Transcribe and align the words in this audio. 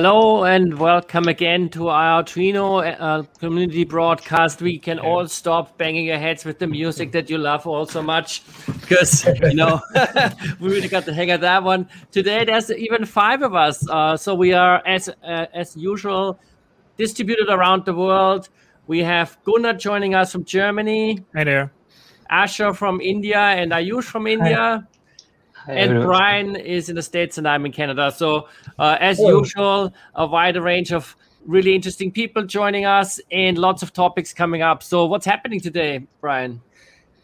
Hello 0.00 0.44
and 0.44 0.78
welcome 0.78 1.28
again 1.28 1.68
to 1.68 1.88
our 1.90 2.22
Trino 2.24 2.80
uh, 2.98 3.22
community 3.38 3.84
broadcast. 3.84 4.62
We 4.62 4.78
can 4.78 4.98
all 4.98 5.28
stop 5.28 5.76
banging 5.76 6.06
your 6.06 6.16
heads 6.16 6.42
with 6.46 6.58
the 6.58 6.66
music 6.78 7.12
that 7.12 7.28
you 7.28 7.36
love 7.36 7.66
all 7.66 7.84
so 7.84 8.00
much 8.02 8.42
because, 8.80 9.26
you 9.42 9.52
know, 9.52 9.78
we 10.58 10.70
really 10.70 10.88
got 10.88 11.04
the 11.04 11.12
hang 11.12 11.32
of 11.32 11.42
that 11.42 11.62
one. 11.62 11.86
Today, 12.12 12.46
there's 12.46 12.70
even 12.70 13.04
five 13.04 13.42
of 13.42 13.54
us. 13.54 13.86
Uh, 13.90 14.16
so 14.16 14.34
we 14.34 14.54
are, 14.54 14.82
as, 14.86 15.10
uh, 15.22 15.44
as 15.52 15.76
usual, 15.76 16.40
distributed 16.96 17.50
around 17.50 17.84
the 17.84 17.92
world. 17.92 18.48
We 18.86 19.00
have 19.00 19.36
Gunnar 19.44 19.74
joining 19.74 20.14
us 20.14 20.32
from 20.32 20.46
Germany. 20.46 21.22
Hi 21.36 21.44
there. 21.44 21.72
Ashhar 22.32 22.74
from 22.74 23.02
India 23.02 23.38
and 23.38 23.70
Ayush 23.70 24.04
from 24.04 24.26
India. 24.26 24.82
Hi 24.82 24.99
and 25.72 26.02
Brian 26.02 26.56
is 26.56 26.88
in 26.88 26.96
the 26.96 27.02
States 27.02 27.38
and 27.38 27.46
I'm 27.48 27.66
in 27.66 27.72
Canada. 27.72 28.12
So, 28.14 28.48
uh, 28.78 28.96
as 29.00 29.18
Hello. 29.18 29.38
usual, 29.38 29.92
a 30.14 30.26
wider 30.26 30.62
range 30.62 30.92
of 30.92 31.16
really 31.46 31.74
interesting 31.74 32.10
people 32.10 32.44
joining 32.44 32.84
us 32.84 33.20
and 33.30 33.58
lots 33.58 33.82
of 33.82 33.92
topics 33.92 34.32
coming 34.32 34.62
up. 34.62 34.82
So, 34.82 35.06
what's 35.06 35.26
happening 35.26 35.60
today, 35.60 36.06
Brian? 36.20 36.60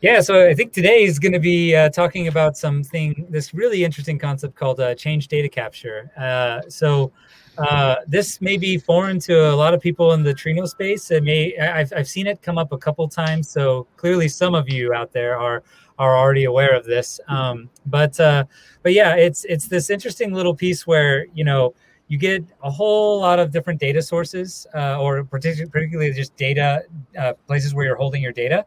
Yeah, 0.02 0.20
so 0.20 0.46
I 0.46 0.54
think 0.54 0.72
today 0.72 1.04
is 1.04 1.18
going 1.18 1.32
to 1.32 1.40
be 1.40 1.74
uh, 1.74 1.88
talking 1.88 2.28
about 2.28 2.56
something, 2.56 3.26
this 3.30 3.54
really 3.54 3.82
interesting 3.82 4.18
concept 4.18 4.54
called 4.54 4.78
uh, 4.78 4.94
change 4.94 5.28
data 5.28 5.48
capture. 5.48 6.10
Uh, 6.16 6.60
so, 6.68 7.12
uh, 7.58 7.96
this 8.06 8.40
may 8.40 8.56
be 8.56 8.76
foreign 8.76 9.18
to 9.20 9.50
a 9.50 9.56
lot 9.56 9.72
of 9.72 9.80
people 9.80 10.12
in 10.12 10.22
the 10.22 10.34
Trino 10.34 10.68
space. 10.68 11.10
It 11.10 11.22
may 11.22 11.56
I've, 11.56 11.92
I've 11.96 12.08
seen 12.08 12.26
it 12.26 12.42
come 12.42 12.58
up 12.58 12.72
a 12.72 12.78
couple 12.78 13.08
times. 13.08 13.48
So 13.48 13.86
clearly, 13.96 14.28
some 14.28 14.54
of 14.54 14.68
you 14.68 14.92
out 14.92 15.12
there 15.12 15.38
are 15.38 15.62
are 15.98 16.16
already 16.16 16.44
aware 16.44 16.74
of 16.74 16.84
this. 16.84 17.20
Um, 17.28 17.70
but 17.86 18.18
uh, 18.20 18.44
but 18.82 18.92
yeah, 18.92 19.16
it's 19.16 19.44
it's 19.44 19.68
this 19.68 19.90
interesting 19.90 20.32
little 20.32 20.54
piece 20.54 20.86
where 20.86 21.26
you 21.34 21.44
know 21.44 21.74
you 22.08 22.18
get 22.18 22.44
a 22.62 22.70
whole 22.70 23.20
lot 23.20 23.38
of 23.38 23.50
different 23.50 23.80
data 23.80 24.00
sources, 24.00 24.66
uh, 24.74 25.00
or 25.00 25.24
particularly, 25.24 26.12
just 26.12 26.36
data 26.36 26.84
uh, 27.18 27.32
places 27.46 27.74
where 27.74 27.84
you're 27.84 27.96
holding 27.96 28.22
your 28.22 28.32
data, 28.32 28.64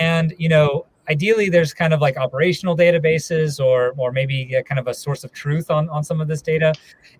and 0.00 0.34
you 0.38 0.48
know 0.48 0.86
ideally 1.08 1.48
there's 1.48 1.74
kind 1.74 1.92
of 1.92 2.00
like 2.00 2.16
operational 2.16 2.76
databases 2.76 3.64
or 3.64 3.92
or 3.96 4.12
maybe 4.12 4.56
kind 4.66 4.78
of 4.78 4.86
a 4.86 4.94
source 4.94 5.24
of 5.24 5.32
truth 5.32 5.70
on 5.70 5.88
on 5.88 6.04
some 6.04 6.20
of 6.20 6.28
this 6.28 6.42
data. 6.42 6.72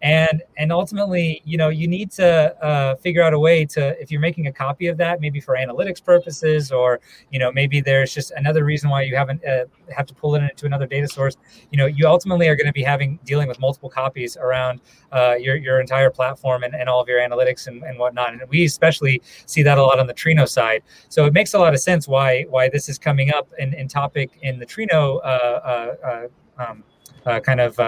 And 0.02 0.42
and 0.56 0.72
ultimately 0.72 1.42
you 1.44 1.56
know 1.58 1.68
you 1.68 1.88
need 1.88 2.10
to 2.12 2.56
uh, 2.64 2.94
figure 2.96 3.22
out 3.22 3.32
a 3.32 3.38
way 3.38 3.64
to 3.66 4.00
if 4.00 4.10
you're 4.10 4.20
making 4.20 4.46
a 4.46 4.52
copy 4.52 4.86
of 4.86 4.96
that 4.98 5.20
maybe 5.20 5.40
for 5.40 5.56
analytics 5.56 6.02
purposes 6.02 6.70
or 6.70 7.00
you 7.30 7.38
know 7.38 7.50
maybe 7.52 7.80
there's 7.80 8.14
just 8.14 8.30
another 8.32 8.64
reason 8.64 8.88
why 8.90 9.02
you 9.02 9.16
haven't 9.16 9.44
uh, 9.44 9.64
have 9.94 10.06
to 10.06 10.14
pull 10.14 10.34
it 10.34 10.42
into 10.42 10.66
another 10.66 10.86
data 10.86 11.08
source. 11.08 11.36
You 11.70 11.78
know 11.78 11.86
you 11.86 12.06
ultimately 12.06 12.48
are 12.48 12.56
going 12.56 12.66
to 12.66 12.72
be 12.72 12.82
having 12.82 13.18
dealing 13.24 13.48
with 13.48 13.58
multiple 13.58 13.90
copies 13.90 14.36
around 14.36 14.80
uh, 15.12 15.34
your 15.34 15.56
your 15.56 15.80
entire 15.80 16.10
platform 16.10 16.62
and, 16.62 16.74
and 16.74 16.88
all 16.88 17.00
of 17.00 17.08
your 17.08 17.20
analytics 17.20 17.66
and, 17.66 17.82
and 17.82 17.98
whatnot. 17.98 18.32
And 18.32 18.42
we 18.48 18.64
especially 18.64 19.20
see 19.46 19.62
that 19.62 19.78
a 19.78 19.82
lot 19.82 19.98
on 19.98 20.06
the 20.06 20.14
trino 20.14 20.48
side. 20.48 20.82
So 21.08 21.26
it 21.26 21.32
makes 21.32 21.54
a 21.54 21.58
lot 21.58 21.74
of 21.74 21.80
sense 21.80 22.06
why 22.06 22.44
why 22.48 22.68
this 22.68 22.88
is 22.88 22.98
coming 22.98 23.32
up 23.32 23.48
and 23.58 23.71
in, 23.74 23.88
topic 23.88 24.38
in 24.42 24.58
the 24.58 24.66
Trino 24.66 25.20
uh, 25.22 25.26
uh, 25.26 26.28
uh, 26.58 26.62
um, 26.62 26.84
kind 27.42 27.60
of 27.60 27.78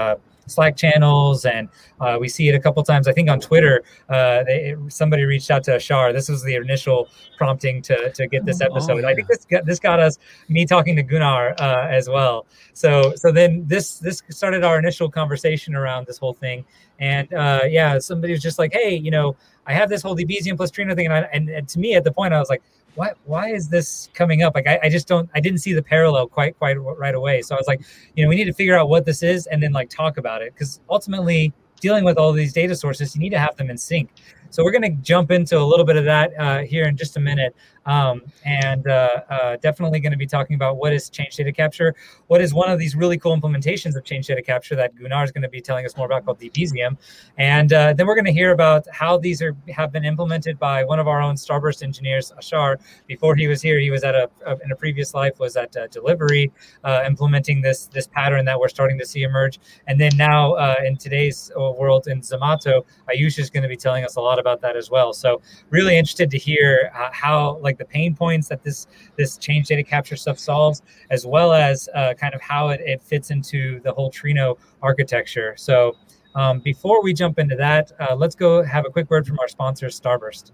Slack 0.46 0.76
channels, 0.76 1.46
and 1.46 1.68
uh, 2.00 2.18
we 2.20 2.28
see 2.28 2.48
it 2.48 2.54
a 2.54 2.60
couple 2.60 2.82
times. 2.82 3.08
I 3.08 3.12
think 3.12 3.30
on 3.30 3.40
Twitter, 3.40 3.82
uh, 4.10 4.44
they, 4.44 4.76
somebody 4.88 5.24
reached 5.24 5.50
out 5.50 5.64
to 5.64 5.72
Ashhar. 5.72 6.12
This 6.12 6.28
was 6.28 6.42
the 6.42 6.56
initial 6.56 7.08
prompting 7.38 7.80
to, 7.82 8.10
to 8.12 8.26
get 8.26 8.44
this 8.44 8.60
oh, 8.60 8.66
episode. 8.66 8.92
Oh, 8.92 8.98
yeah. 8.98 9.08
I 9.08 9.14
think 9.14 9.28
this 9.28 9.46
got, 9.46 9.64
this 9.64 9.78
got 9.78 10.00
us 10.00 10.18
me 10.48 10.66
talking 10.66 10.96
to 10.96 11.02
Gunnar 11.02 11.54
uh, 11.58 11.88
as 11.88 12.10
well. 12.10 12.46
So 12.74 13.14
so 13.16 13.32
then 13.32 13.64
this 13.66 13.98
this 13.98 14.22
started 14.28 14.64
our 14.64 14.78
initial 14.78 15.10
conversation 15.10 15.74
around 15.74 16.06
this 16.06 16.18
whole 16.18 16.34
thing, 16.34 16.64
and 16.98 17.26
yeah, 17.30 17.98
somebody 17.98 18.34
was 18.34 18.42
just 18.42 18.58
like, 18.58 18.72
hey, 18.74 18.94
you 18.94 19.10
know, 19.10 19.36
I 19.66 19.72
have 19.72 19.88
this 19.88 20.02
whole 20.02 20.14
Debezium 20.14 20.56
plus 20.56 20.70
Trino 20.70 20.94
thing, 20.94 21.06
and, 21.06 21.14
I, 21.14 21.20
and, 21.32 21.48
and 21.48 21.66
to 21.68 21.78
me 21.78 21.94
at 21.94 22.04
the 22.04 22.12
point 22.12 22.34
I 22.34 22.38
was 22.38 22.50
like, 22.50 22.62
why 22.94 23.12
why 23.24 23.50
is 23.50 23.68
this 23.68 24.08
coming 24.14 24.42
up? 24.42 24.54
Like 24.54 24.66
I, 24.66 24.80
I 24.84 24.88
just 24.88 25.08
don't 25.08 25.28
I 25.34 25.40
didn't 25.40 25.58
see 25.58 25.72
the 25.72 25.82
parallel 25.82 26.26
quite 26.28 26.58
quite 26.58 26.74
right 26.74 27.14
away. 27.14 27.42
So 27.42 27.54
I 27.54 27.58
was 27.58 27.66
like, 27.66 27.80
you 28.14 28.24
know, 28.24 28.28
we 28.28 28.36
need 28.36 28.44
to 28.44 28.52
figure 28.52 28.76
out 28.76 28.88
what 28.88 29.04
this 29.04 29.22
is 29.22 29.46
and 29.46 29.62
then 29.62 29.72
like 29.72 29.90
talk 29.90 30.16
about 30.16 30.42
it 30.42 30.54
because 30.54 30.80
ultimately 30.88 31.52
dealing 31.80 32.04
with 32.04 32.16
all 32.16 32.32
these 32.32 32.52
data 32.52 32.74
sources, 32.74 33.14
you 33.14 33.20
need 33.20 33.30
to 33.30 33.38
have 33.38 33.56
them 33.56 33.68
in 33.68 33.76
sync. 33.76 34.10
So 34.50 34.62
we're 34.62 34.70
going 34.70 34.82
to 34.82 35.02
jump 35.02 35.30
into 35.30 35.58
a 35.58 35.66
little 35.66 35.84
bit 35.84 35.96
of 35.96 36.04
that 36.04 36.32
uh, 36.38 36.60
here 36.60 36.84
in 36.86 36.96
just 36.96 37.16
a 37.16 37.20
minute, 37.20 37.54
um, 37.86 38.22
and 38.44 38.86
uh, 38.86 39.20
uh, 39.28 39.56
definitely 39.56 40.00
going 40.00 40.12
to 40.12 40.18
be 40.18 40.26
talking 40.26 40.54
about 40.54 40.76
what 40.76 40.92
is 40.92 41.10
change 41.10 41.36
data 41.36 41.52
capture, 41.52 41.94
what 42.26 42.40
is 42.40 42.54
one 42.54 42.70
of 42.70 42.78
these 42.78 42.94
really 42.94 43.18
cool 43.18 43.36
implementations 43.36 43.96
of 43.96 44.04
change 44.04 44.26
data 44.26 44.42
capture 44.42 44.76
that 44.76 44.94
Gunnar 44.96 45.24
is 45.24 45.32
going 45.32 45.42
to 45.42 45.48
be 45.48 45.60
telling 45.60 45.84
us 45.84 45.96
more 45.96 46.06
about 46.06 46.24
called 46.24 46.38
Debezium, 46.38 46.96
and 47.38 47.72
uh, 47.72 47.92
then 47.92 48.06
we're 48.06 48.14
going 48.14 48.24
to 48.24 48.32
hear 48.32 48.52
about 48.52 48.86
how 48.92 49.18
these 49.18 49.42
are 49.42 49.56
have 49.68 49.92
been 49.92 50.04
implemented 50.04 50.58
by 50.58 50.84
one 50.84 50.98
of 50.98 51.08
our 51.08 51.20
own 51.20 51.34
Starburst 51.34 51.82
engineers, 51.82 52.32
Ashhar. 52.38 52.78
Before 53.06 53.34
he 53.34 53.46
was 53.46 53.60
here, 53.62 53.78
he 53.78 53.90
was 53.90 54.04
at 54.04 54.14
a, 54.14 54.30
a 54.46 54.56
in 54.64 54.72
a 54.72 54.76
previous 54.76 55.14
life 55.14 55.38
was 55.38 55.56
at 55.56 55.76
uh, 55.76 55.86
Delhivery, 55.88 56.52
uh, 56.84 57.02
implementing 57.06 57.60
this 57.60 57.86
this 57.86 58.06
pattern 58.06 58.44
that 58.46 58.58
we're 58.58 58.68
starting 58.68 58.98
to 58.98 59.06
see 59.06 59.22
emerge, 59.22 59.58
and 59.86 60.00
then 60.00 60.12
now 60.16 60.54
in 60.84 60.96
today's 60.96 61.50
world 61.56 62.08
in 62.08 62.20
Zomato, 62.20 62.84
Ayush 63.10 63.38
is 63.38 63.50
going 63.50 63.62
to 63.62 63.68
be 63.68 63.76
telling 63.76 64.04
us 64.04 64.16
a 64.16 64.20
lot 64.20 64.38
about 64.38 64.60
that 64.60 64.76
as 64.76 64.90
well. 64.90 65.12
So 65.12 65.40
really 65.70 65.96
interested 65.96 66.30
to 66.30 66.38
hear 66.38 66.90
uh, 66.94 67.10
how 67.12 67.58
like 67.58 67.73
the 67.78 67.84
pain 67.84 68.14
points 68.14 68.48
that 68.48 68.62
this 68.62 68.86
this 69.16 69.36
change 69.36 69.68
data 69.68 69.82
capture 69.82 70.16
stuff 70.16 70.38
solves, 70.38 70.82
as 71.10 71.26
well 71.26 71.52
as 71.52 71.88
uh, 71.94 72.14
kind 72.14 72.34
of 72.34 72.40
how 72.40 72.68
it, 72.68 72.80
it 72.80 73.02
fits 73.02 73.30
into 73.30 73.80
the 73.80 73.92
whole 73.92 74.10
Trino 74.10 74.58
architecture. 74.82 75.54
So 75.56 75.96
um, 76.34 76.60
before 76.60 77.02
we 77.02 77.14
jump 77.14 77.38
into 77.38 77.56
that, 77.56 77.92
uh, 78.00 78.14
let's 78.14 78.34
go 78.34 78.62
have 78.62 78.84
a 78.86 78.90
quick 78.90 79.10
word 79.10 79.26
from 79.26 79.38
our 79.38 79.48
sponsor, 79.48 79.86
Starburst. 79.86 80.52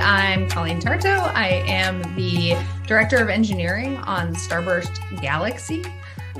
I'm 0.00 0.48
Colleen 0.48 0.80
Tartow. 0.80 1.30
I 1.34 1.62
am 1.66 2.02
the 2.14 2.56
Director 2.86 3.16
of 3.18 3.28
Engineering 3.28 3.98
on 3.98 4.34
Starburst 4.34 5.20
Galaxy. 5.20 5.84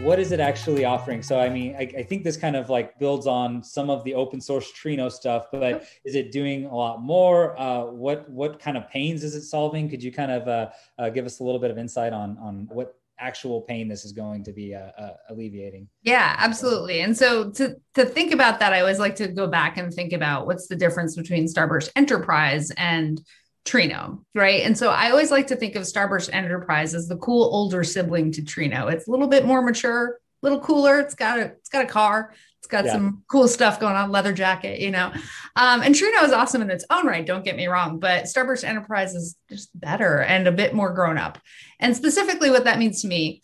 What 0.03 0.19
is 0.19 0.33
it 0.33 0.41
actually 0.41 0.85
offering? 0.85 1.23
So, 1.23 1.39
I 1.39 1.49
mean, 1.49 1.75
I, 1.77 1.83
I, 1.99 2.03
think 2.03 2.25
this 2.25 2.37
kind 2.37 2.57
of 2.57 2.71
like 2.71 2.99
builds 2.99 3.27
on 3.27 3.63
some 3.63 3.91
of 3.91 4.05
the 4.05 4.15
open 4.15 4.41
source 4.41 4.73
Trino 4.73 5.11
stuff, 5.13 5.47
but 5.53 5.85
is 6.05 6.15
it 6.15 6.33
doing 6.33 6.65
a 6.67 6.75
lot 6.75 7.03
more? 7.03 7.59
Uh, 7.61 7.85
what 7.85 8.29
what 8.31 8.59
kind 8.59 8.77
of 8.77 8.89
pains 8.89 9.23
is 9.23 9.35
it 9.35 9.43
solving? 9.43 9.89
Could 9.91 10.03
you 10.03 10.11
kind 10.11 10.31
of 10.31 10.49
uh, 10.49 10.71
uh, 10.99 11.11
give 11.11 11.27
us 11.27 11.41
a 11.41 11.45
little 11.45 11.61
bit 11.61 11.71
of 11.71 11.79
insight 11.79 12.13
on 12.13 12.39
on 12.39 12.69
what 12.71 12.95
actual 13.19 13.63
pain 13.63 13.89
this 13.89 14.05
is 14.05 14.13
going 14.13 14.45
to 14.45 14.53
be 14.53 14.75
uh, 14.75 14.91
uh, 14.99 15.15
alleviating. 15.31 15.89
Yeah, 16.03 16.37
absolutely. 16.39 17.01
And 17.01 17.17
so 17.17 17.51
to 17.53 17.77
to 17.95 18.05
think 18.05 18.33
about 18.33 18.61
that, 18.61 18.73
I 18.73 18.81
always 18.81 18.99
like 18.99 19.17
to 19.17 19.29
go 19.29 19.47
back 19.47 19.77
and 19.77 19.93
think 19.93 20.13
about 20.13 20.47
what's 20.47 20.69
the 20.69 20.77
difference 20.77 21.17
between 21.17 21.47
Starburst 21.47 21.91
Enterprise 21.97 22.71
and 22.77 23.21
Trino, 23.69 24.25
right? 24.35 24.63
And 24.63 24.77
so 24.77 24.91
I 24.91 25.11
always 25.11 25.31
like 25.31 25.49
to 25.49 25.57
think 25.57 25.77
of 25.77 25.83
Starburst 25.83 26.31
Enterprise 26.33 26.95
as 26.95 27.07
the 27.07 27.17
cool 27.17 27.45
older 27.45 27.85
sibling 27.85 28.33
to 28.33 28.43
Trino. 28.43 28.91
It's 28.91 29.07
a 29.07 29.11
little 29.11 29.29
bit 29.29 29.45
more 29.45 29.61
mature, 29.61 30.19
a 30.43 30.47
little 30.47 30.61
cooler. 30.61 31.01
It's 31.01 31.15
got 31.15 31.39
a 31.39 31.45
it's 31.45 31.69
got 31.69 31.85
a 31.85 31.89
car. 31.89 32.33
It's 32.59 32.67
got 32.67 32.87
yeah. 32.87 32.93
some 32.93 33.23
cool 33.31 33.47
stuff 33.47 33.79
going 33.79 33.95
on, 33.95 34.11
leather 34.11 34.33
jacket, 34.33 34.81
you 34.81 34.91
know. 34.91 35.13
Um, 35.55 35.83
and 35.83 35.95
Trino 35.95 36.25
is 36.25 36.33
awesome 36.33 36.63
in 36.63 36.71
its 36.71 36.85
own 36.91 37.07
right. 37.07 37.25
Don't 37.25 37.45
get 37.45 37.57
me 37.57 37.67
wrong, 37.67 38.01
but 38.01 38.25
Starburst 38.25 38.65
Enterprise 38.65 39.15
is 39.15 39.37
just 39.49 39.79
better 39.79 40.23
and 40.23 40.49
a 40.49 40.53
bit 40.53 40.75
more 40.75 40.93
grown 40.93 41.19
up. 41.19 41.39
And 41.79 41.95
specifically, 41.95 42.51
what 42.51 42.65
that 42.65 42.79
means 42.79 43.03
to 43.03 43.09
me 43.09 43.43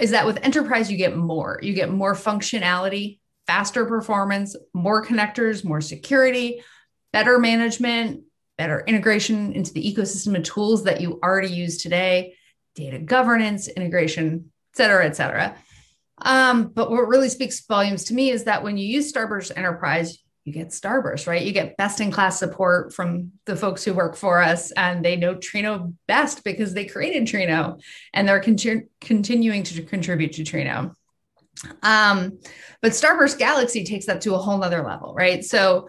is 0.00 0.10
that 0.10 0.26
with 0.26 0.42
Enterprise, 0.42 0.90
you 0.90 0.96
get 0.96 1.16
more. 1.16 1.60
You 1.62 1.74
get 1.74 1.90
more 1.90 2.14
functionality, 2.14 3.20
faster 3.46 3.84
performance, 3.84 4.56
more 4.74 5.04
connectors, 5.04 5.64
more 5.64 5.80
security, 5.80 6.62
better 7.12 7.38
management, 7.38 8.22
better 8.58 8.82
integration 8.86 9.52
into 9.52 9.72
the 9.72 9.94
ecosystem 9.94 10.36
of 10.36 10.42
tools 10.42 10.84
that 10.84 11.00
you 11.00 11.18
already 11.22 11.52
use 11.52 11.82
today, 11.82 12.34
data 12.74 12.98
governance, 12.98 13.68
integration, 13.68 14.50
et 14.72 14.76
cetera, 14.76 15.06
et 15.06 15.16
cetera. 15.16 15.56
Um, 16.22 16.68
but 16.68 16.90
what 16.90 17.08
really 17.08 17.28
speaks 17.28 17.64
volumes 17.66 18.04
to 18.04 18.14
me 18.14 18.30
is 18.30 18.44
that 18.44 18.62
when 18.62 18.78
you 18.78 18.86
use 18.86 19.12
Starburst 19.12 19.52
Enterprise, 19.56 20.18
you 20.44 20.52
get 20.52 20.68
Starburst, 20.68 21.26
right? 21.26 21.42
You 21.42 21.52
get 21.52 21.76
best 21.76 22.00
in 22.00 22.12
class 22.12 22.38
support 22.38 22.94
from 22.94 23.32
the 23.46 23.56
folks 23.56 23.84
who 23.84 23.92
work 23.92 24.14
for 24.16 24.40
us, 24.40 24.70
and 24.70 25.04
they 25.04 25.16
know 25.16 25.34
Trino 25.34 25.92
best 26.06 26.44
because 26.44 26.72
they 26.72 26.84
created 26.84 27.24
Trino 27.24 27.82
and 28.14 28.28
they're 28.28 28.40
con- 28.40 28.88
continuing 29.00 29.64
to 29.64 29.82
contribute 29.82 30.32
to 30.34 30.42
Trino. 30.42 30.94
Um, 31.82 32.38
but 32.80 32.92
Starburst 32.92 33.38
Galaxy 33.38 33.82
takes 33.82 34.06
that 34.06 34.20
to 34.20 34.34
a 34.34 34.38
whole 34.38 34.58
nother 34.58 34.84
level, 34.84 35.14
right? 35.14 35.44
So 35.44 35.88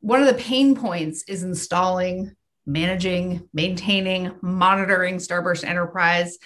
one 0.00 0.20
of 0.20 0.26
the 0.26 0.42
pain 0.42 0.74
points 0.74 1.24
is 1.28 1.42
installing, 1.42 2.34
managing, 2.66 3.48
maintaining, 3.52 4.32
monitoring 4.42 5.16
Starburst 5.16 5.64
Enterprise. 5.64 6.38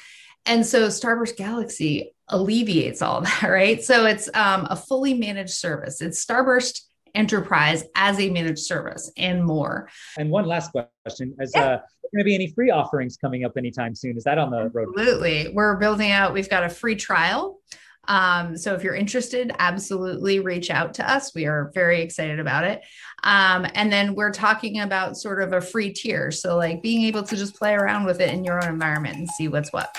And 0.47 0.64
so 0.64 0.88
Starburst 0.88 1.37
Galaxy 1.37 2.14
alleviates 2.29 3.02
all 3.02 3.20
that, 3.23 3.43
right? 3.43 3.82
So 3.82 4.06
it's 4.06 4.29
um, 4.35 4.67
a 4.70 4.76
fully 4.76 5.14
managed 5.14 5.55
service. 5.55 6.00
It's 6.00 6.25
Starburst 6.25 6.82
Enterprise 7.14 7.85
as 7.97 8.20
a 8.20 8.31
managed 8.31 8.61
service 8.61 9.11
and 9.17 9.44
more. 9.44 9.88
And 10.17 10.31
one 10.31 10.47
last 10.47 10.70
question: 10.70 11.35
Is 11.41 11.52
yeah. 11.55 11.64
uh, 11.64 11.81
going 12.12 12.20
to 12.20 12.25
be 12.25 12.35
any 12.35 12.52
free 12.52 12.70
offerings 12.70 13.17
coming 13.17 13.44
up 13.44 13.56
anytime 13.56 13.94
soon? 13.94 14.17
Is 14.17 14.25
that 14.25 14.38
on 14.38 14.50
the 14.50 14.69
road? 14.70 14.88
Absolutely. 14.97 15.52
We're 15.52 15.76
building 15.76 16.11
out, 16.11 16.32
we've 16.32 16.50
got 16.50 16.64
a 16.64 16.69
free 16.69 16.97
trial. 16.97 17.58
Um, 18.11 18.57
so 18.57 18.75
if 18.75 18.83
you're 18.83 18.97
interested, 18.97 19.53
absolutely 19.61 20.41
reach 20.41 20.69
out 20.69 20.95
to 20.95 21.09
us. 21.09 21.33
We 21.33 21.47
are 21.47 21.71
very 21.73 22.03
excited 22.03 22.41
about 22.41 22.65
it. 22.65 22.83
Um, 23.23 23.67
and 23.75 23.93
then 23.93 24.17
we're 24.17 24.33
talking 24.33 24.81
about 24.81 25.17
sort 25.17 25.41
of 25.41 25.53
a 25.53 25.61
free 25.61 25.93
tier. 25.93 26.33
So, 26.33 26.57
like 26.57 26.83
being 26.83 27.03
able 27.05 27.23
to 27.23 27.37
just 27.37 27.55
play 27.55 27.75
around 27.75 28.05
with 28.05 28.21
it 28.21 28.35
in 28.35 28.45
your 28.45 28.61
own 28.62 28.69
environment 28.69 29.17
and 29.17 29.29
see 29.31 29.47
what's 29.47 29.73
what. 29.73 29.97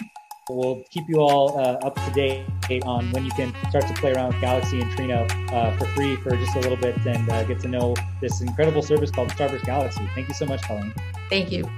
We'll 0.50 0.84
keep 0.90 1.06
you 1.08 1.22
all 1.22 1.58
uh, 1.58 1.78
up 1.86 1.96
to 1.96 2.12
date 2.12 2.84
on 2.84 3.10
when 3.12 3.24
you 3.24 3.32
can 3.32 3.56
start 3.70 3.88
to 3.88 3.94
play 3.94 4.12
around 4.14 4.34
with 4.34 4.42
Galaxy 4.42 4.82
and 4.82 4.92
Trino 4.92 5.54
uh, 5.54 5.78
for 5.78 5.86
free 5.86 6.18
for 6.18 6.32
just 6.32 6.56
a 6.58 6.60
little 6.60 6.76
bit 6.76 6.98
and 7.06 7.30
uh, 7.30 7.44
get 7.46 7.62
to 7.62 7.70
know 7.70 7.96
this 8.20 8.42
incredible 8.42 8.82
service 8.82 9.10
called 9.10 9.30
Starburst 9.30 9.64
Galaxy. 9.64 10.06
Thank 10.16 10.28
you 10.28 10.34
so 10.34 10.46
much, 10.46 10.62
Colleen. 10.64 10.94
Thank 11.30 11.52
you. 11.52 11.70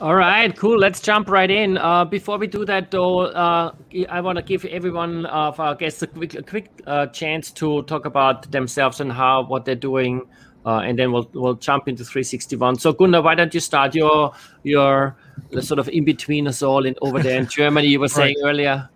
All 0.00 0.14
right, 0.14 0.56
cool. 0.56 0.78
Let's 0.78 1.00
jump 1.00 1.28
right 1.28 1.50
in. 1.50 1.76
Uh, 1.76 2.04
before 2.04 2.38
we 2.38 2.46
do 2.46 2.64
that, 2.66 2.92
though, 2.92 3.22
uh, 3.22 3.72
I 4.08 4.20
want 4.20 4.36
to 4.36 4.44
give 4.44 4.64
everyone 4.66 5.26
of 5.26 5.58
our 5.58 5.74
guests 5.74 6.02
a 6.02 6.06
quick, 6.06 6.34
a 6.34 6.42
quick 6.42 6.70
uh, 6.86 7.06
chance 7.06 7.50
to 7.52 7.82
talk 7.82 8.04
about 8.04 8.48
themselves 8.52 9.00
and 9.00 9.10
how 9.10 9.42
what 9.42 9.64
they're 9.64 9.74
doing, 9.74 10.22
uh, 10.64 10.82
and 10.84 10.96
then 10.96 11.10
we'll 11.10 11.28
we'll 11.32 11.54
jump 11.54 11.88
into 11.88 12.04
361. 12.04 12.78
So, 12.78 12.92
Gunnar, 12.92 13.22
why 13.22 13.34
don't 13.34 13.52
you 13.52 13.58
start 13.58 13.96
your 13.96 14.32
your 14.62 15.16
sort 15.60 15.80
of 15.80 15.88
in 15.88 16.04
between 16.04 16.46
us 16.46 16.62
all 16.62 16.86
in 16.86 16.94
over 17.02 17.20
there 17.20 17.40
in 17.40 17.46
Germany? 17.58 17.88
You 17.88 17.98
were 17.98 18.06
saying 18.06 18.36
right. 18.44 18.50
earlier. 18.50 18.88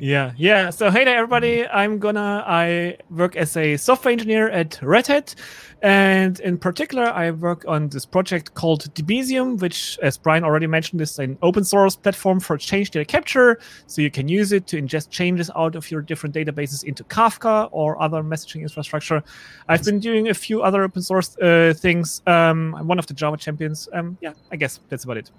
Yeah, 0.00 0.32
yeah. 0.36 0.70
So 0.70 0.90
hey 0.90 1.04
there, 1.04 1.16
everybody. 1.16 1.66
I'm 1.66 1.98
Gunnar. 1.98 2.42
I 2.46 2.96
work 3.10 3.36
as 3.36 3.56
a 3.56 3.76
software 3.76 4.12
engineer 4.12 4.48
at 4.48 4.80
Red 4.82 5.06
Hat, 5.06 5.34
and 5.82 6.40
in 6.40 6.58
particular, 6.58 7.04
I 7.04 7.30
work 7.30 7.64
on 7.68 7.88
this 7.88 8.04
project 8.04 8.54
called 8.54 8.92
Debezium, 8.94 9.60
which, 9.60 9.98
as 10.02 10.16
Brian 10.16 10.44
already 10.44 10.66
mentioned, 10.66 11.00
is 11.00 11.18
an 11.18 11.38
open 11.42 11.62
source 11.62 11.94
platform 11.94 12.40
for 12.40 12.56
change 12.58 12.90
data 12.90 13.04
capture. 13.04 13.60
So 13.86 14.02
you 14.02 14.10
can 14.10 14.28
use 14.28 14.50
it 14.52 14.66
to 14.68 14.80
ingest 14.80 15.10
changes 15.10 15.50
out 15.54 15.76
of 15.76 15.90
your 15.90 16.00
different 16.00 16.34
databases 16.34 16.84
into 16.84 17.04
Kafka 17.04 17.68
or 17.70 18.00
other 18.02 18.22
messaging 18.22 18.62
infrastructure. 18.62 19.22
I've 19.68 19.84
been 19.84 20.00
doing 20.00 20.28
a 20.28 20.34
few 20.34 20.62
other 20.62 20.82
open 20.82 21.02
source 21.02 21.36
uh, 21.38 21.74
things. 21.76 22.22
Um, 22.26 22.74
I'm 22.74 22.88
one 22.88 22.98
of 22.98 23.06
the 23.06 23.14
Java 23.14 23.36
champions. 23.36 23.88
Um, 23.92 24.18
yeah, 24.20 24.32
I 24.50 24.56
guess 24.56 24.80
that's 24.88 25.04
about 25.04 25.18
it. 25.18 25.30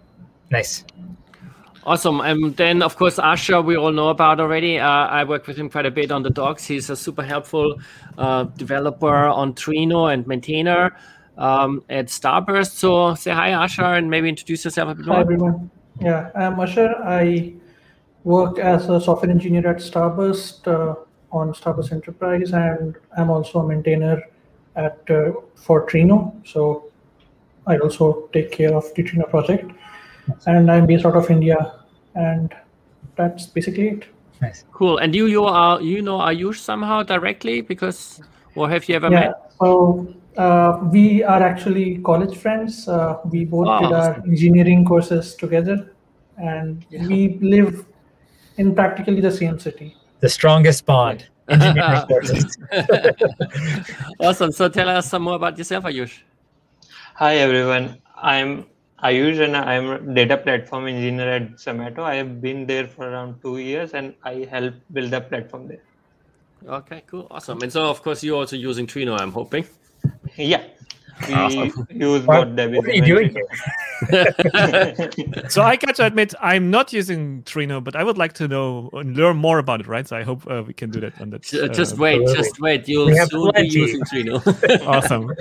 Nice. 0.51 0.85
Awesome. 1.85 2.21
And 2.21 2.45
um, 2.45 2.53
then, 2.53 2.81
of 2.81 2.95
course, 2.95 3.17
Ashhar, 3.17 3.63
we 3.63 3.75
all 3.75 3.91
know 3.91 4.07
about 4.07 4.39
already. 4.39 4.79
Uh, 4.79 4.87
I 4.87 5.25
work 5.25 5.47
with 5.47 5.57
him 5.57 5.69
quite 5.69 5.85
a 5.85 5.91
bit 5.91 6.11
on 6.11 6.23
the 6.23 6.29
docs. 6.29 6.65
He's 6.65 6.89
a 6.89 6.95
super 6.95 7.23
helpful 7.23 7.75
uh, 8.17 8.43
developer 8.43 9.25
on 9.25 9.53
Trino 9.53 10.13
and 10.13 10.25
maintainer 10.25 10.95
um, 11.37 11.83
at 11.89 12.07
Starburst. 12.07 12.71
So 12.71 13.15
say 13.15 13.31
hi, 13.31 13.49
Ashhar, 13.49 13.97
and 13.97 14.09
maybe 14.09 14.29
introduce 14.29 14.63
yourself 14.63 14.91
a 14.91 14.95
bit 14.95 15.05
more. 15.05 15.15
Hi, 15.15 15.21
everyone. 15.21 15.69
Yeah, 15.99 16.31
I'm 16.35 16.55
Ashhar. 16.55 17.01
I 17.05 17.53
work 18.23 18.59
as 18.59 18.89
a 18.89 19.01
software 19.01 19.29
engineer 19.29 19.67
at 19.67 19.77
Starburst 19.77 20.67
uh, 20.67 20.95
on 21.33 21.53
Starburst 21.53 21.91
Enterprise, 21.91 22.53
and 22.53 22.95
I'm 23.17 23.29
also 23.29 23.59
a 23.59 23.67
maintainer 23.67 24.23
at 24.77 24.99
uh, 25.09 25.33
for 25.55 25.85
Trino. 25.85 26.33
So 26.47 26.89
I 27.67 27.77
also 27.77 28.29
take 28.31 28.51
care 28.51 28.73
of 28.73 28.85
the 28.93 29.03
Trino 29.03 29.29
project 29.29 29.69
and 30.45 30.71
I'm 30.71 30.85
based 30.85 31.05
out 31.05 31.15
of 31.15 31.29
India, 31.29 31.75
and 32.15 32.53
that's 33.15 33.47
basically 33.47 33.87
it. 33.89 34.05
Nice. 34.41 34.65
Cool. 34.71 34.97
And 34.97 35.15
you, 35.15 35.27
you 35.27 35.43
are, 35.45 35.81
you 35.81 36.01
know 36.01 36.17
Ayush 36.19 36.57
somehow 36.57 37.03
directly 37.03 37.61
because, 37.61 38.21
or 38.55 38.69
have 38.69 38.87
you 38.89 38.95
ever 38.95 39.09
yeah, 39.09 39.19
met? 39.19 39.53
So 39.59 40.13
uh, 40.37 40.79
we 40.91 41.23
are 41.23 41.41
actually 41.41 41.99
college 41.99 42.37
friends. 42.37 42.87
Uh, 42.87 43.19
we 43.25 43.45
both 43.45 43.67
oh, 43.67 43.79
did 43.81 43.91
our 43.93 44.15
engineering 44.25 44.85
courses 44.85 45.35
together, 45.35 45.93
and 46.37 46.85
yeah. 46.89 47.07
we 47.07 47.37
live 47.39 47.85
in 48.57 48.75
practically 48.75 49.21
the 49.21 49.31
same 49.31 49.59
city. 49.59 49.95
The 50.19 50.29
strongest 50.29 50.85
bond. 50.85 51.29
Engineering 51.49 52.01
courses. 52.07 52.57
awesome. 54.19 54.51
So 54.51 54.69
tell 54.69 54.87
us 54.87 55.09
some 55.09 55.23
more 55.23 55.35
about 55.35 55.57
yourself, 55.57 55.83
Ayush. 55.83 56.19
Hi 57.15 57.35
everyone. 57.35 58.01
I'm 58.15 58.65
Ayush 59.03 59.43
and 59.43 59.57
I'm 59.57 60.13
data 60.13 60.37
platform 60.37 60.87
engineer 60.87 61.29
at 61.29 61.51
Zomato. 61.55 61.99
I 61.99 62.15
have 62.15 62.41
been 62.41 62.65
there 62.65 62.87
for 62.87 63.09
around 63.09 63.41
two 63.41 63.57
years 63.57 63.93
and 63.93 64.13
I 64.23 64.47
help 64.49 64.75
build 64.93 65.11
the 65.11 65.21
platform 65.21 65.67
there. 65.67 65.81
Okay, 66.65 67.03
cool, 67.07 67.27
awesome. 67.29 67.61
And 67.61 67.71
so, 67.71 67.89
of 67.89 68.01
course, 68.01 68.23
you're 68.23 68.37
also 68.37 68.55
using 68.55 68.87
Trino, 68.87 69.19
I'm 69.19 69.33
hoping. 69.33 69.65
Yeah, 70.37 70.63
we 71.27 71.33
awesome. 71.33 71.87
use 71.89 72.25
what, 72.25 72.49
what 72.49 72.59
are 72.59 72.91
you 72.91 73.05
doing 73.05 73.29
here? 73.29 73.45
so 75.49 75.61
I 75.61 75.75
got 75.75 75.95
to 75.95 76.05
admit, 76.05 76.33
I'm 76.41 76.71
not 76.71 76.91
using 76.91 77.43
Trino, 77.43 77.83
but 77.83 77.95
I 77.95 78.03
would 78.03 78.17
like 78.17 78.33
to 78.33 78.47
know 78.47 78.89
and 78.93 79.15
learn 79.15 79.37
more 79.37 79.59
about 79.59 79.79
it, 79.79 79.87
right? 79.87 80.07
So 80.07 80.17
I 80.17 80.23
hope 80.23 80.49
uh, 80.49 80.63
we 80.65 80.73
can 80.73 80.89
do 80.89 80.99
that 81.01 81.19
on 81.21 81.29
that. 81.29 81.53
Uh, 81.53 81.67
just 81.67 81.97
wait, 81.97 82.21
absolutely. 82.21 82.43
just 82.43 82.59
wait. 82.59 82.87
You'll 82.87 83.27
soon 83.27 83.51
plenty. 83.51 83.69
be 83.69 83.75
using 83.75 84.01
Trino. 84.01 84.85
awesome. 84.87 85.31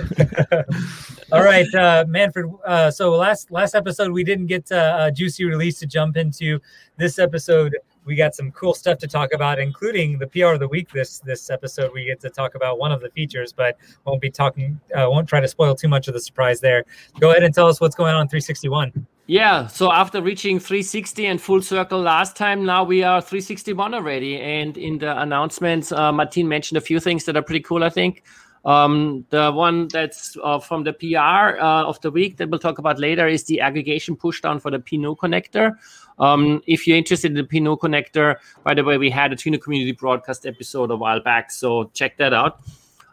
All 1.31 1.43
right, 1.43 1.73
uh, 1.73 2.05
Manfred. 2.07 2.51
Uh, 2.65 2.91
so 2.91 3.11
last 3.11 3.51
last 3.51 3.75
episode 3.75 4.11
we 4.11 4.23
didn't 4.23 4.47
get 4.47 4.71
uh, 4.71 4.97
a 4.99 5.11
juicy 5.11 5.45
release 5.45 5.79
to 5.79 5.87
jump 5.87 6.17
into. 6.17 6.59
This 6.97 7.17
episode 7.19 7.75
we 8.05 8.15
got 8.15 8.35
some 8.35 8.51
cool 8.51 8.73
stuff 8.73 8.97
to 8.99 9.07
talk 9.07 9.33
about, 9.33 9.59
including 9.59 10.17
the 10.17 10.27
PR 10.27 10.53
of 10.53 10.59
the 10.59 10.67
week. 10.67 10.89
This 10.91 11.19
this 11.19 11.49
episode, 11.49 11.91
we 11.93 12.05
get 12.05 12.19
to 12.21 12.29
talk 12.29 12.55
about 12.55 12.79
one 12.79 12.91
of 12.91 13.01
the 13.01 13.09
features, 13.09 13.53
but 13.53 13.77
won't 14.05 14.21
be 14.21 14.29
talking. 14.29 14.79
Uh, 14.95 15.07
won't 15.09 15.27
try 15.27 15.39
to 15.39 15.47
spoil 15.47 15.75
too 15.75 15.87
much 15.87 16.07
of 16.07 16.13
the 16.13 16.19
surprise 16.19 16.59
there. 16.59 16.83
Go 17.19 17.31
ahead 17.31 17.43
and 17.43 17.53
tell 17.53 17.67
us 17.67 17.79
what's 17.79 17.95
going 17.95 18.13
on 18.13 18.27
361. 18.27 19.07
Yeah, 19.25 19.67
so 19.67 19.89
after 19.89 20.21
reaching 20.21 20.59
360 20.59 21.27
and 21.27 21.41
full 21.41 21.61
circle 21.61 22.01
last 22.01 22.35
time, 22.35 22.65
now 22.65 22.83
we 22.83 23.03
are 23.03 23.21
361 23.21 23.93
already. 23.93 24.37
And 24.41 24.77
in 24.77 24.97
the 24.97 25.17
announcements, 25.21 25.93
uh, 25.93 26.11
Martin 26.11 26.47
mentioned 26.49 26.77
a 26.77 26.81
few 26.81 26.99
things 26.99 27.23
that 27.25 27.37
are 27.37 27.41
pretty 27.41 27.61
cool, 27.61 27.85
I 27.85 27.89
think. 27.89 28.23
Um, 28.65 29.25
the 29.29 29.51
one 29.51 29.87
that's 29.89 30.37
uh, 30.41 30.59
from 30.59 30.83
the 30.83 30.93
PR 30.93 31.57
uh, 31.59 31.83
of 31.83 31.99
the 32.01 32.11
week 32.11 32.37
that 32.37 32.49
we'll 32.49 32.59
talk 32.59 32.79
about 32.79 32.97
later 32.97 33.27
is 33.27 33.43
the 33.43 33.59
aggregation 33.59 34.15
pushdown 34.15 34.61
for 34.61 34.71
the 34.71 34.79
Pinot 34.79 35.17
connector. 35.17 35.77
Um, 36.19 36.61
if 36.67 36.87
you're 36.87 36.97
interested 36.97 37.31
in 37.31 37.37
the 37.37 37.43
Pinot 37.43 37.79
connector, 37.79 38.35
by 38.63 38.73
the 38.73 38.83
way, 38.83 38.97
we 38.97 39.09
had 39.09 39.33
a 39.33 39.35
Trino 39.35 39.61
community 39.61 39.91
broadcast 39.91 40.45
episode 40.45 40.91
a 40.91 40.95
while 40.95 41.19
back, 41.19 41.51
so 41.51 41.85
check 41.93 42.17
that 42.17 42.33
out. 42.33 42.61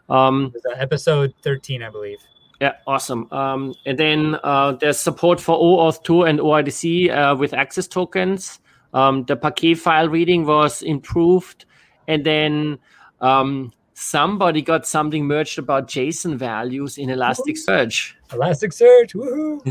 Um, 0.09 0.53
episode 0.75 1.33
13, 1.41 1.83
I 1.83 1.89
believe. 1.89 2.19
Yeah, 2.59 2.73
awesome. 2.85 3.27
Um, 3.31 3.73
and 3.87 3.97
then 3.97 4.37
uh, 4.43 4.73
there's 4.73 4.99
support 4.99 5.39
for 5.39 5.57
OAuth 5.57 6.03
2 6.03 6.23
and 6.23 6.39
OIDC 6.39 7.09
uh, 7.09 7.35
with 7.35 7.55
access 7.55 7.87
tokens. 7.87 8.59
Um, 8.93 9.23
the 9.25 9.35
Parquet 9.35 9.73
file 9.73 10.09
reading 10.09 10.45
was 10.45 10.83
improved. 10.83 11.65
And 12.07 12.23
then 12.23 12.77
um, 13.19 13.71
somebody 13.95 14.61
got 14.61 14.85
something 14.85 15.25
merged 15.25 15.57
about 15.57 15.87
JSON 15.87 16.35
values 16.35 16.99
in 16.99 17.09
Elasticsearch. 17.09 18.13
Elasticsearch, 18.31 19.13
woohoo! 19.13 19.61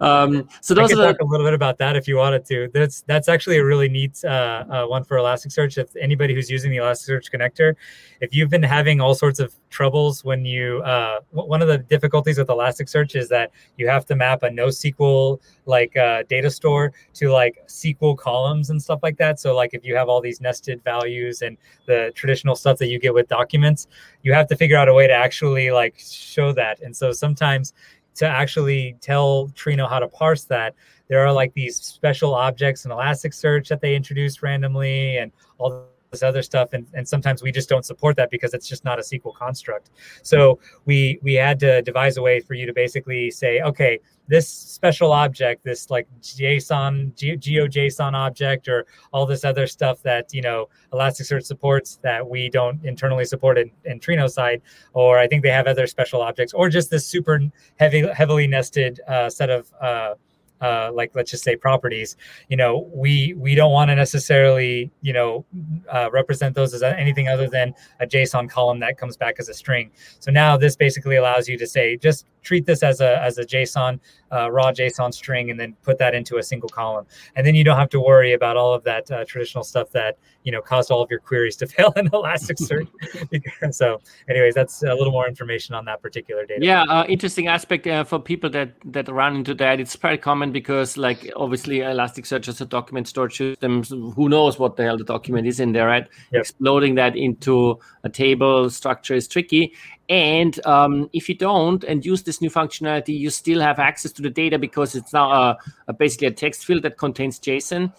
um, 0.00 0.48
so 0.60 0.74
those 0.74 0.92
I 0.92 0.94
are 0.94 0.96
the... 0.96 1.06
talk 1.12 1.20
a 1.20 1.24
little 1.24 1.46
bit 1.46 1.54
about 1.54 1.78
that 1.78 1.96
if 1.96 2.06
you 2.06 2.16
wanted 2.16 2.44
to. 2.46 2.68
That's 2.72 3.02
that's 3.02 3.28
actually 3.28 3.58
a 3.58 3.64
really 3.64 3.88
neat 3.88 4.22
uh, 4.24 4.64
uh, 4.70 4.86
one 4.86 5.04
for 5.04 5.16
Elasticsearch. 5.16 5.78
If 5.78 5.96
anybody 5.96 6.34
who's 6.34 6.50
using 6.50 6.70
the 6.70 6.78
Elasticsearch 6.78 7.30
connector, 7.30 7.74
if 8.20 8.34
you've 8.34 8.50
been 8.50 8.62
having 8.62 9.00
all 9.00 9.14
sorts 9.14 9.40
of 9.40 9.54
troubles 9.70 10.24
when 10.24 10.44
you, 10.44 10.80
uh, 10.82 11.20
one 11.30 11.60
of 11.60 11.68
the 11.68 11.78
difficulties 11.78 12.38
with 12.38 12.48
Elasticsearch 12.48 13.16
is 13.16 13.28
that 13.28 13.50
you 13.76 13.88
have 13.88 14.06
to 14.06 14.14
map 14.14 14.42
a 14.42 14.48
NoSQL 14.48 15.40
like 15.66 15.96
uh, 15.96 16.22
data 16.28 16.50
store 16.50 16.92
to 17.14 17.30
like 17.30 17.58
SQL 17.66 18.16
columns 18.16 18.70
and 18.70 18.80
stuff 18.80 19.00
like 19.02 19.16
that. 19.18 19.40
So 19.40 19.54
like 19.54 19.74
if 19.74 19.84
you 19.84 19.96
have 19.96 20.08
all 20.08 20.20
these 20.20 20.40
nested 20.40 20.82
values 20.84 21.42
and 21.42 21.56
the 21.86 22.12
traditional 22.14 22.54
stuff 22.54 22.78
that 22.78 22.88
you 22.88 22.98
get 22.98 23.14
with 23.14 23.28
documents, 23.28 23.88
you 24.22 24.32
have 24.32 24.46
to 24.48 24.56
figure 24.56 24.76
out 24.76 24.88
a 24.88 24.94
way 24.94 25.06
to 25.06 25.12
actually 25.12 25.70
like 25.70 25.96
show 25.98 26.52
that. 26.52 26.73
And 26.82 26.96
so 26.96 27.12
sometimes 27.12 27.72
to 28.16 28.26
actually 28.26 28.96
tell 29.00 29.48
Trino 29.48 29.88
how 29.88 29.98
to 29.98 30.08
parse 30.08 30.44
that, 30.44 30.74
there 31.08 31.26
are 31.26 31.32
like 31.32 31.52
these 31.54 31.76
special 31.76 32.34
objects 32.34 32.84
in 32.84 32.90
Elasticsearch 32.90 33.68
that 33.68 33.80
they 33.80 33.94
introduced 33.94 34.42
randomly 34.42 35.18
and 35.18 35.32
all 35.58 35.86
this 36.14 36.22
other 36.22 36.42
stuff 36.42 36.72
and, 36.72 36.86
and 36.94 37.06
sometimes 37.06 37.42
we 37.42 37.50
just 37.52 37.68
don't 37.68 37.84
support 37.84 38.16
that 38.16 38.30
because 38.30 38.54
it's 38.54 38.68
just 38.68 38.84
not 38.84 38.98
a 38.98 39.02
SQL 39.02 39.34
construct. 39.34 39.90
So 40.22 40.58
we 40.84 41.18
we 41.22 41.34
had 41.34 41.58
to 41.60 41.82
devise 41.82 42.16
a 42.16 42.22
way 42.22 42.40
for 42.40 42.54
you 42.54 42.66
to 42.66 42.72
basically 42.72 43.30
say, 43.30 43.60
okay, 43.60 44.00
this 44.28 44.48
special 44.48 45.12
object, 45.12 45.64
this 45.64 45.90
like 45.90 46.06
JSON, 46.22 47.12
GeoJSON 47.14 48.14
object, 48.14 48.68
or 48.68 48.86
all 49.12 49.26
this 49.26 49.44
other 49.44 49.66
stuff 49.66 50.02
that 50.02 50.32
you 50.32 50.42
know 50.42 50.68
Elasticsearch 50.92 51.44
supports 51.44 51.98
that 52.02 52.26
we 52.26 52.48
don't 52.48 52.82
internally 52.84 53.24
support 53.24 53.58
in, 53.58 53.70
in 53.84 54.00
Trino 54.00 54.30
side, 54.30 54.62
or 54.92 55.18
I 55.18 55.26
think 55.26 55.42
they 55.42 55.50
have 55.50 55.66
other 55.66 55.86
special 55.86 56.22
objects, 56.22 56.54
or 56.54 56.68
just 56.68 56.90
this 56.90 57.06
super 57.06 57.40
heavy, 57.78 58.06
heavily 58.08 58.46
nested 58.46 59.00
uh, 59.08 59.28
set 59.28 59.50
of 59.50 59.72
uh, 59.80 60.14
uh, 60.64 60.90
like 60.92 61.10
let's 61.14 61.30
just 61.30 61.44
say 61.44 61.56
properties, 61.56 62.16
you 62.48 62.56
know, 62.56 62.90
we 62.92 63.34
we 63.34 63.54
don't 63.54 63.72
want 63.72 63.90
to 63.90 63.94
necessarily 63.94 64.90
you 65.02 65.12
know 65.12 65.44
uh, 65.92 66.08
represent 66.10 66.54
those 66.54 66.72
as 66.72 66.82
anything 66.82 67.28
other 67.28 67.48
than 67.48 67.74
a 68.00 68.06
JSON 68.06 68.48
column 68.48 68.80
that 68.80 68.96
comes 68.96 69.16
back 69.16 69.36
as 69.38 69.48
a 69.50 69.54
string. 69.54 69.90
So 70.20 70.30
now 70.30 70.56
this 70.56 70.74
basically 70.74 71.16
allows 71.16 71.48
you 71.48 71.58
to 71.58 71.66
say 71.66 71.98
just 71.98 72.26
treat 72.44 72.66
this 72.66 72.82
as 72.82 73.00
a 73.00 73.20
as 73.22 73.38
a 73.38 73.44
JSON 73.44 73.98
uh, 74.32 74.50
raw 74.50 74.70
JSON 74.72 75.12
string 75.12 75.50
and 75.50 75.58
then 75.58 75.74
put 75.82 75.98
that 75.98 76.14
into 76.14 76.38
a 76.38 76.42
single 76.42 76.68
column, 76.68 77.06
and 77.36 77.46
then 77.46 77.54
you 77.54 77.64
don't 77.64 77.78
have 77.78 77.90
to 77.90 78.00
worry 78.00 78.32
about 78.32 78.56
all 78.56 78.74
of 78.74 78.84
that 78.84 79.10
uh, 79.10 79.24
traditional 79.26 79.64
stuff 79.64 79.90
that 79.90 80.18
you 80.44 80.52
know 80.52 80.60
caused 80.60 80.90
all 80.90 81.02
of 81.02 81.10
your 81.10 81.20
queries 81.20 81.56
to 81.56 81.66
fail 81.74 81.92
in 81.96 82.08
Elasticsearch. 82.10 82.88
so, 83.74 84.00
anyways, 84.28 84.54
that's 84.54 84.82
a 84.82 84.94
little 84.94 85.12
more 85.12 85.26
information 85.26 85.74
on 85.74 85.84
that 85.86 86.02
particular 86.02 86.46
data. 86.46 86.64
Yeah, 86.64 86.82
uh, 86.82 87.04
interesting 87.08 87.48
aspect 87.48 87.86
uh, 87.86 88.04
for 88.04 88.18
people 88.18 88.50
that 88.50 88.74
that 88.84 89.08
run 89.08 89.36
into 89.36 89.54
that. 89.54 89.80
It's 89.80 89.96
very 89.96 90.18
common 90.18 90.52
because, 90.52 90.96
like, 90.96 91.30
obviously, 91.36 91.78
Elasticsearch 91.78 92.48
is 92.48 92.60
a 92.60 92.66
document 92.66 93.08
storage 93.08 93.36
system. 93.36 93.82
Who 93.82 94.28
knows 94.28 94.58
what 94.58 94.76
the 94.76 94.84
hell 94.84 94.98
the 94.98 95.04
document 95.04 95.46
is 95.46 95.60
in 95.60 95.72
there, 95.72 95.86
right? 95.86 96.06
Yep. 96.32 96.40
Exploding 96.40 96.94
that 96.96 97.16
into 97.16 97.78
a 98.02 98.08
table 98.08 98.70
structure 98.70 99.14
is 99.14 99.28
tricky. 99.28 99.72
And 100.08 100.64
um, 100.66 101.08
if 101.12 101.28
you 101.28 101.34
don't 101.34 101.82
and 101.84 102.04
use 102.04 102.22
this 102.22 102.40
new 102.40 102.50
functionality, 102.50 103.18
you 103.18 103.30
still 103.30 103.60
have 103.60 103.78
access 103.78 104.12
to 104.12 104.22
the 104.22 104.30
data 104.30 104.58
because 104.58 104.94
it's 104.94 105.12
now 105.12 105.32
a, 105.32 105.58
a 105.88 105.92
basically 105.92 106.26
a 106.26 106.30
text 106.30 106.64
field 106.64 106.82
that 106.82 106.98
contains 106.98 107.40
JSON. 107.40 107.92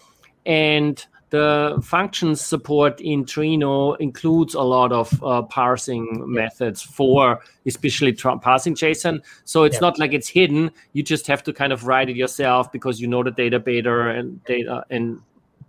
And 0.45 1.03
the 1.31 1.81
functions 1.83 2.39
support 2.41 3.01
in 3.01 3.25
Trino 3.25 3.97
includes 3.99 4.53
a 4.53 4.61
lot 4.61 4.91
of 4.91 5.23
uh, 5.23 5.41
parsing 5.41 6.23
methods 6.25 6.81
for 6.81 7.41
especially 7.65 8.13
tra- 8.13 8.37
parsing 8.37 8.75
JSON. 8.75 9.21
So 9.43 9.63
it's 9.63 9.75
yeah. 9.75 9.81
not 9.81 9.97
like 9.97 10.13
it's 10.13 10.29
hidden. 10.29 10.71
You 10.93 11.01
just 11.01 11.25
have 11.27 11.43
to 11.43 11.53
kind 11.53 11.73
of 11.73 11.87
write 11.87 12.09
it 12.09 12.15
yourself 12.15 12.71
because 12.71 13.01
you 13.01 13.07
know 13.07 13.23
the 13.23 13.31
data 13.31 13.59
better 13.59 14.09
and 14.09 14.43
data 14.45 14.85
and 14.91 15.19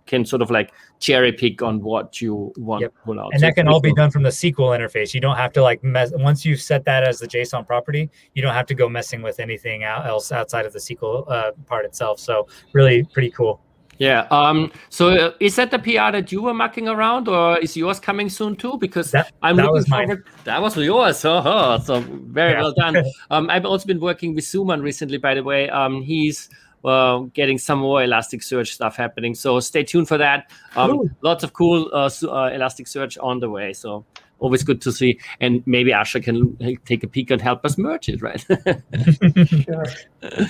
can 0.07 0.25
sort 0.25 0.41
of 0.41 0.49
like 0.49 0.73
cherry 0.99 1.31
pick 1.31 1.61
on 1.61 1.81
what 1.81 2.21
you 2.21 2.51
want 2.57 2.81
yep. 2.81 2.93
to 2.93 2.99
pull 3.05 3.19
out. 3.19 3.29
And 3.33 3.41
so 3.41 3.47
that 3.47 3.55
can 3.55 3.67
all 3.67 3.79
be 3.79 3.93
done 3.93 4.09
from 4.09 4.23
the 4.23 4.29
SQL 4.29 4.77
interface. 4.77 5.13
You 5.13 5.21
don't 5.21 5.37
have 5.37 5.53
to 5.53 5.61
like 5.61 5.83
mess 5.83 6.11
once 6.15 6.45
you've 6.45 6.61
set 6.61 6.85
that 6.85 7.03
as 7.03 7.19
the 7.19 7.27
JSON 7.27 7.65
property, 7.67 8.09
you 8.33 8.41
don't 8.41 8.53
have 8.53 8.65
to 8.67 8.73
go 8.73 8.89
messing 8.89 9.21
with 9.21 9.39
anything 9.39 9.83
else 9.83 10.31
outside 10.31 10.65
of 10.65 10.73
the 10.73 10.79
SQL 10.79 11.29
uh, 11.29 11.51
part 11.65 11.85
itself. 11.85 12.19
So 12.19 12.47
really 12.73 13.03
pretty 13.03 13.29
cool. 13.29 13.61
Yeah. 13.99 14.27
Um, 14.29 14.71
so 14.89 15.09
uh, 15.09 15.31
is 15.39 15.55
that 15.55 15.71
the 15.71 15.79
PR 15.79 16.11
that 16.11 16.31
you 16.31 16.41
were 16.43 16.53
mucking 16.53 16.87
around, 16.87 17.27
or 17.27 17.57
is 17.57 17.75
yours 17.75 17.99
coming 17.99 18.29
soon 18.29 18.55
too? 18.55 18.77
Because 18.77 19.11
that, 19.11 19.31
I'm 19.41 19.57
that 19.57 19.65
looking 19.65 19.89
forward. 19.89 20.07
Mine. 20.07 20.23
That 20.43 20.61
was 20.61 20.77
yours. 20.77 21.25
Oh, 21.25 21.79
so 21.83 22.01
very 22.01 22.51
yeah. 22.53 22.61
well 22.61 22.73
done. 22.73 23.03
um, 23.31 23.49
I've 23.49 23.65
also 23.65 23.87
been 23.87 23.99
working 23.99 24.35
with 24.35 24.45
Suman 24.45 24.81
recently, 24.81 25.17
by 25.17 25.33
the 25.33 25.43
way. 25.43 25.69
Um, 25.69 26.01
he's 26.01 26.49
uh, 26.85 27.19
getting 27.33 27.57
some 27.57 27.79
more 27.79 27.99
Elasticsearch 27.99 28.67
stuff 28.67 28.95
happening. 28.95 29.35
So 29.35 29.59
stay 29.59 29.83
tuned 29.83 30.07
for 30.07 30.17
that. 30.17 30.51
Um, 30.75 31.15
lots 31.21 31.43
of 31.43 31.53
cool 31.53 31.89
uh, 31.93 32.05
uh, 32.05 32.09
Elasticsearch 32.51 33.17
on 33.21 33.39
the 33.39 33.49
way. 33.49 33.73
So 33.73 34.05
always 34.39 34.63
good 34.63 34.81
to 34.81 34.91
see. 34.91 35.19
And 35.39 35.63
maybe 35.65 35.91
Ashhar 35.91 36.23
can 36.23 36.57
take 36.85 37.03
a 37.03 37.07
peek 37.07 37.31
and 37.31 37.41
help 37.41 37.65
us 37.65 37.77
merge 37.77 38.09
it, 38.09 38.21
right? 38.21 38.39
sure. 39.63 39.85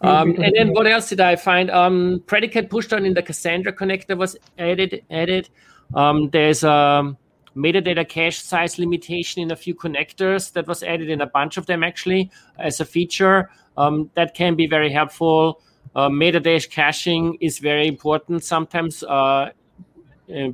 Um, 0.00 0.34
and 0.42 0.52
then 0.54 0.72
what 0.74 0.86
else 0.86 1.08
did 1.08 1.20
I 1.20 1.36
find? 1.36 1.70
Um, 1.70 2.22
predicate 2.26 2.68
pushdown 2.68 3.06
in 3.06 3.14
the 3.14 3.22
Cassandra 3.22 3.72
connector 3.72 4.18
was 4.18 4.36
added. 4.58 5.02
Added. 5.10 5.48
Um, 5.94 6.28
there's 6.30 6.62
a 6.62 7.16
metadata 7.56 8.06
cache 8.06 8.42
size 8.42 8.78
limitation 8.78 9.42
in 9.42 9.50
a 9.50 9.56
few 9.56 9.74
connectors 9.74 10.52
that 10.52 10.66
was 10.66 10.82
added 10.82 11.08
in 11.08 11.20
a 11.20 11.26
bunch 11.26 11.56
of 11.56 11.66
them 11.66 11.82
actually 11.82 12.30
as 12.58 12.80
a 12.80 12.84
feature. 12.84 13.50
Um, 13.76 14.10
that 14.14 14.34
can 14.34 14.54
be 14.54 14.66
very 14.66 14.90
helpful. 14.90 15.60
Uh, 15.94 16.08
metadata 16.08 16.68
caching 16.70 17.36
is 17.40 17.58
very 17.58 17.86
important 17.86 18.42
sometimes 18.42 19.02
uh, 19.04 19.50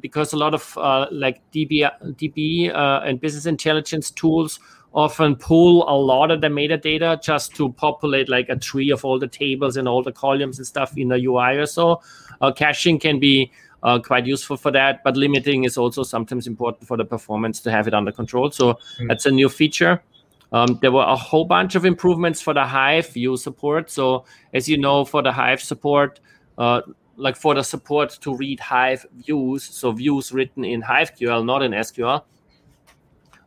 because 0.00 0.32
a 0.32 0.36
lot 0.36 0.54
of 0.54 0.76
uh, 0.76 1.06
like 1.10 1.40
DB, 1.52 1.90
DB 2.16 2.74
uh, 2.74 3.00
and 3.04 3.20
business 3.20 3.46
intelligence 3.46 4.10
tools 4.10 4.58
often 4.92 5.36
pull 5.36 5.88
a 5.88 5.94
lot 5.94 6.30
of 6.30 6.40
the 6.40 6.48
metadata 6.48 7.22
just 7.22 7.54
to 7.54 7.72
populate 7.72 8.28
like 8.28 8.48
a 8.48 8.56
tree 8.56 8.90
of 8.90 9.04
all 9.04 9.18
the 9.18 9.28
tables 9.28 9.76
and 9.76 9.86
all 9.86 10.02
the 10.02 10.12
columns 10.12 10.58
and 10.58 10.66
stuff 10.66 10.96
in 10.96 11.12
a 11.12 11.16
UI 11.16 11.56
or 11.56 11.66
so. 11.66 12.02
Uh, 12.40 12.50
caching 12.50 12.98
can 12.98 13.20
be 13.20 13.52
uh, 13.82 13.98
quite 13.98 14.26
useful 14.26 14.56
for 14.56 14.70
that, 14.70 15.02
but 15.04 15.16
limiting 15.16 15.64
is 15.64 15.78
also 15.78 16.02
sometimes 16.02 16.46
important 16.46 16.86
for 16.86 16.96
the 16.96 17.04
performance 17.04 17.60
to 17.60 17.70
have 17.70 17.86
it 17.86 17.94
under 17.94 18.12
control. 18.12 18.50
So 18.50 18.74
mm. 18.98 19.08
that's 19.08 19.26
a 19.26 19.30
new 19.30 19.48
feature. 19.48 20.02
Um, 20.52 20.78
there 20.82 20.90
were 20.90 21.04
a 21.04 21.16
whole 21.16 21.44
bunch 21.44 21.74
of 21.74 21.84
improvements 21.84 22.40
for 22.40 22.54
the 22.54 22.64
Hive 22.64 23.08
view 23.08 23.36
support. 23.36 23.90
So 23.90 24.24
as 24.52 24.68
you 24.68 24.78
know, 24.78 25.04
for 25.04 25.22
the 25.22 25.32
Hive 25.32 25.62
support, 25.62 26.20
uh, 26.58 26.82
like 27.16 27.36
for 27.36 27.54
the 27.54 27.62
support 27.62 28.18
to 28.22 28.34
read 28.34 28.58
Hive 28.58 29.06
views, 29.12 29.64
so 29.64 29.92
views 29.92 30.32
written 30.32 30.64
in 30.64 30.82
HiveQL, 30.82 31.44
not 31.44 31.62
in 31.62 31.72
SQL, 31.72 32.24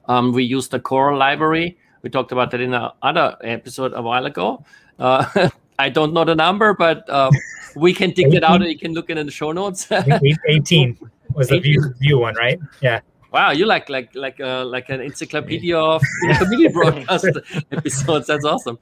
um, 0.08 0.32
we 0.32 0.44
use 0.44 0.68
the 0.68 0.80
Coral 0.80 1.18
library. 1.18 1.78
We 2.02 2.10
talked 2.10 2.32
about 2.32 2.52
that 2.52 2.62
in 2.62 2.74
another 2.74 3.38
episode 3.44 3.94
a 3.96 4.02
while 4.02 4.26
ago. 4.26 4.64
Uh, 5.00 5.50
I 5.80 5.90
don't 5.90 6.14
know 6.14 6.24
the 6.24 6.36
number, 6.36 6.74
but 6.74 7.10
um, 7.10 7.32
we 7.76 7.94
can 7.94 8.12
dig 8.12 8.28
18? 8.28 8.38
it 8.38 8.44
out 8.44 8.62
and 8.62 8.70
you 8.70 8.78
can 8.78 8.94
look 8.94 9.10
it 9.10 9.18
in 9.18 9.26
the 9.26 9.32
show 9.32 9.52
notes. 9.52 9.88
18 9.92 10.98
was 11.34 11.48
the 11.48 11.60
view, 11.60 11.94
view 12.00 12.20
one, 12.20 12.36
right? 12.36 12.60
Yeah. 12.82 13.02
Wow, 13.34 13.50
you 13.50 13.66
like 13.66 13.90
like 13.90 14.14
like 14.14 14.40
uh, 14.40 14.64
like 14.64 14.90
an 14.90 15.02
encyclopedia 15.02 15.76
of 15.76 16.04
community 16.38 16.68
broadcast 16.74 17.26
episodes. 17.72 18.28
That's 18.28 18.46
awesome. 18.46 18.78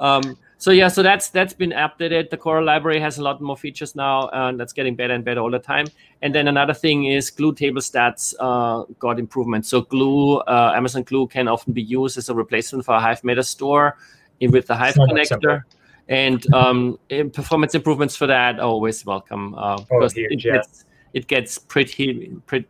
Um, 0.00 0.36
so 0.58 0.72
yeah, 0.72 0.88
so 0.88 1.04
that's 1.04 1.28
that's 1.28 1.54
been 1.54 1.70
updated. 1.70 2.30
The 2.30 2.36
Coral 2.36 2.64
library 2.64 2.98
has 2.98 3.18
a 3.18 3.22
lot 3.22 3.40
more 3.40 3.56
features 3.56 3.94
now, 3.94 4.28
and 4.32 4.58
that's 4.58 4.72
getting 4.72 4.96
better 4.96 5.14
and 5.14 5.24
better 5.24 5.40
all 5.40 5.50
the 5.50 5.60
time. 5.60 5.86
And 6.22 6.34
then 6.34 6.48
another 6.48 6.74
thing 6.74 7.04
is 7.04 7.30
Glue 7.30 7.54
table 7.54 7.80
stats 7.80 8.34
uh, 8.40 8.82
got 8.98 9.20
improvements. 9.20 9.68
So 9.68 9.82
Glue, 9.82 10.38
uh, 10.38 10.72
Amazon 10.74 11.04
Glue 11.04 11.28
can 11.28 11.46
often 11.46 11.72
be 11.72 11.82
used 11.82 12.18
as 12.18 12.28
a 12.28 12.34
replacement 12.34 12.84
for 12.84 12.96
a 12.96 13.00
Hive 13.00 13.22
Meta 13.22 13.44
Store 13.44 13.96
in, 14.40 14.50
with 14.50 14.66
the 14.66 14.74
Hive 14.74 14.94
connector. 14.94 15.62
And 16.08 16.52
um, 16.52 16.98
performance 17.32 17.76
improvements 17.76 18.16
for 18.16 18.26
that 18.26 18.58
are 18.58 18.66
always 18.66 19.06
welcome 19.06 19.54
uh, 19.54 19.76
oh, 19.78 19.84
because 19.88 20.14
huge, 20.14 20.44
it, 20.44 20.48
yeah. 20.48 20.56
gets, 20.56 20.84
it 21.12 21.26
gets 21.28 21.58
pretty 21.58 22.36
pretty 22.46 22.66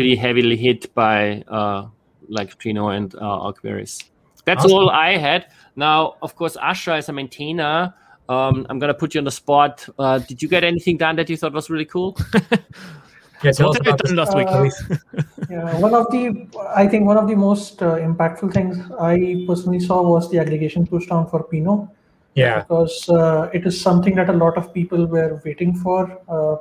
pretty 0.00 0.16
heavily 0.16 0.56
hit 0.56 0.94
by 0.94 1.42
uh, 1.48 1.86
like 2.30 2.58
Trino 2.58 2.96
and 2.96 3.14
uh, 3.16 3.52
queries. 3.52 3.98
That's 4.46 4.64
awesome. 4.64 4.78
all 4.78 4.88
I 4.88 5.18
had. 5.18 5.52
Now, 5.76 6.16
of 6.22 6.34
course, 6.36 6.56
Ashhar 6.56 6.96
as 6.96 7.10
a 7.10 7.12
maintainer, 7.12 7.92
um, 8.30 8.66
I'm 8.70 8.78
gonna 8.78 8.94
put 8.94 9.14
you 9.14 9.18
on 9.18 9.24
the 9.24 9.30
spot. 9.30 9.86
Uh, 9.98 10.18
did 10.18 10.40
you 10.40 10.48
get 10.48 10.64
anything 10.64 10.96
done 10.96 11.16
that 11.16 11.28
you 11.28 11.36
thought 11.36 11.52
was 11.52 11.68
really 11.68 11.84
cool? 11.84 12.16
yes, 13.44 13.60
what 13.60 13.76
have 13.76 13.86
you 13.86 13.96
done 13.96 14.16
last 14.16 14.34
week, 14.34 14.48
uh, 14.48 15.22
yeah, 15.50 15.78
one 15.80 15.94
of 15.94 16.10
the 16.10 16.48
I 16.74 16.86
think 16.88 17.06
one 17.06 17.18
of 17.18 17.28
the 17.28 17.36
most 17.36 17.82
uh, 17.82 17.96
impactful 17.96 18.54
things 18.54 18.78
I 18.98 19.44
personally 19.46 19.80
saw 19.80 20.00
was 20.00 20.30
the 20.30 20.38
aggregation 20.38 20.86
pushdown 20.86 21.30
for 21.30 21.42
Pinot. 21.42 21.88
Yeah, 22.34 22.60
because 22.60 23.06
uh, 23.10 23.50
it 23.52 23.66
is 23.66 23.78
something 23.78 24.14
that 24.14 24.30
a 24.30 24.38
lot 24.44 24.56
of 24.56 24.72
people 24.72 25.04
were 25.04 25.42
waiting 25.44 25.74
for, 25.74 26.18
uh, 26.26 26.56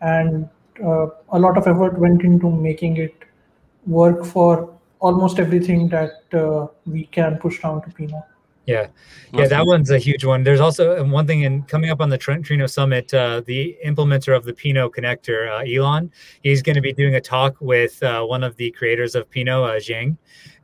and 0.00 0.48
uh, 0.82 1.06
a 1.30 1.38
lot 1.38 1.56
of 1.56 1.66
effort 1.66 1.98
went 1.98 2.22
into 2.22 2.50
making 2.50 2.96
it 2.96 3.14
work 3.86 4.24
for 4.24 4.74
almost 5.00 5.38
everything 5.38 5.88
that 5.88 6.22
uh, 6.32 6.66
we 6.86 7.04
can 7.06 7.36
push 7.38 7.60
down 7.60 7.82
to 7.82 7.90
Pinot. 7.90 8.24
Yeah, 8.66 8.86
yeah, 9.34 9.46
that 9.46 9.66
one's 9.66 9.90
a 9.90 9.98
huge 9.98 10.24
one. 10.24 10.42
There's 10.42 10.60
also 10.60 10.98
um, 10.98 11.10
one 11.10 11.26
thing 11.26 11.42
in 11.42 11.64
coming 11.64 11.90
up 11.90 12.00
on 12.00 12.08
the 12.08 12.16
Trino 12.16 12.68
Summit, 12.70 13.12
uh, 13.12 13.42
the 13.44 13.76
implementer 13.84 14.34
of 14.34 14.44
the 14.44 14.54
Pinot 14.54 14.92
connector, 14.92 15.50
uh, 15.50 15.70
Elon, 15.70 16.10
he's 16.42 16.62
going 16.62 16.76
to 16.76 16.80
be 16.80 16.94
doing 16.94 17.14
a 17.14 17.20
talk 17.20 17.60
with 17.60 18.02
uh, 18.02 18.24
one 18.24 18.42
of 18.42 18.56
the 18.56 18.70
creators 18.70 19.14
of 19.14 19.28
Pinot, 19.28 19.54
uh, 19.54 19.72
Xiang, 19.74 20.16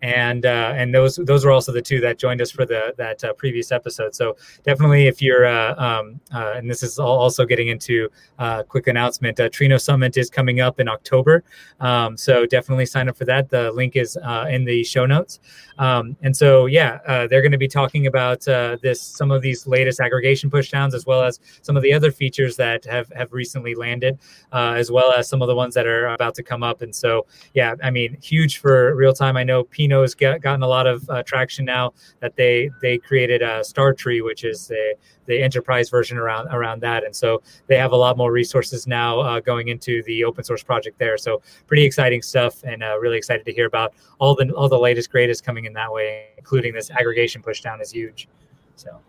and 0.02 0.47
uh, 0.47 0.73
and 0.76 0.95
those 0.95 1.16
those 1.16 1.45
were 1.45 1.50
also 1.50 1.73
the 1.73 1.83
two 1.83 2.00
that 2.00 2.19
joined 2.19 2.40
us 2.40 2.50
for 2.50 2.64
the 2.64 2.95
that 2.97 3.23
uh, 3.23 3.33
previous 3.35 3.71
episode. 3.71 4.14
So 4.14 4.37
definitely, 4.64 5.07
if 5.07 5.21
you're 5.21 5.47
uh, 5.47 5.75
um, 5.76 6.21
uh, 6.33 6.54
and 6.57 6.71
this 6.71 6.83
is 6.83 6.99
also 6.99 7.45
getting 7.45 7.69
into 7.69 8.09
uh, 8.38 8.62
quick 8.62 8.87
announcement, 8.87 9.38
uh, 9.40 9.49
Trino 9.50 9.80
Summit 9.80 10.16
is 10.16 10.30
coming 10.30 10.61
up 10.61 10.80
in 10.80 10.88
October. 10.88 11.45
Um, 11.80 12.16
so 12.16 12.47
definitely 12.47 12.87
sign 12.87 13.09
up 13.09 13.16
for 13.16 13.25
that. 13.26 13.50
The 13.50 13.71
link 13.73 13.97
is 13.97 14.16
in 14.49 14.64
the 14.64 14.85
show 14.85 15.07
notes. 15.07 15.40
Um, 15.78 16.16
and 16.23 16.37
so 16.37 16.66
yeah, 16.66 17.26
they're 17.28 17.42
going 17.42 17.52
to 17.52 17.59
be 17.59 17.69
talking 17.69 18.07
about 18.07 18.42
this 18.42 19.00
some 19.00 19.30
of 19.30 19.42
these 19.42 19.66
latest 19.66 20.00
aggregation 20.00 20.50
pushdowns 20.50 20.95
as 20.95 21.04
well 21.07 21.23
as 21.23 21.40
some 21.62 21.76
of 21.76 21.83
the 21.83 21.92
other 21.92 22.11
features 22.11 22.57
that 22.57 22.85
have 22.85 23.11
have 23.14 23.33
recently 23.33 23.75
landed, 23.75 24.19
as 24.52 24.90
well 24.90 25.12
as 25.12 25.28
some 25.28 25.42
of 25.42 25.49
the 25.49 25.54
ones 25.54 25.75
that 25.75 25.87
are 25.87 26.09
about 26.09 26.35
to 26.37 26.42
come 26.42 26.62
up. 26.62 26.80
And 26.83 26.95
so 26.95 27.26
yeah, 27.54 27.75
I 27.83 27.90
mean, 27.90 28.16
huge 28.23 28.59
for 28.59 28.95
real 28.95 29.12
time. 29.12 29.37
I 29.37 29.45
know 29.45 29.64
Pinot 29.90 30.02
has 30.02 30.14
get, 30.14 30.40
gotten 30.40 30.62
a 30.62 30.66
lot 30.68 30.87
of 30.87 31.09
uh, 31.11 31.23
traction 31.25 31.64
now 31.64 31.92
that 32.20 32.37
they 32.37 32.70
they 32.80 32.99
created 32.99 33.42
a 33.42 33.61
StarTree, 33.61 34.25
which 34.25 34.44
is 34.44 34.68
the 34.68 34.94
the 35.26 35.42
enterprise 35.42 35.90
version 35.90 36.16
around 36.16 36.49
around 36.49 36.80
that, 36.82 37.04
and 37.04 37.14
so 37.14 37.42
they 37.66 37.76
have 37.76 37.92
a 37.92 37.97
lot 37.97 38.16
more 38.16 38.32
resources 38.32 38.87
now 38.87 39.20
uh, 39.20 39.40
going 39.40 39.68
into 39.68 40.02
the 40.04 40.25
open 40.25 40.44
source 40.44 40.62
project 40.62 40.99
there. 40.99 41.18
So 41.18 41.42
pretty 41.66 41.85
exciting 41.85 42.23
stuff, 42.23 42.62
and 42.62 42.82
uh, 42.82 42.99
really 43.00 43.18
excited 43.18 43.44
to 43.47 43.52
hear 43.52 43.66
about 43.66 43.94
all 44.18 44.35
the 44.35 44.50
all 44.52 44.68
the 44.68 44.78
latest 44.78 45.11
greatest 45.11 45.44
coming 45.44 45.64
in 45.64 45.73
that 45.73 45.92
way, 45.92 46.28
including 46.38 46.73
this 46.73 46.90
aggregation 46.90 47.42
pushdown 47.42 47.80
is 47.80 47.90
huge. 47.90 48.28
So. 48.76 49.00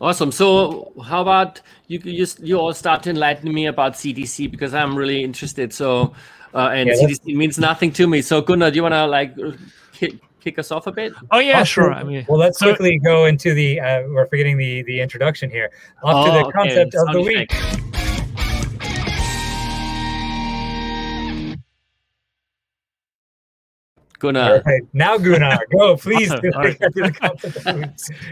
Awesome. 0.00 0.30
So, 0.30 0.92
how 1.04 1.22
about 1.22 1.60
you? 1.88 1.98
You, 2.04 2.24
you 2.40 2.56
all 2.56 2.72
start 2.72 3.02
to 3.02 3.10
enlighten 3.10 3.52
me 3.52 3.66
about 3.66 3.94
CDC 3.94 4.48
because 4.48 4.72
I'm 4.72 4.94
really 4.94 5.24
interested. 5.24 5.72
So, 5.72 6.14
uh, 6.54 6.70
and 6.72 6.88
yeah, 6.88 6.94
CDC 6.94 7.34
means 7.34 7.58
nothing 7.58 7.92
to 7.94 8.06
me. 8.06 8.22
So, 8.22 8.40
Gunnar, 8.40 8.70
do 8.70 8.76
you 8.76 8.82
want 8.82 8.94
to 8.94 9.06
like 9.06 9.34
kick, 9.98 10.14
kick 10.40 10.58
us 10.58 10.70
off 10.70 10.86
a 10.86 10.92
bit? 10.92 11.12
Oh 11.30 11.40
yeah, 11.40 11.64
sure. 11.64 11.92
I 11.92 12.02
mean, 12.02 12.24
well, 12.28 12.38
let's 12.38 12.58
so, 12.58 12.66
quickly 12.66 12.98
go 12.98 13.26
into 13.26 13.54
the. 13.54 13.80
Uh, 13.80 14.02
we're 14.08 14.26
forgetting 14.26 14.56
the 14.56 14.82
the 14.82 15.00
introduction 15.00 15.50
here. 15.50 15.70
Off 16.02 16.26
oh, 16.26 16.26
to 16.26 16.38
the 16.38 16.46
oh, 16.46 16.50
concept 16.50 16.94
okay. 16.94 17.06
of 17.06 17.12
the 17.12 17.20
week. 17.20 17.52
Gunnar. 24.18 24.62
Right. 24.66 24.82
Now, 24.92 25.16
Gunnar, 25.18 25.58
go 25.70 25.96
please. 25.98 26.32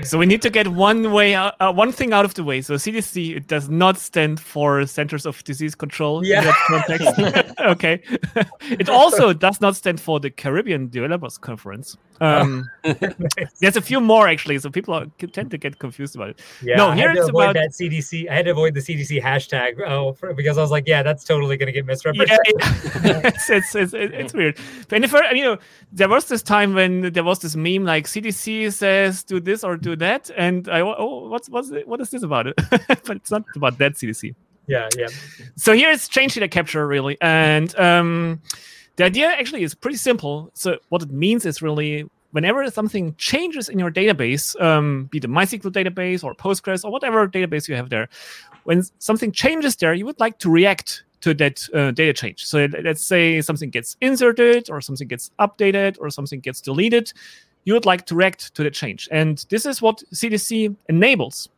so 0.02 0.18
we 0.18 0.26
need 0.26 0.42
to 0.42 0.50
get 0.50 0.68
one 0.68 1.12
way, 1.12 1.34
out, 1.34 1.54
uh, 1.60 1.72
one 1.72 1.92
thing 1.92 2.12
out 2.12 2.24
of 2.24 2.34
the 2.34 2.44
way. 2.44 2.60
So 2.60 2.74
CDC 2.74 3.36
it 3.36 3.46
does 3.46 3.68
not 3.68 3.98
stand 3.98 4.40
for 4.40 4.84
Centers 4.86 5.26
of 5.26 5.42
Disease 5.44 5.74
Control 5.74 6.24
yeah. 6.24 6.40
in 6.40 6.44
that 6.44 6.56
context. 6.66 7.60
okay. 7.60 8.02
it 8.62 8.88
also 8.88 9.32
does 9.32 9.60
not 9.60 9.76
stand 9.76 10.00
for 10.00 10.20
the 10.20 10.30
Caribbean 10.30 10.88
Developers 10.88 11.38
Conference. 11.38 11.96
Um, 12.20 12.70
there's 13.60 13.76
a 13.76 13.80
few 13.80 14.00
more 14.00 14.28
actually, 14.28 14.58
so 14.58 14.70
people 14.70 14.94
are, 14.94 15.06
tend 15.32 15.50
to 15.50 15.58
get 15.58 15.78
confused 15.78 16.14
about 16.14 16.30
it. 16.30 16.40
Yeah, 16.62 16.76
no, 16.76 16.92
here 16.92 17.10
it's 17.10 17.28
about 17.28 17.54
that 17.54 17.70
CDC. 17.70 18.28
I 18.28 18.34
had 18.34 18.44
to 18.46 18.52
avoid 18.52 18.74
the 18.74 18.80
CDC 18.80 19.22
hashtag 19.22 19.80
oh, 19.86 20.12
for, 20.12 20.34
because 20.34 20.58
I 20.58 20.62
was 20.62 20.70
like, 20.70 20.86
yeah, 20.86 21.02
that's 21.02 21.24
totally 21.24 21.56
going 21.56 21.66
to 21.66 21.72
get 21.72 21.86
misrepresented. 21.86 22.54
Yeah, 22.58 23.20
it's, 23.24 23.50
it's, 23.50 23.74
it's, 23.74 23.94
it's, 23.94 24.34
weird. 24.34 24.58
And 24.90 25.04
if 25.04 25.12
you 25.12 25.44
know, 25.44 25.58
there 25.92 26.08
was 26.08 26.26
this 26.26 26.42
time 26.42 26.74
when 26.74 27.12
there 27.12 27.24
was 27.24 27.40
this 27.40 27.56
meme 27.56 27.84
like 27.84 28.06
CDC 28.06 28.72
says 28.72 29.22
do 29.22 29.40
this 29.40 29.64
or 29.64 29.76
do 29.76 29.96
that, 29.96 30.30
and 30.36 30.68
I 30.68 30.80
oh 30.80 31.28
what's 31.28 31.48
what's 31.48 31.70
it, 31.70 31.86
what 31.86 32.00
is 32.00 32.10
this 32.10 32.22
about 32.22 32.46
it? 32.46 32.56
but 32.70 33.16
it's 33.16 33.30
not 33.30 33.44
about 33.54 33.78
that 33.78 33.94
CDC. 33.94 34.34
Yeah, 34.66 34.88
yeah. 34.96 35.06
So 35.56 35.72
here 35.72 35.90
it's 35.90 36.08
change 36.08 36.34
data 36.34 36.48
capture 36.48 36.86
really, 36.86 37.16
and 37.20 37.74
um, 37.78 38.40
the 38.96 39.04
idea 39.04 39.28
actually 39.28 39.62
is 39.62 39.74
pretty 39.74 39.96
simple. 39.96 40.50
So 40.54 40.78
what 40.88 41.02
it 41.02 41.10
means 41.10 41.46
is 41.46 41.62
really 41.62 42.08
whenever 42.32 42.68
something 42.70 43.14
changes 43.16 43.68
in 43.68 43.78
your 43.78 43.90
database, 43.90 44.60
um, 44.60 45.06
be 45.06 45.18
the 45.18 45.28
MySQL 45.28 45.70
database 45.70 46.24
or 46.24 46.34
Postgres 46.34 46.84
or 46.84 46.90
whatever 46.90 47.26
database 47.28 47.68
you 47.68 47.76
have 47.76 47.88
there, 47.88 48.08
when 48.64 48.82
something 48.98 49.32
changes 49.32 49.76
there, 49.76 49.94
you 49.94 50.04
would 50.04 50.20
like 50.20 50.38
to 50.40 50.50
react 50.50 51.04
to 51.20 51.34
that 51.34 51.66
uh, 51.72 51.90
data 51.92 52.12
change. 52.12 52.44
So 52.44 52.68
let's 52.82 53.06
say 53.06 53.40
something 53.40 53.70
gets 53.70 53.96
inserted 54.00 54.68
or 54.70 54.80
something 54.80 55.08
gets 55.08 55.30
updated 55.38 55.96
or 56.00 56.10
something 56.10 56.40
gets 56.40 56.60
deleted. 56.60 57.12
You 57.64 57.74
would 57.74 57.86
like 57.86 58.06
to 58.06 58.14
react 58.14 58.54
to 58.54 58.62
the 58.62 58.70
change. 58.70 59.08
And 59.10 59.44
this 59.50 59.66
is 59.66 59.80
what 59.80 60.02
CDC 60.14 60.76
enables. 60.88 61.48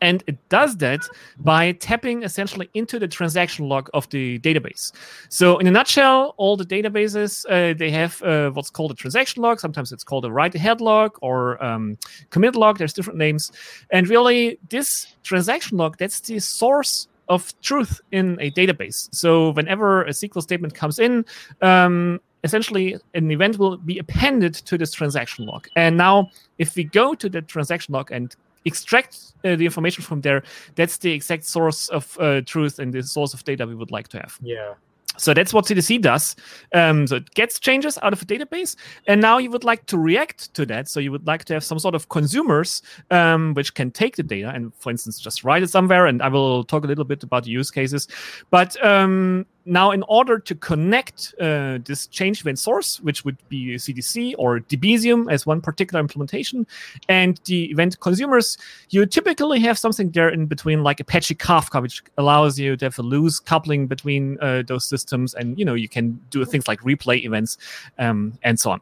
And 0.00 0.24
it 0.26 0.36
does 0.48 0.76
that 0.78 1.00
by 1.38 1.72
tapping 1.72 2.22
essentially 2.22 2.68
into 2.74 2.98
the 2.98 3.08
transaction 3.08 3.68
log 3.68 3.90
of 3.94 4.08
the 4.10 4.38
database. 4.40 4.92
So, 5.28 5.58
in 5.58 5.66
a 5.66 5.70
nutshell, 5.70 6.34
all 6.36 6.56
the 6.56 6.64
databases 6.64 7.44
uh, 7.48 7.74
they 7.76 7.90
have 7.90 8.22
uh, 8.22 8.50
what's 8.50 8.70
called 8.70 8.90
a 8.90 8.94
transaction 8.94 9.42
log. 9.42 9.60
Sometimes 9.60 9.92
it's 9.92 10.04
called 10.04 10.24
a 10.24 10.32
write 10.32 10.54
ahead 10.54 10.80
log 10.80 11.16
or 11.22 11.62
um, 11.62 11.98
commit 12.30 12.56
log. 12.56 12.78
There's 12.78 12.92
different 12.92 13.18
names. 13.18 13.52
And 13.90 14.08
really, 14.08 14.58
this 14.68 15.14
transaction 15.22 15.76
log 15.78 15.98
that's 15.98 16.20
the 16.20 16.38
source 16.38 17.08
of 17.28 17.58
truth 17.62 18.00
in 18.10 18.36
a 18.40 18.50
database. 18.50 19.08
So 19.14 19.50
whenever 19.50 20.02
a 20.02 20.10
SQL 20.10 20.42
statement 20.42 20.74
comes 20.74 20.98
in, 20.98 21.24
um, 21.62 22.20
essentially 22.42 22.96
an 23.14 23.30
event 23.30 23.58
will 23.58 23.76
be 23.76 23.98
appended 23.98 24.54
to 24.54 24.76
this 24.76 24.92
transaction 24.92 25.46
log. 25.46 25.68
And 25.76 25.96
now, 25.96 26.30
if 26.58 26.74
we 26.74 26.84
go 26.84 27.14
to 27.14 27.28
the 27.28 27.42
transaction 27.42 27.94
log 27.94 28.10
and 28.10 28.34
extract 28.64 29.32
uh, 29.44 29.56
the 29.56 29.64
information 29.64 30.04
from 30.04 30.20
there, 30.20 30.42
that's 30.74 30.98
the 30.98 31.12
exact 31.12 31.44
source 31.44 31.88
of 31.88 32.16
uh, 32.20 32.40
truth 32.42 32.78
and 32.78 32.92
the 32.92 33.02
source 33.02 33.34
of 33.34 33.44
data 33.44 33.66
we 33.66 33.74
would 33.74 33.90
like 33.90 34.08
to 34.08 34.18
have. 34.18 34.38
Yeah. 34.42 34.74
So 35.16 35.34
that's 35.34 35.52
what 35.52 35.66
CDC 35.66 36.00
does. 36.00 36.34
Um, 36.72 37.06
so 37.06 37.16
it 37.16 37.30
gets 37.34 37.58
changes 37.58 37.98
out 38.02 38.12
of 38.12 38.22
a 38.22 38.24
database, 38.24 38.74
and 39.06 39.20
now 39.20 39.36
you 39.38 39.50
would 39.50 39.64
like 39.64 39.84
to 39.86 39.98
react 39.98 40.54
to 40.54 40.64
that. 40.66 40.88
So 40.88 40.98
you 40.98 41.12
would 41.12 41.26
like 41.26 41.44
to 41.46 41.52
have 41.52 41.64
some 41.64 41.78
sort 41.78 41.94
of 41.94 42.08
consumers 42.08 42.80
um, 43.10 43.52
which 43.54 43.74
can 43.74 43.90
take 43.90 44.16
the 44.16 44.22
data 44.22 44.50
and, 44.54 44.72
for 44.76 44.88
instance, 44.90 45.18
just 45.18 45.44
write 45.44 45.62
it 45.62 45.68
somewhere. 45.68 46.06
And 46.06 46.22
I 46.22 46.28
will 46.28 46.64
talk 46.64 46.84
a 46.84 46.86
little 46.86 47.04
bit 47.04 47.22
about 47.22 47.44
the 47.44 47.50
use 47.50 47.70
cases. 47.70 48.08
But 48.50 48.82
um, 48.84 49.44
now, 49.66 49.90
in 49.90 50.02
order 50.04 50.38
to 50.38 50.54
connect 50.54 51.34
uh, 51.38 51.78
this 51.84 52.06
change 52.06 52.40
event 52.40 52.58
source, 52.58 52.98
which 53.00 53.24
would 53.24 53.36
be 53.48 53.74
CDC 53.74 54.34
or 54.38 54.60
Debezium 54.60 55.30
as 55.30 55.44
one 55.44 55.60
particular 55.60 56.00
implementation, 56.00 56.66
and 57.08 57.38
the 57.44 57.70
event 57.70 58.00
consumers, 58.00 58.56
you 58.88 59.04
typically 59.04 59.60
have 59.60 59.78
something 59.78 60.10
there 60.10 60.30
in 60.30 60.46
between, 60.46 60.82
like 60.82 60.98
Apache 61.00 61.34
Kafka, 61.34 61.82
which 61.82 62.02
allows 62.16 62.58
you 62.58 62.76
to 62.76 62.86
have 62.86 62.98
a 62.98 63.02
loose 63.02 63.38
coupling 63.38 63.86
between 63.86 64.38
uh, 64.40 64.62
those 64.66 64.86
systems, 64.86 65.34
and 65.34 65.58
you 65.58 65.64
know 65.64 65.74
you 65.74 65.88
can 65.88 66.18
do 66.30 66.44
things 66.44 66.66
like 66.66 66.80
replay 66.80 67.22
events 67.24 67.58
um, 67.98 68.38
and 68.42 68.58
so 68.58 68.70
on. 68.70 68.80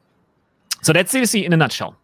So 0.82 0.92
that's 0.92 1.12
CDC 1.12 1.44
in 1.44 1.52
a 1.52 1.56
nutshell. 1.56 1.97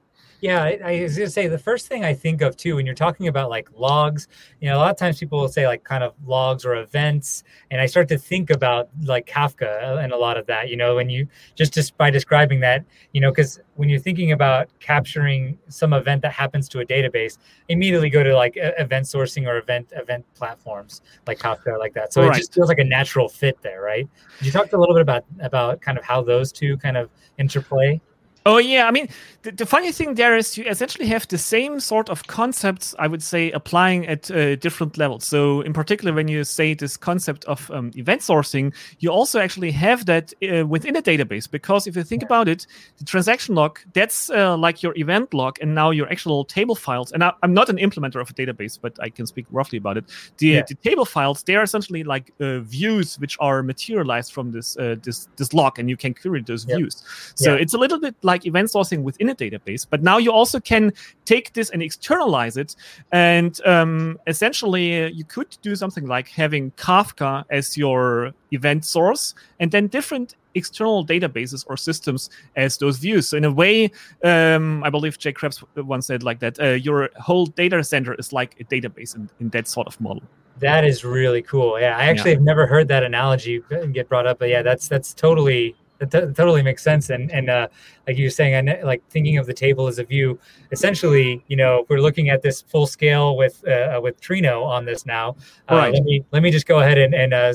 Yeah, 0.45 0.63
I, 0.63 0.79
I, 0.85 1.03
was 1.05 1.17
gonna 1.17 1.31
say 1.31 1.49
the 1.49 1.57
first 1.57 1.87
thing 1.87 2.05
I 2.05 2.13
think 2.13 2.43
of 2.43 2.55
too 2.55 2.77
when 2.77 2.85
you're 2.85 2.95
talking 2.95 3.29
about 3.29 3.49
like 3.49 3.67
logs, 3.75 4.29
you 4.61 4.69
know, 4.69 4.77
a 4.77 4.81
lot 4.81 4.91
of 4.91 4.99
times 4.99 5.19
people 5.19 5.41
will 5.41 5.49
say 5.49 5.67
like 5.67 5.85
kind 5.85 6.05
of 6.05 6.13
logs 6.27 6.67
or 6.67 6.75
events, 6.75 7.45
and 7.71 7.81
I 7.81 7.87
start 7.87 8.09
to 8.09 8.19
think 8.19 8.51
about 8.51 8.91
like 9.05 9.25
Kafka 9.27 9.83
uh, 9.83 9.97
and 10.03 10.13
a 10.13 10.19
lot 10.19 10.37
of 10.37 10.45
that. 10.49 10.69
You 10.69 10.77
know, 10.77 10.97
when 10.97 11.09
you 11.09 11.27
just 11.55 11.73
just 11.73 11.97
by 11.97 12.11
describing 12.11 12.61
that, 12.61 12.85
you 13.15 13.23
know, 13.23 13.31
because 13.31 13.59
when 13.77 13.89
you're 13.89 13.99
thinking 13.99 14.33
about 14.33 14.69
capturing 14.81 15.57
some 15.69 15.95
event 15.95 16.21
that 16.21 16.33
happens 16.33 16.69
to 16.69 16.81
a 16.81 16.85
database, 16.85 17.39
immediately 17.71 18.11
go 18.11 18.23
to 18.23 18.37
like 18.37 18.53
event 18.59 19.07
sourcing 19.07 19.47
or 19.47 19.57
event 19.57 19.95
event 19.97 20.27
platforms 20.35 21.01
like 21.27 21.39
Kafka, 21.39 21.69
or 21.69 21.79
like 21.79 21.95
that. 21.95 22.13
So 22.13 22.21
right. 22.21 22.37
it 22.37 22.41
just 22.41 22.53
feels 22.53 22.69
like 22.69 22.81
a 22.81 22.85
natural 22.85 23.31
fit 23.31 23.57
there, 23.63 23.81
right? 23.81 24.07
Could 24.37 24.45
you 24.45 24.53
talked 24.53 24.75
a 24.75 24.79
little 24.79 24.95
bit 24.95 25.01
about 25.01 25.25
about 25.41 25.81
kind 25.81 25.97
of 25.97 26.05
how 26.05 26.21
those 26.21 26.53
two 26.53 26.77
kind 26.77 26.99
of 26.99 27.09
interplay? 27.39 27.99
Oh 28.47 28.59
yeah, 28.59 28.87
I 28.87 28.91
mean 28.91 29.09
the, 29.41 29.53
the, 29.53 29.65
funny 29.65 29.91
thing 29.91 30.17
there 30.17 30.37
is 30.37 30.59
you 30.59 30.65
essentially 30.65 31.07
have 31.07 31.27
the 31.29 31.39
same 31.39 31.81
sort 31.81 32.11
of 32.11 32.27
concepts 32.27 32.95
I 32.99 33.07
would 33.07 33.23
say 33.23 33.51
applying 33.53 34.07
at 34.07 34.31
uh, 34.31 34.57
different 34.57 34.99
levels. 34.99 35.25
So 35.25 35.63
in 35.63 35.73
particular, 35.73 36.13
when 36.13 36.29
you 36.29 36.45
say 36.45 36.75
this 36.75 36.99
concept 36.99 37.47
of 37.47 37.71
um, 37.71 37.91
event 37.97 38.21
sourcing, 38.21 38.75
you 38.99 39.11
also 39.11 39.41
actually 39.41 39.71
have 39.71 40.05
that 40.07 40.35
uh, 40.43 40.67
within 40.67 40.95
a 40.95 41.01
database 41.01 41.51
because 41.51 41.87
if 41.87 41.97
you 41.97 42.03
think 42.03 42.23
about 42.23 42.47
it, 42.47 42.67
the 42.99 43.05
transaction 43.05 43.55
log 43.55 43.79
that's 43.95 44.29
uh, 44.29 44.59
like 44.59 44.83
your 44.83 44.93
event 44.99 45.33
log 45.33 45.57
and 45.63 45.75
now 45.75 45.91
your 45.91 46.11
actual 46.11 46.45
table 46.45 46.75
files. 46.75 47.13
And 47.13 47.25
I, 47.25 47.33
am 47.43 47.55
not 47.55 47.71
an 47.71 47.79
implementer 47.79 48.21
of 48.21 48.29
a 48.29 48.35
database, 48.35 48.79
but 48.79 48.93
I 49.03 49.09
can 49.09 49.27
speak 49.27 49.47
roughly 49.53 49.79
about 49.79 49.97
it. 49.97 50.05
The, 50.37 50.47
yeah. 50.47 50.63
the 50.69 50.75
table 50.75 51.07
files 51.07 51.43
they 51.45 51.57
are 51.57 51.63
essentially 51.63 52.05
like 52.05 52.31
uh, 52.41 52.59
views 52.61 53.19
which 53.19 53.39
are 53.41 53.63
materialized 53.63 54.35
from 54.35 54.53
this 54.53 54.77
uh, 54.77 54.97
this 55.03 55.29
this 55.37 55.55
log, 55.55 55.79
and 55.79 55.89
you 55.89 55.97
can 55.97 56.13
query 56.13 56.43
those 56.43 56.65
views. 56.65 57.03
So 57.37 57.55
yeah. 57.55 57.63
it's 57.63 57.73
a 57.73 57.79
little 57.79 57.99
bit 57.99 58.15
like 58.23 58.34
like 58.35 58.47
event 58.47 58.69
sourcing 58.75 59.01
within 59.09 59.29
a 59.35 59.37
database. 59.45 59.87
But 59.89 60.01
now 60.11 60.19
you 60.25 60.31
also 60.41 60.59
can 60.61 60.93
take 61.25 61.47
this 61.57 61.71
and 61.71 61.81
externalize 61.83 62.57
it. 62.57 62.71
And 63.13 63.53
um, 63.75 64.19
essentially, 64.27 65.13
you 65.19 65.25
could 65.35 65.51
do 65.63 65.73
something 65.83 66.07
like 66.07 66.29
having 66.43 66.73
Kafka 66.73 67.45
as 67.51 67.77
your 67.77 68.33
event 68.51 68.85
source 68.85 69.35
and 69.61 69.71
then 69.71 69.87
different 69.99 70.37
external 70.55 71.05
databases 71.05 71.65
or 71.69 71.77
systems 71.77 72.31
as 72.57 72.79
those 72.79 72.97
views. 72.99 73.29
So 73.29 73.37
in 73.37 73.45
a 73.45 73.53
way, 73.63 73.91
um, 74.23 74.85
I 74.87 74.91
believe 74.91 75.19
Jay 75.19 75.33
Kreps 75.33 75.65
once 75.77 76.07
said 76.07 76.23
like 76.23 76.39
that, 76.41 76.61
uh, 76.61 76.79
your 76.89 77.11
whole 77.17 77.47
data 77.47 77.83
center 77.83 78.15
is 78.15 78.33
like 78.33 78.57
a 78.61 78.65
database 78.65 79.17
in, 79.17 79.29
in 79.41 79.49
that 79.51 79.67
sort 79.69 79.87
of 79.87 80.01
model. 80.01 80.23
That 80.61 80.85
is 80.85 81.05
really 81.05 81.43
cool. 81.43 81.81
Yeah, 81.81 81.97
I 81.99 82.05
actually 82.05 82.31
yeah. 82.31 82.37
have 82.37 82.45
never 82.45 82.67
heard 82.67 82.87
that 82.89 83.03
analogy 83.03 83.61
get 83.93 84.09
brought 84.09 84.27
up, 84.27 84.39
but 84.39 84.49
yeah, 84.49 84.63
that's 84.63 84.87
that's 84.87 85.13
totally 85.13 85.75
it 86.01 86.11
t- 86.11 86.21
totally 86.21 86.63
makes 86.63 86.83
sense. 86.83 87.11
And 87.11 87.31
and 87.31 87.51
uh, 87.51 87.69
like 88.07 88.17
you 88.17 88.25
were 88.25 88.31
saying, 88.31 88.69
I 88.69 88.83
like 88.83 89.03
thinking 89.11 89.39
of 89.39 89.47
the 89.47 89.55
table 89.55 89.87
as 89.87 89.99
a 89.99 90.05
view. 90.05 90.39
Essentially, 90.73 91.43
you 91.49 91.57
know, 91.57 91.81
if 91.81 91.89
we're 91.89 92.01
looking 92.01 92.31
at 92.31 92.43
this 92.43 92.63
full 92.63 92.87
scale 92.87 93.37
with 93.37 93.67
uh, 93.67 94.01
with 94.03 94.21
Trino 94.21 94.65
on 94.65 94.85
this 94.85 95.07
now, 95.07 95.37
uh, 95.71 95.77
right. 95.77 95.93
let 95.93 96.05
me 96.05 96.25
let 96.33 96.43
me 96.43 96.51
just 96.51 96.67
go 96.67 96.81
ahead 96.81 96.99
and 96.99 97.15
and 97.15 97.33
uh, 97.33 97.55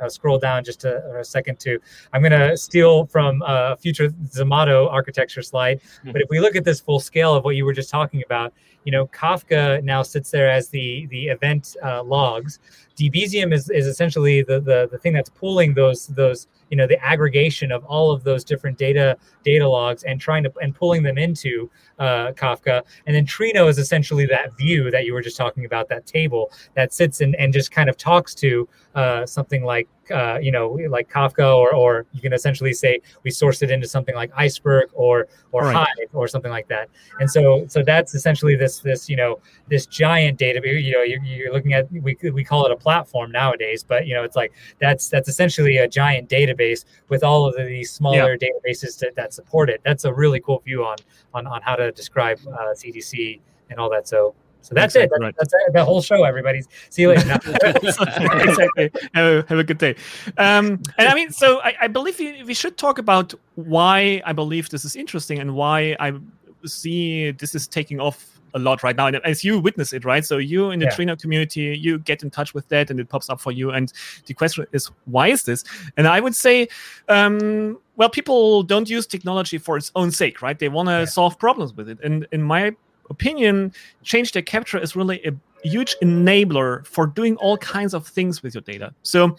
uh, 0.00 0.04
uh, 0.04 0.08
scroll 0.08 0.38
down 0.38 0.64
just 0.64 0.84
a, 0.84 1.18
a 1.18 1.24
second 1.24 1.58
to. 1.60 1.78
I'm 2.12 2.22
going 2.22 2.32
to 2.32 2.56
steal 2.56 3.06
from 3.06 3.42
a 3.46 3.76
future 3.76 4.08
Zomato 4.26 4.90
architecture 4.90 5.42
slide. 5.42 5.80
Mm-hmm. 5.80 6.12
But 6.12 6.22
if 6.22 6.28
we 6.30 6.40
look 6.40 6.56
at 6.56 6.64
this 6.64 6.80
full 6.80 7.00
scale 7.00 7.34
of 7.34 7.44
what 7.44 7.56
you 7.56 7.64
were 7.64 7.74
just 7.74 7.90
talking 7.90 8.22
about, 8.24 8.52
you 8.84 8.92
know, 8.92 9.06
Kafka 9.08 9.82
now 9.84 10.02
sits 10.02 10.30
there 10.30 10.50
as 10.50 10.68
the 10.68 11.06
the 11.06 11.28
event 11.28 11.76
logs. 12.04 12.58
Debezium 12.96 13.52
is, 13.52 13.70
is 13.70 13.86
essentially 13.86 14.42
the, 14.42 14.60
the 14.60 14.88
the 14.90 14.98
thing 14.98 15.12
that's 15.12 15.30
pulling 15.30 15.74
those 15.74 16.06
those 16.08 16.48
you 16.70 16.76
know 16.76 16.86
the 16.86 17.02
aggregation 17.04 17.72
of 17.72 17.84
all 17.84 18.10
of 18.10 18.24
those 18.24 18.44
different 18.44 18.78
data 18.78 19.16
data 19.44 19.68
logs 19.68 20.02
and 20.04 20.20
trying 20.20 20.42
to 20.44 20.52
and 20.62 20.74
pulling 20.74 21.02
them 21.02 21.18
into 21.18 21.70
uh, 21.98 22.32
Kafka. 22.32 22.82
And 23.06 23.14
then 23.14 23.26
Trino 23.26 23.68
is 23.68 23.78
essentially 23.78 24.26
that 24.26 24.56
view 24.56 24.90
that 24.90 25.04
you 25.04 25.12
were 25.12 25.22
just 25.22 25.36
talking 25.36 25.64
about, 25.64 25.88
that 25.88 26.06
table 26.06 26.50
that 26.74 26.92
sits 26.92 27.20
and, 27.20 27.34
and 27.36 27.52
just 27.52 27.70
kind 27.70 27.88
of 27.88 27.96
talks 27.96 28.34
to 28.36 28.68
uh, 28.94 29.26
something 29.26 29.64
like 29.64 29.88
uh, 30.10 30.38
you 30.40 30.50
know 30.50 30.68
like 30.88 31.08
Kafka, 31.08 31.56
or 31.56 31.74
or 31.74 32.06
you 32.12 32.20
can 32.20 32.32
essentially 32.32 32.72
say 32.72 33.00
we 33.22 33.30
source 33.30 33.62
it 33.62 33.70
into 33.70 33.86
something 33.86 34.14
like 34.14 34.30
Iceberg 34.36 34.90
or 34.92 35.28
or 35.52 35.62
right. 35.62 35.76
Hive 35.76 36.08
or 36.12 36.28
something 36.28 36.50
like 36.50 36.68
that. 36.68 36.88
And 37.20 37.30
so 37.30 37.66
so 37.68 37.82
that's 37.82 38.14
essentially 38.14 38.56
this 38.56 38.80
this 38.80 39.08
you 39.08 39.16
know 39.16 39.38
this 39.68 39.86
giant 39.86 40.38
database. 40.38 40.82
You 40.82 40.92
know 40.92 41.02
you're, 41.02 41.22
you're 41.22 41.52
looking 41.52 41.74
at 41.74 41.90
we 41.92 42.16
we 42.32 42.44
call 42.44 42.66
it 42.66 42.72
a 42.72 42.76
platform 42.76 43.30
nowadays, 43.30 43.84
but 43.84 44.06
you 44.06 44.14
know 44.14 44.24
it's 44.24 44.36
like 44.36 44.52
that's 44.80 45.08
that's 45.08 45.28
essentially 45.28 45.78
a 45.78 45.88
giant 45.88 46.28
database 46.28 46.84
with 47.08 47.22
all 47.22 47.46
of 47.46 47.56
these 47.56 47.90
smaller 47.90 48.36
yeah. 48.40 48.48
databases 48.48 48.98
that, 48.98 49.14
that 49.16 49.32
support 49.32 49.70
it. 49.70 49.80
That's 49.84 50.04
a 50.04 50.12
really 50.12 50.40
cool 50.40 50.60
view 50.60 50.84
on 50.84 50.96
on 51.34 51.46
on 51.46 51.62
how 51.62 51.76
to 51.76 51.92
describe 51.92 52.38
uh, 52.48 52.74
CDC 52.74 53.40
and 53.70 53.78
all 53.78 53.90
that. 53.90 54.08
So 54.08 54.34
so 54.62 54.74
that's 54.74 54.94
exactly 54.94 55.28
it. 55.28 55.34
That's, 55.38 55.52
right. 55.54 55.62
that's 55.62 55.68
it. 55.68 55.72
The 55.72 55.84
whole 55.84 56.02
show, 56.02 56.24
everybody. 56.24 56.62
See 56.90 57.02
you 57.02 57.08
later. 57.08 57.32
exactly. 57.64 58.90
Have 59.14 59.24
a, 59.24 59.44
have 59.48 59.58
a, 59.58 59.64
good 59.64 59.78
day. 59.78 59.96
Um, 60.36 60.80
and 60.98 61.08
I 61.08 61.14
mean, 61.14 61.30
so 61.32 61.60
I, 61.60 61.74
I 61.82 61.88
believe 61.88 62.18
we, 62.18 62.42
we 62.42 62.54
should 62.54 62.76
talk 62.76 62.98
about 62.98 63.34
why 63.54 64.22
I 64.24 64.32
believe 64.32 64.70
this 64.70 64.84
is 64.84 64.96
interesting 64.96 65.38
and 65.38 65.54
why 65.54 65.96
I 65.98 66.12
see 66.64 67.30
this 67.32 67.54
is 67.54 67.66
taking 67.66 68.00
off 68.00 68.40
a 68.54 68.58
lot 68.58 68.82
right 68.82 68.96
now 68.96 69.06
and 69.06 69.16
as 69.24 69.44
you 69.44 69.60
witness 69.60 69.92
it 69.92 70.04
right 70.04 70.24
so 70.24 70.38
you 70.38 70.70
in 70.70 70.80
the 70.80 70.86
yeah. 70.86 70.90
Trino 70.90 71.20
community 71.20 71.78
you 71.80 72.00
get 72.00 72.24
in 72.24 72.30
touch 72.30 72.52
with 72.52 72.68
that 72.68 72.90
and 72.90 72.98
it 72.98 73.08
pops 73.08 73.30
up 73.30 73.40
for 73.40 73.52
you 73.52 73.70
and 73.70 73.92
the 74.26 74.34
question 74.34 74.66
is 74.72 74.90
why 75.04 75.28
is 75.28 75.44
this 75.44 75.62
and 75.96 76.08
i 76.08 76.18
would 76.18 76.34
say 76.34 76.66
um, 77.08 77.78
well 77.96 78.10
people 78.10 78.64
don't 78.64 78.90
use 78.90 79.06
technology 79.06 79.56
for 79.56 79.76
its 79.76 79.92
own 79.94 80.10
sake 80.10 80.42
right 80.42 80.58
they 80.58 80.68
want 80.68 80.88
to 80.88 80.92
yeah. 80.92 81.04
solve 81.04 81.38
problems 81.38 81.74
with 81.74 81.88
it 81.88 81.98
and 82.02 82.26
in 82.32 82.42
my 82.42 82.74
opinion, 83.10 83.72
change 84.02 84.32
data 84.32 84.46
capture 84.46 84.78
is 84.78 84.96
really 84.96 85.20
a 85.26 85.32
huge 85.62 85.94
enabler 86.02 86.86
for 86.86 87.06
doing 87.06 87.36
all 87.36 87.58
kinds 87.58 87.92
of 87.92 88.06
things 88.06 88.42
with 88.42 88.54
your 88.54 88.62
data. 88.62 88.94
So 89.02 89.36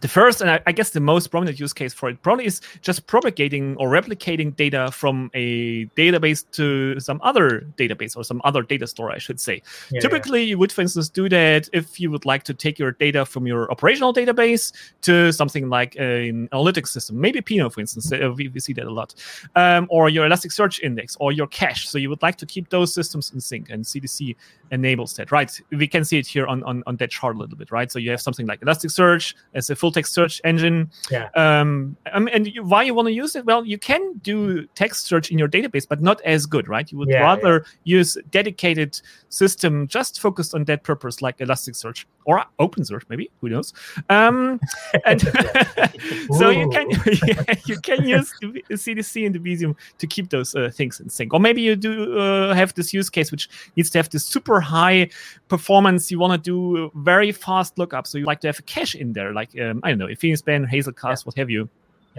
the 0.00 0.08
first 0.08 0.40
and 0.40 0.50
I, 0.50 0.60
I, 0.66 0.72
guess 0.72 0.90
the 0.90 1.00
most 1.00 1.28
prominent 1.28 1.58
use 1.58 1.72
case 1.72 1.94
for 1.94 2.08
it 2.08 2.20
probably 2.22 2.46
is 2.46 2.60
just 2.82 3.06
propagating 3.06 3.76
or 3.76 3.88
replicating 3.88 4.54
data 4.54 4.90
from 4.92 5.30
a 5.34 5.86
database 5.96 6.44
to 6.52 6.98
some 7.00 7.20
other 7.22 7.66
database 7.76 8.16
or 8.16 8.24
some 8.24 8.40
other 8.44 8.62
data 8.62 8.86
store 8.86 9.10
i 9.10 9.18
should 9.18 9.40
say. 9.40 9.62
Yeah, 9.90 10.00
typically 10.00 10.40
yeah. 10.42 10.50
you 10.50 10.58
would 10.58 10.72
for 10.72 10.82
instance 10.82 11.08
do 11.08 11.28
that 11.28 11.68
if 11.72 12.00
you 12.00 12.10
would 12.10 12.24
like 12.24 12.42
to 12.44 12.54
take 12.54 12.78
your 12.78 12.92
data 12.92 13.24
from 13.24 13.46
your 13.46 13.70
operational 13.70 14.12
database 14.12 14.72
to 15.02 15.32
something 15.32 15.68
like 15.68 15.96
an 15.96 16.48
analytics 16.52 16.88
system 16.88 17.20
maybe 17.20 17.40
Pinot 17.40 17.72
for 17.72 17.80
instance 17.80 18.12
uh, 18.12 18.32
we, 18.36 18.48
we, 18.48 18.60
see 18.60 18.72
that 18.72 18.86
a 18.86 18.90
lot 18.90 19.14
um, 19.54 19.86
or 19.90 20.08
your 20.08 20.28
elasticsearch 20.28 20.80
index 20.80 21.16
or 21.20 21.32
your 21.32 21.46
cache. 21.46 21.88
So 21.88 21.98
you 21.98 22.08
would 22.10 22.22
like 22.22 22.36
to 22.36 22.46
keep 22.46 22.68
those 22.70 22.92
systems 22.92 23.32
in 23.32 23.40
sync 23.40 23.70
and 23.70 23.84
cdc 23.84 24.36
enables 24.70 25.14
that 25.14 25.30
right? 25.32 25.50
We 25.70 25.86
can 25.86 26.04
see 26.04 26.18
it 26.18 26.26
here 26.26 26.46
on, 26.46 26.62
on, 26.64 26.82
on 26.86 26.96
that 26.96 27.10
chart 27.10 27.36
a 27.36 27.38
little 27.38 27.56
bit 27.56 27.70
right? 27.70 27.90
So 27.90 27.98
you 27.98 28.10
have 28.10 28.20
something 28.20 28.46
like 28.46 28.60
elasticsearch 28.60 29.34
as 29.54 29.70
a 29.70 29.76
full 29.76 29.85
text 29.90 30.12
search 30.12 30.40
engine. 30.44 30.90
Yeah. 31.10 31.28
Um, 31.34 31.96
and 32.12 32.46
you, 32.46 32.62
why 32.64 32.82
you 32.82 32.94
want 32.94 33.06
to 33.06 33.12
use 33.12 33.36
it? 33.36 33.44
Well, 33.44 33.64
you 33.64 33.78
can 33.78 34.18
do 34.18 34.66
text 34.74 35.06
search 35.06 35.30
in 35.30 35.38
your 35.38 35.48
database, 35.48 35.86
but 35.88 36.00
not 36.02 36.20
as 36.22 36.46
good, 36.46 36.68
right? 36.68 36.90
You 36.90 36.98
would 36.98 37.08
yeah, 37.08 37.20
rather 37.20 37.64
yeah. 37.84 37.98
use 37.98 38.16
dedicated 38.30 39.00
system 39.28 39.86
just 39.86 40.20
focused 40.20 40.54
on 40.54 40.64
that 40.64 40.82
purpose, 40.82 41.22
like 41.22 41.38
Elasticsearch 41.38 42.04
or 42.24 42.44
OpenSearch, 42.58 43.02
maybe. 43.08 43.30
Who 43.40 43.48
knows? 43.48 43.72
Um, 44.08 44.60
and 45.06 45.20
so 46.38 46.50
you 46.50 46.68
can 46.70 46.90
yeah, 47.26 47.54
you 47.66 47.78
can 47.80 48.06
use 48.06 48.32
CDC 48.42 49.26
and 49.26 49.34
Debezium 49.34 49.76
to 49.98 50.06
keep 50.06 50.30
those 50.30 50.54
uh, 50.54 50.70
things 50.72 51.00
in 51.00 51.08
sync. 51.08 51.32
Or 51.32 51.40
maybe 51.40 51.62
you 51.62 51.76
do 51.76 52.18
uh, 52.18 52.54
have 52.54 52.74
this 52.74 52.92
use 52.92 53.08
case 53.10 53.30
which 53.30 53.48
needs 53.76 53.90
to 53.90 53.98
have 53.98 54.10
this 54.10 54.24
super 54.24 54.60
high 54.60 55.08
performance. 55.48 56.10
You 56.10 56.18
want 56.18 56.32
to 56.32 56.38
do 56.38 56.90
very 56.94 57.32
fast 57.32 57.78
lookup, 57.78 58.06
so 58.06 58.18
you 58.18 58.24
like 58.24 58.40
to 58.40 58.48
have 58.48 58.58
a 58.58 58.62
cache 58.62 58.94
in 58.94 59.12
there, 59.12 59.32
like 59.32 59.50
um, 59.60 59.75
I 59.82 59.90
don't 59.90 59.98
know, 59.98 60.06
Infinispan, 60.06 60.68
Hazelcast, 60.70 61.02
yeah. 61.02 61.22
what 61.24 61.36
have 61.36 61.50
you. 61.50 61.68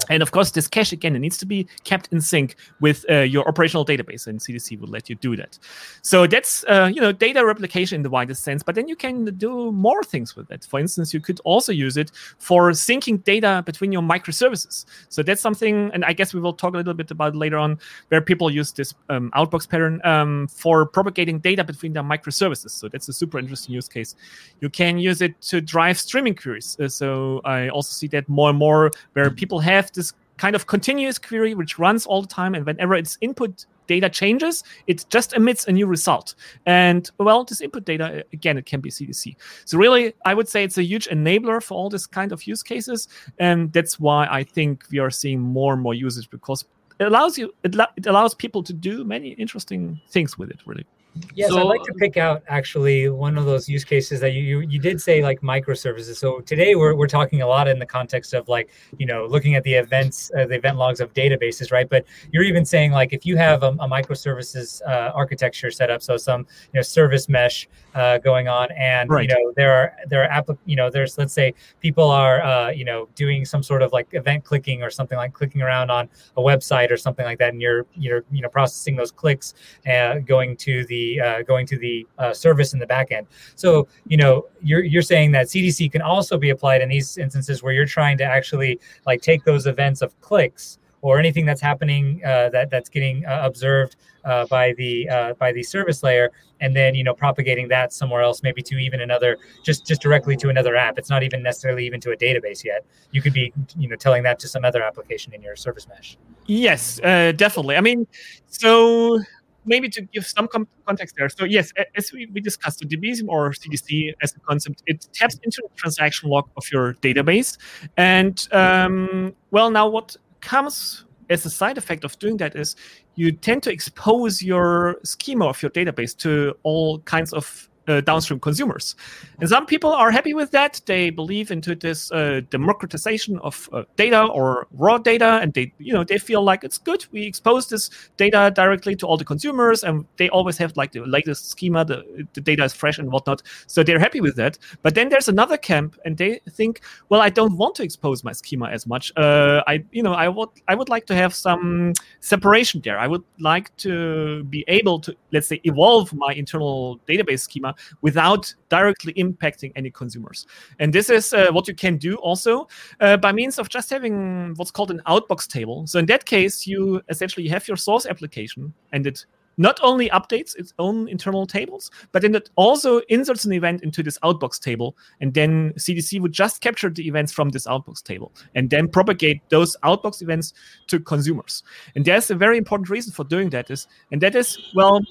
And 0.09 0.21
of 0.23 0.31
course, 0.31 0.51
this 0.51 0.67
cache 0.67 0.91
again, 0.91 1.15
it 1.15 1.19
needs 1.19 1.37
to 1.37 1.45
be 1.45 1.67
kept 1.83 2.11
in 2.11 2.21
sync 2.21 2.55
with 2.79 3.05
uh, 3.09 3.21
your 3.21 3.47
operational 3.47 3.85
database, 3.85 4.27
and 4.27 4.39
CDC 4.39 4.79
will 4.79 4.89
let 4.89 5.09
you 5.09 5.15
do 5.15 5.35
that. 5.35 5.57
So 6.01 6.27
that's 6.27 6.63
uh, 6.65 6.89
you 6.93 7.01
know 7.01 7.11
data 7.11 7.45
replication 7.45 7.97
in 7.97 8.03
the 8.03 8.09
widest 8.09 8.43
sense. 8.43 8.63
But 8.63 8.75
then 8.75 8.87
you 8.87 8.95
can 8.95 9.25
do 9.37 9.71
more 9.71 10.03
things 10.03 10.35
with 10.35 10.51
it. 10.51 10.65
For 10.65 10.79
instance, 10.79 11.13
you 11.13 11.19
could 11.19 11.39
also 11.43 11.71
use 11.71 11.97
it 11.97 12.11
for 12.37 12.71
syncing 12.71 13.23
data 13.23 13.63
between 13.65 13.91
your 13.91 14.01
microservices. 14.01 14.85
So 15.09 15.23
that's 15.23 15.41
something, 15.41 15.91
and 15.93 16.05
I 16.05 16.13
guess 16.13 16.33
we 16.33 16.39
will 16.39 16.53
talk 16.53 16.73
a 16.73 16.77
little 16.77 16.93
bit 16.93 17.11
about 17.11 17.35
later 17.35 17.57
on, 17.57 17.79
where 18.09 18.21
people 18.21 18.49
use 18.49 18.71
this 18.71 18.93
um, 19.09 19.31
outbox 19.35 19.67
pattern 19.67 20.01
um, 20.05 20.47
for 20.47 20.85
propagating 20.85 21.39
data 21.39 21.63
between 21.63 21.93
their 21.93 22.03
microservices. 22.03 22.71
So 22.71 22.87
that's 22.89 23.07
a 23.09 23.13
super 23.13 23.39
interesting 23.39 23.73
use 23.73 23.87
case. 23.87 24.15
You 24.61 24.69
can 24.69 24.97
use 24.97 25.21
it 25.21 25.39
to 25.41 25.61
drive 25.61 25.97
streaming 25.97 26.35
queries. 26.35 26.77
Uh, 26.79 26.87
so 26.87 27.41
I 27.45 27.69
also 27.69 27.91
see 27.93 28.07
that 28.09 28.27
more 28.29 28.49
and 28.49 28.57
more 28.57 28.91
where 29.13 29.29
people 29.29 29.59
have 29.59 29.86
have 29.87 29.93
this 29.93 30.13
kind 30.37 30.55
of 30.55 30.67
continuous 30.67 31.17
query 31.17 31.55
which 31.55 31.79
runs 31.79 32.05
all 32.05 32.21
the 32.21 32.27
time 32.27 32.53
and 32.53 32.65
whenever 32.65 32.93
its 32.93 33.17
input 33.21 33.65
data 33.87 34.09
changes 34.09 34.63
it 34.85 35.05
just 35.09 35.33
emits 35.33 35.65
a 35.67 35.71
new 35.71 35.87
result. 35.87 36.35
And 36.65 37.09
well 37.17 37.43
this 37.43 37.61
input 37.61 37.85
data 37.85 38.19
uh, 38.19 38.23
again 38.33 38.57
it 38.57 38.65
can 38.65 38.81
be 38.81 38.89
cdc 38.89 39.35
so 39.65 39.77
really 39.77 40.13
i 40.25 40.33
would 40.33 40.47
say 40.47 40.63
it's 40.63 40.77
a 40.77 40.83
huge 40.83 41.07
enabler 41.07 41.63
for 41.63 41.75
all 41.75 41.89
this 41.89 42.05
kind 42.05 42.31
of 42.31 42.45
use 42.45 42.61
cases 42.63 43.07
and 43.39 43.71
that's 43.73 43.99
why 43.99 44.27
i 44.29 44.43
think 44.43 44.83
we 44.91 44.99
are 44.99 45.09
seeing 45.09 45.39
more 45.39 45.73
and 45.73 45.81
more 45.81 45.93
usage 45.93 46.29
because 46.29 46.65
it 46.99 47.05
allows 47.05 47.37
you 47.37 47.53
it, 47.63 47.75
it 47.95 48.05
allows 48.07 48.33
people 48.33 48.61
to 48.63 48.73
do 48.73 49.03
many 49.03 49.29
interesting 49.29 49.99
things 50.09 50.37
with 50.37 50.49
it 50.49 50.59
really 50.65 50.85
Yes, 51.33 51.49
so, 51.49 51.59
I'd 51.59 51.63
like 51.63 51.83
to 51.83 51.93
pick 51.93 52.17
out 52.17 52.43
actually 52.47 53.09
one 53.09 53.37
of 53.37 53.45
those 53.45 53.69
use 53.69 53.83
cases 53.83 54.19
that 54.21 54.31
you, 54.31 54.41
you, 54.41 54.59
you 54.61 54.79
did 54.79 54.99
say 55.01 55.21
like 55.21 55.41
microservices. 55.41 56.17
So 56.17 56.39
today 56.41 56.75
we're 56.75 56.95
we're 56.95 57.07
talking 57.07 57.41
a 57.41 57.47
lot 57.47 57.67
in 57.67 57.79
the 57.79 57.85
context 57.85 58.33
of 58.33 58.47
like 58.47 58.69
you 58.97 59.05
know 59.05 59.25
looking 59.25 59.55
at 59.55 59.63
the 59.63 59.73
events, 59.73 60.31
uh, 60.37 60.45
the 60.45 60.55
event 60.55 60.77
logs 60.77 60.99
of 60.99 61.13
databases, 61.13 61.71
right? 61.71 61.87
But 61.89 62.05
you're 62.31 62.43
even 62.43 62.65
saying 62.65 62.91
like 62.91 63.13
if 63.13 63.25
you 63.25 63.37
have 63.37 63.63
a, 63.63 63.67
a 63.67 63.87
microservices 63.87 64.81
uh, 64.87 65.11
architecture 65.13 65.71
set 65.71 65.89
up, 65.89 66.01
so 66.01 66.17
some 66.17 66.41
you 66.73 66.79
know 66.79 66.81
service 66.81 67.29
mesh 67.29 67.67
uh, 67.95 68.17
going 68.19 68.47
on, 68.47 68.69
and 68.71 69.09
right. 69.09 69.27
you 69.27 69.33
know 69.33 69.53
there 69.55 69.73
are 69.73 69.93
there 70.07 70.23
are 70.23 70.29
app 70.29 70.49
you 70.65 70.75
know 70.75 70.89
there's 70.89 71.17
let's 71.17 71.33
say 71.33 71.53
people 71.79 72.09
are 72.09 72.41
uh, 72.41 72.69
you 72.69 72.85
know 72.85 73.07
doing 73.15 73.45
some 73.45 73.63
sort 73.63 73.81
of 73.81 73.93
like 73.93 74.07
event 74.11 74.43
clicking 74.43 74.83
or 74.83 74.89
something 74.89 75.17
like 75.17 75.33
clicking 75.33 75.61
around 75.61 75.89
on 75.91 76.09
a 76.37 76.41
website 76.41 76.91
or 76.91 76.97
something 76.97 77.25
like 77.25 77.39
that, 77.39 77.49
and 77.49 77.61
you're 77.61 77.85
you're 77.95 78.23
you 78.31 78.41
know 78.41 78.49
processing 78.49 78.95
those 78.95 79.11
clicks 79.11 79.53
and 79.85 80.25
going 80.27 80.55
to 80.57 80.85
the 80.85 81.06
uh, 81.21 81.41
going 81.43 81.65
to 81.67 81.77
the 81.77 82.07
uh, 82.17 82.33
service 82.33 82.73
in 82.73 82.79
the 82.79 82.87
backend. 82.87 83.25
So 83.55 83.87
you 84.07 84.17
know 84.17 84.45
you're 84.61 84.83
you're 84.83 85.09
saying 85.13 85.31
that 85.33 85.47
CDC 85.47 85.91
can 85.91 86.01
also 86.01 86.37
be 86.37 86.49
applied 86.49 86.81
in 86.81 86.89
these 86.89 87.17
instances 87.17 87.63
where 87.63 87.73
you're 87.73 87.93
trying 87.99 88.17
to 88.19 88.23
actually 88.23 88.79
like 89.05 89.21
take 89.21 89.43
those 89.43 89.65
events 89.67 90.01
of 90.01 90.09
clicks 90.21 90.79
or 91.01 91.19
anything 91.19 91.45
that's 91.45 91.61
happening 91.61 92.21
uh, 92.25 92.49
that 92.49 92.69
that's 92.69 92.89
getting 92.89 93.25
uh, 93.25 93.41
observed 93.43 93.95
uh, 94.25 94.45
by 94.47 94.73
the 94.73 95.07
uh, 95.09 95.33
by 95.35 95.51
the 95.51 95.63
service 95.63 96.03
layer, 96.03 96.31
and 96.59 96.75
then 96.75 96.95
you 96.95 97.03
know 97.03 97.13
propagating 97.13 97.67
that 97.67 97.93
somewhere 97.93 98.21
else, 98.21 98.43
maybe 98.43 98.61
to 98.61 98.75
even 98.75 99.01
another, 99.01 99.37
just 99.63 99.85
just 99.85 100.01
directly 100.01 100.35
to 100.35 100.49
another 100.49 100.75
app. 100.75 100.97
It's 100.97 101.09
not 101.09 101.23
even 101.23 101.41
necessarily 101.41 101.85
even 101.85 102.01
to 102.01 102.11
a 102.11 102.17
database 102.17 102.63
yet. 102.63 102.85
You 103.11 103.21
could 103.21 103.33
be 103.33 103.53
you 103.77 103.87
know 103.87 103.95
telling 103.95 104.23
that 104.23 104.39
to 104.39 104.47
some 104.47 104.65
other 104.65 104.83
application 104.83 105.33
in 105.33 105.41
your 105.41 105.55
service 105.55 105.87
mesh. 105.87 106.17
Yes, 106.47 106.99
uh, 107.03 107.31
definitely. 107.33 107.75
I 107.77 107.81
mean, 107.81 108.07
so 108.47 109.19
maybe 109.67 109.89
to 109.89 110.01
give 110.01 110.25
some 110.25 110.47
context 110.85 111.15
there. 111.17 111.29
So 111.29 111.43
yes, 111.43 111.71
as 111.95 112.11
we, 112.11 112.27
we 112.33 112.41
discussed, 112.41 112.79
the 112.79 112.85
Debezium 112.85 113.27
or 113.27 113.51
CDC 113.51 114.13
as 114.21 114.35
a 114.35 114.39
concept, 114.39 114.83
it 114.87 115.07
taps 115.13 115.39
into 115.43 115.61
the 115.61 115.69
transaction 115.75 116.29
log 116.29 116.49
of 116.57 116.71
your 116.71 116.93
database. 116.95 117.57
And 117.97 118.47
um, 118.51 119.35
well, 119.51 119.69
now 119.69 119.87
what 119.87 120.15
comes 120.41 121.05
as 121.29 121.45
a 121.45 121.49
side 121.49 121.77
effect 121.77 122.03
of 122.03 122.17
doing 122.19 122.37
that 122.37 122.55
is 122.55 122.75
you 123.15 123.31
tend 123.31 123.63
to 123.63 123.71
expose 123.71 124.41
your 124.41 124.97
schema 125.03 125.47
of 125.47 125.61
your 125.61 125.71
database 125.71 126.15
to 126.17 126.55
all 126.63 126.99
kinds 126.99 127.33
of 127.33 127.69
uh, 127.87 128.01
downstream 128.01 128.39
consumers. 128.39 128.95
And 129.39 129.49
some 129.49 129.65
people 129.65 129.91
are 129.91 130.11
happy 130.11 130.33
with 130.33 130.51
that. 130.51 130.81
They 130.85 131.09
believe 131.09 131.51
into 131.51 131.75
this 131.75 132.11
uh, 132.11 132.41
democratization 132.49 133.39
of 133.39 133.69
uh, 133.71 133.83
data 133.95 134.23
or 134.23 134.67
raw 134.71 134.97
data, 134.97 135.39
and 135.41 135.53
they, 135.53 135.73
you 135.77 135.93
know, 135.93 136.03
they 136.03 136.17
feel 136.17 136.43
like 136.43 136.63
it's 136.63 136.77
good. 136.77 137.05
We 137.11 137.23
expose 137.23 137.69
this 137.69 137.89
data 138.17 138.51
directly 138.53 138.95
to 138.97 139.07
all 139.07 139.17
the 139.17 139.25
consumers, 139.25 139.83
and 139.83 140.05
they 140.17 140.29
always 140.29 140.57
have 140.57 140.75
like 140.75 140.91
the 140.91 141.01
latest 141.01 141.49
schema. 141.49 141.85
The, 141.85 142.27
the 142.33 142.41
data 142.41 142.63
is 142.63 142.73
fresh 142.73 142.97
and 142.99 143.11
whatnot, 143.11 143.41
so 143.67 143.83
they're 143.83 143.99
happy 143.99 144.21
with 144.21 144.35
that. 144.35 144.57
But 144.81 144.95
then 144.95 145.09
there's 145.09 145.27
another 145.27 145.57
camp, 145.57 145.97
and 146.05 146.17
they 146.17 146.39
think, 146.49 146.81
well, 147.09 147.21
I 147.21 147.29
don't 147.29 147.57
want 147.57 147.75
to 147.75 147.83
expose 147.83 148.23
my 148.23 148.31
schema 148.33 148.67
as 148.69 148.87
much. 148.87 149.11
Uh, 149.15 149.63
I, 149.67 149.83
you 149.91 150.03
know, 150.03 150.13
I 150.13 150.27
would, 150.27 150.49
I 150.67 150.75
would 150.75 150.89
like 150.89 151.05
to 151.07 151.15
have 151.15 151.33
some 151.33 151.93
separation 152.19 152.81
there. 152.83 152.99
I 152.99 153.07
would 153.07 153.23
like 153.39 153.75
to 153.77 154.43
be 154.45 154.63
able 154.67 154.99
to, 155.01 155.15
let's 155.31 155.47
say, 155.47 155.61
evolve 155.63 156.13
my 156.13 156.33
internal 156.33 156.99
database 157.07 157.41
schema 157.41 157.75
without 158.01 158.53
directly 158.69 159.13
impacting 159.13 159.71
any 159.75 159.89
consumers. 159.89 160.45
And 160.79 160.93
this 160.93 161.09
is 161.09 161.33
uh, 161.33 161.47
what 161.51 161.67
you 161.67 161.75
can 161.75 161.97
do 161.97 162.15
also 162.15 162.67
uh, 162.99 163.17
by 163.17 163.31
means 163.31 163.59
of 163.59 163.69
just 163.69 163.89
having 163.89 164.53
what's 164.55 164.71
called 164.71 164.91
an 164.91 165.01
outbox 165.07 165.47
table. 165.47 165.87
So 165.87 165.99
in 165.99 166.05
that 166.07 166.25
case, 166.25 166.67
you 166.67 167.01
essentially 167.09 167.47
have 167.47 167.67
your 167.67 167.77
source 167.77 168.05
application 168.05 168.73
and 168.91 169.05
it 169.07 169.25
not 169.57 169.79
only 169.81 170.09
updates 170.09 170.55
its 170.55 170.73
own 170.79 171.07
internal 171.07 171.45
tables, 171.45 171.89
but 172.11 172.21
then 172.21 172.35
it 172.35 172.49
also 172.55 172.99
inserts 173.09 173.45
an 173.45 173.53
event 173.53 173.83
into 173.83 174.03
this 174.03 174.17
outbox 174.19 174.59
table. 174.59 174.95
And 175.19 175.33
then 175.33 175.73
CDC 175.77 176.21
would 176.21 176.31
just 176.31 176.61
capture 176.61 176.89
the 176.89 177.07
events 177.07 177.31
from 177.31 177.49
this 177.49 177.65
outbox 177.65 178.03
table 178.03 178.31
and 178.55 178.69
then 178.69 178.87
propagate 178.87 179.41
those 179.49 179.75
outbox 179.83 180.21
events 180.21 180.53
to 180.87 180.99
consumers. 180.99 181.63
And 181.95 182.05
there's 182.05 182.29
a 182.29 182.35
very 182.35 182.57
important 182.57 182.89
reason 182.89 183.13
for 183.13 183.23
doing 183.23 183.49
that 183.49 183.71
is, 183.71 183.87
and 184.11 184.21
that 184.21 184.35
is, 184.35 184.57
well, 184.75 185.01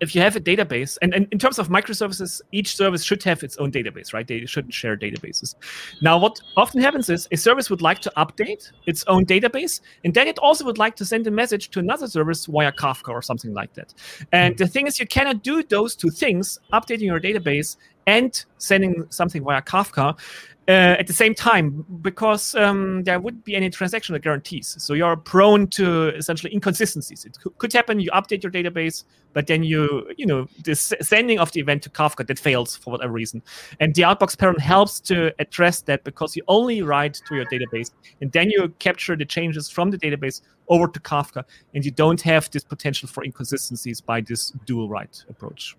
if 0.00 0.14
you 0.14 0.20
have 0.20 0.34
a 0.34 0.40
database, 0.40 0.96
and, 1.02 1.14
and 1.14 1.28
in 1.30 1.38
terms 1.38 1.58
of 1.58 1.68
microservices, 1.68 2.40
each 2.52 2.74
service 2.74 3.04
should 3.04 3.22
have 3.24 3.42
its 3.42 3.56
own 3.58 3.70
database, 3.70 4.12
right? 4.12 4.26
They 4.26 4.46
shouldn't 4.46 4.74
share 4.74 4.96
databases. 4.96 5.54
Now, 6.00 6.18
what 6.18 6.40
often 6.56 6.80
happens 6.80 7.10
is 7.10 7.28
a 7.30 7.36
service 7.36 7.68
would 7.70 7.82
like 7.82 8.00
to 8.00 8.12
update 8.16 8.72
its 8.86 9.04
own 9.06 9.26
database, 9.26 9.80
and 10.04 10.14
then 10.14 10.26
it 10.26 10.38
also 10.38 10.64
would 10.64 10.78
like 10.78 10.96
to 10.96 11.04
send 11.04 11.26
a 11.26 11.30
message 11.30 11.70
to 11.70 11.78
another 11.80 12.06
service 12.06 12.46
via 12.46 12.72
Kafka 12.72 13.10
or 13.10 13.22
something 13.22 13.52
like 13.52 13.74
that. 13.74 13.94
And 14.32 14.54
hmm. 14.54 14.58
the 14.58 14.68
thing 14.68 14.86
is, 14.86 14.98
you 14.98 15.06
cannot 15.06 15.42
do 15.42 15.62
those 15.62 15.94
two 15.94 16.10
things, 16.10 16.58
updating 16.72 17.02
your 17.02 17.20
database 17.20 17.76
and 18.06 18.44
sending 18.58 19.06
something 19.10 19.42
via 19.44 19.62
Kafka, 19.62 20.18
uh, 20.68 20.94
at 21.00 21.06
the 21.08 21.12
same 21.12 21.34
time 21.34 21.84
because 22.00 22.54
um, 22.54 23.02
there 23.02 23.18
wouldn't 23.18 23.44
be 23.44 23.56
any 23.56 23.68
transactional 23.68 24.22
guarantees. 24.22 24.76
So 24.78 24.94
you're 24.94 25.16
prone 25.16 25.66
to 25.68 26.14
essentially 26.14 26.52
inconsistencies. 26.52 27.24
It 27.24 27.36
could 27.58 27.72
happen 27.72 27.98
you 27.98 28.10
update 28.12 28.44
your 28.44 28.52
database, 28.52 29.02
but 29.32 29.48
then 29.48 29.64
you, 29.64 30.08
you 30.16 30.26
know, 30.26 30.46
the 30.62 30.76
sending 30.76 31.40
of 31.40 31.50
the 31.50 31.60
event 31.60 31.82
to 31.82 31.90
Kafka 31.90 32.24
that 32.26 32.38
fails 32.38 32.76
for 32.76 32.92
whatever 32.92 33.12
reason. 33.12 33.42
And 33.80 33.94
the 33.96 34.02
outbox 34.02 34.38
pattern 34.38 34.60
helps 34.60 35.00
to 35.00 35.34
address 35.40 35.80
that 35.82 36.04
because 36.04 36.36
you 36.36 36.44
only 36.46 36.82
write 36.82 37.14
to 37.26 37.34
your 37.34 37.46
database 37.46 37.90
and 38.20 38.30
then 38.30 38.48
you 38.50 38.68
capture 38.78 39.16
the 39.16 39.24
changes 39.24 39.68
from 39.68 39.90
the 39.90 39.98
database 39.98 40.40
over 40.68 40.86
to 40.86 41.00
Kafka, 41.00 41.42
and 41.74 41.84
you 41.84 41.90
don't 41.90 42.20
have 42.20 42.48
this 42.52 42.62
potential 42.62 43.08
for 43.08 43.24
inconsistencies 43.24 44.00
by 44.00 44.20
this 44.20 44.52
dual 44.66 44.88
write 44.88 45.24
approach. 45.28 45.74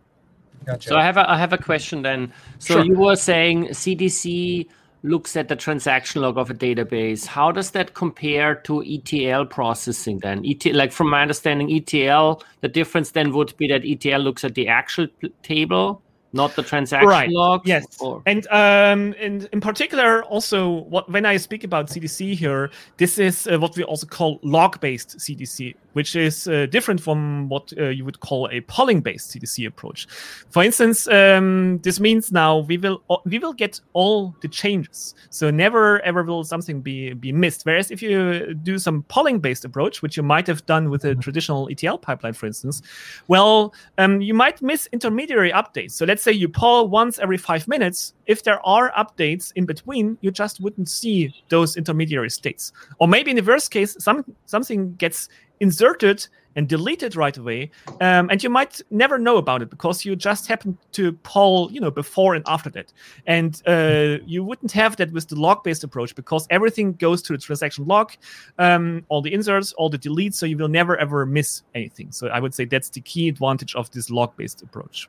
Gotcha. 0.66 0.90
So 0.90 0.98
I 0.98 1.04
have 1.04 1.18
a, 1.18 1.30
I 1.30 1.38
have 1.38 1.54
a 1.54 1.58
question 1.58 2.02
then. 2.02 2.32
So 2.60 2.76
sure. 2.76 2.86
you 2.86 2.98
were 2.98 3.16
saying 3.16 3.68
CDC 3.70 4.68
looks 5.04 5.36
at 5.36 5.48
the 5.48 5.56
transaction 5.56 6.22
log 6.22 6.38
of 6.38 6.50
a 6.50 6.54
database. 6.54 7.26
How 7.26 7.52
does 7.52 7.72
that 7.72 7.94
compare 7.96 8.56
to 8.56 8.84
ETL 8.84 9.46
processing 9.46 10.20
then? 10.20 10.46
ETL, 10.46 10.76
like 10.76 10.92
from 10.92 11.10
my 11.10 11.22
understanding, 11.22 11.72
ETL, 11.72 12.44
the 12.62 12.68
difference 12.68 13.12
then 13.12 13.34
would 13.34 13.56
be 13.58 13.68
that 13.68 13.84
ETL 13.84 14.22
looks 14.22 14.44
at 14.44 14.54
the 14.56 14.68
actual 14.68 15.08
table 15.42 16.02
not 16.34 16.56
the 16.56 16.64
transaction 16.64 17.10
right. 17.10 17.30
log. 17.30 17.62
Yes, 17.66 17.86
or? 18.00 18.22
and 18.26 18.48
um, 18.48 19.14
and 19.20 19.50
in 19.52 19.62
particular, 19.62 20.24
also 20.24 20.70
what 20.70 21.10
when 21.10 21.26
I 21.26 21.38
speak 21.38 21.64
about 21.64 21.88
CDC 21.88 22.36
here, 22.36 22.72
this 22.98 23.18
is 23.18 23.48
uh, 23.48 23.60
what 23.60 23.76
we 23.76 23.84
also 23.84 24.08
call 24.08 24.40
log-based 24.44 25.18
CDC, 25.18 25.76
which 25.94 26.16
is 26.16 26.48
uh, 26.48 26.66
different 26.68 27.02
from 27.02 27.50
what 27.50 27.74
uh, 27.78 27.90
you 27.90 28.06
would 28.06 28.20
call 28.22 28.50
a 28.52 28.62
polling-based 28.62 29.32
CDC 29.32 29.68
approach. 29.68 30.08
For 30.50 30.64
instance, 30.64 31.08
um, 31.10 31.80
this 31.80 32.00
means 32.00 32.32
now 32.32 32.60
we 32.60 32.78
will 32.78 33.04
uh, 33.10 33.18
we 33.26 33.40
will 33.40 33.54
get 33.54 33.82
all 33.92 34.34
the 34.42 34.48
changes, 34.48 35.16
so 35.30 35.52
never 35.52 36.00
ever 36.02 36.24
will 36.24 36.44
something 36.44 36.82
be 36.82 37.14
be 37.14 37.34
missed. 37.34 37.66
Whereas 37.66 37.92
if 37.92 38.02
you 38.02 38.54
do 38.54 38.78
some 38.78 39.04
polling-based 39.04 39.66
approach, 39.66 40.02
which 40.02 40.16
you 40.16 40.24
might 40.24 40.48
have 40.48 40.66
done 40.66 40.90
with 40.90 41.04
a 41.04 41.10
mm-hmm. 41.10 41.20
traditional 41.20 41.68
ETL 41.70 41.98
pipeline, 41.98 42.34
for 42.34 42.46
instance, 42.46 42.82
well, 43.28 43.74
um, 43.98 44.22
you 44.22 44.34
might 44.34 44.62
miss 44.62 44.88
intermediary 44.94 45.52
updates. 45.52 45.92
So 45.92 46.06
let's 46.06 46.22
let's 46.22 46.36
say 46.38 46.40
you 46.40 46.48
poll 46.48 46.88
once 46.88 47.18
every 47.18 47.38
five 47.38 47.68
minutes, 47.68 48.14
if 48.28 48.44
there 48.44 48.64
are 48.64 48.92
updates 48.92 49.52
in 49.56 49.66
between, 49.66 50.20
you 50.22 50.30
just 50.30 50.62
wouldn't 50.62 50.88
see 50.88 51.34
those 51.50 51.76
intermediary 51.76 52.30
states. 52.30 52.72
Or 53.00 53.08
maybe 53.08 53.32
in 53.32 53.38
the 53.38 53.44
worst 53.44 53.72
case, 53.72 53.96
some 53.98 54.24
something 54.46 54.94
gets 54.98 55.30
inserted 55.62 56.28
and 56.58 56.68
deleted 56.68 57.16
right 57.16 57.38
away, 57.38 57.72
um, 58.02 58.30
and 58.30 58.44
you 58.44 58.50
might 58.50 58.82
never 58.90 59.18
know 59.18 59.38
about 59.38 59.62
it 59.62 59.70
because 59.70 60.04
you 60.04 60.18
just 60.18 60.48
happen 60.48 60.78
to 60.92 61.14
poll, 61.24 61.72
you 61.72 61.80
know, 61.80 61.92
before 61.92 62.36
and 62.36 62.44
after 62.46 62.70
that. 62.72 62.92
And 63.26 63.62
uh, 63.66 64.18
you 64.26 64.44
wouldn't 64.44 64.74
have 64.74 64.98
that 64.98 65.14
with 65.14 65.30
the 65.30 65.40
log-based 65.40 65.86
approach 65.86 66.14
because 66.14 66.48
everything 66.50 66.94
goes 66.94 67.22
to 67.22 67.34
the 67.34 67.40
transaction 67.40 67.86
log, 67.86 68.12
um, 68.58 69.06
all 69.08 69.22
the 69.22 69.34
inserts, 69.34 69.72
all 69.74 69.90
the 69.90 70.00
deletes, 70.00 70.34
so 70.34 70.46
you 70.46 70.58
will 70.58 70.68
never 70.68 70.98
ever 70.98 71.26
miss 71.26 71.64
anything. 71.74 72.12
So 72.12 72.28
I 72.28 72.42
would 72.42 72.54
say 72.54 72.66
that's 72.66 72.90
the 72.90 73.02
key 73.02 73.30
advantage 73.30 73.74
of 73.76 73.90
this 73.92 74.10
log-based 74.10 74.62
approach. 74.62 75.08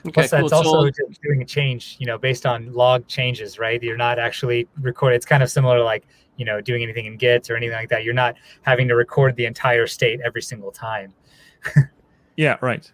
Okay, 0.00 0.12
Plus, 0.12 0.30
that's 0.30 0.50
cool. 0.50 0.54
also 0.54 0.90
so, 0.90 1.04
doing 1.22 1.42
a 1.42 1.44
change, 1.44 1.96
you 1.98 2.06
know, 2.06 2.18
based 2.18 2.46
on 2.46 2.72
log 2.72 3.06
changes, 3.06 3.58
right? 3.58 3.82
You're 3.82 3.96
not 3.96 4.18
actually 4.18 4.68
recording. 4.80 5.16
It's 5.16 5.26
kind 5.26 5.42
of 5.42 5.50
similar 5.50 5.76
to 5.78 5.84
like, 5.84 6.04
you 6.36 6.44
know, 6.44 6.60
doing 6.60 6.82
anything 6.82 7.06
in 7.06 7.16
Git 7.16 7.50
or 7.50 7.56
anything 7.56 7.76
like 7.76 7.88
that. 7.90 8.04
You're 8.04 8.14
not 8.14 8.36
having 8.62 8.88
to 8.88 8.96
record 8.96 9.36
the 9.36 9.46
entire 9.46 9.86
state 9.86 10.20
every 10.24 10.42
single 10.42 10.72
time. 10.72 11.12
yeah, 12.36 12.56
right. 12.60 12.90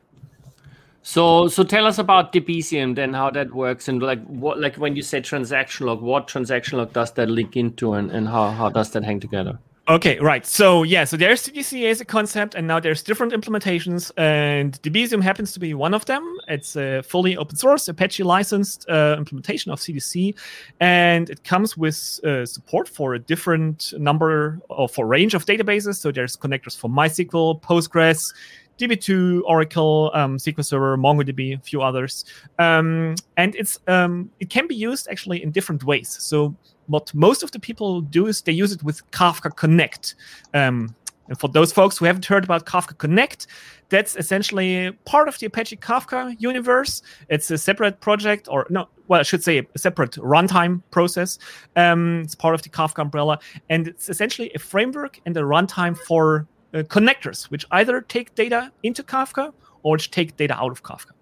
So, 1.03 1.49
so 1.49 1.65
tell 1.65 1.87
us 1.87 1.99
about 1.99 2.33
Debezium 2.35 2.95
then, 2.95 3.15
how 3.15 3.31
that 3.31 3.55
works, 3.55 3.89
and 3.89 4.03
like 4.03 4.23
what, 4.27 4.61
like 4.61 4.77
when 4.77 4.95
you 4.95 5.01
say 5.01 5.23
transaction 5.23 5.87
log, 5.87 6.03
what 6.03 6.29
transaction 6.29 6.77
log 6.77 6.93
does 6.93 7.13
that 7.13 7.31
link 7.31 7.57
into, 7.57 7.95
and, 7.95 8.11
and 8.11 8.29
how, 8.29 8.51
how 8.51 8.69
does 8.69 8.91
that 8.91 9.05
hang 9.05 9.19
together? 9.19 9.59
Okay, 9.89 10.19
right. 10.19 10.45
So 10.45 10.83
yeah, 10.83 11.05
so 11.05 11.17
there's 11.17 11.49
CDC 11.49 11.91
as 11.91 12.03
a 12.03 12.05
concept, 12.05 12.55
and 12.55 12.67
now 12.67 12.79
there's 12.79 13.03
different 13.03 13.33
implementations, 13.33 14.13
and 14.19 14.75
Debezium 14.83 15.23
happens 15.23 15.55
to 15.55 15.61
be 15.61 15.73
one 15.73 15.95
of 15.95 16.05
them. 16.05 16.23
It's 16.47 16.77
a 16.77 17.03
fully 17.03 17.39
open 17.39 17.57
source, 17.57 17.89
Apache 17.89 18.23
licensed 18.23 18.85
uh, 18.91 19.15
implementation 19.17 19.73
of 19.73 19.79
CDC, 19.81 20.35
and 20.81 21.31
it 21.31 21.43
comes 21.43 21.79
with 21.79 22.21
uh, 22.23 22.45
support 22.45 22.87
for 22.87 23.15
a 23.15 23.19
different 23.19 23.95
number 23.97 24.61
or 24.69 24.91
for 24.91 25.07
range 25.07 25.33
of 25.33 25.47
databases. 25.47 25.95
So 25.95 26.13
there's 26.13 26.37
connectors 26.37 26.77
for 26.77 26.91
MySQL, 26.91 27.63
Postgres, 27.63 28.35
DB2, 28.79 29.41
Oracle, 29.47 30.11
um, 30.13 30.37
SQL 30.37 30.67
Server, 30.67 30.99
MongoDB, 30.99 31.59
a 31.59 31.63
few 31.63 31.81
others, 31.81 32.27
um, 32.59 33.15
and 33.39 33.57
it's 33.57 33.79
um, 33.89 34.31
it 34.39 34.51
can 34.51 34.67
be 34.67 34.77
used 34.77 35.09
actually 35.11 35.43
in 35.43 35.51
different 35.51 35.83
ways. 35.83 36.15
So 36.21 36.55
what 36.89 37.15
most 37.15 37.43
of 37.43 37.53
the 37.53 37.61
people 37.61 38.01
do 38.01 38.27
is 38.27 38.43
they 38.43 38.53
use 38.53 38.73
it 38.73 38.83
with 38.83 39.09
Kafka 39.13 39.55
Connect. 39.55 40.15
Um, 40.55 40.95
and 41.29 41.39
for 41.39 41.49
those 41.49 41.73
folks 41.73 41.99
who 41.99 42.07
haven't 42.07 42.25
heard 42.25 42.45
about 42.45 42.65
Kafka 42.65 42.97
Connect, 42.97 43.47
that's 43.91 44.17
essentially 44.17 44.93
part 45.05 45.29
of 45.29 45.39
the 45.39 45.47
Apache 45.47 45.77
Kafka 45.77 46.35
universe. 46.39 47.03
It's 47.29 47.51
a 47.51 47.59
separate 47.59 48.01
project, 48.01 48.49
or 48.51 48.67
no, 48.71 48.89
well, 49.09 49.21
I 49.21 49.23
should 49.23 49.45
say 49.45 49.59
a 49.75 49.79
separate 49.79 50.13
runtime 50.13 50.83
process. 50.91 51.39
Um, 51.77 52.23
it's 52.25 52.35
part 52.35 52.55
of 52.55 52.63
the 52.63 52.71
Kafka 52.71 53.03
umbrella, 53.03 53.39
and 53.69 53.89
it's 53.89 54.09
essentially 54.09 54.51
a 54.55 54.59
framework 54.59 55.21
and 55.27 55.37
a 55.37 55.41
runtime 55.41 55.97
for 55.97 56.47
uh, 56.75 56.79
connectors, 56.79 57.45
which 57.45 57.65
either 57.73 58.01
take 58.01 58.35
data 58.35 58.73
into 58.83 59.03
Kafka 59.03 59.53
or 59.83 59.97
take 59.99 60.37
data 60.37 60.55
out 60.55 60.71
of 60.73 60.83
Kafka. 60.83 61.13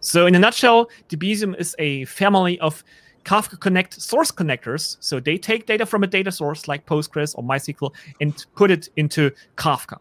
So, 0.00 0.26
in 0.26 0.34
a 0.34 0.38
nutshell, 0.38 0.88
Debezium 1.08 1.58
is 1.58 1.74
a 1.78 2.04
family 2.04 2.58
of 2.60 2.84
Kafka 3.28 3.60
Connect 3.60 4.00
source 4.00 4.30
connectors. 4.32 4.96
So 5.00 5.20
they 5.20 5.36
take 5.36 5.66
data 5.66 5.84
from 5.84 6.02
a 6.02 6.06
data 6.06 6.32
source 6.32 6.66
like 6.66 6.86
Postgres 6.86 7.36
or 7.36 7.44
MySQL 7.44 7.92
and 8.22 8.46
put 8.56 8.70
it 8.70 8.88
into 8.96 9.30
Kafka. 9.56 9.98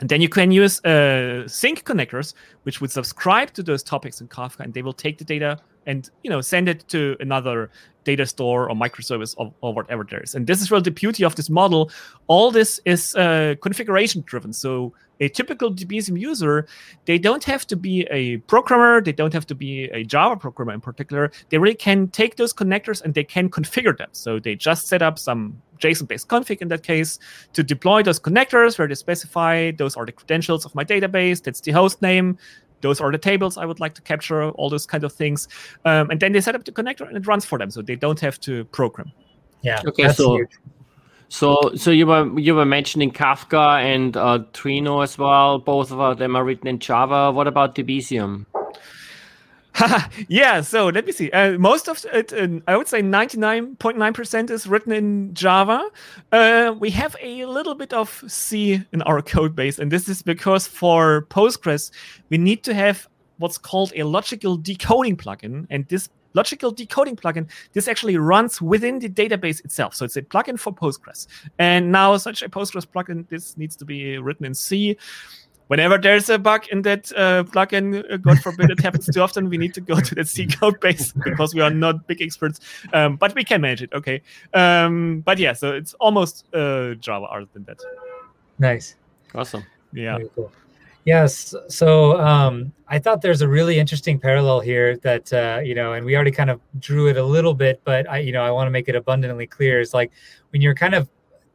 And 0.00 0.08
then 0.08 0.20
you 0.20 0.28
can 0.28 0.52
use 0.52 0.84
uh, 0.84 1.48
sink 1.48 1.84
connectors, 1.84 2.34
which 2.62 2.80
would 2.80 2.92
subscribe 2.92 3.52
to 3.54 3.62
those 3.62 3.82
topics 3.82 4.20
in 4.20 4.28
Kafka, 4.28 4.60
and 4.60 4.72
they 4.72 4.82
will 4.82 4.92
take 4.92 5.18
the 5.18 5.24
data 5.24 5.58
and 5.86 6.10
you 6.22 6.30
know 6.30 6.40
send 6.40 6.68
it 6.68 6.86
to 6.88 7.16
another 7.20 7.70
data 8.04 8.24
store 8.24 8.70
or 8.70 8.74
microservice 8.76 9.34
or, 9.36 9.52
or 9.60 9.74
whatever 9.74 10.04
there 10.08 10.20
is. 10.20 10.34
And 10.36 10.46
this 10.46 10.62
is 10.62 10.70
really 10.70 10.84
the 10.84 10.90
beauty 10.92 11.24
of 11.24 11.34
this 11.34 11.50
model. 11.50 11.90
All 12.28 12.50
this 12.52 12.80
is 12.84 13.16
uh, 13.16 13.56
configuration 13.60 14.22
driven. 14.26 14.52
So 14.52 14.94
a 15.20 15.28
typical 15.28 15.72
Debezium 15.72 16.18
user, 16.18 16.66
they 17.04 17.18
don't 17.18 17.44
have 17.44 17.66
to 17.68 17.76
be 17.76 18.02
a 18.10 18.38
programmer, 18.38 19.00
they 19.00 19.12
don't 19.12 19.32
have 19.32 19.46
to 19.46 19.54
be 19.54 19.84
a 19.84 20.04
Java 20.04 20.36
programmer 20.36 20.72
in 20.72 20.80
particular. 20.80 21.30
They 21.50 21.58
really 21.58 21.74
can 21.74 22.08
take 22.08 22.36
those 22.36 22.52
connectors 22.52 23.02
and 23.02 23.14
they 23.14 23.24
can 23.24 23.48
configure 23.48 23.96
them. 23.96 24.08
So 24.12 24.38
they 24.38 24.54
just 24.54 24.88
set 24.88 25.02
up 25.02 25.18
some 25.18 25.60
JSON-based 25.78 26.28
config 26.28 26.62
in 26.62 26.68
that 26.68 26.82
case 26.82 27.18
to 27.52 27.62
deploy 27.62 28.02
those 28.02 28.20
connectors 28.20 28.78
where 28.78 28.88
they 28.88 28.94
specify 28.94 29.70
those 29.72 29.96
are 29.96 30.06
the 30.06 30.12
credentials 30.12 30.64
of 30.64 30.74
my 30.74 30.84
database, 30.84 31.42
that's 31.42 31.60
the 31.60 31.72
host 31.72 32.00
name, 32.00 32.38
those 32.80 33.00
are 33.00 33.10
the 33.10 33.18
tables 33.18 33.56
I 33.56 33.64
would 33.64 33.80
like 33.80 33.94
to 33.94 34.02
capture, 34.02 34.50
all 34.50 34.68
those 34.68 34.86
kind 34.86 35.04
of 35.04 35.12
things. 35.12 35.48
Um, 35.84 36.10
and 36.10 36.20
then 36.20 36.32
they 36.32 36.40
set 36.40 36.54
up 36.54 36.64
the 36.64 36.72
connector 36.72 37.08
and 37.08 37.16
it 37.16 37.26
runs 37.26 37.44
for 37.44 37.58
them, 37.58 37.70
so 37.70 37.82
they 37.82 37.96
don't 37.96 38.20
have 38.20 38.38
to 38.40 38.64
program. 38.66 39.10
Yeah. 39.62 39.80
Okay. 39.86 40.08
So, 40.10 40.36
huge. 40.36 40.50
So, 41.34 41.72
so 41.74 41.90
you 41.90 42.06
were 42.06 42.38
you 42.38 42.54
were 42.54 42.64
mentioning 42.64 43.10
Kafka 43.10 43.82
and 43.82 44.16
uh, 44.16 44.44
Trino 44.52 45.02
as 45.02 45.18
well. 45.18 45.58
Both 45.58 45.90
of 45.90 46.18
them 46.18 46.36
are 46.36 46.44
written 46.44 46.68
in 46.68 46.78
Java. 46.78 47.32
What 47.32 47.48
about 47.48 47.74
Debezium? 47.74 48.46
yeah, 50.28 50.60
so 50.60 50.86
let 50.86 51.04
me 51.04 51.10
see. 51.10 51.32
Uh, 51.32 51.58
most 51.58 51.88
of 51.88 52.06
it, 52.12 52.32
uh, 52.32 52.60
I 52.68 52.76
would 52.76 52.86
say 52.86 53.02
99.9% 53.02 54.50
is 54.50 54.68
written 54.68 54.92
in 54.92 55.34
Java. 55.34 55.90
Uh, 56.30 56.72
we 56.78 56.90
have 56.90 57.16
a 57.20 57.46
little 57.46 57.74
bit 57.74 57.92
of 57.92 58.22
C 58.28 58.84
in 58.92 59.02
our 59.02 59.20
code 59.20 59.56
base, 59.56 59.80
and 59.80 59.90
this 59.90 60.08
is 60.08 60.22
because 60.22 60.68
for 60.68 61.26
Postgres, 61.30 61.90
we 62.28 62.38
need 62.38 62.62
to 62.62 62.74
have 62.74 63.08
what's 63.38 63.58
called 63.58 63.92
a 63.96 64.04
logical 64.04 64.56
decoding 64.56 65.16
plugin. 65.16 65.66
And 65.68 65.88
this 65.88 66.08
logical 66.34 66.70
decoding 66.70 67.16
plugin, 67.16 67.48
this 67.72 67.88
actually 67.88 68.16
runs 68.16 68.60
within 68.60 68.98
the 68.98 69.08
database 69.08 69.64
itself. 69.64 69.94
So 69.94 70.04
it's 70.04 70.16
a 70.16 70.22
plugin 70.22 70.58
for 70.58 70.72
Postgres. 70.72 71.26
And 71.58 71.90
now, 71.90 72.16
such 72.16 72.42
a 72.42 72.48
Postgres 72.48 72.86
plugin, 72.86 73.28
this 73.28 73.56
needs 73.56 73.76
to 73.76 73.84
be 73.84 74.18
written 74.18 74.44
in 74.46 74.54
C. 74.54 74.96
whenever 75.68 75.98
there's 75.98 76.28
a 76.28 76.38
bug 76.38 76.66
in 76.70 76.82
that 76.82 77.10
uh, 77.16 77.44
plugin, 77.44 78.04
uh, 78.12 78.16
God 78.18 78.38
forbid 78.40 78.70
it 78.70 78.80
happens 78.80 79.06
too 79.06 79.20
often, 79.20 79.48
we 79.48 79.58
need 79.58 79.74
to 79.74 79.80
go 79.80 80.00
to 80.00 80.14
the 80.14 80.24
C 80.24 80.46
code 80.46 80.78
base 80.80 81.12
because 81.24 81.54
we 81.54 81.60
are 81.60 81.70
not 81.70 82.06
big 82.06 82.20
experts, 82.20 82.60
um, 82.92 83.16
but 83.16 83.34
we 83.34 83.44
can 83.44 83.60
manage 83.60 83.82
it. 83.82 83.92
Okay, 83.92 84.20
um, 84.52 85.20
but 85.20 85.38
yeah, 85.38 85.52
so 85.52 85.72
it's 85.72 85.94
almost 85.94 86.46
uh, 86.54 86.94
Java 86.94 87.26
other 87.26 87.48
than 87.52 87.64
that. 87.64 87.78
Nice. 88.58 88.96
Awesome. 89.34 89.64
Yeah. 89.92 90.18
Very 90.18 90.30
cool. 90.34 90.52
Yes. 91.04 91.54
So 91.68 92.18
um, 92.18 92.72
I 92.88 92.98
thought 92.98 93.20
there's 93.20 93.42
a 93.42 93.48
really 93.48 93.78
interesting 93.78 94.18
parallel 94.18 94.60
here 94.60 94.96
that 94.98 95.32
uh, 95.32 95.60
you 95.62 95.74
know, 95.74 95.92
and 95.92 96.04
we 96.04 96.14
already 96.14 96.30
kind 96.30 96.50
of 96.50 96.60
drew 96.78 97.08
it 97.08 97.16
a 97.16 97.24
little 97.24 97.54
bit, 97.54 97.80
but 97.84 98.08
I, 98.08 98.18
you 98.18 98.32
know, 98.32 98.42
I 98.42 98.50
want 98.50 98.66
to 98.66 98.70
make 98.70 98.88
it 98.88 98.94
abundantly 98.96 99.46
clear. 99.46 99.80
Is 99.80 99.92
like 99.92 100.10
when 100.50 100.62
you're 100.62 100.74
kind 100.74 100.94
of 100.94 101.08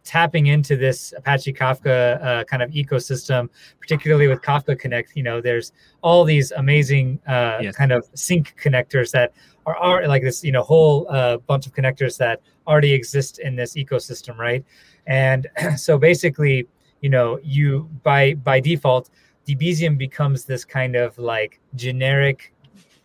tapping 0.03 0.47
into 0.47 0.75
this 0.75 1.13
Apache 1.17 1.53
Kafka 1.53 2.23
uh, 2.23 2.43
kind 2.45 2.63
of 2.63 2.71
ecosystem, 2.71 3.49
particularly 3.79 4.27
with 4.27 4.41
Kafka 4.41 4.77
Connect. 4.77 5.15
You 5.15 5.23
know, 5.23 5.41
there's 5.41 5.71
all 6.01 6.23
these 6.23 6.51
amazing 6.51 7.19
uh, 7.27 7.59
Yes. 7.61 7.75
kind 7.75 7.91
of 7.91 8.07
sync 8.13 8.55
connectors 8.61 9.11
that 9.11 9.33
are, 9.65 9.75
are 9.77 10.07
like 10.07 10.23
this, 10.23 10.43
you 10.43 10.51
know, 10.51 10.63
whole 10.63 11.07
uh, 11.09 11.37
bunch 11.37 11.67
of 11.67 11.73
connectors 11.73 12.17
that 12.17 12.41
already 12.67 12.93
exist 12.93 13.39
in 13.39 13.55
this 13.55 13.75
ecosystem, 13.75 14.37
right? 14.37 14.63
And 15.05 15.47
so 15.75 15.97
basically, 15.97 16.67
you 17.01 17.09
know, 17.09 17.39
you 17.43 17.89
by 18.03 18.33
by 18.35 18.59
default, 18.59 19.09
Debezium 19.49 19.97
becomes 19.97 20.45
this 20.45 20.63
kind 20.63 20.95
of 20.95 21.17
like 21.17 21.59
generic 21.75 22.53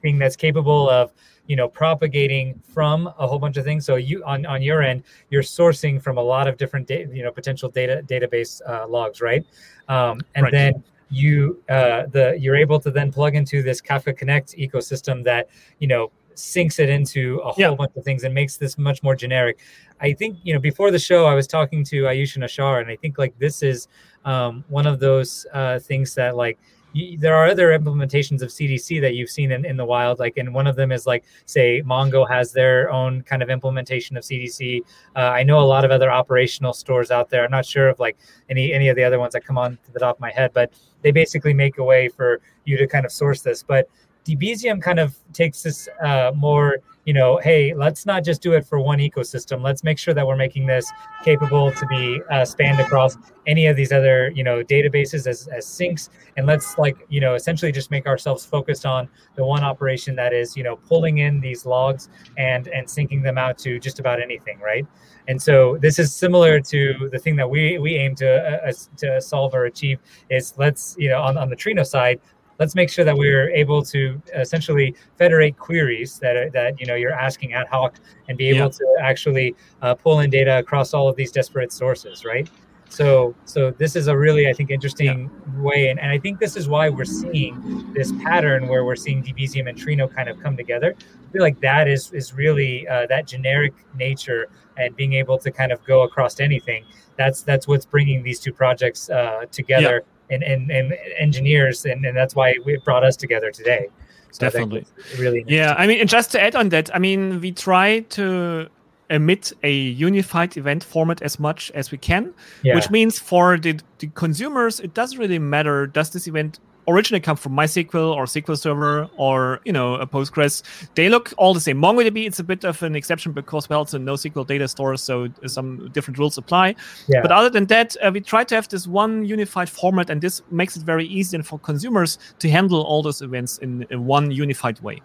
thing 0.03 0.19
that's 0.19 0.37
capable 0.37 0.91
of 0.91 1.13
you 1.47 1.57
know 1.57 1.69
propagating 1.69 2.61
from 2.75 3.07
a 3.19 3.27
whole 3.27 3.39
bunch 3.39 3.57
of 3.57 3.65
things 3.65 3.85
so 3.85 3.97
you 3.97 4.23
on 4.25 4.45
on 4.47 4.61
your 4.63 4.83
end 4.83 5.03
you're 5.31 5.43
sourcing 5.43 6.01
from 6.01 6.19
a 6.19 6.23
lot 6.23 6.47
of 6.47 6.57
different 6.57 6.87
data 6.87 7.09
you 7.13 7.23
know 7.23 7.31
potential 7.31 7.69
data 7.69 8.03
database 8.07 8.61
uh, 8.69 8.87
logs 8.87 9.21
right 9.21 9.45
um, 9.89 10.21
and 10.35 10.45
Right. 10.45 10.53
then 10.53 10.85
you 11.11 11.63
uh, 11.69 12.05
the 12.17 12.37
you're 12.39 12.57
able 12.57 12.81
to 12.81 12.91
then 12.91 13.13
plug 13.13 13.35
into 13.35 13.63
this 13.63 13.81
kafka 13.81 14.17
connect 14.17 14.57
ecosystem 14.57 15.23
that 15.25 15.49
you 15.79 15.89
know 15.89 16.11
syncs 16.37 16.79
it 16.79 16.89
into 16.89 17.39
a 17.39 17.45
whole 17.53 17.55
Yeah. 17.57 17.75
bunch 17.75 17.93
of 17.97 18.05
things 18.05 18.25
and 18.25 18.35
makes 18.35 18.57
this 18.57 18.77
much 18.79 19.03
more 19.03 19.15
generic 19.15 19.59
i 20.01 20.13
think 20.13 20.39
you 20.43 20.53
know 20.55 20.61
before 20.61 20.91
the 20.91 20.99
show 20.99 21.27
i 21.27 21.35
was 21.35 21.47
talking 21.47 21.85
to 21.85 22.03
ayush 22.05 22.35
and 22.35 22.45
Ashhar 22.45 22.81
and 22.81 22.91
i 22.91 22.97
think 22.97 23.19
like 23.19 23.39
this 23.39 23.63
is 23.63 23.89
um, 24.25 24.65
one 24.69 24.87
of 24.87 25.01
those 25.01 25.47
uh, 25.53 25.79
things 25.79 26.15
that 26.15 26.35
like 26.35 26.59
y- 26.95 27.17
there 27.21 27.35
are 27.35 27.47
other 27.47 27.79
implementations 27.79 28.41
of 28.41 28.49
CDC 28.49 29.01
that 29.03 29.15
you've 29.15 29.29
seen 29.29 29.53
in, 29.53 29.67
in 29.67 29.77
the 29.77 29.85
wild. 29.85 30.19
Like, 30.19 30.39
and 30.39 30.55
one 30.55 30.67
of 30.67 30.77
them 30.77 30.93
is 30.93 31.07
like, 31.07 31.25
say, 31.45 31.83
Mongo 31.83 32.27
has 32.27 32.51
their 32.51 32.91
own 32.91 33.21
kind 33.23 33.43
of 33.43 33.51
implementation 33.51 34.17
of 34.17 34.23
CDC. 34.25 34.81
Uh, 35.15 35.19
I 35.19 35.43
know 35.43 35.59
a 35.61 35.69
lot 35.75 35.85
of 35.85 35.91
other 35.91 36.11
operational 36.11 36.73
stores 36.73 37.11
out 37.11 37.29
there. 37.29 37.45
I'm 37.45 37.51
not 37.51 37.67
sure 37.67 37.89
of 37.91 37.99
like 38.01 38.17
any 38.49 38.73
any 38.73 38.89
of 38.89 38.97
the 38.97 39.05
other 39.05 39.19
ones 39.19 39.35
that 39.35 39.45
come 39.45 39.59
on 39.59 39.77
to 39.85 39.93
the 39.93 40.01
top 40.01 40.17
of 40.17 40.21
my 40.21 40.31
head, 40.31 40.53
but 40.55 40.73
they 41.03 41.11
basically 41.11 41.53
make 41.53 41.77
a 41.77 41.85
way 41.85 42.09
for 42.09 42.41
you 42.65 42.79
to 42.79 42.87
kind 42.87 43.05
of 43.05 43.13
source 43.13 43.43
this. 43.43 43.63
But 43.63 43.89
Debezium 44.25 44.81
kind 44.81 44.99
of 44.99 45.17
takes 45.33 45.63
this 45.63 45.89
uh, 46.03 46.33
more, 46.35 46.79
you 47.05 47.13
know, 47.13 47.39
hey, 47.39 47.75
let's 47.75 48.07
not 48.07 48.25
just 48.25 48.41
do 48.41 48.55
it 48.55 48.67
for 48.67 48.81
one 48.81 48.99
ecosystem. 48.99 49.63
Let's 49.63 49.85
make 49.85 49.99
sure 49.99 50.15
that 50.15 50.27
we're 50.27 50.37
making 50.37 50.67
this 50.67 50.91
capable 51.23 51.71
to 51.73 51.87
be 51.87 52.21
uh, 52.31 52.45
spanned 52.45 52.81
across 52.81 53.17
any 53.47 53.67
of 53.67 53.77
these 53.77 53.93
other, 53.93 54.31
you 54.35 54.43
know, 54.43 54.63
databases 54.63 55.27
as, 55.27 55.47
as 55.49 55.67
syncs. 55.67 56.09
And 56.37 56.47
let's 56.47 56.79
like, 56.79 56.97
you 57.11 57.21
know, 57.21 57.35
essentially 57.35 57.73
just 57.73 57.91
make 57.91 58.07
ourselves 58.07 58.47
focused 58.47 58.87
on 58.87 59.09
the 59.37 59.45
one 59.45 59.63
operation 59.63 60.17
that 60.17 60.33
is, 60.33 60.57
you 60.57 60.63
know, 60.63 60.77
pulling 60.77 61.19
in 61.19 61.41
these 61.41 61.67
logs 61.67 62.09
and 62.39 62.69
and 62.69 62.87
syncing 62.87 63.23
them 63.23 63.37
out 63.37 63.59
to 63.59 63.79
just 63.79 63.99
about 63.99 64.21
anything, 64.21 64.59
right? 64.61 64.87
And 65.29 65.41
so 65.41 65.79
this 65.81 65.99
is 65.99 66.15
similar 66.15 66.61
to 66.61 67.09
the 67.11 67.19
thing 67.19 67.37
that 67.37 67.49
we 67.49 67.79
we 67.79 67.97
aim 67.97 68.15
to 68.17 68.67
uh, 68.67 68.73
to 68.99 69.21
solve 69.21 69.55
or 69.55 69.67
achieve 69.67 69.99
is 70.31 70.55
let's 70.59 70.97
you 70.99 71.09
know 71.09 71.21
on, 71.23 71.39
on 71.39 71.49
the 71.49 71.57
Trino 71.57 71.87
side 71.87 72.21
let's 72.59 72.75
make 72.75 72.91
sure 72.91 73.05
that 73.05 73.17
we're 73.17 73.51
able 73.51 73.83
to 73.83 74.21
essentially 74.35 74.95
federate 75.19 75.57
queries 75.59 76.19
that 76.21 76.37
are, 76.37 76.51
that 76.51 76.81
you 76.81 76.87
know 76.87 76.95
you're 76.95 77.13
asking 77.13 77.55
ad 77.55 77.67
hoc 77.69 77.97
and 78.29 78.39
be 78.39 78.49
able 78.49 78.59
Yeah. 78.67 78.69
to 78.69 78.97
actually 79.01 79.55
uh, 79.83 79.95
pull 79.95 80.21
in 80.21 80.31
data 80.31 80.59
across 80.59 80.95
all 80.95 81.09
of 81.09 81.17
these 81.17 81.33
disparate 81.33 81.73
sources 81.73 82.25
right? 82.25 82.49
So 82.91 83.35
so 83.45 83.73
this 83.73 83.97
is 83.97 84.07
a 84.07 84.17
really 84.17 84.49
i 84.49 84.53
think 84.53 84.71
interesting 84.71 85.29
way 85.61 85.89
and, 85.89 85.99
and 85.99 86.13
i 86.13 86.19
think 86.19 86.39
this 86.39 86.55
is 86.57 86.69
why 86.69 86.89
we're 86.89 87.05
seeing 87.05 87.93
this 87.93 88.13
pattern 88.23 88.69
where 88.69 88.85
we're 88.85 88.95
seeing 88.95 89.23
Debezium 89.23 89.69
and 89.69 89.77
trino 89.77 90.07
kind 90.15 90.29
of 90.29 90.39
come 90.41 90.57
together. 90.57 90.95
I 91.29 91.33
feel 91.33 91.43
like 91.43 91.59
that 91.61 91.89
is 91.89 92.13
is 92.13 92.35
really 92.35 92.87
uh, 92.87 93.07
that 93.09 93.27
generic 93.27 93.73
nature 93.97 94.49
and 94.77 94.95
being 94.95 95.15
able 95.15 95.39
to 95.39 95.51
kind 95.51 95.73
of 95.73 95.83
go 95.85 96.03
across 96.03 96.39
anything 96.39 96.85
that's 97.17 97.43
that's 97.43 97.67
what's 97.67 97.87
bringing 97.87 98.23
these 98.23 98.39
two 98.39 98.53
projects 98.53 99.11
uh, 99.11 99.45
together 99.51 100.05
and, 100.31 100.43
and, 100.43 100.71
and 100.71 100.95
engineers 101.19 101.85
and, 101.85 102.05
and 102.05 102.17
that's 102.17 102.35
why 102.35 102.55
it 102.67 102.85
brought 102.85 103.05
us 103.05 103.17
together 103.17 103.51
today 103.51 103.89
so 104.35 104.41
Definitely. 104.41 104.85
really 105.17 105.45
Yeah, 105.47 105.77
I 105.79 105.87
mean, 105.87 106.01
and 106.01 106.09
just 106.09 106.33
to 106.33 106.41
add 106.41 106.57
on 106.57 106.71
that, 106.71 106.93
I 106.93 106.99
mean, 106.99 107.41
we 107.41 107.53
try 107.53 108.01
to 108.01 108.69
emit 109.09 109.53
a 109.63 109.73
unified 109.73 110.57
event 110.57 110.83
format 110.83 111.23
as 111.23 111.39
much 111.39 111.71
as 111.73 111.93
we 111.93 111.99
can, 111.99 112.35
yeah. 112.65 112.75
which 112.75 112.91
means 112.91 113.17
for 113.17 113.57
the, 113.57 113.79
the 114.01 114.09
consumers, 114.09 114.81
it 114.81 114.93
doesn't 114.93 115.21
really 115.21 115.39
matter. 115.39 115.87
Does 115.87 116.11
this 116.11 116.27
event 116.27 116.59
originally 116.89 117.21
come 117.21 117.37
from 117.37 117.53
MySQL 117.53 118.15
or 118.15 118.25
SQL 118.25 118.59
Server 118.59 119.09
or 119.17 119.61
you 119.65 119.73
know 119.73 119.95
a 119.95 120.07
Postgres? 120.07 120.63
They 120.95 121.09
look 121.09 121.33
all 121.37 121.55
the 121.55 121.61
same. 121.61 121.81
MongoDB 121.81 122.27
it's 122.27 122.39
a 122.39 122.45
bit 122.45 122.65
of 122.65 122.83
an 122.83 122.95
exception 122.95 123.33
because 123.33 123.69
well, 123.69 123.83
it's 123.83 123.95
a 123.95 123.99
NoSQL 123.99 124.47
data 124.47 124.69
store, 124.69 124.97
so 124.97 125.29
some 125.47 125.91
different 125.93 126.19
rules 126.19 126.39
apply. 126.39 126.75
yeah. 127.09 127.23
But 127.23 127.33
other 127.33 127.51
than 127.51 127.67
that, 127.67 127.97
uh, 128.03 128.11
we 128.13 128.21
try 128.21 128.45
to 128.45 128.55
have 128.55 128.69
this 128.69 128.87
one 128.87 129.25
unified 129.25 129.69
format, 129.69 130.11
and 130.11 130.21
this 130.21 130.43
makes 130.51 130.77
it 130.77 130.83
very 130.83 131.07
easy 131.07 131.37
and 131.37 131.47
for 131.47 131.59
consumers 131.59 132.19
to 132.39 132.49
handle 132.49 132.83
all 132.83 133.03
those 133.03 133.23
events 133.23 133.59
in, 133.59 133.87
in 133.91 134.07
one 134.07 134.31
unified 134.31 134.81
way. 134.81 135.01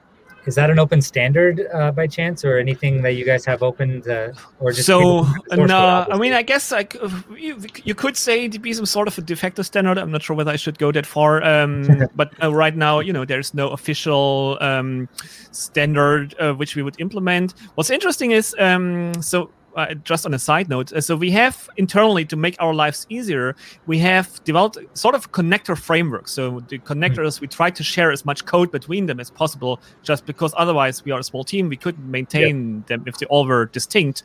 Is 0.46 0.56
that 0.56 0.70
an 0.70 0.80
open 0.80 1.02
standard 1.02 1.68
uh, 1.74 1.92
by 1.92 2.08
chance 2.08 2.46
or 2.46 2.58
anything 2.58 3.02
that 3.02 3.14
you 3.14 3.26
guys 3.26 3.46
have 3.46 3.62
opened 3.64 4.08
uh, 4.08 4.32
or 4.60 4.72
just 4.72 4.88
so 4.88 5.26
can 5.50 5.68
no, 5.68 6.06
I 6.10 6.18
mean, 6.18 6.34
I 6.34 6.42
guess 6.42 6.72
like 6.72 6.96
uh, 7.02 7.10
you, 7.36 7.62
you 7.84 7.96
could 7.96 8.16
say 8.16 8.48
DB 8.48 8.62
be 8.62 8.74
some 8.74 8.86
sort 8.86 9.08
of 9.08 9.18
a 9.18 9.22
de 9.22 9.36
facto 9.36 9.62
standard. 9.62 9.98
I'm 9.98 10.12
not 10.12 10.22
sure 10.22 10.36
whether 10.36 10.52
I 10.52 10.56
should 10.56 10.78
go 10.78 10.92
that 10.92 11.06
far. 11.06 11.44
Um, 11.44 12.08
but 12.16 12.32
uh, 12.42 12.54
right 12.54 12.76
now, 12.76 13.00
you 13.00 13.14
know, 13.14 13.26
there's 13.26 13.54
no 13.54 13.70
official 13.70 14.58
um, 14.62 15.10
standard 15.52 16.36
uh, 16.40 16.54
which 16.54 16.76
we 16.76 16.84
would 16.84 17.00
implement. 17.00 17.54
What's 17.76 17.90
interesting 17.90 18.32
is 18.32 18.56
um, 18.60 19.14
so. 19.22 19.52
Uh, 19.76 19.94
just 20.04 20.26
on 20.26 20.34
a 20.34 20.40
side 20.40 20.68
note, 20.68 20.92
uh, 20.94 21.00
so 21.00 21.16
we 21.16 21.30
have 21.30 21.70
internally 21.78 22.26
to 22.26 22.36
make 22.36 22.56
our 22.60 22.74
lives 22.74 23.06
easier. 23.10 23.56
We 23.86 24.00
have 24.00 24.44
developed 24.44 24.80
sort 24.98 25.14
of 25.16 25.32
connector 25.32 25.78
framework. 25.78 26.28
So 26.28 26.60
the 26.70 26.80
connectors 26.80 27.40
we 27.40 27.48
try 27.48 27.70
to 27.70 27.84
share 27.84 28.12
as 28.12 28.26
much 28.26 28.46
code 28.46 28.72
between 28.72 29.06
them 29.06 29.20
as 29.20 29.30
possible, 29.30 29.80
just 30.02 30.26
because 30.26 30.54
otherwise 30.58 31.06
we 31.06 31.12
are 31.12 31.20
a 31.20 31.24
small 31.24 31.44
team. 31.44 31.70
We 31.70 31.78
couldn't 31.78 32.10
maintain 32.10 32.84
them 32.88 33.04
if 33.06 33.18
they 33.20 33.28
all 33.28 33.46
were 33.46 33.68
distinct. 33.68 34.24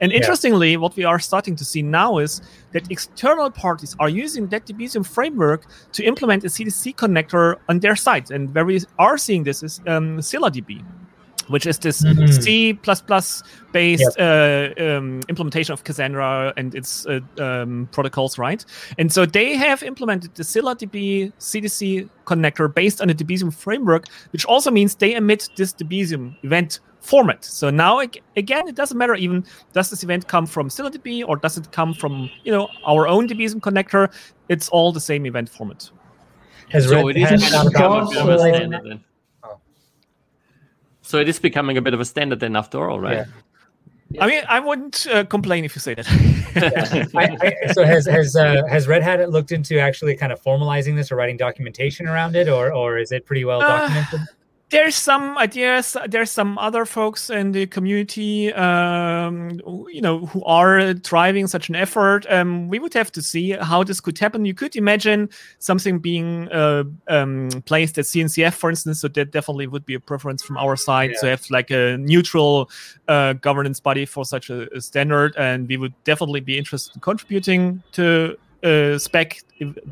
And 0.00 0.12
Yeah. 0.12 0.18
interestingly, 0.18 0.76
what 0.76 0.94
we 0.96 1.04
are 1.04 1.18
starting 1.18 1.56
to 1.56 1.64
see 1.64 1.82
now 1.82 2.18
is 2.18 2.40
that 2.72 2.90
external 2.90 3.50
parties 3.50 3.96
are 3.98 4.08
using 4.08 4.48
that 4.48 4.66
Debezium 4.66 5.04
framework 5.04 5.66
to 5.92 6.04
implement 6.04 6.44
a 6.44 6.48
CDC 6.48 6.94
connector 6.94 7.56
on 7.68 7.80
their 7.80 7.96
site. 7.96 8.30
And 8.30 8.54
where 8.54 8.64
we 8.64 8.80
are 8.98 9.18
seeing 9.18 9.44
this 9.44 9.62
is 9.62 9.80
um, 9.86 10.18
ScyllaDB, 10.18 10.84
which 11.48 11.66
is 11.66 11.78
this 11.78 12.02
Mhm. 12.02 12.42
C++ 12.42 12.72
based 13.72 14.18
uh, 14.18 14.70
um, 14.78 15.20
implementation 15.28 15.72
of 15.72 15.84
Cassandra 15.84 16.52
and 16.56 16.74
its 16.74 17.06
uh, 17.06 17.20
um, 17.38 17.88
protocols, 17.92 18.38
right? 18.38 18.64
And 18.98 19.12
so 19.12 19.26
they 19.26 19.56
have 19.56 19.82
implemented 19.82 20.34
the 20.34 20.42
ScyllaDB 20.42 21.32
CDC 21.38 22.08
connector 22.26 22.72
based 22.72 23.00
on 23.00 23.08
the 23.08 23.14
Debezium 23.14 23.52
framework, 23.52 24.04
which 24.32 24.44
also 24.44 24.70
means 24.70 24.94
they 24.94 25.14
emit 25.14 25.48
this 25.56 25.72
Debezium 25.72 26.36
event 26.42 26.80
format. 27.00 27.44
So 27.44 27.70
now 27.70 28.00
again, 28.00 28.68
it 28.68 28.74
doesn't 28.74 28.96
matter 28.96 29.14
even 29.14 29.44
does 29.72 29.90
this 29.90 30.02
event 30.02 30.26
come 30.26 30.46
from 30.46 30.68
ScyllaDB 30.68 31.24
or 31.26 31.36
does 31.36 31.58
it 31.58 31.70
come 31.70 31.94
from 31.94 32.30
you 32.44 32.52
know 32.52 32.68
our 32.86 33.06
own 33.06 33.28
Debezium 33.28 33.60
connector? 33.60 34.12
It's 34.48 34.68
all 34.70 34.92
the 34.92 35.00
same 35.00 35.26
event 35.26 35.48
format. 35.48 35.90
Has 36.70 36.88
So 36.88 37.06
Red 37.06 37.16
it 37.16 37.22
is 37.22 37.42
Hat 37.52 37.74
So 41.04 41.18
it 41.18 41.28
is 41.28 41.38
becoming 41.38 41.76
a 41.76 41.82
bit 41.82 41.92
of 41.92 42.00
a 42.00 42.04
standard 42.04 42.40
then 42.40 42.56
after 42.56 42.88
all, 42.88 42.98
right? 42.98 43.26
Yeah, 44.10 44.24
I 44.24 44.26
mean, 44.26 44.42
I 44.48 44.58
wouldn't 44.60 45.06
uh, 45.06 45.24
complain 45.24 45.64
if 45.64 45.74
you 45.76 45.80
say 45.80 45.94
that. 45.94 46.06
I, 47.14 47.36
I, 47.40 47.72
so 47.72 47.84
has 47.84 48.06
has 48.06 48.36
uh, 48.36 48.62
has 48.68 48.88
Red 48.88 49.02
Hat 49.02 49.28
looked 49.30 49.52
into 49.52 49.78
actually 49.78 50.16
kind 50.16 50.32
of 50.32 50.42
formalizing 50.42 50.96
this 50.96 51.12
or 51.12 51.16
writing 51.16 51.36
documentation 51.36 52.06
around 52.06 52.36
it, 52.36 52.48
or 52.48 52.72
or 52.72 52.98
is 52.98 53.12
it 53.12 53.26
pretty 53.26 53.44
well 53.44 53.60
Uh, 53.60 53.66
documented? 53.78 54.20
There's 54.74 54.96
some 54.96 55.38
ideas 55.38 55.96
there's 56.08 56.30
some 56.30 56.58
other 56.58 56.84
folks 56.84 57.30
in 57.30 57.52
the 57.52 57.64
community 57.66 58.52
um, 58.54 59.60
who- 59.64 59.88
you 59.96 60.02
know 60.06 60.26
who 60.26 60.42
are 60.44 60.92
driving 60.94 61.46
such 61.46 61.68
an 61.68 61.76
effort. 61.76 62.26
Um, 62.28 62.68
we 62.72 62.78
would 62.82 62.94
have 62.94 63.10
to 63.12 63.22
see 63.22 63.50
how 63.70 63.84
this 63.84 64.00
could 64.00 64.18
happen. 64.18 64.44
You 64.44 64.54
could 64.54 64.74
imagine 64.74 65.28
something 65.58 66.00
being 66.00 66.48
uh, 66.50 66.84
um, 67.08 67.48
placed 67.70 67.96
at 67.98 68.04
cncf 68.06 68.54
for 68.54 68.68
instance 68.70 69.00
so 69.00 69.08
that 69.08 69.30
definitely 69.30 69.66
would 69.68 69.86
be 69.86 69.94
a 69.94 70.00
preference 70.00 70.42
from 70.42 70.56
our 70.56 70.76
side 70.76 71.12
to 71.20 71.26
have 71.32 71.42
like 71.50 71.70
a 71.70 71.96
neutral 71.98 72.68
uh, 73.08 73.32
governance 73.34 73.78
body 73.80 74.04
for 74.06 74.24
such 74.24 74.50
a, 74.50 74.58
a 74.76 74.80
standard 74.80 75.30
and 75.36 75.68
we 75.68 75.76
would 75.76 75.94
definitely 76.04 76.40
be 76.40 76.58
interested 76.58 76.96
in 76.96 77.00
contributing 77.00 77.82
to 77.92 78.36
uh, 78.64 78.98
spec 78.98 79.42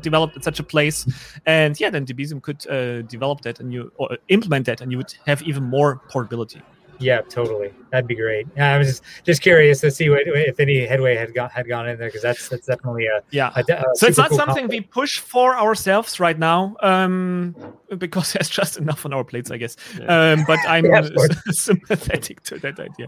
developed 0.01 0.35
at 0.35 0.43
such 0.43 0.59
a 0.59 0.63
place, 0.63 1.07
and 1.45 1.79
yeah, 1.79 1.89
then 1.89 2.05
Debezium 2.05 2.41
could 2.41 2.67
uh, 2.67 3.03
develop 3.03 3.41
that 3.41 3.59
and 3.59 3.71
you 3.71 3.91
or 3.97 4.17
implement 4.29 4.65
that, 4.65 4.81
and 4.81 4.91
you 4.91 4.97
would 4.97 5.13
have 5.25 5.41
even 5.43 5.63
more 5.63 6.01
portability. 6.09 6.61
Yeah, 7.03 7.21
totally. 7.21 7.73
That'd 7.91 8.07
be 8.07 8.15
great. 8.15 8.47
Yeah, 8.55 8.73
I 8.73 8.77
was 8.77 8.87
just, 8.87 9.03
just 9.23 9.41
curious 9.41 9.81
to 9.81 9.91
see 9.91 10.09
what, 10.09 10.21
if 10.25 10.59
any 10.59 10.85
headway 10.85 11.15
had 11.15 11.33
got 11.35 11.51
had 11.51 11.67
gone 11.67 11.87
in 11.87 11.99
there 11.99 12.07
because 12.07 12.21
that's 12.21 12.49
that's 12.49 12.65
definitely 12.65 13.05
a 13.05 13.21
yeah. 13.31 13.51
A, 13.55 13.59
a 13.71 13.83
so 13.95 14.07
it's 14.07 14.17
not 14.17 14.29
cool 14.29 14.37
something 14.37 14.67
we 14.67 14.81
push 14.81 15.19
for 15.19 15.55
ourselves 15.55 16.19
right 16.19 16.39
now, 16.39 16.75
um, 16.81 17.55
because 17.97 18.33
there's 18.33 18.49
just 18.49 18.77
enough 18.77 19.05
on 19.05 19.13
our 19.13 19.23
plates, 19.23 19.51
I 19.51 19.57
guess. 19.57 19.75
Yeah. 19.99 20.05
Um, 20.31 20.43
but 20.47 20.59
I'm 20.67 20.85
Yeah, 20.85 21.07
sympathetic 21.51 22.41
to 22.43 22.57
that 22.59 22.79
idea. 22.79 23.07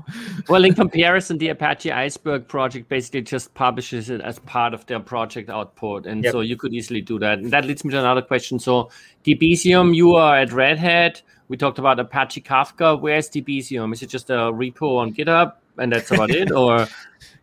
Well, 0.49 0.65
in 0.65 0.73
comparison, 0.75 1.37
the 1.37 1.49
Apache 1.49 1.91
Iceberg 1.91 2.47
project 2.47 2.89
basically 2.89 3.21
just 3.21 3.53
publishes 3.53 4.09
it 4.09 4.21
as 4.21 4.39
part 4.39 4.73
of 4.73 4.85
their 4.87 4.99
project 4.99 5.49
output. 5.49 6.05
And 6.05 6.23
Yep. 6.23 6.31
so 6.31 6.41
you 6.41 6.57
could 6.57 6.73
easily 6.73 7.01
do 7.01 7.17
that. 7.19 7.39
And 7.39 7.51
that 7.51 7.65
leads 7.65 7.83
me 7.83 7.91
to 7.91 7.99
another 7.99 8.21
question. 8.21 8.59
So, 8.59 8.89
Debezium, 9.23 9.95
you 9.95 10.13
are 10.15 10.37
at 10.37 10.51
Red 10.51 10.77
Hat. 10.77 11.21
We 11.47 11.57
talked 11.57 11.79
about 11.79 11.99
Apache 11.99 12.41
Kafka. 12.41 12.99
Where's 12.99 13.29
Debezium? 13.29 13.93
Is 13.93 14.01
it 14.01 14.09
just 14.09 14.29
a 14.29 14.51
repo 14.51 14.97
on 14.97 15.13
GitHub 15.13 15.53
and 15.77 15.91
that's 15.91 16.11
about 16.11 16.31
it? 16.31 16.51
Or 16.51 16.87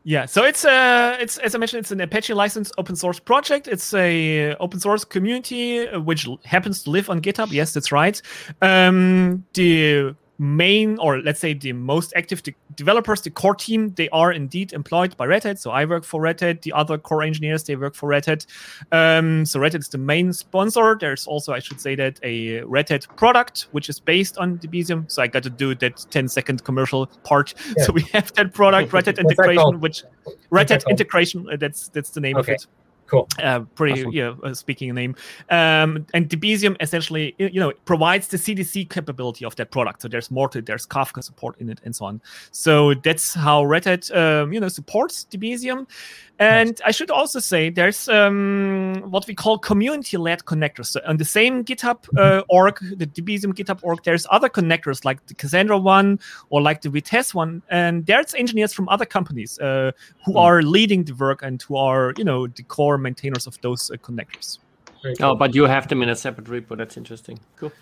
Yeah, 0.05 0.27
so 0.27 0.45
it's 0.45 0.65
uh 0.65 1.17
it's 1.21 1.39
as 1.39 1.55
I 1.55 1.59
mentioned, 1.59 1.81
it's 1.81 1.93
an 1.93 2.01
Apache 2.01 2.35
licensed 2.35 2.73
open 2.77 2.97
source 2.97 3.21
project. 3.21 3.69
It's 3.69 3.95
a 3.95 4.55
open 4.57 4.81
source 4.81 5.05
community 5.05 5.87
uh, 5.87 6.01
which 6.01 6.27
happens 6.45 6.83
to 6.85 6.91
live 6.91 7.09
on 7.09 7.21
GitHub. 7.21 7.53
Yes, 7.53 7.73
that's 7.73 7.93
right. 7.93 8.21
Um, 8.61 9.45
the 9.55 10.17
main 10.43 10.99
or 10.99 11.21
let's 11.23 11.39
say 11.39 11.55
the 11.55 11.73
most 11.73 12.13
active 12.17 12.43
de- 12.43 12.55
developers, 12.75 13.21
the 13.21 13.31
core 13.31 13.55
team, 13.55 13.91
they 13.95 14.09
are 14.09 14.33
indeed 14.33 14.73
employed 14.73 15.17
by 15.17 15.25
Red 15.25 15.45
Hat. 15.45 15.59
So 15.61 15.71
I 15.71 15.85
work 15.85 16.03
for 16.05 16.21
Red 16.21 16.41
Hat. 16.41 16.63
The 16.63 16.73
other 16.73 16.99
core 16.99 17.23
engineers 17.23 17.63
they 17.63 17.77
work 17.77 17.95
for 17.95 18.09
Red 18.09 18.27
Hat. 18.27 18.45
Um, 18.91 19.47
so 19.47 19.61
Red 19.61 19.73
Hat 19.73 19.81
is 19.83 19.89
the 19.89 19.99
main 19.99 20.33
sponsor. 20.33 20.97
There's 20.99 21.27
also 21.27 21.53
I 21.53 21.61
should 21.61 21.81
say 21.81 21.95
that 21.95 22.19
a 22.25 22.63
Red 22.63 22.89
Hat 22.89 23.07
product 23.17 23.69
which 23.71 23.89
is 23.89 24.01
based 24.01 24.37
on 24.39 24.59
Debezium. 24.59 25.11
So 25.11 25.23
I 25.23 25.29
got 25.29 25.45
to 25.45 25.51
do 25.51 25.75
that 25.77 26.05
10 26.11 26.27
second 26.29 26.65
commercial 26.65 27.07
part. 27.25 27.55
Yeah. 27.77 27.85
So 27.85 27.93
we 27.93 28.03
have 28.13 28.33
that 28.35 28.53
product, 28.53 28.93
Red 28.93 29.07
Hat 29.07 29.19
What's 29.23 29.31
integration, 29.39 29.81
which 29.81 30.03
Red 30.51 30.71
Hat 30.71 30.85
integration. 30.91 31.47
uh, 31.53 31.57
That's 31.57 31.89
that's 31.89 32.11
the 32.11 32.21
name 32.21 32.37
Okay. 32.39 32.53
of 32.55 32.57
it. 32.57 32.67
Cool. 33.13 33.29
Uh, 33.43 33.61
pretty 33.75 34.07
yeah, 34.11 34.35
uh, 34.43 34.55
speaking 34.55 34.95
name. 34.95 35.15
Um, 35.51 36.07
and 36.15 36.31
Debezium 36.31 36.79
essentially, 36.81 37.35
you 37.39 37.61
know, 37.61 37.71
provides 37.85 38.29
the 38.29 38.39
CDC 38.39 38.89
capability 38.89 39.45
of 39.45 39.55
that 39.57 39.71
product. 39.71 40.01
So 40.01 40.09
there's 40.09 40.31
more 40.31 40.49
to 40.49 40.61
it. 40.61 40.67
There's 40.67 40.87
Kafka 40.87 41.23
support 41.23 41.61
in 41.61 41.69
it 41.69 41.79
and 41.85 41.95
so 41.95 42.07
on. 42.07 42.23
So 42.53 42.95
that's 42.95 43.35
how 43.35 43.65
Red 43.65 43.85
Hat, 43.85 44.11
um, 44.13 44.55
you 44.55 44.61
know, 44.61 44.69
supports 44.69 45.27
Debezium. 45.31 45.87
And 46.43 46.81
I 46.85 46.91
should 46.91 47.11
also 47.11 47.39
say 47.41 47.71
there's 47.71 48.09
um, 48.09 49.03
what 49.11 49.27
we 49.27 49.35
call 49.35 49.59
community-led 49.59 50.41
connectors. 50.45 50.87
So 50.87 51.01
on 51.07 51.17
the 51.17 51.25
same 51.25 51.65
GitHub 51.65 51.99
uh, 52.19 52.43
org, 52.49 52.79
the 52.97 53.07
Debezium 53.07 53.53
GitHub 53.53 53.81
org, 53.83 54.01
there's 54.05 54.27
other 54.31 54.49
connectors 54.49 55.05
like 55.05 55.27
the 55.27 55.35
Cassandra 55.35 55.79
one 55.79 56.19
or 56.51 56.61
like 56.61 56.81
the 56.83 56.89
Vitess 56.89 57.35
one, 57.35 57.63
and 57.71 58.07
there's 58.07 58.35
engineers 58.35 58.73
from 58.73 58.89
other 58.89 59.07
companies 59.07 59.59
uh, 59.59 59.93
who 60.25 60.33
Hmm. 60.33 60.39
are 60.39 60.63
leading 60.63 61.05
the 61.05 61.15
work 61.15 61.43
and 61.43 61.61
who 61.63 61.77
are, 61.77 62.13
you 62.17 62.25
know, 62.25 62.47
the 62.47 62.63
core 62.63 62.99
maintainers 62.99 63.47
of 63.47 63.61
those 63.61 63.91
uh, 63.91 63.97
connectors. 63.97 64.59
Very 65.03 65.17
oh, 65.21 65.35
but 65.35 65.55
you 65.55 65.65
have 65.65 65.89
them 65.89 66.03
in 66.03 66.09
a 66.09 66.15
separate 66.17 66.47
repo. 66.47 66.77
That's 66.77 66.97
interesting. 66.97 67.39
Cool. 67.57 67.73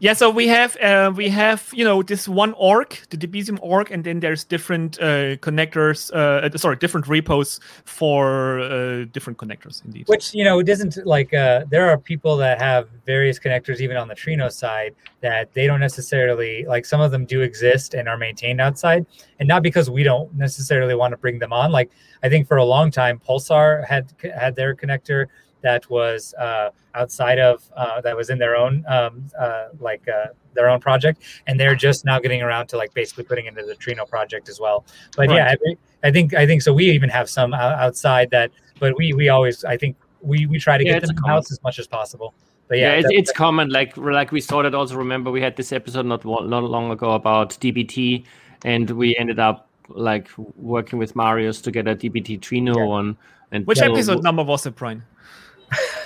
Yeah, 0.00 0.12
so 0.12 0.30
we 0.30 0.46
have 0.48 0.76
uh, 0.76 1.12
we 1.14 1.28
have 1.28 1.68
you 1.72 1.84
know 1.84 2.02
this 2.02 2.28
one 2.28 2.52
org, 2.54 2.98
the 3.10 3.16
Debezium 3.16 3.58
org, 3.60 3.90
and 3.90 4.04
then 4.04 4.20
there's 4.20 4.44
different 4.44 4.98
uh, 5.00 5.36
connectors, 5.36 6.12
uh, 6.12 6.46
uh, 6.46 6.58
sorry, 6.58 6.76
different 6.76 7.08
repos 7.08 7.58
for 7.84 8.60
uh, 8.60 9.04
different 9.12 9.38
connectors. 9.38 9.84
Indeed. 9.84 10.06
Which 10.06 10.34
you 10.34 10.44
know, 10.44 10.60
it 10.60 10.64
doesn't 10.64 11.04
like 11.04 11.34
uh, 11.34 11.64
there 11.68 11.88
are 11.88 11.98
people 11.98 12.36
that 12.36 12.60
have 12.60 12.88
various 13.06 13.38
connectors 13.38 13.80
even 13.80 13.96
on 13.96 14.08
the 14.08 14.14
Trino 14.14 14.52
side 14.52 14.94
that 15.20 15.52
they 15.52 15.66
don't 15.66 15.80
necessarily 15.80 16.64
like. 16.66 16.86
Some 16.86 17.00
of 17.00 17.10
them 17.10 17.24
do 17.24 17.40
exist 17.40 17.94
and 17.94 18.08
are 18.08 18.16
maintained 18.16 18.60
outside, 18.60 19.04
and 19.40 19.48
not 19.48 19.62
because 19.62 19.90
we 19.90 20.04
don't 20.04 20.32
necessarily 20.34 20.94
want 20.94 21.12
to 21.12 21.16
bring 21.16 21.38
them 21.38 21.52
on. 21.52 21.72
Like 21.72 21.90
I 22.22 22.28
think 22.28 22.46
for 22.46 22.58
a 22.58 22.64
long 22.64 22.90
time, 22.90 23.20
Pulsar 23.26 23.84
had 23.86 24.12
had 24.34 24.54
their 24.54 24.76
connector 24.76 25.26
that 25.62 25.88
was 25.90 26.34
uh, 26.34 26.70
outside 26.94 27.38
of 27.38 27.62
uh, 27.76 28.00
that 28.02 28.16
was 28.16 28.30
in 28.30 28.38
their 28.38 28.56
own 28.56 28.84
um, 28.88 29.24
uh, 29.38 29.68
like 29.80 30.02
uh, 30.08 30.26
their 30.54 30.68
own 30.68 30.80
project, 30.80 31.22
and 31.46 31.58
they're 31.58 31.74
just 31.74 32.04
now 32.04 32.18
getting 32.18 32.42
around 32.42 32.66
to 32.68 32.76
like 32.76 32.92
basically 32.94 33.24
putting 33.24 33.46
into 33.46 33.62
the 33.64 33.74
Trino 33.74 34.08
project 34.08 34.48
as 34.48 34.60
well. 34.60 34.84
But 35.16 35.30
yeah, 35.30 35.46
I 35.50 35.56
think, 35.56 35.78
I 36.04 36.10
think 36.10 36.34
I 36.34 36.46
think 36.46 36.62
so. 36.62 36.72
We 36.72 36.84
even 36.90 37.08
have 37.10 37.28
some 37.28 37.54
outside 37.54 38.30
that, 38.30 38.50
but 38.78 38.96
we 38.96 39.12
we 39.12 39.28
always 39.28 39.64
I 39.64 39.76
think 39.76 39.96
we 40.20 40.46
we 40.46 40.58
try 40.58 40.78
to 40.78 40.84
Yeah, 40.84 40.94
get 40.94 41.02
them 41.06 41.16
a 41.16 41.26
in 41.26 41.30
house 41.30 41.50
as 41.52 41.62
much 41.62 41.78
as 41.78 41.86
possible. 41.86 42.34
But 42.68 42.78
Yeah, 42.78 42.92
yeah, 42.92 42.98
it's, 43.00 43.08
it's 43.10 43.32
common. 43.32 43.70
Like 43.70 43.96
like 43.96 44.30
we 44.32 44.40
started 44.40 44.74
also. 44.74 44.96
Remember, 44.96 45.30
we 45.30 45.40
had 45.40 45.56
this 45.56 45.72
episode 45.72 46.06
not 46.06 46.24
not 46.24 46.62
long 46.64 46.90
ago 46.90 47.12
about 47.12 47.50
DBT, 47.50 48.24
and 48.64 48.90
we 48.90 49.16
ended 49.16 49.38
up 49.38 49.68
like 49.88 50.28
working 50.56 50.98
with 50.98 51.16
Marius 51.16 51.62
to 51.62 51.70
get 51.70 51.88
a 51.88 51.96
DBT 51.96 52.38
Trino 52.40 52.76
Yeah. 52.76 52.84
one. 52.84 53.16
And 53.50 53.66
Which 53.66 53.78
so- 53.78 53.90
episode 53.90 54.22
number 54.22 54.42
was 54.42 54.66
it, 54.66 54.76
Brian? 54.76 55.02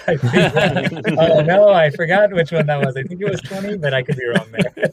Oh 0.08 1.40
no, 1.40 1.68
I 1.68 1.90
forgot 1.90 2.32
which 2.32 2.52
one 2.52 2.66
that 2.66 2.84
was. 2.84 2.96
I 2.96 3.02
think 3.02 3.20
it 3.20 3.30
was 3.30 3.40
twenty, 3.40 3.76
but 3.76 3.94
I 3.94 4.02
could 4.02 4.16
be 4.16 4.24
wrong 4.26 4.50
there. 4.50 4.92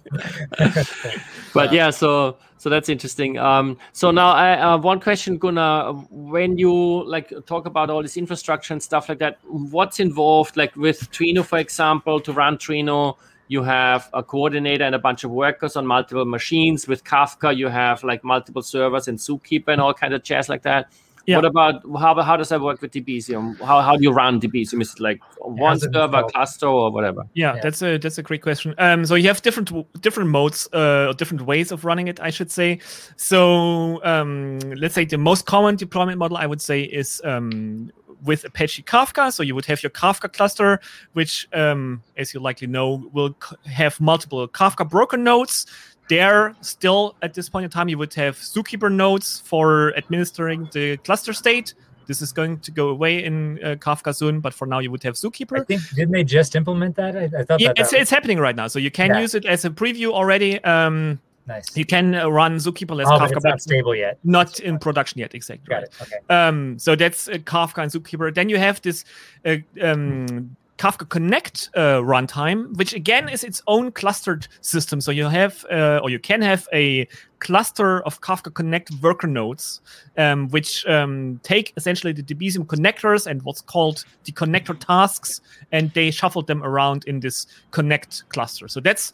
but 1.53 1.73
yeah 1.73 1.89
so 1.89 2.37
so 2.57 2.69
that's 2.69 2.89
interesting. 2.89 3.37
Um 3.37 3.77
so 3.93 4.11
now 4.11 4.31
i 4.31 4.53
uh, 4.53 4.77
one 4.77 4.99
question 4.99 5.37
gunnar. 5.37 5.93
When 6.11 6.57
you 6.57 7.03
like 7.05 7.33
talk 7.45 7.65
about 7.65 7.89
all 7.89 8.01
this 8.01 8.17
infrastructure 8.17 8.73
and 8.73 8.83
stuff 8.83 9.09
like 9.09 9.19
that 9.19 9.39
what's 9.43 9.99
involved 9.99 10.57
like 10.57 10.75
with 10.75 11.09
trino 11.11 11.43
for 11.43 11.57
example 11.57 12.19
to 12.21 12.33
run 12.33 12.57
trino? 12.57 13.15
You 13.47 13.63
have 13.63 14.11
a 14.13 14.21
coordinator 14.21 14.83
and 14.83 14.93
a 14.93 14.99
bunch 14.99 15.23
of 15.23 15.31
workers 15.31 15.75
on 15.75 15.87
multiple 15.87 16.25
machines. 16.25 16.87
With 16.87 17.03
kafka 17.03 17.55
you 17.55 17.67
have 17.67 18.03
like 18.03 18.23
multiple 18.23 18.61
servers 18.61 19.07
and 19.07 19.17
zookeeper 19.17 19.69
and 19.69 19.81
all 19.81 19.93
kind 19.93 20.13
of 20.13 20.21
jazz 20.21 20.49
like 20.49 20.61
that 20.63 20.91
Yeah. 21.25 21.35
what 21.37 21.45
about 21.45 21.83
how, 21.99 22.19
how 22.21 22.35
does 22.37 22.49
that 22.49 22.61
work 22.61 22.81
with 22.81 22.91
Debezium? 22.91 23.59
How, 23.61 23.81
how 23.81 23.95
do 23.95 24.03
you 24.03 24.11
run 24.11 24.39
Debezium? 24.41 24.81
Is 24.81 24.93
it 24.93 24.99
like 24.99 25.19
one 25.39 25.57
how's 25.73 25.83
it 25.83 25.93
server 25.93 26.23
cluster 26.23 26.67
or 26.67 26.91
whatever? 26.91 27.23
Yeah, 27.33 27.55
Yeah. 27.55 27.61
that's 27.61 27.81
a 27.81 27.97
that's 27.97 28.17
a 28.17 28.23
great 28.23 28.41
question. 28.41 28.73
Um, 28.77 29.05
so 29.05 29.15
you 29.15 29.27
have 29.27 29.41
different 29.41 29.71
different 30.01 30.29
modes, 30.29 30.67
uh, 30.73 31.07
or 31.09 31.13
different 31.13 31.43
ways 31.45 31.71
of 31.71 31.85
running 31.85 32.07
it, 32.07 32.19
I 32.19 32.29
should 32.31 32.51
say. 32.51 32.79
So 33.15 34.03
um, 34.03 34.59
let's 34.77 34.95
say 34.95 35.05
the 35.05 35.17
most 35.17 35.45
common 35.45 35.75
deployment 35.75 36.17
model 36.17 36.37
I 36.37 36.45
would 36.45 36.61
say 36.61 36.81
is 36.83 37.21
um, 37.25 37.91
with 38.23 38.43
Apache 38.43 38.83
Kafka. 38.83 39.31
So 39.31 39.43
you 39.43 39.55
would 39.55 39.65
have 39.65 39.81
your 39.83 39.89
Kafka 39.91 40.31
cluster, 40.33 40.79
which, 41.13 41.47
um, 41.53 42.01
as 42.17 42.33
you 42.33 42.39
likely 42.39 42.67
know, 42.67 43.09
will 43.13 43.35
have 43.65 43.99
multiple 43.99 44.47
Kafka 44.47 44.89
broker 44.89 45.17
nodes. 45.17 45.65
There, 46.09 46.55
still 46.61 47.15
at 47.21 47.33
this 47.33 47.47
point 47.49 47.65
in 47.65 47.69
time, 47.69 47.87
you 47.87 47.97
would 47.97 48.13
have 48.15 48.35
Zookeeper 48.37 48.91
nodes 48.91 49.41
for 49.45 49.95
administering 49.95 50.67
the 50.73 50.97
cluster 50.97 51.33
state. 51.33 51.75
This 52.07 52.23
is 52.23 52.31
going 52.31 52.59
to 52.61 52.71
go 52.71 52.89
away 52.89 53.23
in 53.23 53.59
uh, 53.63 53.75
Kafka 53.75 54.15
soon, 54.15 54.39
but 54.39 54.51
for 54.51 54.65
now, 54.65 54.79
you 54.79 54.89
would 54.89 55.03
have 55.03 55.13
Zookeeper 55.13 55.59
I 55.61 55.63
think 55.63 55.81
didn't 55.93 56.11
they 56.11 56.23
just 56.23 56.55
implement 56.55 56.95
that? 56.95 57.15
I, 57.15 57.25
I 57.25 57.43
thought 57.43 57.59
yeah, 57.61 57.67
that, 57.67 57.79
it's, 57.79 57.91
that 57.91 58.01
it's 58.01 58.09
happening 58.09 58.39
right 58.39 58.55
now. 58.55 58.65
So 58.67 58.79
you 58.79 58.89
can 58.89 59.09
Yeah. 59.11 59.19
use 59.19 59.35
it 59.35 59.45
as 59.45 59.63
a 59.65 59.69
preview 59.69 60.07
already. 60.11 60.63
Um, 60.63 61.19
nice. 61.45 61.77
you 61.77 61.85
can 61.85 62.13
run 62.13 62.55
Zookeeper 62.55 62.99
as 62.99 63.07
Oh, 63.07 63.19
Kafka, 63.19 63.35
but 63.35 63.43
not 63.43 63.61
stable 63.61 63.93
yet. 63.95 64.17
not 64.23 64.59
in 64.59 64.79
production 64.79 65.19
yet. 65.19 65.35
Exactly. 65.35 65.67
Got 65.69 65.75
Right. 65.75 65.83
it. 65.83 66.01
Okay. 66.01 66.35
Um, 66.35 66.79
so 66.79 66.95
that's 66.95 67.27
uh, 67.29 67.33
Kafka 67.33 67.83
and 67.83 67.91
Zookeeper. 67.91 68.33
Then 68.33 68.49
you 68.49 68.57
have 68.57 68.81
this 68.81 69.05
uh, 69.45 69.57
um, 69.79 70.55
Kafka 70.79 71.07
Connect 71.09 71.69
uh, 71.75 71.99
runtime, 71.99 72.73
which 72.77 72.93
again 72.93 73.27
is 73.27 73.43
its 73.43 73.61
own 73.67 73.91
clustered 73.91 74.47
system. 74.61 75.01
So 75.01 75.11
you 75.11 75.25
have, 75.25 75.65
uh, 75.69 75.99
or 76.01 76.09
you 76.09 76.19
can 76.19 76.41
have 76.41 76.69
a 76.71 77.05
cluster 77.39 78.01
of 78.03 78.21
Kafka 78.21 78.53
Connect 78.53 78.89
worker 79.01 79.27
nodes, 79.27 79.81
um, 80.17 80.47
which 80.49 80.85
um, 80.87 81.41
take 81.43 81.73
essentially 81.75 82.13
the 82.13 82.23
Debezium 82.23 82.65
connectors 82.65 83.27
and 83.27 83.41
what's 83.43 83.59
called 83.59 84.05
the 84.23 84.31
connector 84.31 84.79
tasks, 84.79 85.41
and 85.73 85.91
they 85.91 86.11
shuffle 86.11 86.43
them 86.43 86.63
around 86.63 87.03
in 87.05 87.19
this 87.19 87.45
Connect 87.71 88.23
cluster. 88.29 88.69
So 88.69 88.79
that's 88.79 89.11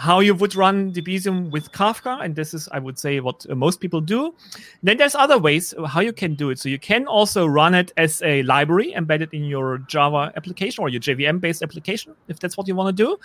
how 0.00 0.20
you 0.20 0.34
would 0.34 0.54
run 0.54 0.90
Debezium 0.94 1.50
with 1.50 1.70
Kafka, 1.72 2.24
and 2.24 2.34
this 2.34 2.54
is, 2.54 2.70
I 2.72 2.78
would 2.78 2.98
say, 2.98 3.20
what 3.20 3.44
uh, 3.50 3.54
most 3.54 3.80
people 3.80 4.00
do. 4.00 4.34
Then 4.82 4.96
there's 4.96 5.14
other 5.14 5.38
ways 5.38 5.74
how 5.86 6.00
you 6.00 6.14
can 6.14 6.34
do 6.34 6.48
it. 6.48 6.58
So 6.58 6.70
you 6.70 6.78
can 6.78 7.06
also 7.06 7.44
run 7.44 7.74
it 7.74 7.92
as 7.98 8.22
a 8.22 8.42
library 8.44 8.94
embedded 8.94 9.34
in 9.34 9.44
your 9.44 9.76
Java 9.88 10.32
application 10.36 10.80
or 10.80 10.88
your 10.88 11.02
JVM-based 11.02 11.62
application, 11.62 12.14
if 12.28 12.40
that's 12.40 12.56
what 12.56 12.66
you 12.66 12.74
want 12.74 12.96
to 12.96 13.04
do. 13.04 13.18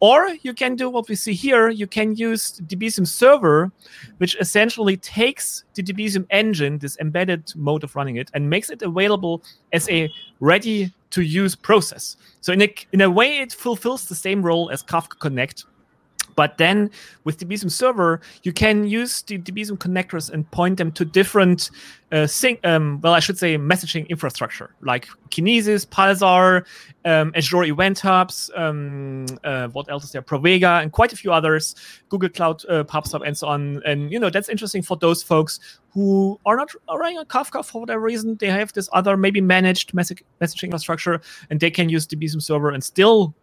Or 0.00 0.30
you 0.40 0.54
can 0.54 0.74
do 0.74 0.88
what 0.88 1.06
we 1.06 1.16
see 1.16 1.34
here. 1.34 1.68
You 1.68 1.86
can 1.86 2.16
use 2.16 2.62
Debezium 2.66 3.06
server, 3.06 3.70
which 4.16 4.34
essentially 4.40 4.96
takes 4.96 5.64
the 5.74 5.82
Debezium 5.82 6.24
engine, 6.30 6.78
this 6.78 6.96
embedded 6.98 7.52
mode 7.56 7.84
of 7.84 7.94
running 7.94 8.16
it, 8.16 8.30
and 8.32 8.48
makes 8.48 8.70
it 8.70 8.80
available 8.80 9.42
as 9.74 9.86
a 9.90 10.10
ready-to-use 10.40 11.56
process. 11.56 12.16
So 12.40 12.54
in 12.54 12.62
a, 12.62 12.74
in 12.92 13.02
a 13.02 13.10
way, 13.10 13.40
it 13.40 13.52
fulfills 13.52 14.06
the 14.06 14.14
same 14.14 14.42
role 14.42 14.70
as 14.70 14.82
Kafka 14.82 15.18
Connect 15.18 15.66
But 16.34 16.58
then 16.58 16.90
with 17.24 17.38
Debezium 17.38 17.70
server, 17.70 18.20
you 18.42 18.52
can 18.52 18.86
use 18.86 19.22
the 19.22 19.38
Debezium 19.38 19.78
connectors 19.78 20.30
and 20.30 20.50
point 20.50 20.78
them 20.78 20.92
to 20.92 21.04
different 21.04 21.70
uh, 22.12 22.26
sync, 22.26 22.60
um, 22.66 23.00
well, 23.00 23.14
I 23.14 23.20
should 23.20 23.38
say 23.38 23.56
messaging 23.56 24.06
infrastructure 24.08 24.74
like 24.82 25.06
Kinesis, 25.30 25.86
Pulsar, 25.86 26.66
um, 27.06 27.32
Azure 27.34 27.64
Event 27.64 28.00
Hubs, 28.00 28.50
um, 28.54 29.24
uh, 29.44 29.68
what 29.68 29.90
else 29.90 30.04
is 30.04 30.12
there? 30.12 30.20
Pravega, 30.20 30.82
and 30.82 30.92
quite 30.92 31.12
a 31.12 31.16
few 31.16 31.32
others, 31.32 31.74
Google 32.10 32.28
Cloud 32.28 32.62
uh, 32.68 32.84
PubSub, 32.84 33.26
and 33.26 33.36
so 33.36 33.48
on. 33.48 33.82
And 33.86 34.12
you 34.12 34.20
know 34.20 34.28
that's 34.28 34.50
interesting 34.50 34.82
for 34.82 34.96
those 34.98 35.22
folks 35.22 35.58
who 35.90 36.38
are 36.44 36.56
not 36.56 36.70
running 36.94 37.16
on 37.16 37.24
Kafka 37.24 37.64
for 37.64 37.80
whatever 37.80 38.00
reason. 38.00 38.36
They 38.36 38.48
have 38.48 38.74
this 38.74 38.90
other 38.92 39.16
maybe 39.16 39.40
managed 39.40 39.92
messaging 39.92 40.64
infrastructure, 40.64 41.20
and 41.48 41.60
they 41.60 41.70
can 41.70 41.88
use 41.88 42.06
Debezium 42.06 42.42
server 42.42 42.70
and 42.70 42.84
still 42.84 43.34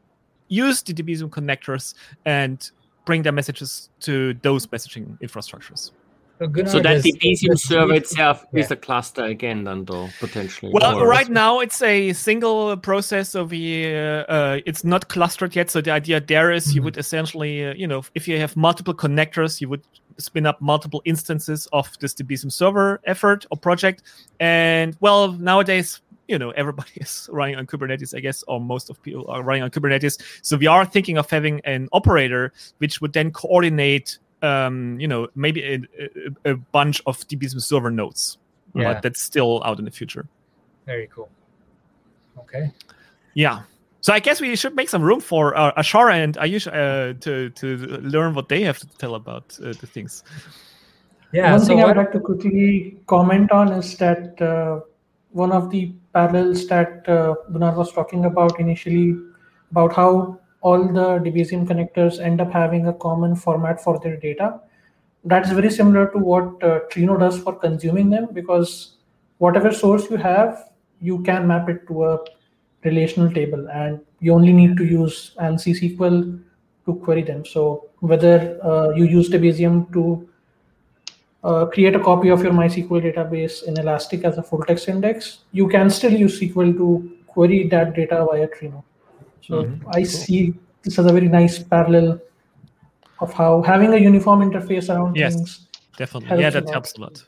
use 0.48 0.82
the 0.84 0.94
Debezium 0.94 1.30
connectors 1.30 1.94
and 2.26 2.72
bring 3.06 3.24
their 3.24 3.32
messages 3.32 3.90
to 4.02 4.34
those 4.42 4.68
messaging 4.68 5.18
infrastructures. 5.20 5.92
So, 6.40 6.48
so 6.68 6.80
that 6.80 7.04
Debezium 7.04 7.60
server 7.60 7.96
itself 7.96 8.46
yeah. 8.54 8.62
is 8.62 8.72
a 8.72 8.78
cluster 8.78 9.26
again, 9.26 9.66
then 9.66 9.84
though 9.84 10.08
potentially. 10.22 10.72
Well, 10.74 11.06
right 11.06 11.28
now 11.28 11.60
it's 11.60 11.82
a 11.82 12.14
single 12.14 12.78
process, 12.78 13.32
so 13.32 13.44
we 13.44 13.94
uh, 13.94 14.24
uh, 14.24 14.60
it's 14.66 14.86
not 14.86 15.10
clustered 15.10 15.54
yet. 15.54 15.70
So 15.70 15.82
the 15.82 15.92
idea 15.92 16.22
there 16.22 16.50
is 16.54 16.68
mm-hmm. 16.68 16.76
you 16.78 16.84
would 16.84 16.98
essentially, 16.98 17.66
uh, 17.66 17.74
you 17.74 17.88
know, 17.88 18.04
if 18.16 18.26
you 18.26 18.40
have 18.40 18.56
multiple 18.56 18.94
connectors, 18.94 19.60
you 19.60 19.68
would 19.68 19.84
spin 20.18 20.46
up 20.46 20.62
multiple 20.62 21.02
instances 21.04 21.68
of 21.74 21.92
this 22.00 22.14
Debezium 22.14 22.54
server 22.54 23.02
effort 23.04 23.46
or 23.52 23.58
project. 23.58 24.04
And 24.40 24.96
well, 25.02 25.34
nowadays 25.34 26.00
you 26.30 26.40
know 26.40 26.52
everybody 26.52 26.92
is 26.96 27.30
running 27.32 27.56
on 27.56 27.66
kubernetes 27.68 28.16
i 28.16 28.20
guess 28.20 28.44
or 28.48 28.62
most 28.62 28.90
of 28.90 29.02
people 29.02 29.26
are 29.28 29.44
running 29.44 29.64
on 29.64 29.70
kubernetes 29.70 30.22
so 30.42 30.56
we 30.56 30.68
are 30.68 30.86
thinking 30.86 31.18
of 31.18 31.30
having 31.30 31.60
an 31.66 31.90
operator 31.92 32.54
which 32.78 33.02
would 33.02 33.14
then 33.14 33.32
coordinate 33.32 34.20
um, 34.42 35.00
you 35.00 35.08
know, 35.08 35.28
maybe 35.36 35.64
a, 35.64 35.80
a, 36.46 36.52
a 36.52 36.56
bunch 36.56 37.02
of 37.06 37.20
Debezium 37.28 37.62
server 37.62 37.92
nodes. 37.92 38.38
Yeah. 38.74 38.94
But 38.94 39.02
that's 39.02 39.22
still 39.22 39.64
out 39.64 39.80
in 39.80 39.86
the 39.86 39.92
future. 39.92 40.28
Very 40.86 41.10
cool. 41.14 41.30
Okay. 42.38 42.72
Yeah. 43.34 43.64
So 44.02 44.14
I 44.14 44.20
guess 44.20 44.40
we 44.40 44.56
should 44.56 44.76
make 44.76 44.90
some 44.90 45.02
room 45.02 45.20
for 45.20 45.58
uh, 45.58 45.74
Ashara 45.74 46.14
and 46.14 46.38
Ayush 46.38 46.68
uh, 46.68 47.20
to 47.20 47.50
to 47.50 47.78
learn 48.02 48.34
what 48.34 48.48
they 48.48 48.62
have 48.64 48.78
to 48.80 48.88
tell 48.98 49.16
about 49.16 49.58
uh, 49.62 49.74
the 49.74 49.88
things. 49.88 50.24
Yeah. 51.34 51.52
One 51.52 51.60
so 51.60 51.66
thing 51.68 51.82
I 51.82 51.86
would 51.86 51.98
like 51.98 52.12
to 52.14 52.20
quickly 52.20 52.98
comment 53.08 53.52
on 53.52 53.74
is 53.74 53.98
that 53.98 54.42
uh, 54.42 54.80
one 55.32 55.52
of 55.52 55.70
the 55.70 55.94
parallels 56.14 56.68
that 56.68 57.08
uh, 57.08 57.36
Gunnar 57.52 57.76
was 57.76 57.92
talking 57.92 58.26
about 58.26 58.60
initially 58.60 59.16
about 59.72 59.94
how 59.94 60.40
all 60.62 60.84
the 60.84 61.20
Debezium 61.20 61.68
connectors 61.68 62.20
end 62.20 62.42
up 62.42 62.52
having 62.52 62.88
a 62.88 62.94
common 62.94 63.36
format 63.36 63.82
for 63.82 64.00
their 64.00 64.18
data. 64.18 64.60
That's 65.24 65.52
very 65.52 65.70
similar 65.70 66.10
to 66.12 66.18
what 66.18 66.64
uh, 66.64 66.80
Trino 66.92 67.20
does 67.20 67.40
for 67.40 67.56
consuming 67.56 68.10
them 68.10 68.30
because 68.34 68.98
whatever 69.38 69.72
source 69.72 70.10
you 70.10 70.18
have, 70.18 70.70
you 71.02 71.22
can 71.24 71.48
map 71.48 71.70
it 71.70 71.88
to 71.88 72.06
a 72.06 72.20
relational 72.84 73.32
table 73.32 73.68
and 73.70 74.00
you 74.20 74.34
only 74.34 74.54
need 74.54 74.78
to 74.78 74.86
use 74.86 75.36
ANSI 75.40 75.98
SQL 75.98 76.42
to 76.86 76.96
query 76.96 77.24
them. 77.24 77.46
So 77.46 77.90
whether 78.00 78.60
uh, 78.64 78.90
you 78.92 79.06
use 79.06 79.30
Debezium 79.30 79.92
to 79.94 80.28
uh, 81.44 81.66
create 81.66 81.96
a 81.96 82.00
copy 82.00 82.30
of 82.30 82.44
your 82.44 82.52
MySQL 82.52 83.02
database 83.02 83.64
in 83.64 83.80
Elastic 83.80 84.24
as 84.24 84.38
a 84.38 84.44
full 84.44 84.64
text 84.64 84.90
index, 84.90 85.40
you 85.52 85.68
can 85.68 85.90
still 85.90 86.12
use 86.12 86.40
SQL 86.40 86.76
to 86.78 87.18
query 87.28 87.68
that 87.68 87.96
data 87.96 88.26
via 88.30 88.48
Trino. 88.48 88.84
So 89.42 89.64
mm-hmm. 89.64 89.90
I 89.94 90.04
see 90.04 90.54
this 90.84 91.00
as 91.00 91.06
a 91.06 91.14
very 91.14 91.28
nice 91.28 91.60
parallel 91.60 92.20
of 93.20 93.34
how 93.34 93.62
having 93.62 93.94
a 93.94 93.98
uniform 93.98 94.42
interface 94.42 94.94
around 94.94 95.16
yes, 95.16 95.36
things. 95.36 95.68
Definitely. 95.98 96.42
Yeah, 96.42 96.50
that 96.50 96.70
helps 96.70 96.94
a 96.98 97.02
lot. 97.02 97.24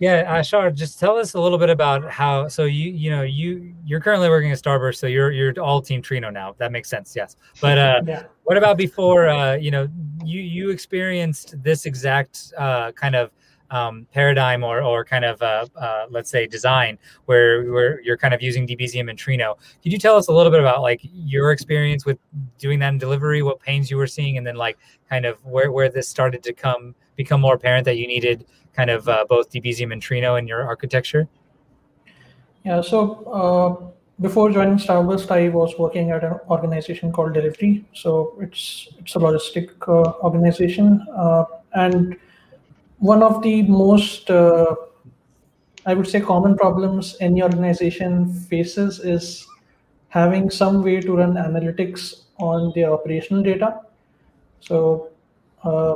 Yeah, 0.00 0.40
Ashhar, 0.40 0.74
just 0.74 0.98
tell 0.98 1.18
us 1.18 1.34
a 1.34 1.40
little 1.40 1.58
bit 1.58 1.68
about 1.68 2.10
how. 2.10 2.48
So 2.48 2.64
you 2.64 2.90
you 2.90 3.10
know 3.10 3.20
you 3.20 3.74
you're 3.84 4.00
currently 4.00 4.30
working 4.30 4.50
at 4.50 4.56
Starburst, 4.56 4.96
so 4.96 5.06
you're 5.06 5.30
you're 5.30 5.52
all 5.60 5.82
Team 5.82 6.00
Trino 6.00 6.32
now. 6.32 6.54
That 6.56 6.72
makes 6.72 6.88
sense, 6.88 7.14
yes. 7.14 7.36
But 7.60 7.76
uh, 7.76 8.00
yeah. 8.06 8.22
what 8.44 8.56
about 8.56 8.78
before? 8.78 9.28
Uh, 9.28 9.56
you 9.56 9.70
know, 9.70 9.88
you 10.24 10.40
you 10.40 10.70
experienced 10.70 11.62
this 11.62 11.84
exact 11.84 12.50
uh, 12.56 12.92
kind 12.92 13.14
of 13.14 13.30
um, 13.70 14.06
paradigm 14.12 14.64
or, 14.64 14.82
or 14.82 15.04
kind 15.04 15.24
of 15.24 15.40
uh, 15.42 15.66
uh, 15.76 16.06
let's 16.10 16.30
say 16.30 16.46
design 16.46 16.98
where, 17.26 17.70
where 17.70 18.00
you're 18.00 18.16
kind 18.16 18.34
of 18.34 18.42
using 18.42 18.66
Debezium 18.66 19.08
and 19.08 19.18
Trino. 19.18 19.56
Could 19.82 19.92
you 19.92 19.98
tell 19.98 20.16
us 20.16 20.28
a 20.28 20.32
little 20.32 20.50
bit 20.50 20.60
about 20.60 20.82
like 20.82 21.00
your 21.02 21.52
experience 21.52 22.04
with 22.04 22.18
doing 22.58 22.78
that 22.80 22.88
in 22.88 22.98
Delhivery, 22.98 23.42
what 23.42 23.60
pains 23.60 23.90
you 23.90 23.96
were 23.96 24.06
seeing, 24.06 24.38
and 24.38 24.46
then 24.46 24.56
like 24.56 24.78
kind 25.08 25.24
of 25.24 25.44
where, 25.44 25.70
where 25.70 25.88
this 25.88 26.08
started 26.08 26.42
to 26.44 26.52
come 26.52 26.94
become 27.16 27.40
more 27.40 27.54
apparent 27.54 27.84
that 27.84 27.96
you 27.96 28.06
needed 28.06 28.46
kind 28.74 28.90
of 28.90 29.08
uh, 29.08 29.24
both 29.28 29.50
Debezium 29.50 29.92
and 29.92 30.02
Trino 30.02 30.38
in 30.38 30.46
your 30.46 30.62
architecture? 30.64 31.28
Yeah, 32.64 32.80
so 32.82 33.24
uh, 33.24 33.90
before 34.20 34.50
joining 34.50 34.76
Starburst, 34.76 35.30
I 35.30 35.48
was 35.48 35.78
working 35.78 36.10
at 36.10 36.22
an 36.24 36.38
organization 36.48 37.10
called 37.10 37.34
Delhivery. 37.34 37.84
So 37.94 38.36
it's 38.40 38.88
it's 38.98 39.16
a 39.16 39.18
logistic 39.18 39.70
uh, 39.88 40.12
organization, 40.22 41.06
uh, 41.16 41.44
and 41.74 42.16
one 42.98 43.22
of 43.22 43.42
the 43.42 43.62
most 43.62 44.30
i 45.86 45.94
would 45.94 46.06
say 46.06 46.20
common 46.20 46.56
problems 46.56 47.16
any 47.20 47.42
organization 47.42 48.32
faces 48.50 48.98
is 49.00 49.46
having 50.08 50.50
some 50.50 50.82
way 50.82 51.00
to 51.00 51.16
run 51.16 51.34
analytics 51.34 52.24
on 52.38 52.72
their 52.74 52.92
operational 52.92 53.42
data 53.42 53.80
so 54.60 55.08
uh, 55.64 55.94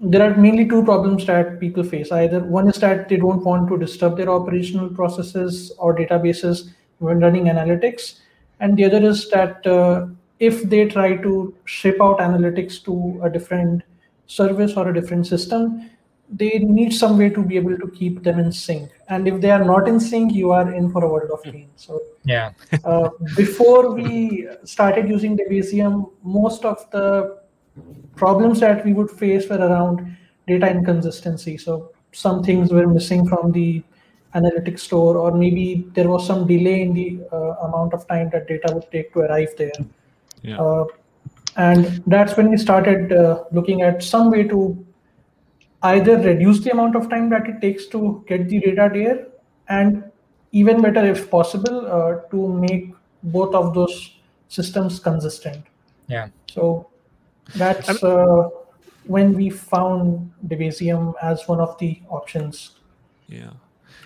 there 0.00 0.22
are 0.22 0.36
mainly 0.36 0.68
two 0.68 0.84
problems 0.84 1.26
that 1.26 1.58
people 1.58 1.82
face. 1.82 2.12
Either 2.12 2.40
one 2.40 2.68
is 2.68 2.76
that 2.80 3.08
they 3.08 3.16
don't 3.16 3.44
want 3.44 3.68
to 3.68 3.78
disturb 3.78 4.16
their 4.16 4.28
operational 4.28 4.88
processes 4.90 5.72
or 5.78 5.96
databases 5.96 6.70
when 6.98 7.20
running 7.20 7.44
analytics 7.44 8.20
and 8.60 8.76
the 8.76 8.84
other 8.84 9.02
is 9.04 9.28
that 9.30 9.66
uh, 9.66 10.06
if 10.38 10.62
they 10.64 10.86
try 10.86 11.16
to 11.16 11.54
ship 11.64 11.96
out 12.00 12.18
analytics 12.18 12.82
to 12.84 13.20
a 13.22 13.30
different 13.30 13.82
service 14.26 14.74
or 14.76 14.88
a 14.88 14.94
different 14.94 15.26
system 15.26 15.90
they 16.28 16.58
need 16.58 16.92
some 16.92 17.16
way 17.16 17.30
to 17.30 17.40
be 17.40 17.56
able 17.56 17.78
to 17.78 17.88
keep 17.92 18.24
them 18.24 18.40
in 18.40 18.50
sync. 18.50 18.90
And 19.08 19.28
if 19.28 19.40
they 19.40 19.52
are 19.52 19.64
not 19.64 19.86
in 19.86 20.00
sync 20.00 20.32
you 20.34 20.50
are 20.50 20.74
in 20.74 20.90
for 20.90 21.04
a 21.04 21.08
world 21.08 21.30
of 21.30 21.42
pain. 21.44 21.68
So 21.76 22.00
yeah. 22.24 22.50
uh, 22.84 23.10
before 23.36 23.94
we 23.94 24.48
started 24.64 25.08
using 25.08 25.38
Debezium 25.38 26.10
most 26.24 26.64
of 26.64 26.90
the 26.90 27.38
problems 28.14 28.60
that 28.60 28.84
we 28.84 28.92
would 28.92 29.10
face 29.10 29.48
were 29.48 29.58
around 29.58 30.16
data 30.46 30.70
inconsistency. 30.70 31.56
So 31.58 31.92
some 32.12 32.42
things 32.42 32.72
were 32.72 32.86
missing 32.86 33.26
from 33.26 33.52
the 33.52 33.82
analytics 34.34 34.80
store 34.80 35.16
or 35.16 35.32
maybe 35.32 35.88
there 35.94 36.08
was 36.08 36.26
some 36.26 36.46
delay 36.46 36.82
in 36.82 36.94
the 36.94 37.20
uh, 37.32 37.66
amount 37.66 37.94
of 37.94 38.06
time 38.08 38.30
that 38.30 38.46
data 38.48 38.72
would 38.74 38.90
take 38.90 39.12
to 39.12 39.20
arrive 39.20 39.50
there. 39.56 39.72
Yeah. 40.42 40.60
Uh, 40.60 40.84
and 41.56 42.02
that's 42.06 42.36
when 42.36 42.50
we 42.50 42.56
started 42.56 43.12
uh, 43.12 43.44
looking 43.50 43.82
at 43.82 44.02
some 44.02 44.30
way 44.30 44.44
to 44.44 44.84
either 45.82 46.18
reduce 46.18 46.60
the 46.60 46.70
amount 46.70 46.96
of 46.96 47.08
time 47.08 47.30
that 47.30 47.46
it 47.46 47.60
takes 47.60 47.86
to 47.86 48.24
get 48.28 48.48
the 48.48 48.60
data 48.60 48.90
there 48.92 49.26
and 49.68 50.04
even 50.52 50.82
better 50.82 51.04
if 51.04 51.30
possible 51.30 51.86
uh, 51.86 52.28
to 52.30 52.48
make 52.48 52.94
both 53.22 53.54
of 53.54 53.74
those 53.74 54.16
systems 54.48 54.98
consistent. 54.98 55.64
Yeah. 56.08 56.28
So 56.50 56.88
that's 57.54 58.02
uh, 58.02 58.48
when 59.04 59.34
we 59.34 59.50
found 59.50 60.32
Debezium 60.46 61.14
as 61.22 61.46
one 61.46 61.60
of 61.60 61.78
the 61.78 62.00
options. 62.08 62.72
Yeah 63.28 63.52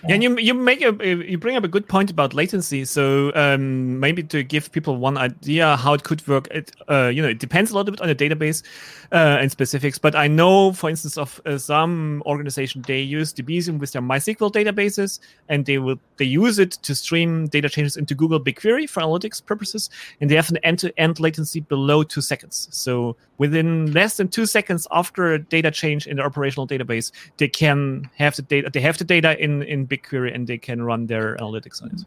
yeah, 0.07 0.15
and 0.15 0.23
you 0.23 0.37
you 0.37 0.53
make 0.53 0.81
a 0.81 0.91
you 1.05 1.37
bring 1.37 1.55
up 1.55 1.63
a 1.63 1.67
good 1.67 1.87
point 1.87 2.09
about 2.09 2.33
latency. 2.33 2.85
So 2.85 3.31
um, 3.35 3.99
maybe 3.99 4.23
to 4.23 4.43
give 4.43 4.71
people 4.71 4.97
one 4.97 5.17
idea 5.17 5.77
how 5.77 5.93
it 5.93 6.03
could 6.03 6.27
work, 6.27 6.47
it 6.51 6.71
uh, 6.89 7.07
you 7.07 7.21
know 7.21 7.29
it 7.29 7.39
depends 7.39 7.71
a 7.71 7.75
little 7.75 7.91
bit 7.91 8.01
on 8.01 8.07
the 8.07 8.15
database 8.15 8.63
uh, 9.11 9.37
and 9.39 9.51
specifics. 9.51 9.99
But 9.99 10.15
I 10.15 10.27
know, 10.27 10.73
for 10.73 10.89
instance, 10.89 11.17
of 11.17 11.39
uh, 11.45 11.57
some 11.57 12.23
organization 12.25 12.81
they 12.87 13.01
use 13.01 13.33
Debezium 13.33 13.79
with 13.79 13.91
their 13.91 14.01
MySQL 14.01 14.51
databases, 14.51 15.19
and 15.49 15.65
they 15.65 15.77
will 15.77 15.99
they 16.17 16.25
use 16.25 16.59
it 16.59 16.71
to 16.71 16.95
stream 16.95 17.47
data 17.47 17.69
changes 17.69 17.97
into 17.97 18.15
Google 18.15 18.39
BigQuery 18.39 18.89
for 18.89 19.01
analytics 19.01 19.45
purposes, 19.45 19.89
and 20.19 20.29
they 20.29 20.35
have 20.35 20.49
an 20.49 20.57
end-to-end 20.57 21.19
latency 21.19 21.59
below 21.59 22.03
two 22.03 22.21
seconds. 22.21 22.67
So 22.71 23.15
within 23.37 23.91
less 23.91 24.17
than 24.17 24.27
two 24.27 24.45
seconds 24.45 24.87
after 24.91 25.33
a 25.33 25.39
data 25.39 25.71
change 25.71 26.07
in 26.07 26.17
the 26.17 26.23
operational 26.23 26.67
database, 26.67 27.11
they 27.37 27.47
can 27.47 28.09
have 28.15 28.35
the 28.35 28.41
data. 28.41 28.69
They 28.71 28.81
have 28.81 28.97
the 28.97 29.03
data 29.03 29.39
in 29.41 29.63
in 29.63 29.80
BigQuery 29.87 30.33
and 30.33 30.47
they 30.47 30.57
can 30.57 30.81
run 30.81 31.07
their 31.07 31.35
analytics 31.37 31.81
on 31.81 31.91
it. 31.91 32.01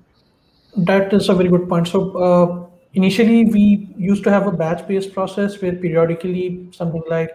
That 0.76 1.12
is 1.12 1.28
a 1.28 1.34
very 1.34 1.48
good 1.48 1.68
point. 1.68 1.88
So 1.88 2.16
uh, 2.16 2.66
initially, 2.94 3.44
we 3.44 3.88
used 3.96 4.24
to 4.24 4.30
have 4.30 4.46
a 4.46 4.52
batch-based 4.52 5.12
process 5.12 5.60
where 5.60 5.72
periodically 5.72 6.68
something 6.72 7.02
like, 7.08 7.30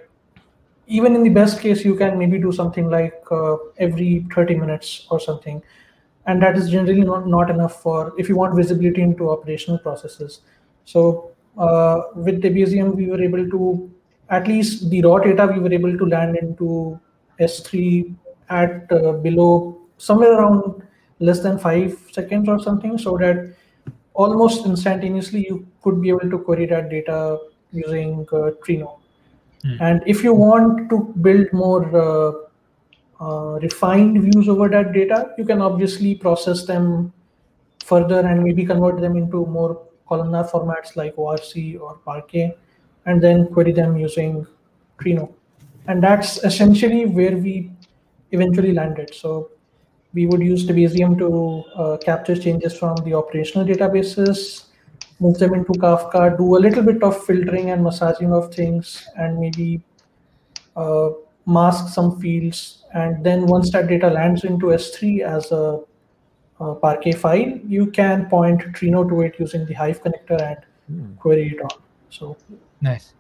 even 0.88 1.16
in 1.16 1.24
the 1.24 1.30
best 1.30 1.62
case, 1.62 1.86
you 1.86 1.96
can 1.96 2.18
maybe 2.18 2.40
do 2.40 2.52
something 2.52 2.90
like 2.90 3.24
uh, 3.32 3.58
every 3.78 4.26
30 4.34 4.56
minutes 4.56 5.08
or 5.10 5.20
something. 5.20 5.62
And 6.26 6.42
that 6.44 6.58
is 6.58 6.70
generally 6.70 7.02
not, 7.02 7.28
not 7.28 7.50
enough 7.50 7.82
for 7.82 8.14
if 8.18 8.28
you 8.28 8.36
want 8.36 8.56
visibility 8.56 9.02
into 9.02 9.30
operational 9.30 9.80
processes. 9.80 10.42
So 10.86 11.32
uh, 11.58 12.02
with 12.16 12.42
Debezium, 12.42 12.96
we 12.96 13.08
were 13.08 13.22
able 13.22 13.50
to 13.50 13.92
at 14.30 14.48
least 14.48 14.90
the 14.90 15.02
raw 15.02 15.18
data 15.18 15.48
we 15.48 15.60
were 15.60 15.74
able 15.74 15.98
to 15.98 16.06
land 16.06 16.36
into 16.36 17.00
S3 17.40 18.14
at 18.50 18.92
uh, 18.92 19.14
below 19.14 19.79
somewhere 20.00 20.34
around 20.34 20.82
less 21.20 21.42
than 21.42 21.60
five 21.60 21.98
seconds 22.12 22.50
or 22.50 22.60
something, 22.60 22.98
so 22.98 23.18
that 23.18 23.54
almost 24.14 24.66
instantaneously 24.66 25.46
you 25.48 25.68
could 25.84 26.02
be 26.02 26.10
able 26.10 26.30
to 26.30 26.40
query 26.40 26.66
that 26.66 26.90
data 26.90 27.38
using 27.72 28.28
uh, 28.32 28.52
Trino. 28.66 29.00
Hmm. 29.64 29.78
And 29.82 30.04
if 30.08 30.24
you 30.24 30.34
want 30.34 30.90
to 30.90 31.14
build 31.22 31.52
more 31.54 31.84
uh, 31.96 32.32
uh, 33.22 33.60
refined 33.60 34.22
views 34.22 34.48
over 34.48 34.70
that 34.70 34.94
data, 34.94 35.34
you 35.38 35.46
can 35.46 35.62
obviously 35.62 36.16
process 36.16 36.66
them 36.66 37.14
further 37.86 38.20
and 38.20 38.44
maybe 38.44 38.66
convert 38.66 39.02
them 39.02 39.18
into 39.18 39.46
more 39.46 39.86
columnar 40.08 40.44
formats 40.48 40.96
like 40.96 41.18
ORC 41.18 41.82
or 41.82 41.98
Parquet, 42.06 42.56
and 43.06 43.22
then 43.22 43.48
query 43.54 43.72
them 43.72 43.98
using 43.98 44.46
Trino. 44.98 45.34
And 45.88 46.04
that's 46.04 46.44
essentially 46.44 47.06
where 47.06 47.38
we 47.38 47.72
eventually 48.32 48.74
landed. 48.74 49.14
So 49.14 49.52
we 50.14 50.26
would 50.26 50.42
use 50.42 50.66
Debezium 50.66 51.18
to 51.20 51.64
uh, 51.80 51.98
capture 51.98 52.36
changes 52.36 52.78
from 52.78 52.96
the 53.06 53.14
operational 53.14 53.66
databases, 53.66 54.66
move 55.20 55.38
them 55.38 55.54
into 55.54 55.72
Kafka, 55.74 56.38
do 56.38 56.58
a 56.58 56.60
little 56.60 56.84
bit 56.84 57.04
of 57.04 57.24
filtering 57.26 57.70
and 57.72 57.84
massaging 57.84 58.34
of 58.34 58.54
things, 58.54 59.08
and 59.18 59.40
maybe 59.40 59.82
uh, 60.76 61.10
mask 61.46 61.94
some 61.94 62.20
fields. 62.20 62.86
And 62.94 63.24
then 63.24 63.46
once 63.46 63.72
that 63.72 63.88
data 63.88 64.10
lands 64.10 64.44
into 64.44 64.68
S3 64.68 65.22
as 65.22 65.52
a, 65.52 65.80
a 66.60 66.76
Parquet 66.76 67.14
file, 67.14 67.60
you 67.68 67.88
can 67.92 68.28
point 68.30 68.62
Trino 68.74 69.08
to 69.08 69.22
it 69.22 69.36
using 69.40 69.66
the 69.66 69.74
Hive 69.74 70.02
connector 70.02 70.42
and 70.42 71.18
query 71.20 71.50
it 71.50 71.62
on. 71.62 71.82
So 72.10 72.36
Nice. 72.82 73.14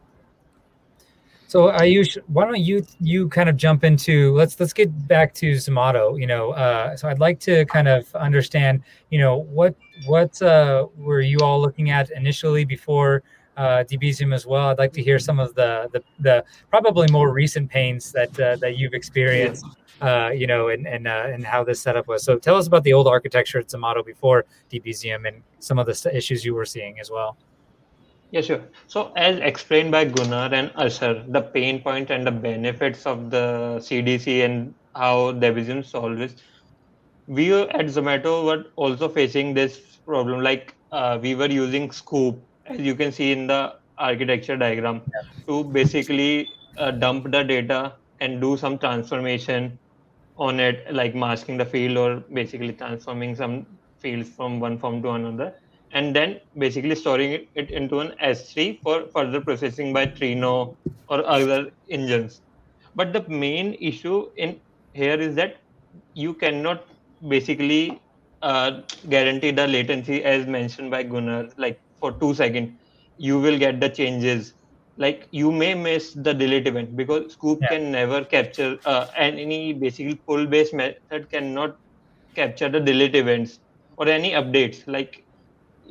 So 1.49 1.71
Ayush, 1.71 2.15
why 2.27 2.45
don't 2.45 2.59
you 2.59 2.85
you 2.99 3.27
kind 3.27 3.49
of 3.49 3.57
jump 3.57 3.83
into 3.83 4.35
let's 4.35 4.59
let's 4.59 4.71
get 4.71 5.07
back 5.07 5.33
to 5.41 5.53
Zomato. 5.53 6.15
You 6.21 6.27
know, 6.27 6.51
uh, 6.51 6.95
so 6.95 7.09
I'd 7.09 7.17
like 7.17 7.39
to 7.39 7.65
kind 7.65 7.87
of 7.87 8.13
understand. 8.13 8.83
You 9.09 9.17
know, 9.17 9.35
what 9.35 9.73
what 10.05 10.39
uh, 10.43 10.85
were 10.95 11.21
you 11.21 11.39
all 11.41 11.59
looking 11.59 11.89
at 11.89 12.11
initially 12.11 12.65
before 12.65 13.23
uh, 13.57 13.83
as 14.31 14.45
well? 14.45 14.67
I'd 14.67 14.77
like 14.77 14.93
to 14.93 15.01
hear 15.01 15.17
some 15.17 15.39
of 15.39 15.55
the 15.55 15.89
the, 15.91 16.03
the 16.19 16.45
probably 16.69 17.07
more 17.11 17.33
recent 17.33 17.67
pains 17.67 18.11
that 18.11 18.39
uh, 18.39 18.57
that 18.57 18.77
you've 18.77 18.93
experienced. 18.93 19.65
Uh, 20.01 20.29
you 20.29 20.45
know, 20.45 20.69
and 20.69 20.87
and 20.87 21.07
uh, 21.07 21.33
and 21.33 21.43
how 21.43 21.63
this 21.63 21.81
setup 21.81 22.07
was. 22.07 22.23
So 22.23 22.37
tell 22.37 22.57
us 22.57 22.67
about 22.67 22.83
the 22.83 22.93
old 22.93 23.07
architecture 23.07 23.57
at 23.57 23.69
Zomato 23.69 24.05
before 24.05 24.45
Debezium 24.71 25.27
and 25.27 25.41
some 25.57 25.79
of 25.79 25.87
the 25.87 26.11
issues 26.15 26.45
you 26.45 26.53
were 26.53 26.63
seeing 26.63 26.99
as 26.99 27.09
well. 27.09 27.37
Yeah, 28.31 28.41
sure. 28.41 28.69
So 28.87 29.11
as 29.15 29.37
explained 29.39 29.91
by 29.91 30.05
Gunnar 30.05 30.53
and 30.53 30.71
Ashhar, 30.75 31.31
the 31.31 31.41
pain 31.41 31.81
point 31.81 32.11
and 32.11 32.25
the 32.27 32.31
benefits 32.31 33.05
of 33.05 33.31
the 33.31 33.79
CDC 33.81 34.45
and 34.45 34.75
how 34.95 35.31
Debezium 35.33 35.83
solves 35.85 36.21
it, 36.21 36.41
we 37.27 37.53
at 37.53 37.85
Zomato 37.87 38.45
were 38.45 38.65
also 38.75 39.09
facing 39.09 39.53
this 39.53 39.97
problem. 40.05 40.41
Like 40.41 40.75
uh, 40.91 41.19
we 41.21 41.35
were 41.35 41.49
using 41.49 41.89
Sqoop, 41.89 42.43
as 42.65 42.79
you 42.79 42.95
can 42.95 43.11
see 43.11 43.31
in 43.31 43.47
the 43.47 43.75
architecture 43.97 44.57
diagram, 44.57 45.01
to 45.47 45.63
basically 45.65 46.47
uh, 46.77 46.91
dump 46.91 47.31
the 47.31 47.43
data 47.43 47.97
and 48.19 48.41
do 48.41 48.57
some 48.57 48.77
transformation 48.77 49.79
on 50.37 50.59
it, 50.59 50.93
like 50.93 51.15
masking 51.15 51.57
the 51.57 51.65
field 51.65 51.97
or 51.97 52.17
basically 52.33 52.73
transforming 52.73 53.35
some 53.35 53.65
fields 53.99 54.29
from 54.29 54.59
one 54.59 54.77
form 54.79 55.01
to 55.03 55.09
another 55.11 55.53
and 55.93 56.15
then 56.15 56.39
basically 56.57 56.95
storing 56.95 57.47
it, 57.55 57.71
into 57.71 57.99
an 57.99 58.13
S3 58.19 58.79
for 58.83 59.07
further 59.13 59.41
processing 59.41 59.93
by 59.93 60.05
Trino 60.07 60.77
or 61.07 61.25
other 61.25 61.71
engines. 61.89 62.41
But 62.95 63.13
the 63.13 63.27
main 63.29 63.75
issue 63.79 64.29
in 64.37 64.61
here 64.93 65.19
is 65.19 65.35
that 65.35 65.61
you 66.13 66.33
cannot 66.33 66.85
basically 67.27 68.01
uh, 68.41 68.81
guarantee 69.09 69.51
the 69.51 69.67
latency 69.67 70.23
as 70.23 70.45
mentioned 70.47 70.91
by 70.91 71.03
Gunnar, 71.03 71.49
like 71.57 71.81
for 71.99 72.17
two 72.19 72.33
seconds, 72.33 72.79
you 73.17 73.39
will 73.39 73.57
get 73.57 73.79
the 73.79 73.89
changes. 73.89 74.53
Like 74.97 75.27
you 75.31 75.51
may 75.51 75.73
miss 75.75 76.13
the 76.13 76.33
delete 76.33 76.67
event 76.67 76.95
because 76.95 77.35
Sqoop 77.37 77.61
Yeah. 77.61 77.69
can 77.69 77.91
never 77.91 78.23
capture 78.25 78.77
uh, 78.85 79.07
and 79.17 79.39
any 79.39 79.73
basically 79.73 80.15
pull 80.27 80.45
based 80.47 80.73
method 80.73 81.29
cannot 81.31 81.77
capture 82.35 82.69
the 82.69 82.79
delete 82.79 83.15
events 83.15 83.59
or 83.97 84.07
any 84.07 84.31
updates. 84.31 84.87
Like 84.87 85.25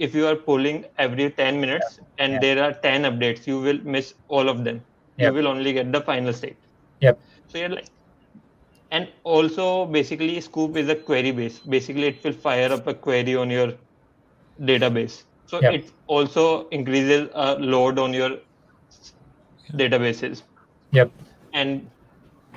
if 0.06 0.14
you 0.14 0.26
are 0.26 0.36
pulling 0.36 0.84
every 0.98 1.30
10 1.30 1.60
minutes 1.60 2.00
and 2.18 2.34
Yeah. 2.34 2.40
there 2.42 2.62
are 2.64 2.72
10 2.88 3.02
updates 3.10 3.46
you 3.46 3.60
will 3.60 3.80
miss 3.96 4.14
all 4.28 4.48
of 4.54 4.64
them 4.64 4.82
Yep. 5.18 5.28
you 5.28 5.32
will 5.38 5.48
only 5.54 5.72
get 5.78 5.92
the 5.92 6.00
final 6.10 6.32
state 6.42 6.58
Yep. 7.00 7.20
so 7.46 7.58
you're 7.58 7.74
like 7.78 7.90
and 8.90 9.08
also 9.24 9.86
basically 9.86 10.36
Sqoop 10.38 10.76
is 10.76 10.88
a 10.88 10.96
query 10.96 11.32
base 11.32 11.58
basically 11.60 12.08
it 12.08 12.22
will 12.24 12.32
fire 12.32 12.72
up 12.72 12.86
a 12.86 12.94
query 12.94 13.36
on 13.36 13.50
your 13.50 13.72
database 14.60 15.24
so 15.46 15.62
Yep. 15.62 15.74
it 15.78 15.92
also 16.06 16.68
increases 16.70 17.28
a 17.34 17.54
load 17.58 17.98
on 17.98 18.12
your 18.14 18.38
databases 19.80 20.44
Yep. 20.92 21.12
and 21.52 21.90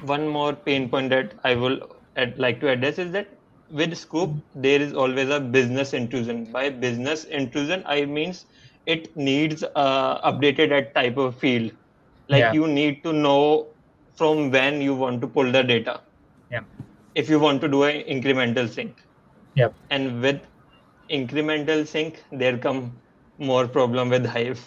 one 0.02 0.28
more 0.28 0.54
pain 0.56 0.90
point 0.90 1.10
that 1.10 1.34
I 1.44 1.56
will 1.56 1.80
ad- 2.16 2.38
like 2.40 2.60
to 2.62 2.70
address 2.70 3.00
is 3.00 3.12
that 3.12 3.41
with 3.72 3.92
Sqoop 3.94 4.42
there 4.56 4.82
is 4.82 4.94
always 4.94 5.30
a 5.30 5.40
business 5.40 5.94
intrusion. 5.94 6.52
By 6.52 6.70
business 6.70 7.26
intrusion, 7.26 7.84
I 7.86 8.06
means 8.06 8.46
it 8.86 9.16
needs 9.16 9.64
uh, 9.76 10.32
updated 10.32 10.72
at 10.72 10.94
type 10.96 11.18
of 11.18 11.38
field. 11.40 11.72
Like 12.30 12.48
Yeah. 12.48 12.54
you 12.54 12.68
need 12.68 13.04
to 13.04 13.14
know 13.14 13.68
from 14.16 14.52
when 14.52 14.82
you 14.82 14.96
want 14.96 15.22
to 15.22 15.28
pull 15.28 15.52
the 15.52 15.64
data. 15.64 16.02
Yep. 16.52 16.66
If 17.16 17.30
you 17.30 17.40
want 17.40 17.62
to 17.62 17.68
do 17.68 17.84
an 17.84 18.04
incremental 18.04 18.70
sync. 18.70 19.04
Yep. 19.56 19.76
And 19.90 20.22
with 20.22 20.42
incremental 21.10 21.88
sync, 21.88 22.24
there 22.32 22.58
come 22.58 23.02
more 23.38 23.68
problem 23.68 24.10
with 24.10 24.26
Hive, 24.26 24.62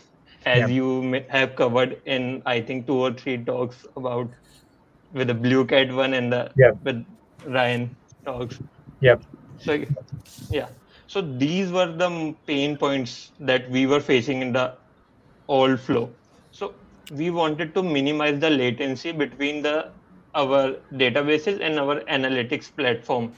as 0.44 0.70
you 0.70 1.24
have 1.28 1.54
covered 1.56 2.00
in 2.06 2.42
I 2.46 2.60
think 2.60 2.86
two 2.86 2.94
or 3.06 3.12
three 3.12 3.44
talks 3.44 3.86
about 3.96 4.30
with 5.12 5.28
the 5.28 5.34
Blue 5.34 5.64
Cat 5.66 5.92
one 5.92 6.14
and 6.14 6.32
the 6.32 6.52
Yep. 6.56 6.78
with 6.82 7.04
Ryan 7.46 7.96
talks. 8.24 8.60
Yep. 9.00 9.22
So 9.58 9.84
yeah, 10.50 10.68
so 11.06 11.20
these 11.20 11.70
were 11.70 11.90
the 11.92 12.34
pain 12.46 12.76
points 12.76 13.32
that 13.40 13.70
we 13.70 13.86
were 13.86 14.00
facing 14.00 14.42
in 14.42 14.52
the 14.52 14.74
old 15.48 15.80
flow. 15.80 16.10
So 16.50 16.74
we 17.12 17.30
wanted 17.30 17.74
to 17.74 17.82
minimize 17.82 18.40
the 18.40 18.50
latency 18.50 19.12
between 19.12 19.62
the 19.62 19.90
our 20.34 20.76
databases 20.92 21.60
and 21.60 21.78
our 21.78 22.00
analytics 22.02 22.74
platform. 22.74 23.32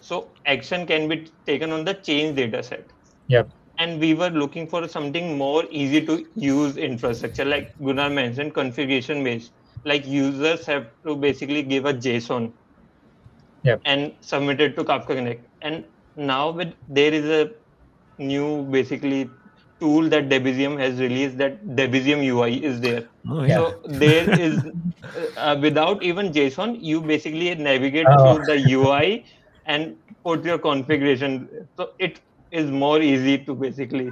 So 0.00 0.28
action 0.46 0.86
can 0.86 1.08
be 1.08 1.30
taken 1.46 1.72
on 1.72 1.84
the 1.84 1.94
change 1.94 2.36
data 2.36 2.62
set. 2.62 2.90
Yep. 3.28 3.50
And 3.78 4.00
we 4.00 4.14
were 4.14 4.30
looking 4.30 4.66
for 4.66 4.88
something 4.88 5.36
more 5.36 5.64
easy 5.70 6.04
to 6.06 6.26
use 6.34 6.76
infrastructure, 6.76 7.44
like 7.44 7.76
Gunnar 7.78 8.10
mentioned, 8.10 8.54
configuration 8.54 9.22
based. 9.22 9.52
Like 9.84 10.06
users 10.06 10.64
have 10.66 10.86
to 11.06 11.14
basically 11.14 11.62
give 11.62 11.84
a 11.84 11.92
JSON 11.92 12.52
Yep. 13.66 13.80
and 13.84 14.12
submitted 14.20 14.76
to 14.76 14.84
Kafka 14.84 15.14
Connect. 15.18 15.44
And 15.62 15.84
now 16.16 16.50
with 16.50 16.74
there 16.88 17.12
is 17.12 17.24
a 17.26 17.50
new 18.18 18.64
basically 18.64 19.30
tool 19.80 20.08
that 20.08 20.28
Debezium 20.28 20.78
has 20.78 20.98
released 21.00 21.36
that 21.38 21.66
Debezium 21.80 22.24
UI 22.26 22.64
is 22.64 22.80
there. 22.80 23.08
Oh, 23.28 23.42
Yeah. 23.44 23.56
So 23.56 23.80
there 24.04 24.40
is 24.40 24.60
uh, 25.36 25.56
without 25.60 26.02
even 26.02 26.32
JSON, 26.32 26.78
you 26.82 27.00
basically 27.00 27.54
navigate 27.54 28.06
Oh. 28.08 28.36
through 28.36 28.46
the 28.46 28.72
UI 28.72 29.24
and 29.66 29.96
put 30.24 30.44
your 30.44 30.58
configuration. 30.58 31.48
So 31.76 31.90
it 31.98 32.20
is 32.50 32.70
more 32.70 33.00
easy 33.02 33.38
to 33.44 33.54
basically 33.54 34.10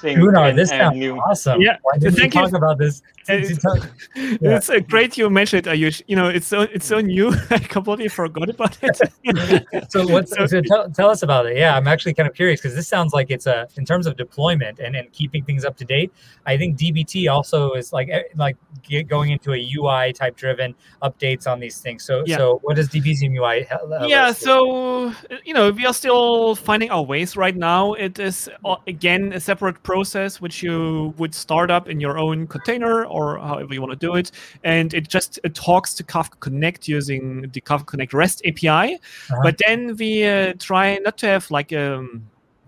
sync 0.00 0.18
Gunnar, 0.18 0.44
and 0.48 0.58
this 0.58 0.70
add 0.72 0.78
sounds 0.80 0.96
new. 0.98 1.16
awesome. 1.16 1.60
Yeah, 1.60 1.76
Why 1.82 1.98
didn't 1.98 2.16
thank 2.16 2.34
you. 2.34 2.40
talk 2.42 2.52
about 2.52 2.78
this? 2.78 3.02
It's, 3.28 3.58
it's 4.14 4.70
uh, 4.70 4.78
great 4.88 5.18
you 5.18 5.28
mentioned 5.28 5.66
it, 5.66 5.70
Ayush. 5.70 6.00
You 6.06 6.14
know, 6.14 6.28
it's 6.28 6.46
so 6.46 6.60
it's 6.62 6.86
so 6.86 7.00
new. 7.00 7.34
I 7.50 7.58
completely 7.58 8.06
forgot 8.06 8.48
about 8.48 8.78
it. 8.82 8.96
so 9.90 10.06
what's 10.06 10.30
So- 10.36 10.46
so 10.46 10.60
tell, 10.60 10.88
tell 10.90 11.10
us 11.10 11.22
about 11.22 11.46
it 11.46 11.56
yeah 11.56 11.76
i'm 11.76 11.88
actually 11.88 12.14
kind 12.14 12.28
of 12.28 12.34
curious 12.34 12.60
because 12.60 12.74
this 12.76 12.86
sounds 12.86 13.12
like 13.12 13.30
it's 13.30 13.46
a 13.46 13.66
in 13.76 13.84
terms 13.84 14.06
of 14.06 14.16
deployment 14.16 14.78
and, 14.78 14.94
and 14.94 15.10
keeping 15.12 15.42
things 15.44 15.64
up 15.64 15.76
to 15.78 15.84
date 15.84 16.12
i 16.46 16.56
think 16.56 16.78
dbt 16.78 17.28
also 17.30 17.72
is 17.72 17.92
like 17.92 18.08
eh, 18.10 18.22
like 18.36 18.56
get 18.82 19.08
going 19.08 19.30
into 19.30 19.52
a 19.54 19.58
ui 19.76 20.12
type 20.12 20.36
driven 20.36 20.74
updates 21.02 21.46
on 21.50 21.58
these 21.58 21.78
things 21.80 22.04
so 22.04 22.22
Yeah. 22.26 22.36
so 22.36 22.60
what 22.62 22.76
does 22.76 22.88
Debezium 22.88 23.34
ui 23.36 23.64
hel- 23.64 23.92
uh, 23.92 24.06
yeah 24.06 24.30
so 24.32 25.06
uh, 25.08 25.36
you 25.44 25.54
know 25.54 25.70
we 25.70 25.84
are 25.86 25.94
still 25.94 26.54
finding 26.54 26.90
our 26.90 27.02
ways 27.02 27.36
right 27.36 27.56
now 27.56 27.94
it 27.94 28.18
is 28.18 28.48
uh, 28.64 28.76
again 28.86 29.32
a 29.32 29.40
separate 29.40 29.82
process 29.90 30.40
which 30.44 30.56
you 30.66 31.14
would 31.18 31.34
start 31.34 31.70
up 31.76 31.88
in 31.88 32.00
your 32.06 32.16
own 32.18 32.46
container 32.54 32.94
or 33.16 33.38
however 33.38 33.72
you 33.74 33.80
want 33.84 33.92
to 34.00 34.06
do 34.08 34.12
it 34.20 34.28
and 34.64 34.94
it 34.94 35.06
just 35.16 35.38
it 35.44 35.54
talks 35.54 35.94
to 35.98 36.02
kafka 36.14 36.38
connect 36.40 36.88
using 36.88 37.22
the 37.54 37.60
kafka 37.68 37.86
connect 37.92 38.12
rest 38.22 38.42
api 38.50 38.68
Uh-huh. 38.94 39.42
but 39.46 39.54
then 39.64 39.78
we 40.00 40.10
uh, 40.24 40.52
try 40.68 40.86
not 41.06 41.16
to 41.22 41.26
have 41.34 41.44
like 41.58 41.70
a 41.84 41.86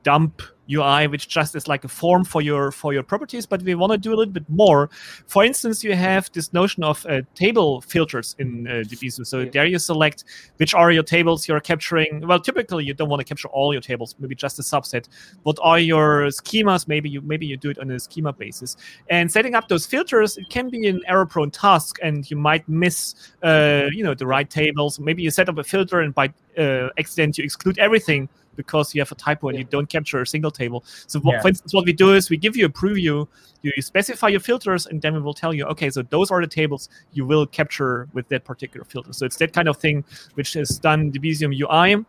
dump 0.05 0.43
UI, 0.71 1.07
which 1.07 1.29
just 1.29 1.55
is 1.55 1.67
like 1.69 1.85
a 1.85 1.89
form 1.89 2.25
for 2.25 2.43
your 2.43 2.71
for 2.71 2.93
your 2.93 3.03
properties, 3.03 3.47
but 3.47 3.63
we 3.63 3.75
want 3.75 3.93
to 3.93 3.99
do 3.99 4.13
a 4.13 4.17
little 4.17 4.33
bit 4.33 4.49
more. 4.49 4.91
For 5.27 5.45
instance, 5.45 5.83
you 5.83 5.95
have 5.95 6.31
this 6.33 6.53
notion 6.53 6.85
of 6.85 7.05
uh, 7.07 7.23
table 7.35 7.81
filters 7.81 8.37
in 8.39 8.67
uh. 8.69 8.85
So 9.25 9.41
Yeah. 9.41 9.51
there 9.53 9.67
you 9.67 9.79
select 9.79 10.25
which 10.59 10.75
are 10.75 10.91
your 10.91 11.03
tables 11.03 11.49
you're 11.49 11.61
capturing. 11.61 12.27
Well, 12.27 12.41
typically 12.41 12.85
you 12.85 12.95
don't 12.95 13.09
want 13.09 13.21
to 13.21 13.25
capture 13.25 13.49
all 13.49 13.73
your 13.73 13.81
tables, 13.81 14.15
maybe 14.19 14.35
just 14.35 14.59
a 14.59 14.63
subset. 14.63 15.09
What 15.45 15.59
are 15.63 15.79
your 15.79 16.27
schemas? 16.29 16.89
Maybe 16.89 17.09
you 17.09 17.21
maybe 17.23 17.47
you 17.47 17.57
do 17.57 17.71
it 17.71 17.79
on 17.79 17.91
a 17.91 17.99
schema 17.99 18.33
basis. 18.33 18.77
And 19.09 19.31
setting 19.31 19.55
up 19.55 19.69
those 19.69 19.87
filters, 19.87 20.37
it 20.37 20.49
can 20.51 20.69
be 20.71 20.89
an 20.89 21.01
error-prone 21.07 21.51
task, 21.51 21.99
and 22.03 22.29
you 22.31 22.37
might 22.37 22.69
miss, 22.69 23.15
uh, 23.43 23.87
you 23.93 24.03
know, 24.05 24.15
the 24.15 24.27
right 24.27 24.49
tables. 24.49 24.99
Maybe 24.99 25.23
you 25.23 25.31
set 25.31 25.49
up 25.49 25.59
a 25.59 25.65
filter, 25.65 26.01
and 26.01 26.15
by 26.15 26.33
uh, 26.59 26.89
accident 26.99 27.39
you 27.39 27.45
exclude 27.45 27.79
everything 27.79 28.29
because 28.59 28.95
you 28.95 29.01
have 29.01 29.11
a 29.11 29.15
typo 29.15 29.49
and 29.49 29.55
Yeah. 29.57 29.61
you 29.63 29.69
don't 29.77 29.89
capture 29.89 30.21
a 30.21 30.27
single 30.27 30.51
table. 30.51 30.85
So, 31.07 31.21
what, 31.21 31.33
Yeah. 31.33 31.41
for 31.43 31.49
instance, 31.49 31.73
what 31.73 31.85
we 31.87 31.95
do 31.95 32.09
is 32.19 32.29
we 32.29 32.37
give 32.37 32.55
you 32.59 32.67
a 32.67 32.75
preview. 32.83 33.17
You, 33.63 33.73
you 33.77 33.83
specify 33.83 34.29
your 34.29 34.41
filters, 34.51 34.83
and 34.87 35.01
then 35.01 35.15
we 35.15 35.21
will 35.21 35.35
tell 35.43 35.55
you, 35.55 35.65
okay, 35.73 35.89
so 35.91 36.03
those 36.03 36.31
are 36.33 36.41
the 36.41 36.47
tables 36.61 36.91
you 37.13 37.25
will 37.25 37.47
capture 37.47 38.09
with 38.13 38.29
that 38.29 38.45
particular 38.45 38.85
filter. 38.85 39.13
So 39.13 39.25
it's 39.25 39.37
that 39.37 39.53
kind 39.53 39.69
of 39.69 39.77
thing 39.79 40.05
which 40.35 40.55
is 40.57 40.79
done 40.79 41.01
in 41.01 41.11
the 41.11 41.19
Debezium 41.19 41.53
UI. 41.65 42.05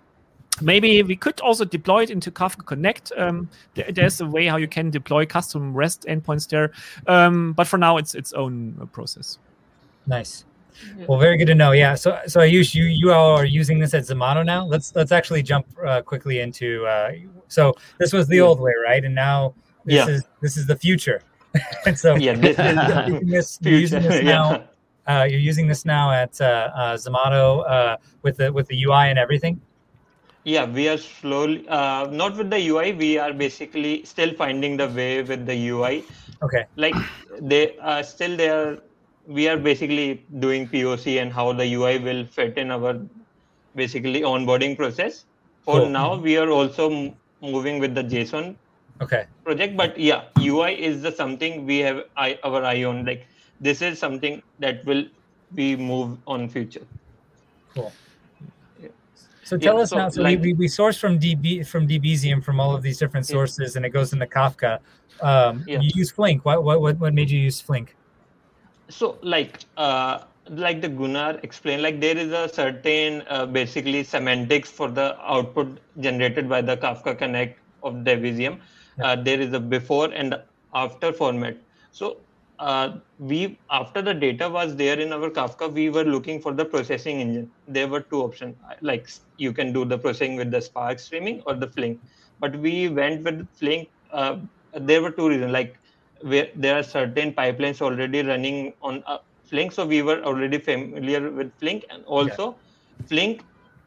Maybe 0.62 1.04
we 1.04 1.16
could 1.16 1.40
also 1.40 1.64
deploy 1.64 2.04
it 2.04 2.10
into 2.10 2.32
Kafka 2.32 2.66
Connect. 2.66 3.12
Um, 3.16 3.50
there- 3.76 3.92
there's 3.92 4.20
a 4.20 4.26
way 4.26 4.48
how 4.48 4.58
you 4.58 4.68
can 4.68 4.90
deploy 4.90 5.26
custom 5.26 5.74
REST 5.74 6.06
endpoints 6.10 6.50
there, 6.50 6.72
um, 7.08 7.54
but 7.54 7.66
for 7.68 7.78
now 7.78 7.98
it's 7.98 8.14
its 8.14 8.34
own 8.34 8.90
process. 8.92 9.40
Nice. 10.06 10.44
Well, 11.08 11.20
very 11.20 11.38
good 11.38 11.48
to 11.48 11.56
know. 11.56 11.72
Yeah. 11.72 11.96
So, 11.96 12.20
so 12.28 12.40
Ayush, 12.42 12.74
you 12.76 12.86
you 12.86 13.12
all 13.12 13.32
are 13.38 13.46
using 13.46 13.80
this 13.80 13.94
at 13.94 14.04
Zomato 14.04 14.46
now. 14.46 14.66
Let's 14.66 14.96
let's 14.96 15.12
actually 15.12 15.44
jump 15.44 15.66
uh, 15.86 16.02
quickly 16.02 16.40
into. 16.40 16.86
Uh, 16.86 17.12
so 17.48 17.74
this 18.00 18.14
was 18.14 18.28
the 18.28 18.42
old 18.42 18.60
way, 18.60 18.74
right? 18.84 19.04
And 19.04 19.16
now 19.16 19.54
this 19.86 19.96
Yeah. 19.96 20.08
is 20.16 20.24
this 20.42 20.58
is 20.58 20.68
the 20.68 20.76
future. 20.76 21.22
and 21.86 21.98
so 22.04 22.16
Yeah, 22.16 22.34
this 22.36 22.58
you're 22.58 22.70
using 22.70 23.28
this, 23.30 23.60
you're 23.62 23.80
using 23.80 24.02
this 24.04 24.24
now. 24.24 24.64
Uh, 25.08 25.24
you're 25.28 25.40
using 25.40 25.68
this 25.68 25.86
now 25.86 26.12
at 26.12 26.40
uh, 26.40 26.46
uh, 26.76 26.96
Zomato 26.96 27.68
uh, 27.68 27.98
with 28.22 28.38
the 28.38 28.54
with 28.54 28.68
the 28.68 28.84
UI 28.84 29.10
and 29.10 29.18
everything. 29.18 29.60
Yeah, 30.44 30.66
we 30.66 30.88
are 30.88 30.98
slowly, 30.98 31.68
uh, 31.68 32.06
not 32.12 32.38
with 32.38 32.50
the 32.50 32.60
UI, 32.70 32.94
we 32.94 33.18
are 33.18 33.34
basically 33.34 34.06
still 34.06 34.34
finding 34.34 34.78
the 34.78 34.88
way 34.88 35.22
with 35.22 35.46
the 35.46 35.70
UI. 35.70 36.04
Okay. 36.42 36.66
Like 36.76 36.96
they 37.42 37.78
are 37.80 38.04
still 38.04 38.38
they 38.38 38.50
are, 38.50 38.80
we 39.30 39.48
are 39.48 39.58
basically 39.58 40.26
doing 40.40 40.68
POC 40.68 41.22
and 41.22 41.32
how 41.32 41.54
the 41.54 41.66
UI 41.74 42.00
will 42.00 42.26
fit 42.26 42.58
in 42.58 42.72
our 42.72 43.00
basically 43.76 44.22
onboarding 44.22 44.76
process. 44.76 45.26
For 45.66 45.82
Cool. 45.82 45.90
now, 45.90 46.16
we 46.18 46.36
are 46.38 46.50
also 46.50 46.90
m- 46.92 47.14
moving 47.42 47.78
with 47.80 47.94
the 47.94 48.04
JSON 48.04 48.56
Okay. 49.02 49.26
project, 49.44 49.78
but 49.78 49.98
yeah, 50.00 50.24
UI 50.40 50.72
is 50.74 51.04
the 51.04 51.12
something 51.12 51.66
we 51.66 51.78
have 51.80 52.04
eye, 52.18 52.40
our 52.44 52.64
eye 52.66 52.84
on. 52.84 53.06
Like 53.06 53.28
this 53.62 53.84
is 53.84 54.00
something 54.00 54.42
that 54.58 54.84
will 54.86 55.06
be 55.54 55.76
moved 55.76 56.18
on 56.26 56.50
future. 56.50 56.86
Cool. 57.76 57.94
Yeah. 58.82 58.90
So 59.44 59.58
tell 59.58 59.76
Yeah, 59.76 59.82
us 59.84 59.92
so, 59.92 59.98
now. 59.98 60.10
So 60.10 60.22
like- 60.24 60.42
we, 60.42 60.54
we 60.54 60.68
source 60.68 60.98
from 60.98 61.20
DB 61.20 61.66
from 61.68 61.88
Debezium 61.88 62.44
from 62.44 62.60
all 62.60 62.74
of 62.76 62.82
these 62.82 62.98
different 62.98 63.30
Yeah. 63.30 63.36
sources, 63.36 63.76
and 63.76 63.86
it 63.86 63.90
goes 63.90 64.12
into 64.12 64.26
Kafka. 64.26 64.80
Um, 65.22 65.64
Yeah. 65.68 65.82
You 65.82 65.92
use 65.94 66.10
Flink. 66.12 66.44
What 66.46 66.64
what 66.64 66.82
what 66.98 67.14
made 67.14 67.30
you 67.30 67.40
use 67.40 67.62
Flink? 67.62 67.96
So 68.90 69.18
like 69.22 69.60
uh 69.78 70.20
like 70.50 70.82
the 70.82 70.90
gunnar 70.90 71.40
explained 71.44 71.82
like 71.84 72.00
there 72.02 72.18
is 72.18 72.32
a 72.32 72.50
certain 72.50 73.22
uh, 73.30 73.46
basically 73.46 74.04
semantics 74.04 74.72
for 74.72 74.90
the 74.90 75.08
output 75.22 75.80
generated 76.00 76.50
by 76.50 76.62
the 76.62 76.76
kafka 76.78 77.18
connect 77.18 77.60
of 77.84 77.94
debezium 78.08 78.60
uh, 79.04 79.16
there 79.16 79.40
is 79.40 79.54
a 79.54 79.60
before 79.60 80.12
and 80.14 80.36
after 80.74 81.14
format. 81.14 81.58
So 81.92 82.18
uh, 82.60 82.98
we 83.18 83.60
after 83.70 84.02
the 84.02 84.14
data 84.14 84.50
was 84.50 84.76
there 84.76 85.00
in 85.00 85.14
our 85.14 85.30
kafka 85.30 85.72
we 85.72 85.90
were 85.90 86.04
looking 86.04 86.42
for 86.42 86.54
the 86.54 86.66
processing 86.66 87.22
engine. 87.22 87.52
There 87.68 87.88
were 87.88 88.02
two 88.02 88.22
options. 88.22 88.58
Like 88.82 89.10
you 89.38 89.54
can 89.54 89.72
do 89.74 89.86
the 89.86 89.98
processing 89.98 90.36
with 90.36 90.52
the 90.52 90.62
spark 90.62 91.00
streaming 91.00 91.42
or 91.46 91.54
the 91.56 91.68
flink. 91.68 92.02
But 92.40 92.56
we 92.58 92.90
went 92.90 93.24
with 93.24 93.48
flink 93.54 93.90
uh, 94.12 94.38
there 94.74 95.02
were 95.02 95.12
two 95.12 95.30
reasons. 95.30 95.52
Like 95.52 95.80
where 96.22 96.50
there 96.56 96.76
are 96.78 96.84
certain 96.84 97.34
pipelines 97.34 97.82
already 97.82 98.22
running 98.24 98.74
on 98.82 99.04
uh, 99.08 99.18
Flink, 99.46 99.72
so 99.72 99.86
we 99.86 100.02
were 100.02 100.22
already 100.24 100.60
familiar 100.60 101.32
with 101.32 101.52
Flink, 101.60 101.86
and 101.90 102.04
also 102.06 102.60
Flink 103.08 103.46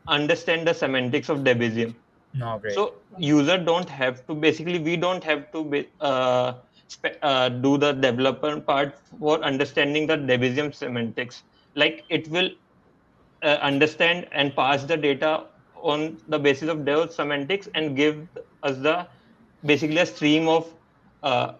understand 0.08 0.66
the 0.66 0.74
semantics 0.74 1.28
of 1.28 1.38
Debezium. 1.40 1.94
No, 2.34 2.58
great. 2.58 2.74
So 2.74 3.02
user 3.16 3.58
don't 3.58 3.88
have 3.88 4.26
to 4.26 4.34
basically 4.34 4.78
we 4.78 4.96
don't 4.96 5.22
have 5.24 5.50
to 5.52 5.64
be, 5.64 5.88
uh, 6.00 6.54
spe- 6.88 7.18
uh, 7.22 7.48
do 7.48 7.76
the 7.78 7.92
developer 7.92 8.60
part 8.60 8.98
for 9.18 9.42
understanding 9.42 10.06
the 10.06 10.16
Debezium 10.16 10.74
semantics. 10.74 11.44
Like 11.74 12.04
it 12.08 12.28
will 12.28 12.50
uh, 13.42 13.58
understand 13.62 14.28
and 14.32 14.54
pass 14.54 14.84
the 14.84 14.96
data 14.96 15.46
on 15.74 16.18
the 16.28 16.38
basis 16.38 16.68
of 16.68 16.84
Dev 16.84 17.12
semantics 17.12 17.68
and 17.74 17.96
give 17.96 18.28
us 18.62 18.78
the 18.78 19.08
basically 19.64 19.98
a 19.98 20.06
stream 20.06 20.48
of 20.48 20.74
uh, 21.22 21.54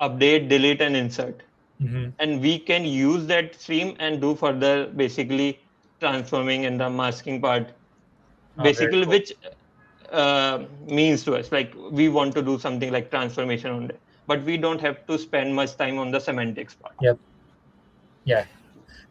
update, 0.00 0.48
delete, 0.48 0.80
and 0.80 0.96
insert. 0.96 1.42
Mhm. 1.80 2.12
And 2.18 2.40
we 2.40 2.58
can 2.58 2.84
use 2.84 3.26
that 3.26 3.54
stream 3.54 3.96
and 3.98 4.20
do 4.20 4.34
further 4.34 4.86
basically 4.86 5.60
transforming 6.00 6.66
and 6.66 6.80
the 6.80 6.90
masking 6.90 7.40
part 7.40 7.72
Oh, 8.58 8.62
basically 8.62 9.02
cool. 9.02 9.10
which 9.10 9.32
uh, 10.10 10.64
means 10.86 11.24
to 11.24 11.34
us 11.34 11.52
like 11.52 11.74
we 11.90 12.08
want 12.08 12.34
to 12.34 12.42
do 12.42 12.58
something 12.58 12.90
like 12.90 13.10
transformation 13.10 13.70
on 13.70 13.84
it 13.90 14.00
but 14.26 14.42
we 14.44 14.56
don't 14.56 14.80
have 14.80 15.04
to 15.06 15.18
spend 15.18 15.54
much 15.54 15.76
time 15.76 15.98
on 15.98 16.10
the 16.10 16.18
semantics 16.18 16.74
part 16.74 16.94
Yep. 17.02 17.18
Yeah, 18.24 18.44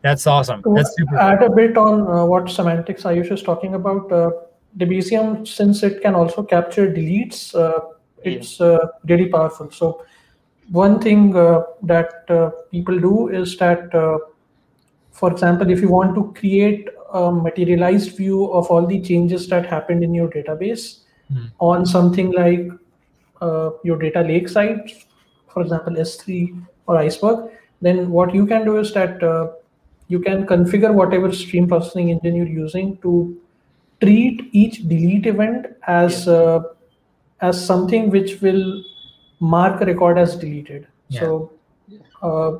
that's 0.01 0.27
awesome. 0.27 0.61
To 0.63 0.73
That's 0.75 0.93
super. 0.95 1.17
add 1.17 1.41
a 1.41 1.49
bit 1.49 1.77
on 1.77 2.01
uh, 2.01 2.25
what 2.25 2.49
semantics 2.49 3.03
Ayush 3.03 3.31
is 3.31 3.41
talking 3.41 3.75
about, 3.75 4.11
uh, 4.11 4.31
Debezium, 4.77 5.47
since 5.47 5.83
it 5.83 6.01
can 6.01 6.15
also 6.15 6.43
capture 6.43 6.91
deletes, 6.91 7.55
uh, 7.55 7.79
it's 8.23 8.59
uh, 8.59 8.87
really 9.05 9.27
powerful. 9.29 9.71
So 9.71 10.03
one 10.71 10.99
thing 10.99 11.35
uh, 11.35 11.63
that 11.83 12.25
uh, 12.29 12.49
people 12.71 12.99
do 12.99 13.29
is 13.29 13.57
that, 13.57 13.93
uh, 13.93 14.17
for 15.11 15.31
example, 15.31 15.69
if 15.69 15.81
you 15.81 15.89
want 15.89 16.15
to 16.15 16.33
create 16.39 16.89
a 17.13 17.31
materialized 17.31 18.17
view 18.17 18.51
of 18.51 18.67
all 18.67 18.85
the 18.85 18.99
changes 19.01 19.47
that 19.49 19.65
happened 19.65 20.03
in 20.03 20.13
your 20.13 20.29
database 20.29 20.99
Hmm. 21.27 21.45
on 21.59 21.85
something 21.87 22.31
like 22.31 22.69
uh, 23.41 23.71
your 23.83 23.97
data 23.97 24.21
lake 24.21 24.47
side, 24.47 24.91
for 25.47 25.63
example, 25.63 25.97
S3 25.97 26.53
or 26.85 26.97
Iceberg, 26.97 27.49
then 27.81 28.11
what 28.11 28.35
you 28.35 28.45
can 28.45 28.63
do 28.63 28.77
is 28.77 28.93
that 28.93 29.23
uh, 29.23 29.47
you 30.07 30.19
can 30.19 30.45
configure 30.45 30.93
whatever 30.93 31.31
stream 31.31 31.67
processing 31.67 32.09
engine 32.11 32.35
you're 32.35 32.47
using 32.47 32.97
to 32.97 33.35
treat 34.01 34.49
each 34.51 34.87
delete 34.87 35.25
event 35.25 35.65
as 35.87 36.27
uh, 36.27 36.61
as 37.41 37.65
something 37.65 38.11
which 38.11 38.39
will 38.41 38.83
mark 39.39 39.81
a 39.81 39.85
record 39.85 40.17
as 40.17 40.35
deleted. 40.35 40.87
Yeah. 41.09 41.19
So 41.19 41.51
uh, 42.21 42.57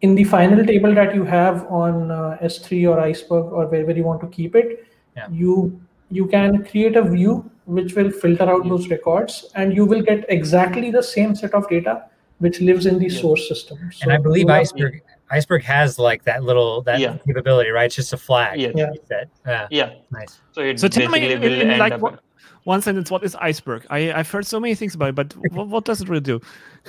in 0.00 0.14
the 0.14 0.24
final 0.24 0.64
table 0.64 0.94
that 0.94 1.14
you 1.14 1.24
have 1.24 1.66
on 1.66 2.10
uh, 2.10 2.38
S3 2.42 2.88
or 2.88 3.00
Iceberg 3.00 3.46
or 3.52 3.66
wherever 3.66 3.92
you 3.92 4.04
want 4.04 4.20
to 4.20 4.28
keep 4.28 4.54
it, 4.54 4.84
Yeah. 5.16 5.28
you 5.30 5.80
you 6.10 6.26
can 6.26 6.64
create 6.64 6.96
a 6.96 7.02
view 7.02 7.50
which 7.66 7.94
will 7.94 8.10
filter 8.10 8.44
out 8.44 8.64
Yeah. 8.64 8.70
those 8.70 8.88
records, 8.88 9.50
and 9.54 9.74
you 9.74 9.84
will 9.84 10.00
get 10.02 10.24
exactly 10.28 10.90
the 10.90 11.02
same 11.02 11.34
set 11.34 11.52
of 11.52 11.68
data 11.68 12.04
which 12.38 12.60
lives 12.60 12.86
in 12.86 12.98
the 12.98 13.08
Yeah. 13.08 13.20
source 13.20 13.48
system. 13.48 13.78
and 14.02 14.12
I 14.12 14.16
believe 14.18 14.48
have- 14.48 14.60
Iceberg 14.60 15.02
Iceberg 15.30 15.62
has 15.64 15.98
like 15.98 16.22
that 16.24 16.42
little 16.42 16.80
that 16.82 17.00
Yeah. 17.00 17.16
capability, 17.26 17.68
right? 17.70 17.84
It's 17.86 17.96
just 17.96 18.12
a 18.14 18.16
flag. 18.16 18.58
Yes. 18.58 18.72
Yeah. 18.74 19.24
Yeah. 19.46 19.66
yeah 19.70 19.90
Nice. 20.10 20.40
so 20.52 20.62
it 20.62 20.80
So 20.80 20.88
tell 20.88 21.10
me, 21.10 21.20
basically 21.20 21.54
in, 21.54 21.60
in 21.60 21.70
end 21.72 21.80
like 21.80 21.92
up 21.94 22.00
what, 22.00 22.20
one 22.64 22.82
sentence, 22.82 23.10
what 23.10 23.24
is 23.24 23.34
iceberg? 23.36 23.86
I, 23.90 24.12
I've 24.12 24.30
heard 24.30 24.46
so 24.46 24.60
many 24.60 24.74
things 24.74 24.94
about 24.94 25.10
it, 25.10 25.14
but 25.14 25.34
what, 25.52 25.68
what 25.68 25.84
does 25.84 26.00
it 26.00 26.08
really 26.08 26.20
do? 26.20 26.40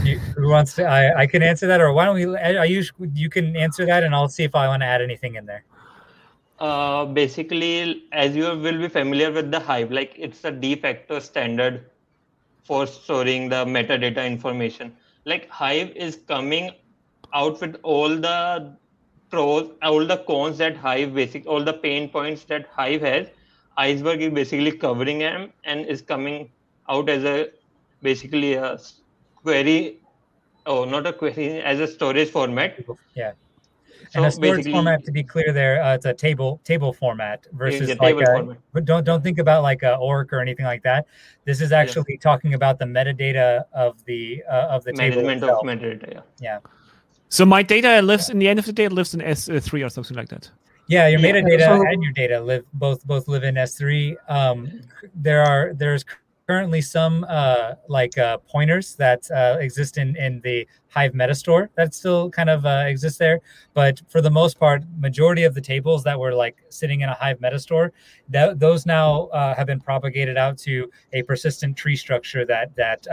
You, 0.03 0.19
who 0.19 0.49
wants 0.49 0.75
to? 0.75 0.85
I, 0.85 1.21
I 1.21 1.27
can 1.27 1.43
answer 1.43 1.67
that, 1.67 1.81
or 1.81 1.93
why 1.93 2.05
don't 2.05 2.15
we? 2.15 2.25
Ayush 2.25 2.91
you 3.13 3.29
can 3.29 3.55
answer 3.55 3.85
that, 3.85 4.03
and 4.03 4.13
I'll 4.13 4.29
see 4.29 4.43
if 4.43 4.55
I 4.55 4.67
want 4.67 4.81
to 4.81 4.85
add 4.85 5.01
anything 5.01 5.35
in 5.35 5.45
there. 5.45 5.63
uh, 6.59 7.05
basically 7.05 8.03
as 8.11 8.35
you 8.35 8.43
will 8.43 8.77
be 8.77 8.87
familiar 8.87 9.31
with 9.31 9.51
the 9.51 9.59
hive 9.59 9.91
like 9.91 10.13
it's 10.17 10.43
a 10.43 10.51
de 10.51 10.75
facto 10.75 11.19
standard 11.19 11.85
for 12.63 12.85
storing 12.85 13.49
the 13.49 13.63
metadata 13.65 14.25
information 14.25 14.95
like 15.25 15.49
hive 15.49 15.89
is 15.95 16.19
coming 16.27 16.71
out 17.33 17.59
with 17.61 17.77
all 17.83 18.09
the 18.09 18.75
pros 19.29 19.69
all 19.81 20.05
the 20.05 20.17
cons 20.27 20.57
that 20.57 20.75
hive 20.75 21.13
basic 21.13 21.45
all 21.45 21.63
the 21.63 21.73
pain 21.73 22.09
points 22.09 22.43
that 22.43 22.67
hive 22.75 23.01
has 23.01 23.27
iceberg 23.83 24.21
is 24.27 24.31
basically 24.39 24.71
covering 24.85 25.19
them 25.25 25.51
and 25.63 25.85
is 25.95 26.01
coming 26.13 26.37
out 26.95 27.09
as 27.17 27.23
a 27.33 27.35
basically 28.07 28.53
a 28.53 28.69
query 29.43 29.79
oh 30.65 30.79
not 30.95 31.05
a 31.11 31.13
query 31.21 31.49
as 31.73 31.79
a 31.79 31.87
storage 31.97 32.29
format 32.37 32.79
Yeah. 33.15 33.31
and 34.15 34.25
a 34.25 34.31
So 34.31 34.35
storage 34.37 34.67
format, 34.71 35.03
to 35.05 35.11
be 35.11 35.23
clear, 35.23 35.49
there 35.53 35.75
uh, 35.83 35.95
it's 35.97 36.05
a 36.05 36.13
table 36.13 36.51
table 36.71 36.91
format 37.01 37.45
versus 37.61 37.87
the 37.89 37.95
like 37.95 37.99
table 38.05 38.21
a, 38.23 38.25
format. 38.35 38.57
but 38.73 38.85
don't 38.91 39.03
don't 39.09 39.23
think 39.27 39.39
about 39.45 39.61
like 39.69 39.83
a 39.91 39.95
orc 40.09 40.33
or 40.33 40.39
anything 40.47 40.65
like 40.73 40.83
that. 40.89 41.05
This 41.49 41.61
is 41.65 41.71
actually 41.81 42.17
talking 42.27 42.53
about 42.59 42.79
the 42.79 42.85
metadata 42.85 43.63
of 43.85 44.03
the 44.05 44.43
uh, 44.55 44.75
of 44.75 44.83
the 44.83 44.93
table 44.93 45.23
management 45.23 45.43
itself. 45.43 45.63
of 45.63 45.69
metadata. 45.71 46.23
Yeah. 46.47 46.59
So 47.37 47.45
my 47.45 47.61
data 47.75 48.01
lives 48.11 48.29
in 48.29 48.39
the 48.39 48.47
end 48.51 48.59
of 48.59 48.65
the 48.65 48.73
day 48.73 48.85
it 48.85 48.91
lives 48.99 49.13
in 49.13 49.21
S3 49.21 49.85
or 49.85 49.89
something 49.89 50.17
like 50.21 50.29
that. 50.29 50.49
Yeah, 50.89 51.07
your 51.07 51.19
Yeah. 51.19 51.31
metadata 51.33 51.65
So- 51.65 51.81
and 51.87 52.03
your 52.03 52.13
data 52.13 52.41
live 52.41 52.65
both 52.73 53.05
both 53.05 53.27
live 53.27 53.43
in 53.43 53.55
S3. 53.57 54.17
Um, 54.27 54.81
there 55.13 55.43
are 55.43 55.73
there's 55.75 56.03
currently 56.47 56.81
some 56.81 57.23
uh, 57.29 57.75
like 57.89 58.17
uh, 58.17 58.37
pointers 58.39 58.95
that 58.95 59.29
uh, 59.29 59.57
exist 59.59 59.99
in 59.99 60.15
in 60.15 60.41
the 60.41 60.67
Hive 60.87 61.13
Metastore 61.13 61.69
that 61.75 61.93
still 61.93 62.31
kind 62.31 62.49
of 62.49 62.65
uh, 62.65 62.85
exists 62.87 63.19
there, 63.19 63.39
but 63.75 64.01
for 64.09 64.19
the 64.19 64.31
most 64.31 64.59
part, 64.59 64.81
majority 64.97 65.43
of 65.43 65.53
the 65.53 65.61
tables 65.61 66.03
that 66.05 66.19
were 66.19 66.33
like 66.33 66.57
sitting 66.69 67.01
in 67.01 67.09
a 67.09 67.13
Hive 67.13 67.37
Metastore, 67.39 67.91
that 68.29 68.59
those 68.59 68.87
now 68.87 69.27
uh, 69.27 69.53
have 69.53 69.67
been 69.67 69.79
propagated 69.79 70.37
out 70.37 70.57
to 70.59 70.89
a 71.13 71.21
persistent 71.21 71.77
tree 71.77 71.95
structure 71.95 72.45
that 72.45 72.75
that. 72.75 73.07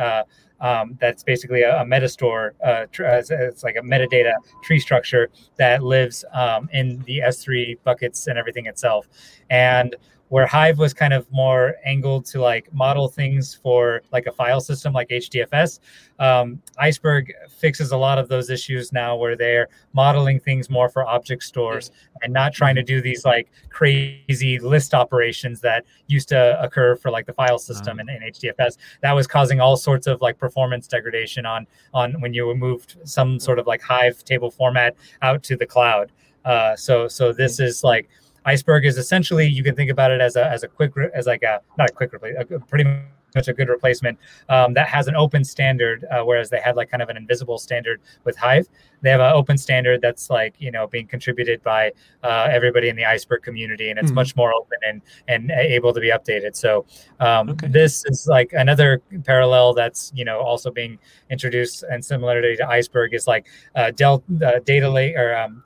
Um, 0.60 0.96
that's 1.00 1.22
basically 1.22 1.62
a, 1.62 1.82
a 1.82 1.84
metastore. 1.84 2.52
Uh, 2.64 2.86
tr- 2.90 3.06
uh, 3.06 3.22
it's 3.28 3.62
like 3.62 3.76
a 3.76 3.82
metadata 3.82 4.32
tree 4.62 4.80
structure 4.80 5.28
that 5.56 5.82
lives 5.82 6.24
um, 6.32 6.68
in 6.72 7.02
the 7.06 7.18
S3 7.18 7.78
buckets 7.84 8.26
and 8.26 8.38
everything 8.38 8.66
itself. 8.66 9.06
And 9.50 9.94
where 10.28 10.46
Hive 10.46 10.78
was 10.78 10.92
kind 10.92 11.12
of 11.12 11.30
more 11.30 11.76
angled 11.84 12.24
to 12.26 12.40
like 12.40 12.72
model 12.72 13.08
things 13.08 13.54
for 13.54 14.02
like 14.12 14.26
a 14.26 14.32
file 14.32 14.60
system 14.60 14.92
like 14.92 15.08
HDFS, 15.08 15.80
um, 16.18 16.60
Iceberg 16.78 17.32
fixes 17.48 17.92
a 17.92 17.96
lot 17.96 18.18
of 18.18 18.28
those 18.28 18.50
issues 18.50 18.92
now 18.92 19.16
where 19.16 19.36
they're 19.36 19.68
modeling 19.92 20.40
things 20.40 20.70
more 20.70 20.88
for 20.88 21.06
object 21.06 21.42
stores 21.42 21.90
and 22.22 22.32
not 22.32 22.52
trying 22.52 22.74
to 22.74 22.82
do 22.82 23.00
these 23.00 23.24
like 23.24 23.50
crazy 23.70 24.58
list 24.58 24.94
operations 24.94 25.60
that 25.60 25.84
used 26.06 26.28
to 26.30 26.60
occur 26.60 26.96
for 26.96 27.10
like 27.10 27.26
the 27.26 27.32
file 27.32 27.58
system 27.58 28.00
in, 28.00 28.08
in 28.08 28.22
HDFS. 28.22 28.78
That 29.02 29.12
was 29.12 29.26
causing 29.26 29.60
all 29.60 29.76
sorts 29.76 30.06
of 30.06 30.20
like 30.20 30.38
performance 30.38 30.86
degradation 30.88 31.46
on 31.46 31.66
on 31.92 32.20
when 32.20 32.32
you 32.32 32.54
moved 32.54 32.96
some 33.04 33.38
sort 33.38 33.58
of 33.58 33.66
like 33.66 33.82
Hive 33.82 34.24
table 34.24 34.50
format 34.50 34.96
out 35.22 35.42
to 35.44 35.56
the 35.56 35.66
cloud. 35.66 36.10
Uh, 36.44 36.76
so 36.76 37.08
so 37.08 37.32
this 37.32 37.60
is 37.60 37.84
like 37.84 38.08
Iceberg 38.46 38.86
is 38.86 38.96
essentially 38.96 39.46
you 39.46 39.62
can 39.64 39.74
think 39.74 39.90
about 39.90 40.10
it 40.12 40.20
as 40.20 40.36
a 40.36 40.46
as 40.48 40.62
a 40.62 40.68
quick 40.68 40.92
as 41.12 41.26
like 41.26 41.42
a 41.42 41.60
not 41.76 41.90
a 41.90 41.92
quick 41.92 42.12
replace 42.14 42.36
pretty 42.68 42.84
much 43.36 43.46
a 43.48 43.52
good 43.52 43.68
replacement 43.68 44.18
um, 44.48 44.74
that 44.74 44.88
has 44.88 45.06
an 45.06 45.14
open 45.14 45.44
standard, 45.44 46.04
uh, 46.10 46.22
whereas 46.24 46.50
they 46.50 46.58
had 46.58 46.74
like 46.74 46.90
kind 46.90 47.02
of 47.02 47.08
an 47.08 47.16
invisible 47.16 47.58
standard 47.58 48.00
with 48.24 48.36
Hive. 48.36 48.66
They 49.02 49.10
have 49.10 49.20
an 49.20 49.32
open 49.32 49.56
standard 49.58 50.00
that's 50.00 50.30
like 50.30 50.54
you 50.58 50.72
know 50.72 50.86
being 50.88 51.06
contributed 51.06 51.62
by 51.62 51.92
uh, 52.24 52.48
everybody 52.50 52.88
in 52.88 52.96
the 52.96 53.04
Iceberg 53.04 53.42
community, 53.42 53.90
and 53.90 53.98
it's 53.98 54.10
Mhm. 54.10 54.14
much 54.14 54.34
more 54.34 54.52
open 54.54 54.78
and 54.88 55.02
and 55.28 55.50
able 55.50 55.92
to 55.92 56.00
be 56.00 56.08
updated. 56.10 56.56
So 56.56 56.84
um, 57.20 57.50
Okay. 57.50 57.68
this 57.68 58.04
is 58.06 58.26
like 58.26 58.52
another 58.54 59.00
parallel 59.24 59.74
that's 59.74 60.10
you 60.14 60.24
know 60.24 60.40
also 60.40 60.70
being 60.70 60.98
introduced 61.30 61.84
and 61.90 62.02
similarity 62.04 62.56
to 62.56 62.66
Iceberg 62.68 63.14
is 63.14 63.26
like 63.28 63.46
uh, 63.76 63.90
Del 63.90 64.24
uh, 64.44 64.58
data 64.64 64.88
lake 64.88 65.14
or 65.16 65.36
um, 65.36 65.62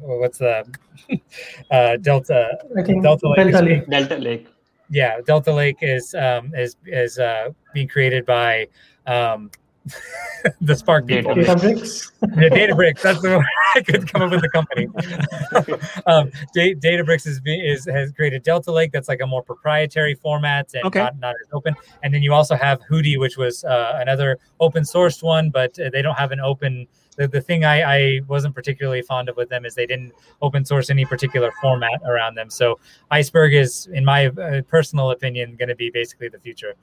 what's 0.00 0.38
the 0.38 0.64
uh, 1.70 1.96
Delta 1.96 2.58
I 2.78 2.82
think 2.82 3.02
Delta 3.02 3.28
Lake 3.28 3.50
Delta 3.50 3.64
Lake. 3.64 3.88
Delta 3.90 4.16
Lake. 4.16 4.46
Yeah 4.90 5.20
delta 5.26 5.52
lake 5.52 5.78
is 5.82 6.14
um 6.14 6.52
is 6.54 6.76
is 6.86 7.18
uh 7.18 7.48
being 7.72 7.88
created 7.88 8.24
by 8.26 8.66
um 9.06 9.50
the 10.62 10.74
spark 10.74 11.06
people 11.06 11.34
Databricks. 11.34 12.10
Databricks. 12.20 12.36
the 12.40 12.48
databricks 12.50 13.02
that's 13.02 13.20
the 13.20 13.36
one 13.36 13.44
i 13.74 13.80
could 13.82 14.10
come 14.10 14.22
up 14.22 14.30
with 14.30 14.40
the 14.40 14.48
company 14.48 14.86
um 16.06 16.30
Da- 16.54 16.74
databricks 16.76 17.26
is, 17.26 17.40
is 17.44 17.84
has 17.86 18.10
created 18.12 18.42
delta 18.42 18.72
lake 18.72 18.92
that's 18.92 19.08
like 19.08 19.20
a 19.20 19.26
more 19.26 19.42
proprietary 19.42 20.14
format 20.14 20.70
and 20.74 20.84
Okay. 20.86 21.00
not, 21.00 21.18
not 21.18 21.34
as 21.42 21.48
open 21.52 21.74
and 22.02 22.14
then 22.14 22.22
you 22.22 22.32
also 22.32 22.54
have 22.56 22.80
Hudi 22.90 23.18
which 23.18 23.36
was 23.36 23.62
uh, 23.64 23.98
another 24.00 24.38
open 24.60 24.84
sourced 24.84 25.22
one 25.22 25.50
but 25.50 25.78
uh, 25.78 25.90
they 25.92 26.00
don't 26.02 26.16
have 26.16 26.32
an 26.32 26.40
open 26.40 26.86
the, 27.16 27.28
the 27.28 27.40
thing 27.40 27.64
I, 27.64 27.82
I 27.82 28.20
wasn't 28.28 28.54
particularly 28.54 29.02
fond 29.02 29.28
of 29.28 29.36
with 29.36 29.48
them 29.48 29.64
is 29.64 29.74
they 29.74 29.86
didn't 29.86 30.12
open 30.42 30.64
source 30.64 30.90
any 30.90 31.04
particular 31.04 31.52
format 31.60 32.00
around 32.06 32.34
them. 32.34 32.50
So 32.50 32.78
Iceberg 33.10 33.54
is, 33.54 33.88
in 33.92 34.04
my 34.04 34.26
uh, 34.26 34.62
personal 34.62 35.10
opinion, 35.10 35.56
going 35.56 35.68
to 35.68 35.74
be 35.74 35.90
basically 35.90 36.28
the 36.28 36.38
future. 36.38 36.74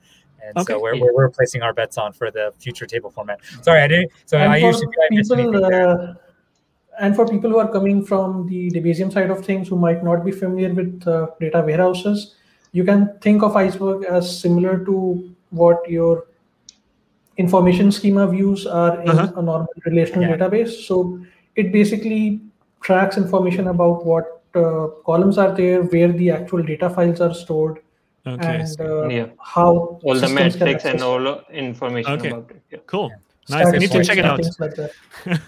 And 0.44 0.56
Okay. 0.58 0.72
so 0.72 0.80
we're, 0.80 0.98
we're, 0.98 1.14
we're 1.14 1.30
placing 1.30 1.62
our 1.62 1.72
bets 1.72 1.98
on 1.98 2.12
for 2.12 2.30
the 2.30 2.52
future 2.58 2.86
table 2.86 3.10
format. 3.10 3.38
Sorry, 3.62 3.80
I 3.80 3.88
didn't. 3.88 4.10
So 4.26 4.38
and 4.38 4.52
I 4.52 4.56
usually 4.56 4.86
I 4.86 5.14
missed 5.14 5.30
anything 5.32 5.52
people, 5.52 5.64
uh, 5.72 6.14
and 7.00 7.14
for 7.14 7.28
people 7.28 7.50
who 7.50 7.58
are 7.58 7.70
coming 7.70 8.04
from 8.04 8.48
the 8.48 8.70
Debezium 8.70 9.12
side 9.12 9.30
of 9.30 9.44
things, 9.44 9.68
who 9.68 9.76
might 9.76 10.02
not 10.02 10.24
be 10.24 10.32
familiar 10.32 10.74
with 10.74 11.06
uh, 11.06 11.28
data 11.40 11.62
warehouses, 11.62 12.34
you 12.72 12.84
can 12.84 13.18
think 13.20 13.42
of 13.42 13.54
Iceberg 13.54 14.04
as 14.04 14.40
similar 14.40 14.84
to 14.84 15.34
what 15.50 15.88
your 15.88 16.26
information 17.36 17.90
schema 17.92 18.26
views 18.26 18.66
are 18.66 19.00
in 19.02 19.08
Uh-huh. 19.10 19.32
a 19.36 19.42
normal 19.42 19.68
relational 19.86 20.28
Yeah. 20.28 20.36
database. 20.36 20.70
So 20.86 21.18
it 21.56 21.72
basically 21.72 22.40
tracks 22.80 23.16
information 23.16 23.68
about 23.68 24.04
what 24.06 24.38
uh, 24.54 24.88
columns 25.06 25.38
are 25.38 25.54
there, 25.56 25.82
where 25.82 26.12
the 26.12 26.30
actual 26.30 26.62
data 26.62 26.90
files 26.90 27.20
are 27.22 27.32
stored, 27.32 27.78
Okay. 28.26 28.46
and 28.48 28.80
uh, 28.80 29.08
Yeah. 29.08 29.26
how 29.40 29.98
All 30.04 30.14
the 30.14 30.28
metrics 30.28 30.56
and 30.60 30.68
access 30.74 31.02
all 31.02 31.40
information 31.50 32.12
Okay. 32.12 32.28
about 32.30 32.50
it. 32.50 32.62
Yeah. 32.70 32.78
cool. 32.86 33.10
Nice. 33.48 33.66
I 33.66 33.78
need 33.78 33.90
to 33.92 34.04
check 34.04 34.18
it 34.18 34.24
out. 34.26 34.40
like. 34.60 34.76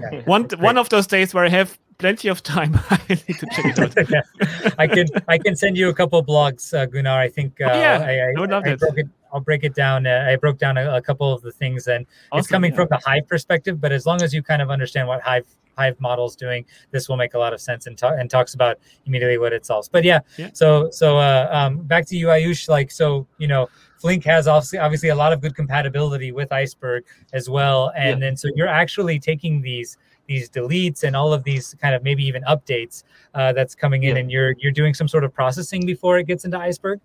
Yeah. 0.00 0.22
One 0.26 0.48
one 0.58 0.78
of 0.78 0.88
those 0.88 1.06
days 1.06 1.34
where 1.34 1.44
I 1.44 1.50
have 1.50 1.78
plenty 1.98 2.28
of 2.28 2.42
time, 2.42 2.78
I 2.90 2.98
need 3.08 3.18
to 3.38 3.46
check 3.52 3.64
it 3.66 3.78
out. 3.78 4.08
Yeah. 4.10 4.70
I 4.78 4.86
can 4.86 5.06
I 5.28 5.38
can 5.38 5.56
send 5.56 5.76
you 5.76 5.88
a 5.88 5.94
couple 5.94 6.18
of 6.18 6.26
blogs, 6.26 6.72
uh, 6.76 6.86
Gunnar. 6.86 7.18
I 7.18 7.28
think 7.28 7.60
uh, 7.60 7.70
Oh, 7.72 7.78
yeah. 7.80 7.98
I, 8.06 8.12
I, 8.18 8.32
I 8.36 8.40
would 8.40 8.50
love 8.50 8.64
I 8.66 8.70
it. 8.70 8.80
broke 8.80 8.98
it. 8.98 9.06
I'll 9.32 9.40
break 9.40 9.64
it 9.64 9.74
down. 9.74 10.06
Uh, 10.06 10.26
I 10.28 10.36
broke 10.36 10.58
down 10.58 10.76
a, 10.78 10.94
a 10.96 11.02
couple 11.02 11.32
of 11.32 11.42
the 11.42 11.50
things, 11.50 11.88
and 11.88 12.06
it's 12.34 12.46
coming 12.48 12.70
yeah. 12.70 12.76
from 12.76 12.88
the 12.90 13.00
Hive 13.04 13.26
perspective. 13.26 13.80
But 13.80 13.90
as 13.92 14.06
long 14.06 14.22
as 14.22 14.32
you 14.32 14.42
kind 14.42 14.62
of 14.62 14.70
understand 14.70 15.08
what 15.08 15.20
Hive 15.22 15.46
Hive 15.76 16.00
model 16.00 16.26
is 16.26 16.36
doing, 16.36 16.64
this 16.92 17.08
will 17.08 17.16
make 17.16 17.34
a 17.34 17.38
lot 17.38 17.52
of 17.52 17.60
sense 17.60 17.88
and, 17.88 17.98
ta- 17.98 18.14
and 18.14 18.30
talks 18.30 18.54
about 18.54 18.78
immediately 19.06 19.38
what 19.38 19.52
it 19.52 19.66
solves. 19.66 19.88
But 19.88 20.04
yeah, 20.04 20.20
Yeah. 20.36 20.50
so 20.52 20.88
so 20.90 21.18
uh, 21.18 21.48
um, 21.50 21.78
back 21.78 22.06
to 22.08 22.16
you, 22.16 22.26
Ayush. 22.28 22.68
Like 22.68 22.92
so, 22.92 23.26
you 23.38 23.48
know, 23.48 23.68
Flink 23.98 24.22
has 24.24 24.46
obviously 24.46 24.78
obviously 24.78 25.08
a 25.08 25.16
lot 25.16 25.32
of 25.32 25.40
good 25.40 25.56
compatibility 25.56 26.30
with 26.30 26.52
Iceberg 26.52 27.02
as 27.32 27.50
well, 27.50 27.90
and 27.96 28.22
then 28.22 28.36
so 28.36 28.48
you're 28.54 28.68
actually 28.68 29.18
taking 29.18 29.60
these 29.62 29.96
these 30.26 30.48
deletes 30.50 31.02
and 31.04 31.14
all 31.16 31.32
of 31.32 31.44
these 31.44 31.74
kind 31.80 31.94
of 31.94 32.02
maybe 32.02 32.24
even 32.24 32.42
updates 32.44 33.04
uh, 33.34 33.52
that's 33.52 33.74
coming 33.74 34.02
in, 34.04 34.14
Yeah. 34.16 34.20
and 34.22 34.30
you're 34.30 34.52
you're 34.58 34.72
doing 34.72 34.94
some 34.94 35.08
sort 35.08 35.24
of 35.24 35.32
processing 35.34 35.84
before 35.86 36.18
it 36.18 36.26
gets 36.26 36.44
into 36.44 36.58
Iceberg. 36.58 37.00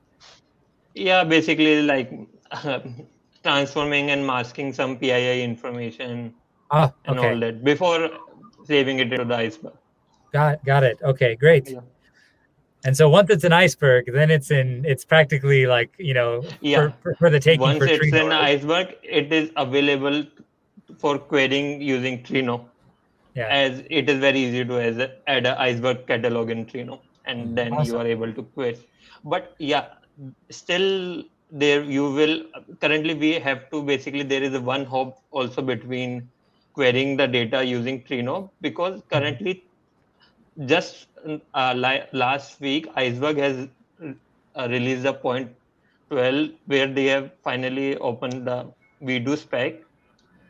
Yeah, 0.96 1.24
basically 1.24 1.82
like 1.82 2.12
transforming 3.44 4.12
and 4.12 4.26
masking 4.26 4.74
some 4.74 4.98
PII 4.98 5.44
information 5.44 6.34
Ah, 6.72 6.92
and 7.06 7.18
okay, 7.20 7.30
all 7.34 7.40
that 7.40 7.64
before 7.64 8.10
saving 8.66 9.00
it 9.00 9.12
into 9.12 9.26
the 9.26 9.36
iceberg. 9.36 9.74
got 10.32 10.64
got 10.66 10.84
it. 10.84 10.98
Okay, 11.04 11.36
great. 11.36 11.70
Yeah. 11.70 11.80
And 12.86 12.96
so 12.96 13.10
once 13.10 13.30
it's 13.30 13.44
an 13.44 13.52
iceberg, 13.52 14.10
then 14.14 14.32
it's 14.32 14.52
in. 14.52 14.86
It's 14.86 15.04
practically 15.04 15.66
like 15.66 15.92
you 15.98 16.14
know 16.14 16.44
Yeah. 16.62 16.82
for, 16.82 16.94
for, 17.02 17.16
for 17.16 17.30
the 17.30 17.40
taking 17.40 17.62
Once 17.62 17.80
for 17.80 17.88
it's 17.88 18.12
right? 18.14 18.32
iceberg, 18.32 18.96
it 19.04 19.34
is 19.34 19.52
available 19.58 20.24
for 20.98 21.18
querying 21.18 21.82
using 21.82 22.24
Trino, 22.24 22.66
Yeah. 23.36 23.48
as 23.48 23.84
it 23.90 24.10
is 24.10 24.20
very 24.20 24.40
easy 24.40 24.66
to 24.66 24.80
as 24.80 24.98
add 25.28 25.46
an 25.46 25.58
iceberg 25.58 26.08
catalog 26.08 26.50
in 26.50 26.66
Trino, 26.66 27.00
and 27.26 27.58
then 27.58 27.74
Awesome. 27.74 27.94
you 27.94 28.00
are 28.00 28.08
able 28.08 28.34
to 28.34 28.44
query. 28.44 28.78
But 29.24 29.56
yeah, 29.60 29.88
still 30.50 31.24
there 31.52 31.84
you 31.84 32.12
will 32.12 32.44
currently 32.82 33.14
we 33.14 33.34
have 33.34 33.70
to 33.72 33.82
basically 33.82 34.24
there 34.24 34.44
is 34.44 34.54
a 34.54 34.62
one 34.62 34.86
hop 34.86 35.22
also 35.32 35.62
between 35.62 36.30
querying 36.74 37.18
the 37.18 37.28
data 37.28 37.64
using 37.64 38.04
Trino 38.04 38.50
because 38.62 39.02
currently 39.12 39.64
just 40.66 41.08
uh, 41.54 41.74
li- 41.76 42.04
last 42.14 42.60
week 42.62 42.88
iceberg 42.96 43.38
has 43.38 43.68
uh, 44.56 44.68
released 44.70 45.06
a 45.06 45.14
point 45.14 45.52
12 46.10 46.50
where 46.66 46.88
they 46.88 47.06
have 47.06 47.32
finally 47.44 47.98
opened 47.98 48.46
the 48.46 48.72
V2 49.02 49.38
spec 49.38 49.76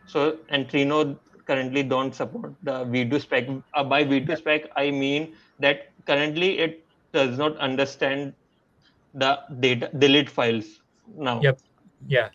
so 0.07 0.37
and 0.49 0.67
trino 0.67 1.17
currently 1.49 1.83
don't 1.93 2.15
support 2.21 2.53
the 2.69 2.77
V2 2.95 3.21
spec 3.25 3.47
uh, 3.73 3.83
by 3.93 4.03
V2 4.11 4.37
spec 4.43 4.69
i 4.83 4.89
mean 4.91 5.27
that 5.65 5.89
currently 6.11 6.51
it 6.67 6.83
does 7.17 7.37
not 7.43 7.57
understand 7.69 8.33
the 9.23 9.31
data 9.65 9.89
delete 10.05 10.29
files 10.37 10.67
now 11.29 11.39
Yep. 11.41 11.59
Yeah. 12.07 12.29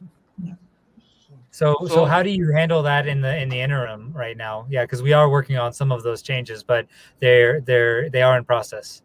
So, 1.51 1.77
so 1.83 1.87
So- 1.87 2.05
how 2.05 2.23
do 2.23 2.31
you 2.31 2.53
handle 2.53 2.83
that 2.83 3.07
in 3.07 3.21
the 3.21 3.33
in 3.41 3.49
the 3.49 3.61
interim 3.61 4.13
right 4.13 4.37
now? 4.37 4.67
Yeah, 4.69 4.83
because 4.85 5.03
we 5.03 5.13
are 5.13 5.29
working 5.31 5.57
on 5.57 5.73
some 5.73 5.93
of 5.93 6.03
those 6.03 6.21
changes, 6.21 6.65
but 6.65 6.87
they're 7.21 7.61
they're 7.61 8.11
they 8.11 8.23
are 8.23 8.37
in 8.37 8.45
process. 8.45 9.03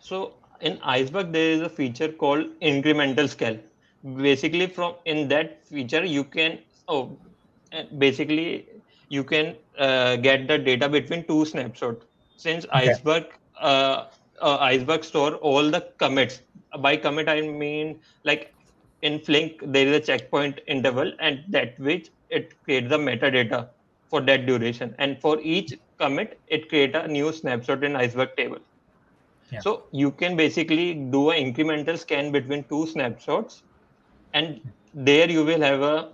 So 0.00 0.34
in 0.60 0.78
Iceberg, 0.82 1.32
there 1.32 1.50
is 1.50 1.60
a 1.60 1.68
feature 1.68 2.08
called 2.10 2.46
incremental 2.60 3.28
scan. 3.28 3.60
Basically, 4.16 4.66
from 4.66 4.94
in 5.04 5.28
that 5.28 5.66
feature, 5.66 6.04
you 6.04 6.24
can 6.24 6.58
oh, 6.88 7.18
basically 7.98 8.66
you 9.08 9.24
can 9.24 9.56
uh, 9.78 10.16
get 10.16 10.46
the 10.48 10.58
data 10.58 10.88
between 10.88 11.24
two 11.26 11.44
snapshots. 11.44 12.06
Since 12.36 12.66
Okay. 12.74 12.94
Iceberg, 12.94 13.24
uh, 13.60 14.06
uh, 14.40 14.58
Iceberg 14.60 15.04
store 15.04 15.34
all 15.36 15.70
the 15.70 15.80
commits. 15.98 16.42
By 16.80 16.96
commit, 16.96 17.28
I 17.28 17.40
mean 17.42 18.00
like 18.24 18.54
in 19.02 19.20
Flink 19.20 19.60
there 19.64 19.86
is 19.86 19.96
a 19.96 20.00
checkpoint 20.00 20.60
interval, 20.66 21.12
and 21.20 21.44
that 21.48 21.78
which 21.78 22.10
it 22.30 22.54
creates 22.64 22.88
the 22.88 22.98
metadata 22.98 23.70
for 24.08 24.20
that 24.22 24.46
duration, 24.46 24.94
and 24.98 25.20
for 25.20 25.40
each 25.40 25.74
commit, 25.98 26.40
it 26.48 26.68
creates 26.68 26.96
a 26.96 27.06
new 27.08 27.32
snapshot 27.32 27.84
in 27.84 27.96
Iceberg 27.96 28.36
table. 28.36 28.58
Yeah. 29.50 29.60
So 29.60 29.86
you 29.92 30.10
can 30.12 30.36
basically 30.36 30.94
do 30.94 31.30
an 31.30 31.52
incremental 31.52 31.98
scan 31.98 32.32
between 32.32 32.64
two 32.64 32.86
snapshots, 32.86 33.62
and 34.32 34.60
there 34.94 35.30
you 35.30 35.44
will 35.44 35.60
have 35.60 35.82
a 35.82 36.12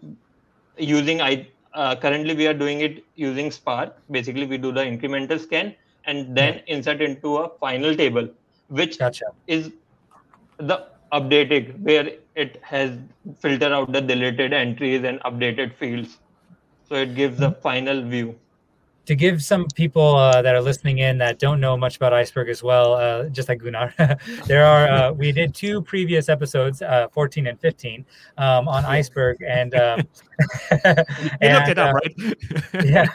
using 0.79 1.21
I 1.21 1.49
uh, 1.75 1.97
currently 1.97 2.35
we 2.35 2.47
are 2.47 2.55
doing 2.55 2.81
it 2.81 3.05
using 3.15 3.51
Spark. 3.51 3.97
Basically, 4.11 4.47
we 4.47 4.59
do 4.59 4.73
the 4.73 4.81
incremental 4.83 5.41
scan 5.41 5.75
and 6.05 6.37
then 6.37 6.63
insert 6.67 7.03
into 7.03 7.39
a 7.39 7.49
final 7.59 7.95
table, 7.95 8.29
which 8.69 8.99
Gotcha. 8.99 9.27
is 9.47 9.73
the 10.59 10.87
updated 11.13 11.79
where 11.81 12.13
it 12.35 12.61
has 12.63 12.99
filter 13.39 13.73
out 13.73 13.93
the 13.93 14.01
deleted 14.01 14.53
entries 14.53 15.05
and 15.05 15.21
updated 15.21 15.75
fields. 15.75 16.19
So 16.89 16.97
it 16.97 17.15
gives 17.15 17.41
a 17.41 17.53
final 17.53 18.03
view. 18.03 18.39
To 19.07 19.15
give 19.15 19.43
some 19.43 19.67
people 19.75 20.17
uh, 20.17 20.41
that 20.43 20.55
are 20.55 20.61
listening 20.61 20.99
in 20.99 21.19
that 21.19 21.39
don't 21.39 21.61
know 21.61 21.77
much 21.77 21.97
about 21.97 22.13
iceberg 22.13 22.49
as 22.49 22.63
well 22.63 22.95
uh, 22.95 23.25
just 23.29 23.49
like 23.49 23.63
gunnar 23.63 23.93
there 24.47 24.65
are 24.65 24.89
uh, 24.89 25.13
we 25.13 25.33
did 25.33 25.55
two 25.55 25.83
previous 25.83 26.29
episodes 26.29 26.83
uh, 26.83 27.09
14 27.13 27.47
and 27.47 27.61
15 27.61 28.05
um, 28.39 28.69
on 28.69 28.85
iceberg 28.85 29.43
and 29.43 29.75
um, 29.85 30.07
You 31.41 31.51
looked 31.51 31.69
it 31.69 31.79
up, 31.79 31.95
uh, 31.95 31.99
right? 31.99 32.85
yeah. 32.85 33.07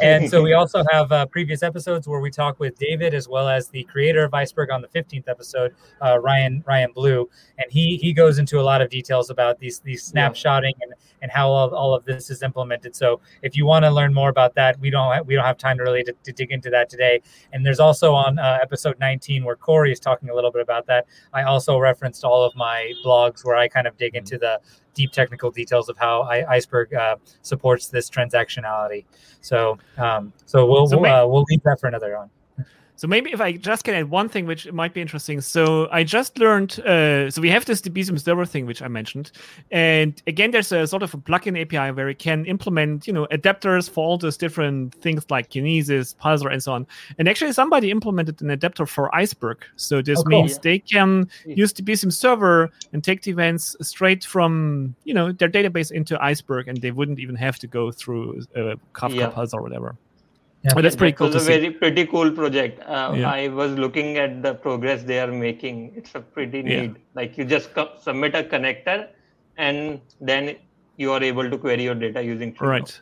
And 0.00 0.28
so 0.28 0.42
we 0.42 0.52
also 0.52 0.82
have 0.90 1.12
uh, 1.12 1.26
previous 1.26 1.62
episodes 1.62 2.08
where 2.08 2.20
we 2.20 2.30
talk 2.30 2.58
with 2.58 2.76
david 2.78 3.14
as 3.14 3.28
well 3.28 3.48
as 3.48 3.68
the 3.68 3.84
creator 3.84 4.24
of 4.24 4.34
iceberg 4.34 4.70
on 4.70 4.82
the 4.82 4.88
15th 4.88 5.28
episode 5.28 5.74
uh, 6.02 6.18
ryan 6.18 6.64
ryan 6.66 6.92
blue. 6.92 7.28
And 7.58 7.70
he 7.70 7.96
he 7.96 8.12
goes 8.12 8.38
into 8.38 8.60
a 8.60 8.62
lot 8.62 8.82
of 8.82 8.90
details 8.90 9.30
about 9.30 9.58
these 9.58 9.80
these 9.80 10.10
snapshotting 10.10 10.72
and 10.80 10.94
and 11.22 11.30
how 11.30 11.50
all, 11.50 11.74
all 11.74 11.94
of 11.94 12.04
this 12.04 12.30
is 12.30 12.42
implemented. 12.42 12.96
So 12.96 13.20
if 13.42 13.56
you 13.56 13.66
want 13.66 13.84
to 13.84 13.90
learn 13.90 14.12
more 14.14 14.30
about 14.30 14.54
that 14.54 14.78
we 14.80 14.90
don't 14.90 15.09
we 15.24 15.34
don't 15.34 15.44
have 15.44 15.58
time 15.58 15.78
to 15.78 15.82
really 15.82 16.04
to, 16.04 16.14
to 16.24 16.32
dig 16.32 16.50
into 16.52 16.70
that 16.70 16.88
today. 16.88 17.20
And 17.52 17.64
there's 17.64 17.80
also 17.80 18.14
on 18.14 18.38
uh, 18.38 18.58
episode 18.62 18.98
19 19.00 19.44
where 19.44 19.56
corey 19.56 19.92
is 19.92 20.00
talking 20.00 20.30
a 20.30 20.34
little 20.34 20.50
bit 20.50 20.62
about 20.62 20.86
that 20.86 21.06
i 21.32 21.42
also 21.42 21.78
referenced 21.78 22.24
all 22.24 22.42
of 22.44 22.54
my 22.56 22.92
blogs 23.04 23.44
where 23.44 23.56
i 23.56 23.68
kind 23.68 23.86
of 23.86 23.96
dig 23.96 24.14
into 24.14 24.38
the 24.38 24.60
deep 24.94 25.12
technical 25.12 25.50
details 25.50 25.88
of 25.88 25.96
how 25.96 26.22
I, 26.22 26.44
iceberg 26.54 26.92
uh, 26.92 27.16
supports 27.42 27.86
this 27.86 28.10
transactionality. 28.10 29.04
So 29.40 29.78
um, 29.96 30.32
so 30.46 30.66
we'll 30.66 30.88
So 30.88 30.98
we'll, 30.98 31.12
uh, 31.12 31.26
we'll 31.26 31.44
leave 31.48 31.62
that 31.62 31.78
for 31.80 31.86
another 31.86 32.16
one 32.16 32.30
So 33.00 33.08
maybe 33.08 33.32
if 33.32 33.40
I 33.40 33.52
just 33.52 33.84
can 33.84 33.94
add 33.94 34.10
one 34.10 34.28
thing 34.28 34.44
which 34.44 34.70
might 34.72 34.92
be 34.92 35.00
interesting. 35.00 35.40
So 35.40 35.88
I 35.90 36.04
just 36.04 36.38
learned. 36.38 36.78
Uh, 36.80 37.30
so 37.30 37.40
we 37.40 37.48
have 37.48 37.64
this 37.64 37.80
Debezium 37.80 38.20
server 38.20 38.44
thing 38.44 38.66
which 38.66 38.82
I 38.82 38.88
mentioned, 38.88 39.32
and 39.70 40.22
again, 40.26 40.50
there's 40.50 40.70
a 40.70 40.86
sort 40.86 41.02
of 41.02 41.14
a 41.14 41.16
plugin 41.16 41.58
API 41.58 41.92
where 41.96 42.04
we 42.04 42.14
can 42.14 42.44
implement, 42.44 43.06
you 43.06 43.14
know, 43.14 43.26
adapters 43.32 43.88
for 43.88 44.04
all 44.04 44.18
those 44.18 44.36
different 44.36 44.94
things 44.96 45.24
like 45.30 45.48
Kinesis, 45.48 46.14
Pulsar, 46.14 46.52
and 46.52 46.62
so 46.62 46.74
on. 46.74 46.86
And 47.18 47.26
actually, 47.26 47.54
somebody 47.54 47.90
implemented 47.90 48.42
an 48.42 48.50
adapter 48.50 48.84
for 48.84 49.04
Iceberg. 49.14 49.64
So 49.76 50.02
this 50.02 50.18
Oh, 50.18 50.24
cool. 50.24 50.42
means 50.42 50.58
they 50.58 50.80
can 50.80 51.26
Yeah. 51.46 51.54
use 51.56 51.72
Debezium 51.72 52.12
server 52.12 52.68
and 52.92 53.02
take 53.02 53.22
the 53.22 53.30
events 53.30 53.76
straight 53.80 54.24
from, 54.26 54.94
you 55.04 55.14
know, 55.14 55.32
their 55.32 55.48
database 55.48 55.90
into 55.90 56.22
Iceberg, 56.22 56.68
and 56.68 56.76
they 56.82 56.90
wouldn't 56.90 57.18
even 57.18 57.36
have 57.36 57.58
to 57.60 57.66
go 57.66 57.90
through 57.92 58.42
uh, 58.54 58.74
Kafka, 58.92 59.14
Yeah. 59.14 59.30
Pulsar, 59.30 59.54
or 59.54 59.62
whatever. 59.62 59.96
Yeah. 60.62 60.74
But 60.74 60.82
that's 60.82 60.96
pretty 60.96 61.12
That 61.12 61.18
cool 61.18 61.26
was 61.28 61.36
a 61.36 61.40
see. 61.40 61.52
very 61.58 61.70
pretty 61.70 62.06
cool 62.06 62.30
project. 62.30 62.80
Uh, 62.86 63.14
Yeah. 63.16 63.30
I 63.30 63.48
was 63.48 63.72
looking 63.72 64.18
at 64.18 64.42
the 64.42 64.54
progress 64.54 65.02
they 65.02 65.18
are 65.18 65.32
making. 65.32 65.92
It's 65.96 66.14
a 66.14 66.20
pretty 66.20 66.58
Yeah. 66.58 66.80
neat. 66.82 66.96
Like 67.14 67.38
you 67.38 67.44
just 67.44 67.72
co- 67.74 67.92
submit 67.98 68.34
a 68.34 68.42
connector, 68.42 69.06
and 69.56 70.00
then 70.20 70.56
you 70.98 71.12
are 71.12 71.22
able 71.22 71.48
to 71.48 71.56
query 71.56 71.84
your 71.84 71.94
data 71.94 72.22
using. 72.22 72.52
Trino. 72.54 72.68
Right. 72.68 73.00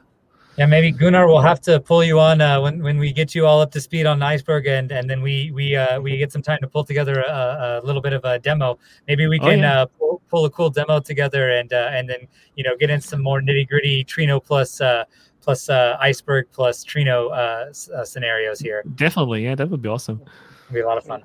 Yeah, 0.57 0.67
maybe 0.67 0.91
Gunnar 0.91 1.27
will 1.29 1.41
have 1.41 1.61
to 1.63 1.79
pull 1.79 2.03
you 2.03 2.19
on 2.19 2.41
uh, 2.41 2.61
when 2.61 2.83
when 2.83 2.99
we 2.99 3.13
get 3.13 3.33
you 3.35 3.47
all 3.47 3.61
up 3.61 3.71
to 3.73 3.81
speed 3.81 4.07
on 4.07 4.23
Iceberg, 4.23 4.67
and 4.67 4.91
and 4.91 5.09
then 5.11 5.21
we 5.23 5.51
we 5.53 5.77
uh, 5.77 6.01
we 6.01 6.17
get 6.17 6.33
some 6.33 6.43
time 6.43 6.59
to 6.63 6.69
pull 6.69 6.85
together 6.85 7.23
a, 7.23 7.81
a 7.83 7.87
little 7.87 8.03
bit 8.03 8.13
of 8.13 8.25
a 8.25 8.39
demo. 8.41 8.77
Maybe 9.07 9.27
we 9.29 9.39
Oh, 9.41 9.45
can 9.51 9.61
yeah. 9.61 9.83
uh, 9.83 9.87
pull, 9.87 10.21
pull 10.29 10.45
a 10.47 10.51
cool 10.51 10.71
demo 10.71 10.99
together, 10.99 11.51
and 11.51 11.73
uh, 11.73 11.91
and 11.97 12.09
then 12.11 12.27
you 12.57 12.65
know 12.65 12.77
get 12.77 12.91
in 12.91 13.01
some 13.01 13.23
more 13.23 13.41
nitty 13.41 13.69
gritty 13.69 14.05
Trino 14.05 14.41
plus 14.45 14.81
uh, 14.81 15.05
plus 15.41 15.69
uh, 15.69 15.97
Iceberg 16.01 16.47
plus 16.53 16.85
Trino 16.85 17.31
uh, 17.31 17.95
uh, 17.95 18.05
scenarios 18.05 18.61
here. 18.61 18.83
Definitely. 18.95 19.45
Yeah, 19.45 19.55
that 19.55 19.69
would 19.71 19.83
be 19.83 19.89
awesome. 19.89 20.21
It'll 20.65 20.75
be 20.75 20.81
a 20.81 20.87
lot 20.87 20.99
of 20.99 21.05
fun. 21.05 21.25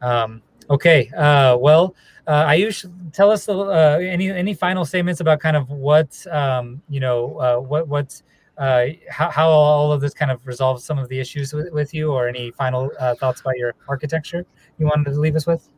Um, 0.00 0.42
okay. 0.70 1.10
Uh, 1.16 1.56
well, 1.56 1.94
uh, 2.26 2.46
Ayush, 2.46 2.90
tell 3.12 3.30
us 3.30 3.48
uh, 3.48 3.98
any 4.00 4.30
any 4.30 4.54
final 4.54 4.84
statements 4.84 5.20
about 5.20 5.40
kind 5.40 5.56
of 5.56 5.70
what 5.70 6.24
um, 6.30 6.80
you 6.88 7.00
know, 7.00 7.36
uh, 7.38 7.56
what 7.56 7.88
what 7.88 8.22
uh, 8.58 8.86
how, 9.08 9.30
how 9.30 9.48
all 9.48 9.92
of 9.92 10.00
this 10.00 10.14
kind 10.14 10.30
of 10.30 10.46
resolves 10.46 10.84
some 10.84 10.98
of 10.98 11.08
the 11.08 11.18
issues 11.18 11.52
with, 11.52 11.72
with 11.72 11.92
you, 11.92 12.12
or 12.12 12.28
any 12.28 12.50
final 12.52 12.90
uh, 13.00 13.14
thoughts 13.14 13.40
about 13.40 13.56
your 13.56 13.74
architecture 13.88 14.46
you 14.78 14.86
wanted 14.86 15.10
to 15.10 15.18
leave 15.18 15.36
us 15.36 15.46
with? 15.46 15.68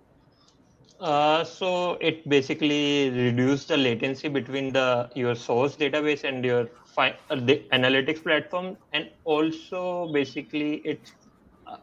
Uh, 1.00 1.44
so 1.44 1.92
it 2.00 2.28
basically 2.28 3.10
reduced 3.10 3.68
the 3.68 3.76
latency 3.76 4.28
between 4.28 4.72
the 4.72 5.10
your 5.14 5.34
source 5.34 5.76
database 5.76 6.22
and 6.24 6.44
your 6.44 6.68
fi- 6.84 7.16
uh, 7.30 7.34
the 7.36 7.66
analytics 7.72 8.22
platform, 8.22 8.76
and 8.92 9.10
also 9.24 10.10
basically 10.12 10.76
it 10.92 11.12
uh, 11.66 11.76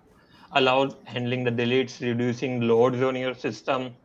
allowed 0.53 0.95
handling 1.05 1.43
the 1.43 1.51
deletes, 1.51 1.99
reducing 2.01 2.61
loads 2.61 3.01
on 3.01 3.15
your 3.15 3.33
system, 3.35 3.95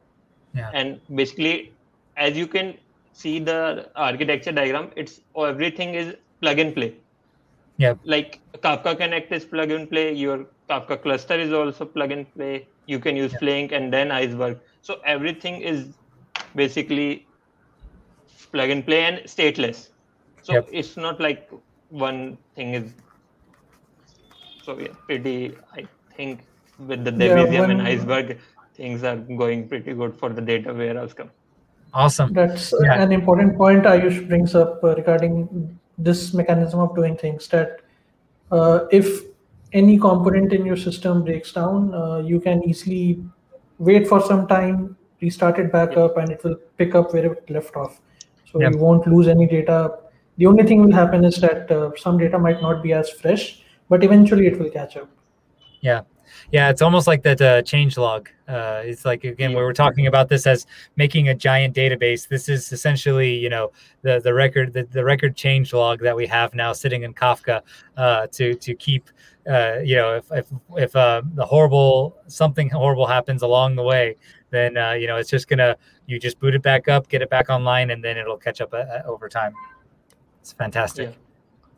Yeah. 0.54 0.70
and 0.74 1.00
basically, 1.14 1.74
as 2.16 2.36
you 2.36 2.46
can 2.48 2.76
see 3.12 3.38
the 3.38 3.90
architecture 3.94 4.52
diagram, 4.52 4.90
it's 4.96 5.20
everything 5.36 5.94
is 5.94 6.14
plug 6.40 6.58
and 6.58 6.74
play. 6.74 6.94
Yeah. 7.76 7.94
Like 8.04 8.40
Kafka 8.58 8.96
Connect 8.96 9.32
is 9.32 9.44
plug 9.44 9.70
and 9.70 9.88
play. 9.88 10.12
Your 10.12 10.46
Kafka 10.68 11.00
cluster 11.02 11.34
is 11.34 11.52
also 11.52 11.84
plug 11.84 12.10
and 12.12 12.32
play. 12.34 12.68
You 12.86 12.98
can 12.98 13.16
use 13.16 13.34
Flink 13.34 13.72
and 13.72 13.92
then 13.92 14.10
Iceberg. 14.10 14.60
So 14.86 15.00
everything 15.04 15.62
is 15.62 15.94
basically 16.54 17.26
plug 18.52 18.70
and 18.70 18.84
play 18.86 19.00
and 19.06 19.16
stateless. 19.32 19.88
So 20.42 20.52
Yep. 20.54 20.68
it's 20.80 20.96
not 20.96 21.20
like 21.20 21.50
one 21.88 22.20
thing 22.54 22.74
is. 22.74 22.92
So 24.64 24.78
yeah, 24.78 24.94
pretty. 25.08 25.56
I 25.80 25.88
think 26.16 26.44
with 26.78 27.04
the 27.04 27.10
Yeah, 27.10 27.34
Debezium 27.34 27.70
and 27.74 27.82
Iceberg, 27.82 28.38
things 28.76 29.02
are 29.02 29.16
going 29.42 29.68
pretty 29.68 29.92
good 29.94 30.14
for 30.22 30.30
the 30.38 30.40
data 30.52 30.72
warehouse. 30.82 31.14
Com- 31.22 31.32
Awesome. 31.92 32.32
That's 32.38 32.72
Yeah. 32.84 33.02
an 33.02 33.12
important 33.18 33.56
point 33.56 33.84
Ayush 33.92 34.28
brings 34.28 34.54
up 34.54 34.84
uh, 34.84 34.94
regarding 34.96 35.78
this 35.98 36.34
mechanism 36.34 36.80
of 36.80 36.94
doing 36.94 37.16
things. 37.16 37.48
That 37.48 37.80
uh, 38.52 38.80
if 39.00 39.22
any 39.72 39.98
component 39.98 40.52
in 40.52 40.66
your 40.66 40.76
system 40.76 41.24
breaks 41.24 41.52
down, 41.52 41.94
uh, 42.02 42.18
you 42.32 42.38
can 42.38 42.62
easily 42.68 43.06
wait 43.78 44.06
for 44.08 44.20
some 44.20 44.46
time, 44.46 44.96
restart 45.20 45.58
it 45.58 45.72
back 45.72 45.96
up, 45.96 46.16
and 46.16 46.30
it 46.30 46.42
will 46.44 46.56
pick 46.76 46.94
up 46.94 47.12
where 47.12 47.32
it 47.32 47.50
left 47.50 47.76
off. 47.76 48.00
So 48.50 48.60
Yeah. 48.60 48.70
you 48.70 48.78
won't 48.78 49.06
lose 49.06 49.28
any 49.28 49.46
data. 49.46 49.98
The 50.38 50.46
only 50.46 50.64
thing 50.64 50.82
will 50.84 50.92
happen 50.92 51.24
is 51.24 51.36
that 51.40 51.70
uh, 51.70 51.90
some 51.96 52.18
data 52.18 52.38
might 52.38 52.60
not 52.60 52.82
be 52.82 52.92
as 52.92 53.10
fresh, 53.10 53.62
but 53.88 54.04
eventually 54.04 54.46
it 54.46 54.58
will 54.58 54.70
catch 54.70 54.96
up. 54.96 55.08
Yeah. 55.80 56.02
Yeah, 56.52 56.70
it's 56.70 56.82
almost 56.82 57.06
like 57.06 57.22
that 57.22 57.40
uh, 57.40 57.62
change 57.62 57.96
log. 57.96 58.28
Uh, 58.48 58.82
it's 58.84 59.04
like 59.04 59.24
again, 59.24 59.50
we 59.50 59.62
were 59.62 59.72
talking 59.72 60.06
about 60.06 60.28
this 60.28 60.46
as 60.46 60.66
making 60.96 61.28
a 61.28 61.34
giant 61.34 61.74
database. 61.74 62.28
This 62.28 62.48
is 62.48 62.72
essentially, 62.72 63.34
you 63.34 63.48
know, 63.48 63.72
the 64.02 64.20
the 64.20 64.32
record 64.32 64.72
the, 64.72 64.84
the 64.84 65.04
record 65.04 65.36
change 65.36 65.72
log 65.72 66.00
that 66.00 66.14
we 66.14 66.26
have 66.26 66.54
now 66.54 66.72
sitting 66.72 67.02
in 67.02 67.12
Kafka 67.12 67.62
uh, 67.96 68.26
to 68.32 68.54
to 68.54 68.74
keep, 68.74 69.10
uh, 69.50 69.78
you 69.82 69.96
know, 69.96 70.14
if 70.14 70.30
if 70.32 70.46
if 70.76 70.96
uh, 70.96 71.22
the 71.34 71.44
horrible 71.44 72.16
something 72.26 72.70
horrible 72.70 73.06
happens 73.06 73.42
along 73.42 73.76
the 73.76 73.82
way, 73.82 74.16
then 74.50 74.76
uh, 74.76 74.92
you 74.92 75.06
know 75.06 75.16
it's 75.16 75.30
just 75.30 75.48
gonna 75.48 75.76
you 76.06 76.20
just 76.20 76.38
boot 76.38 76.54
it 76.54 76.62
back 76.62 76.88
up, 76.88 77.08
get 77.08 77.22
it 77.22 77.30
back 77.30 77.50
online, 77.50 77.90
and 77.90 78.02
then 78.02 78.16
it'll 78.16 78.38
catch 78.38 78.60
up 78.60 78.72
uh, 78.72 79.02
over 79.06 79.28
time. 79.28 79.52
It's 80.40 80.52
fantastic. 80.52 81.10
Yeah. 81.10 81.25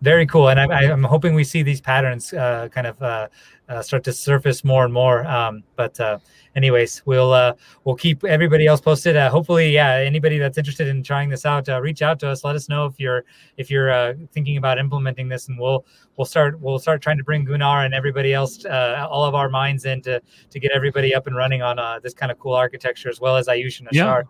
Very 0.01 0.26
cool, 0.26 0.49
and 0.49 0.61
I, 0.61 0.84
I'm 0.84 1.03
hoping 1.03 1.34
we 1.34 1.42
see 1.42 1.62
these 1.64 1.80
patterns 1.80 2.32
uh, 2.32 2.68
kind 2.70 2.86
of 2.86 3.03
uh, 3.03 3.26
uh, 3.68 3.82
start 3.82 4.05
to 4.05 4.12
surface 4.12 4.62
more 4.62 4.84
and 4.84 4.94
more. 4.94 5.26
Um, 5.26 5.64
but 5.74 5.99
uh, 5.99 6.18
anyways, 6.55 7.03
we'll 7.05 7.32
uh, 7.32 7.55
we'll 7.82 7.96
keep 7.96 8.22
everybody 8.24 8.66
else 8.66 8.80
posted. 8.80 9.16
Uh, 9.16 9.28
hopefully, 9.28 9.70
yeah, 9.70 9.96
anybody 9.96 10.38
that's 10.38 10.57
interested 10.57 10.86
in 10.86 11.03
trying 11.03 11.28
this 11.28 11.44
out, 11.44 11.68
uh, 11.68 11.80
reach 11.80 12.01
out 12.01 12.20
to 12.20 12.28
us. 12.28 12.44
Let 12.44 12.55
us 12.55 12.68
know 12.68 12.86
if 12.86 13.01
you're 13.01 13.24
if 13.57 13.72
you're 13.72 13.90
uh, 13.90 14.14
thinking 14.32 14.57
about 14.57 14.78
implementing 14.78 15.28
this, 15.28 15.49
and 15.49 15.59
we'll 15.59 15.84
we'll 16.16 16.26
start 16.26 16.61
we'll 16.61 16.78
start 16.78 17.03
trying 17.03 17.18
to 17.18 17.24
bring 17.24 17.44
Gunnar 17.44 17.84
and 17.84 17.92
everybody 17.92 18.32
else, 18.32 18.64
uh, 18.64 19.05
all 19.11 19.24
of 19.24 19.34
our 19.34 19.49
minds 19.49 19.84
in 19.84 20.01
to 20.03 20.22
to 20.51 20.61
get 20.61 20.70
everybody 20.72 21.12
up 21.12 21.26
and 21.26 21.34
running 21.34 21.61
on 21.61 21.80
uh, 21.80 21.99
this 22.01 22.14
kind 22.14 22.30
of 22.30 22.38
cool 22.38 22.55
architecture, 22.55 23.09
as 23.09 23.20
well 23.20 23.36
as 23.36 23.49
Ayush 23.49 23.80
and 23.80 23.88
Yeah. 23.90 24.22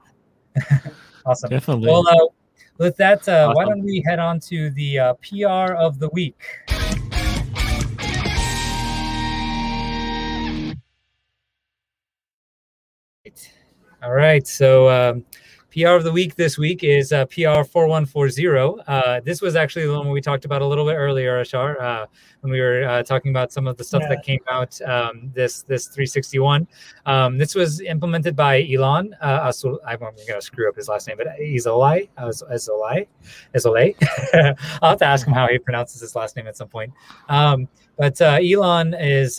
Awesome. 1.27 1.51
Definitely. 1.51 1.89
Well, 1.89 2.33
with 2.79 2.97
that, 2.97 3.29
uh, 3.29 3.49
awesome. 3.51 3.55
why 3.55 3.65
don't 3.65 3.85
we 3.85 4.03
head 4.07 4.19
on 4.19 4.41
to 4.41 4.71
the 4.71 4.99
uh, 4.99 5.15
PR 5.15 5.75
of 5.75 5.99
the 5.99 6.09
week? 6.11 6.41
All 14.03 14.13
right. 14.13 14.47
So, 14.47 14.89
um, 14.89 15.25
PR 15.71 15.89
of 15.89 16.05
the 16.05 16.13
week 16.13 16.35
this 16.35 16.57
week 16.57 16.83
is 16.83 17.13
uh, 17.13 17.27
PR 17.27 17.63
4140. 17.63 18.83
Uh, 18.87 19.21
this 19.21 19.43
was 19.43 19.55
actually 19.55 19.87
the 19.87 19.93
one 19.93 20.09
we 20.09 20.21
talked 20.23 20.47
about 20.47 20.63
a 20.63 20.67
little 20.67 20.87
bit 20.87 20.95
earlier, 20.95 21.43
Ashhar, 21.43 21.79
uh, 21.79 22.07
when 22.41 22.51
we 22.51 22.59
were 22.59 22.85
uh, 22.85 23.03
talking 23.03 23.31
about 23.31 23.53
some 23.53 23.67
of 23.67 23.77
the 23.77 23.85
stuff 23.85 24.01
yeah. 24.03 24.09
that 24.09 24.25
came 24.25 24.41
out 24.51 24.81
um, 24.83 25.31
this 25.35 25.65
this 25.65 25.89
361. 25.89 26.67
Um, 27.05 27.37
this 27.37 27.55
was 27.55 27.83
implemented 27.83 28.35
by 28.35 28.67
Elon. 28.67 29.15
Uh, 29.21 29.49
Asul, 29.49 29.77
I'm 29.87 29.99
going 29.99 30.15
to 30.17 30.41
screw 30.41 30.71
up 30.71 30.77
his 30.77 30.89
last 30.89 31.07
name, 31.07 31.19
but 31.19 31.27
Izolai. 31.39 32.09
Izolai. 32.19 33.07
Izolai. 33.55 33.95
I'll 34.81 34.91
have 34.91 34.99
to 35.01 35.05
ask 35.05 35.27
him 35.27 35.35
how 35.35 35.49
he 35.49 35.59
pronounces 35.59 36.01
his 36.01 36.17
last 36.17 36.35
name 36.35 36.47
at 36.47 36.57
some 36.57 36.69
point. 36.69 36.95
Um, 37.29 37.69
but 37.99 38.19
uh, 38.23 38.39
Elon 38.41 38.95
is 38.95 39.39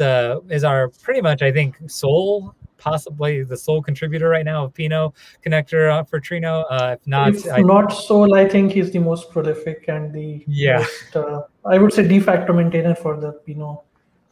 is 0.49 0.63
our 0.63 0.89
pretty 0.89 1.21
much, 1.21 1.41
I 1.41 1.51
think, 1.51 1.77
sole 1.87 2.53
possibly 2.79 3.43
the 3.43 3.57
sole 3.57 3.81
contributor 3.81 4.29
right 4.29 4.45
now 4.45 4.65
of 4.65 4.73
Pinot 4.73 5.13
connector 5.45 5.91
uh, 5.91 6.03
for 6.03 6.19
Trino. 6.19 6.65
Uh, 6.69 6.95
if 6.99 7.05
not, 7.07 7.35
if 7.35 7.51
I, 7.51 7.61
not 7.61 7.89
sole, 7.89 8.33
I 8.33 8.47
think 8.47 8.71
he's 8.71 8.91
the 8.91 8.99
most 8.99 9.29
prolific 9.31 9.85
and 9.87 10.13
the 10.13 10.43
yeah. 10.47 10.77
Most, 10.77 11.15
uh, 11.15 11.41
I 11.65 11.77
would 11.77 11.93
say 11.93 12.07
de 12.07 12.19
facto 12.19 12.53
maintainer 12.53 12.95
for 12.95 13.19
the 13.19 13.33
Pinot. 13.45 13.79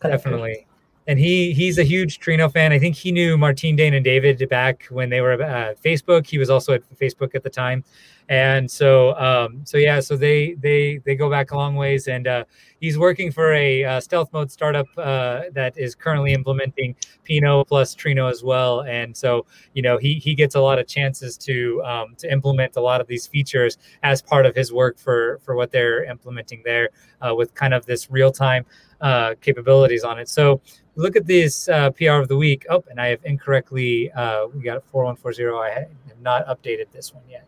Connector. 0.02 0.12
Definitely. 0.12 0.68
And 1.08 1.18
he 1.18 1.54
he's 1.54 1.78
a 1.78 1.84
huge 1.84 2.20
Trino 2.20 2.52
fan. 2.52 2.74
I 2.74 2.80
think 2.80 2.96
he 2.96 3.12
knew 3.12 3.38
Martin 3.38 3.76
Dain 3.76 3.94
and 3.94 4.04
David 4.04 4.48
back 4.50 4.84
when 4.90 5.10
they 5.10 5.22
were 5.22 5.42
at 5.42 5.82
Facebook. 5.82 6.28
He 6.28 6.38
was 6.38 6.50
also 6.50 6.74
at 6.74 7.00
Facebook 7.00 7.34
at 7.34 7.44
the 7.44 7.50
time 7.50 7.84
and 8.30 8.70
so 8.70 9.16
um, 9.16 9.62
so 9.64 9.78
yeah 9.78 10.00
so 10.00 10.18
they 10.18 10.54
they 10.56 10.98
they 11.06 11.16
go 11.16 11.30
back 11.30 11.52
a 11.52 11.56
long 11.56 11.76
ways. 11.76 12.08
And 12.08 12.28
uh, 12.28 12.44
he's 12.80 12.98
working 12.98 13.32
for 13.32 13.54
a 13.54 13.84
uh, 13.84 14.00
stealth 14.00 14.32
mode 14.34 14.52
startup 14.52 14.88
uh, 14.98 15.44
that 15.54 15.78
is 15.78 15.96
currently 15.96 16.34
implementing 16.34 16.96
pinot 17.24 17.68
plus 17.68 17.96
trino 17.96 18.30
as 18.30 18.44
well. 18.44 18.82
And 18.82 19.16
so 19.16 19.46
you 19.74 19.82
know 19.82 19.98
he 19.98 20.16
he 20.16 20.36
gets 20.36 20.56
a 20.56 20.62
lot 20.62 20.80
of 20.80 20.88
chances 20.88 21.38
to 21.40 21.82
um, 21.84 22.16
to 22.18 22.32
implement 22.32 22.76
a 22.76 22.82
lot 22.82 23.02
of 23.02 23.08
these 23.08 23.28
features 23.28 23.78
as 24.04 24.22
part 24.22 24.46
of 24.46 24.56
his 24.56 24.74
work 24.74 24.98
for 24.98 25.40
for 25.44 25.56
what 25.56 25.72
they're 25.72 26.04
implementing 26.04 26.62
there 26.66 26.90
uh, 27.22 27.34
with 27.34 27.54
kind 27.54 27.74
of 27.74 27.86
this 27.86 28.12
real-time 28.12 28.66
uh, 29.02 29.36
capabilities 29.42 30.04
on 30.04 30.20
it. 30.20 30.28
So 30.28 30.62
look 30.96 31.16
at 31.16 31.28
this 31.28 31.70
uh, 31.70 31.92
pr 31.92 32.10
of 32.10 32.28
the 32.28 32.38
week. 32.38 32.66
Oh 32.70 32.84
and 32.90 33.00
i 33.00 33.08
have 33.08 33.20
incorrectly 33.24 34.12
we 34.54 34.62
got 34.64 34.84
4140 34.92 35.46
i 35.58 35.70
have 35.80 36.22
not 36.22 36.46
updated 36.48 36.92
this 36.92 37.14
one 37.14 37.24
yet 37.30 37.48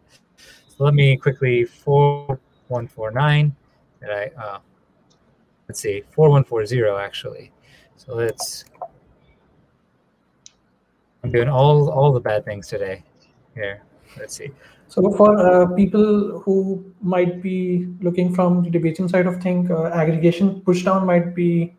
let 0.86 0.94
me 0.94 1.18
quickly 1.18 1.66
4149 1.66 3.56
that 4.02 4.12
I 4.12 4.42
uh, 4.42 4.60
let's 5.68 5.80
see 5.80 6.04
4140 6.12 7.04
actually. 7.04 7.52
So 7.98 8.16
let's 8.16 8.66
I'm 11.24 11.32
doing 11.32 11.50
all 11.50 11.90
all 11.90 12.14
the 12.14 12.20
bad 12.20 12.46
things 12.46 12.68
today. 12.68 13.04
Here, 13.56 13.84
let's 14.18 14.36
see. 14.36 14.52
So 14.88 15.12
for 15.12 15.38
uh, 15.38 15.68
people 15.76 16.40
who 16.40 16.84
might 17.02 17.44
be 17.44 17.88
looking 18.02 18.34
from 18.34 18.64
the 18.64 18.70
Debezium 18.70 19.10
side 19.10 19.28
of 19.28 19.42
thing, 19.42 19.72
uh, 19.72 19.84
aggregation 19.94 20.62
pushdown 20.62 21.06
might 21.06 21.36
be 21.36 21.76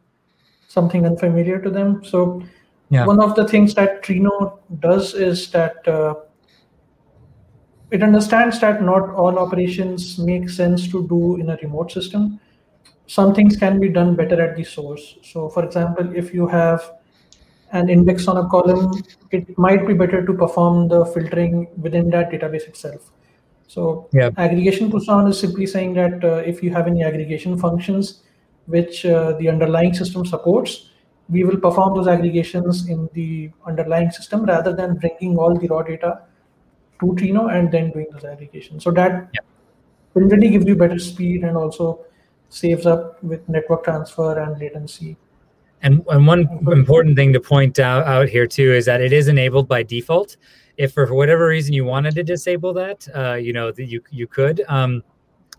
something 0.69 1.05
unfamiliar 1.05 1.59
to 1.61 1.71
them. 1.71 2.05
So 2.05 2.43
yeah. 2.91 3.05
one 3.05 3.21
of 3.21 3.35
the 3.35 3.49
things 3.49 3.75
that 3.75 4.05
Trino 4.05 4.59
does 4.79 5.15
is 5.15 5.51
that 5.51 5.87
uh, 5.89 6.15
it 7.91 8.03
understands 8.03 8.61
that 8.61 8.83
not 8.83 9.11
all 9.11 9.39
operations 9.39 10.19
make 10.19 10.49
sense 10.49 10.87
to 10.89 11.07
do 11.09 11.37
in 11.37 11.51
a 11.51 11.57
remote 11.63 11.91
system. 11.91 12.41
Some 13.07 13.35
things 13.35 13.57
can 13.57 13.81
be 13.81 13.89
done 13.89 14.15
better 14.15 14.41
at 14.41 14.57
the 14.57 14.63
source. 14.63 15.17
So, 15.23 15.49
for 15.49 15.65
example, 15.65 16.15
if 16.15 16.33
you 16.33 16.47
have 16.47 16.93
an 17.73 17.89
index 17.89 18.29
on 18.29 18.37
a 18.37 18.49
column, 18.49 18.93
it 19.33 19.59
might 19.59 19.87
be 19.87 19.95
better 19.95 20.25
to 20.25 20.33
perform 20.33 20.89
the 20.89 21.05
filtering 21.07 21.69
within 21.81 22.11
that 22.11 22.31
database 22.31 22.69
itself. 22.69 23.11
So, 23.67 24.09
yeah. 24.13 24.31
aggregation 24.37 24.91
pushdown 24.91 25.29
is 25.29 25.39
simply 25.39 25.67
saying 25.67 25.95
that 25.95 26.25
uh, 26.25 26.43
if 26.47 26.63
you 26.63 26.71
have 26.71 26.87
any 26.87 27.03
aggregation 27.03 27.59
functions 27.59 28.23
which 28.67 29.05
uh, 29.05 29.33
the 29.33 29.49
underlying 29.49 29.95
system 29.95 30.25
supports, 30.25 30.91
we 31.29 31.45
will 31.45 31.59
perform 31.59 31.97
those 31.97 32.09
aggregations 32.09 32.89
in 32.89 33.09
the 33.15 33.51
underlying 33.67 34.11
system 34.11 34.45
rather 34.45 34.73
than 34.73 34.97
bringing 34.97 35.37
all 35.37 35.57
the 35.57 35.67
raw 35.69 35.83
data 35.83 36.21
to 37.01 37.07
Trino 37.07 37.53
and 37.53 37.71
then 37.73 37.91
doing 37.91 38.07
those 38.13 38.25
aggregations. 38.25 38.85
So 38.85 38.91
that 38.93 39.31
yeah. 39.33 39.41
will 40.15 40.23
really 40.23 40.51
give 40.51 40.69
you 40.69 40.77
better 40.77 40.99
speed 40.99 41.43
and 41.43 41.57
also 41.57 42.05
saves 42.49 42.87
up 42.87 43.23
with 43.23 43.49
network 43.49 43.85
transfer 43.85 44.39
and 44.39 44.59
latency. 44.59 45.17
And, 45.83 46.05
and 46.09 46.27
one 46.27 46.47
important 46.67 47.17
thing 47.17 47.33
to 47.33 47.41
point 47.41 47.79
out, 47.79 48.07
out 48.07 48.29
here 48.29 48.47
too 48.47 48.73
is 48.75 48.85
that 48.85 49.01
it 49.01 49.13
is 49.13 49.29
enabled 49.29 49.67
by 49.67 49.83
default. 49.83 50.37
If 50.77 50.93
for 50.93 51.13
whatever 51.15 51.47
reason 51.47 51.73
you 51.73 51.85
wanted 51.85 52.15
to 52.17 52.23
disable 52.23 52.73
that, 52.75 53.09
uh, 53.15 53.35
you 53.35 53.53
know 53.53 53.71
that 53.73 53.87
you 53.87 54.03
you 54.11 54.27
could. 54.27 54.63
Um, 54.69 55.03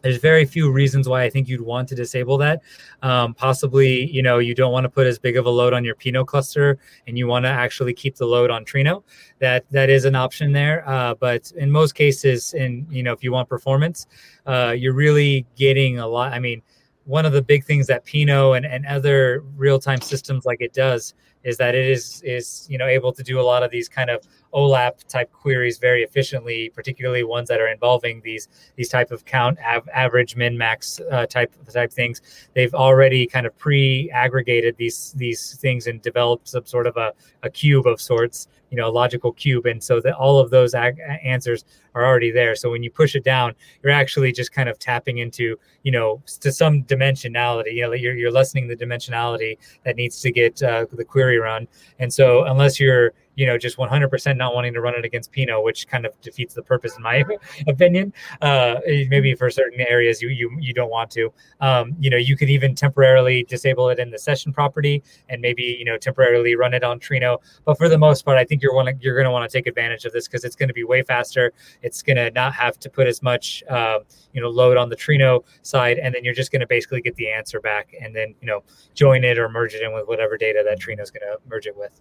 there's 0.02 0.18
very 0.18 0.45
few 0.45 0.72
reasons 0.72 1.08
why 1.08 1.24
I 1.24 1.30
think 1.30 1.47
you'd 1.47 1.62
want 1.62 1.88
to 1.89 1.95
disable 1.95 2.38
that. 2.39 2.62
Um, 3.02 3.34
possibly, 3.34 4.10
you 4.12 4.22
know, 4.22 4.39
you 4.39 4.56
don't 4.56 4.72
want 4.72 4.86
to 4.86 4.89
put 4.89 5.08
as 5.08 5.20
big 5.20 5.38
of 5.38 5.45
a 5.45 5.49
load 5.49 5.74
on 5.74 5.84
your 5.84 5.95
Pinot 5.95 6.28
cluster, 6.28 6.78
and 7.08 7.18
you 7.18 7.28
want 7.28 7.45
to 7.45 7.49
actually 7.49 7.93
keep 7.93 8.16
the 8.16 8.26
load 8.26 8.49
on 8.49 8.66
Trino. 8.66 9.04
That 9.39 9.66
that 9.72 9.89
is 9.89 10.06
an 10.06 10.16
option 10.16 10.52
there. 10.52 10.88
Uh, 10.88 11.16
but 11.16 11.52
in 11.56 11.72
most 11.72 11.93
cases, 11.93 12.54
in 12.54 12.86
you 12.89 13.04
know, 13.04 13.14
if 13.14 13.24
you 13.24 13.32
want 13.32 13.49
performance, 13.49 14.08
uh, 14.45 14.76
you're 14.78 14.93
really 14.93 15.45
getting 15.56 15.99
a 15.99 16.08
lot. 16.08 16.34
I 16.34 16.39
mean, 16.39 16.62
one 17.06 17.26
of 17.26 17.34
the 17.34 17.41
big 17.41 17.64
things 17.64 17.88
that 17.88 18.06
Pinot 18.06 18.58
and, 18.58 18.66
and 18.66 18.86
other 18.86 19.43
real 19.56 19.80
time 19.80 20.02
systems 20.02 20.45
like 20.45 20.62
it 20.62 20.74
does 20.74 21.14
is 21.43 21.58
that 21.58 21.74
it 21.76 21.88
is 21.88 22.22
is 22.24 22.68
you 22.70 22.78
know 22.78 22.88
able 22.88 23.12
to 23.12 23.24
do 23.24 23.39
a 23.39 23.41
lot 23.41 23.64
of 23.64 23.72
these 23.72 23.89
kind 23.89 24.10
of 24.10 24.26
OLAP 24.54 25.08
type 25.08 25.32
queries 25.32 25.78
very 25.78 26.04
efficiently, 26.04 26.70
particularly 26.70 27.24
ones 27.24 27.47
that 27.49 27.60
are 27.60 27.68
involving 27.68 28.22
these 28.22 28.47
these 28.76 28.89
type 28.89 29.12
of 29.12 29.26
count 29.26 29.58
av- 29.60 29.88
average 29.93 30.36
min 30.36 30.58
max 30.58 30.99
uh, 31.12 31.26
type 31.26 31.54
type 31.72 31.91
things. 31.91 32.22
They've 32.54 32.74
already 32.74 33.26
kind 33.26 33.45
of 33.45 33.58
pre-aggregated 33.58 34.76
these 34.78 35.14
these 35.18 35.56
things 35.56 35.88
and 35.88 36.02
developed 36.02 36.49
some 36.49 36.66
sort 36.66 36.88
of 36.88 36.97
a, 36.97 37.14
a 37.43 37.49
cube 37.49 37.88
of 37.88 38.02
sorts, 38.02 38.47
you 38.70 38.78
know, 38.78 38.88
a 38.88 38.91
logical 38.91 39.32
cube, 39.32 39.66
and 39.66 39.82
so 39.82 39.99
that 40.02 40.16
all 40.16 40.39
of 40.39 40.49
those 40.49 40.74
ag- 40.74 40.99
answers 41.24 41.66
are 41.95 42.06
already 42.06 42.32
there. 42.32 42.56
So 42.56 42.72
when 42.72 42.84
you 42.84 42.91
push 42.91 43.16
it 43.16 43.24
down, 43.24 43.54
you're 43.84 43.91
actually 43.91 44.32
just 44.32 44.52
kind 44.52 44.70
of 44.70 44.80
tapping 44.80 45.20
into 45.20 45.58
you 45.84 45.91
know 45.91 46.22
to 46.41 46.52
some 46.52 46.84
dimensionality. 46.84 47.74
You 47.74 47.84
know, 47.84 47.93
you're 47.93 48.16
you're 48.16 48.32
lessening 48.32 48.68
the 48.68 48.76
dimensionality 48.76 49.58
that 49.86 49.95
needs 49.95 50.20
to 50.22 50.32
get 50.32 50.62
uh, 50.62 50.86
the 50.91 51.06
query 51.06 51.39
run, 51.39 51.68
and 51.99 52.14
so 52.14 52.43
unless 52.43 52.80
you're 52.80 53.14
you 53.42 53.48
know, 53.48 53.58
just 53.58 53.76
100% 53.78 54.38
not 54.38 54.54
wanting 54.54 54.72
to 54.72 54.82
run 54.82 54.94
it 54.94 55.04
against 55.04 55.32
Pinot, 55.32 55.64
which 55.64 55.88
kind 55.88 56.06
of 56.06 56.14
defeats 56.22 56.54
the 56.54 56.62
purpose, 56.62 56.96
in 56.96 57.02
my 57.02 57.24
opinion. 57.68 58.14
Uh, 58.39 58.76
maybe 58.86 59.34
for 59.34 59.50
certain 59.50 59.82
areas 59.82 60.22
you 60.22 60.30
you 60.30 60.56
you 60.60 60.76
don't 60.76 60.92
want 60.92 61.10
to. 61.10 61.34
Um, 61.60 61.96
you 62.00 62.12
know, 62.12 62.18
you 62.18 62.38
could 62.38 62.52
even 62.52 62.76
temporarily 62.76 63.43
disable 63.46 63.89
it 63.89 63.97
in 63.97 64.12
the 64.12 64.20
session 64.20 64.54
property 64.54 65.01
and 65.28 65.42
maybe 65.42 65.63
you 65.63 65.86
know 65.86 65.97
temporarily 65.97 66.55
run 66.55 66.76
it 66.76 66.84
on 66.84 67.00
Trino. 67.00 67.39
But 67.66 67.80
for 67.80 67.89
the 67.89 67.97
most 67.97 68.24
part, 68.24 68.38
I 68.38 68.46
think 68.46 68.62
you're 68.62 68.76
one 68.76 68.96
you're 69.01 69.16
going 69.16 69.26
to 69.26 69.32
want 69.32 69.50
to 69.50 69.58
take 69.58 69.66
advantage 69.66 70.05
of 70.05 70.13
this 70.13 70.28
because 70.28 70.43
it's 70.43 70.55
going 70.55 70.70
to 70.70 70.76
be 70.76 70.84
way 70.84 71.01
faster. 71.01 71.51
It's 71.82 72.04
going 72.04 72.18
to 72.18 72.30
not 72.30 72.54
have 72.54 72.78
to 72.78 72.92
put 72.92 73.08
as 73.08 73.24
much 73.24 73.63
uh, 73.72 74.01
you 74.34 74.42
know 74.42 74.50
load 74.50 74.78
on 74.78 74.89
the 74.89 74.96
Trino 74.96 75.43
side, 75.63 75.97
and 75.97 76.13
then 76.13 76.24
you're 76.24 76.36
just 76.36 76.51
going 76.51 76.59
to 76.59 76.68
basically 76.68 77.01
get 77.01 77.16
the 77.16 77.28
answer 77.28 77.59
back 77.59 77.96
and 78.00 78.16
then 78.16 78.36
you 78.39 78.46
know 78.46 78.62
join 78.93 79.24
it 79.24 79.39
or 79.39 79.50
merge 79.50 79.74
it 79.74 79.82
in 79.82 79.93
with 79.93 80.08
whatever 80.08 80.38
data 80.38 80.63
that 80.63 80.80
Trino 80.80 81.01
is 81.01 81.09
going 81.09 81.24
to 81.24 81.39
merge 81.50 81.66
it 81.66 81.76
with. 81.76 82.00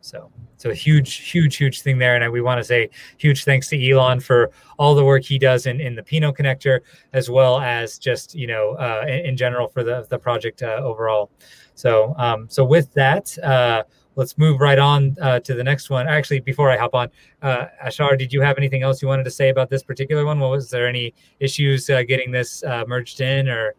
So 0.00 0.30
it's 0.54 0.64
a 0.64 0.74
huge, 0.74 1.16
huge, 1.30 1.56
huge 1.56 1.82
thing 1.82 1.98
there. 1.98 2.14
And 2.14 2.24
I, 2.24 2.28
we 2.28 2.40
want 2.40 2.58
to 2.58 2.64
say 2.64 2.90
huge 3.18 3.44
thanks 3.44 3.68
to 3.68 3.90
Elon 3.90 4.20
for 4.20 4.50
all 4.78 4.94
the 4.94 5.04
work 5.04 5.24
he 5.24 5.38
does 5.38 5.66
in, 5.66 5.80
in 5.80 5.94
the 5.94 6.02
Pinot 6.02 6.36
connector, 6.36 6.80
as 7.12 7.30
well 7.30 7.60
as 7.60 7.98
just, 7.98 8.34
you 8.34 8.46
know, 8.46 8.72
uh, 8.72 9.04
in, 9.06 9.26
in, 9.26 9.36
general 9.36 9.68
for 9.68 9.84
the, 9.84 10.06
the 10.10 10.18
project 10.18 10.62
uh, 10.62 10.80
overall. 10.82 11.30
So, 11.74 12.14
um, 12.18 12.46
so 12.48 12.64
with 12.64 12.92
that, 12.94 13.36
uh, 13.42 13.84
let's 14.16 14.36
move 14.38 14.60
right 14.60 14.78
on 14.78 15.16
uh, 15.20 15.40
to 15.40 15.54
the 15.54 15.64
next 15.64 15.90
one. 15.90 16.08
Actually, 16.08 16.40
before 16.40 16.70
I 16.70 16.76
hop 16.76 16.94
on, 16.94 17.08
uh, 17.42 17.66
Ashhar, 17.84 18.18
did 18.18 18.32
you 18.32 18.40
have 18.40 18.58
anything 18.58 18.82
else 18.82 19.00
you 19.02 19.08
wanted 19.08 19.24
to 19.24 19.30
say 19.30 19.50
about 19.50 19.70
this 19.70 19.82
particular 19.82 20.24
one? 20.24 20.40
What 20.40 20.50
was 20.50 20.70
there 20.70 20.86
any 20.86 21.14
issues 21.40 21.88
uh, 21.90 22.02
getting 22.02 22.30
this 22.30 22.62
merged 22.86 23.20
in 23.20 23.48
or? 23.48 23.74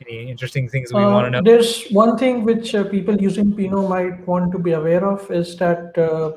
Any 0.00 0.30
interesting 0.30 0.68
things 0.68 0.92
we 0.92 1.02
uh, 1.02 1.10
want 1.10 1.26
to 1.26 1.30
know? 1.30 1.42
There's 1.42 1.88
one 1.90 2.16
thing 2.16 2.44
which 2.44 2.74
uh, 2.74 2.84
people 2.84 3.20
using 3.20 3.54
Pinot 3.54 3.88
might 3.88 4.26
want 4.26 4.52
to 4.52 4.58
be 4.58 4.72
aware 4.72 5.04
of 5.04 5.30
is 5.30 5.56
that 5.56 5.98
uh, 5.98 6.32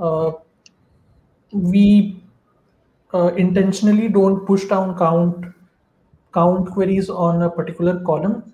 uh 0.00 0.32
we 1.50 2.22
uh, 3.14 3.32
intentionally 3.36 4.08
don't 4.08 4.44
push 4.46 4.66
down 4.66 4.96
count 4.98 5.46
count 6.34 6.70
queries 6.70 7.08
on 7.08 7.42
a 7.42 7.50
particular 7.50 8.00
column 8.04 8.52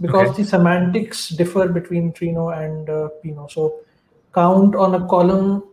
because 0.00 0.28
okay. 0.28 0.42
the 0.42 0.48
semantics 0.48 1.30
differ 1.30 1.68
between 1.68 2.12
Trino 2.12 2.56
and 2.56 2.88
uh, 2.88 3.08
Pinot. 3.22 3.50
So 3.50 3.80
count 4.32 4.76
on 4.76 4.94
a 4.94 5.06
column 5.08 5.64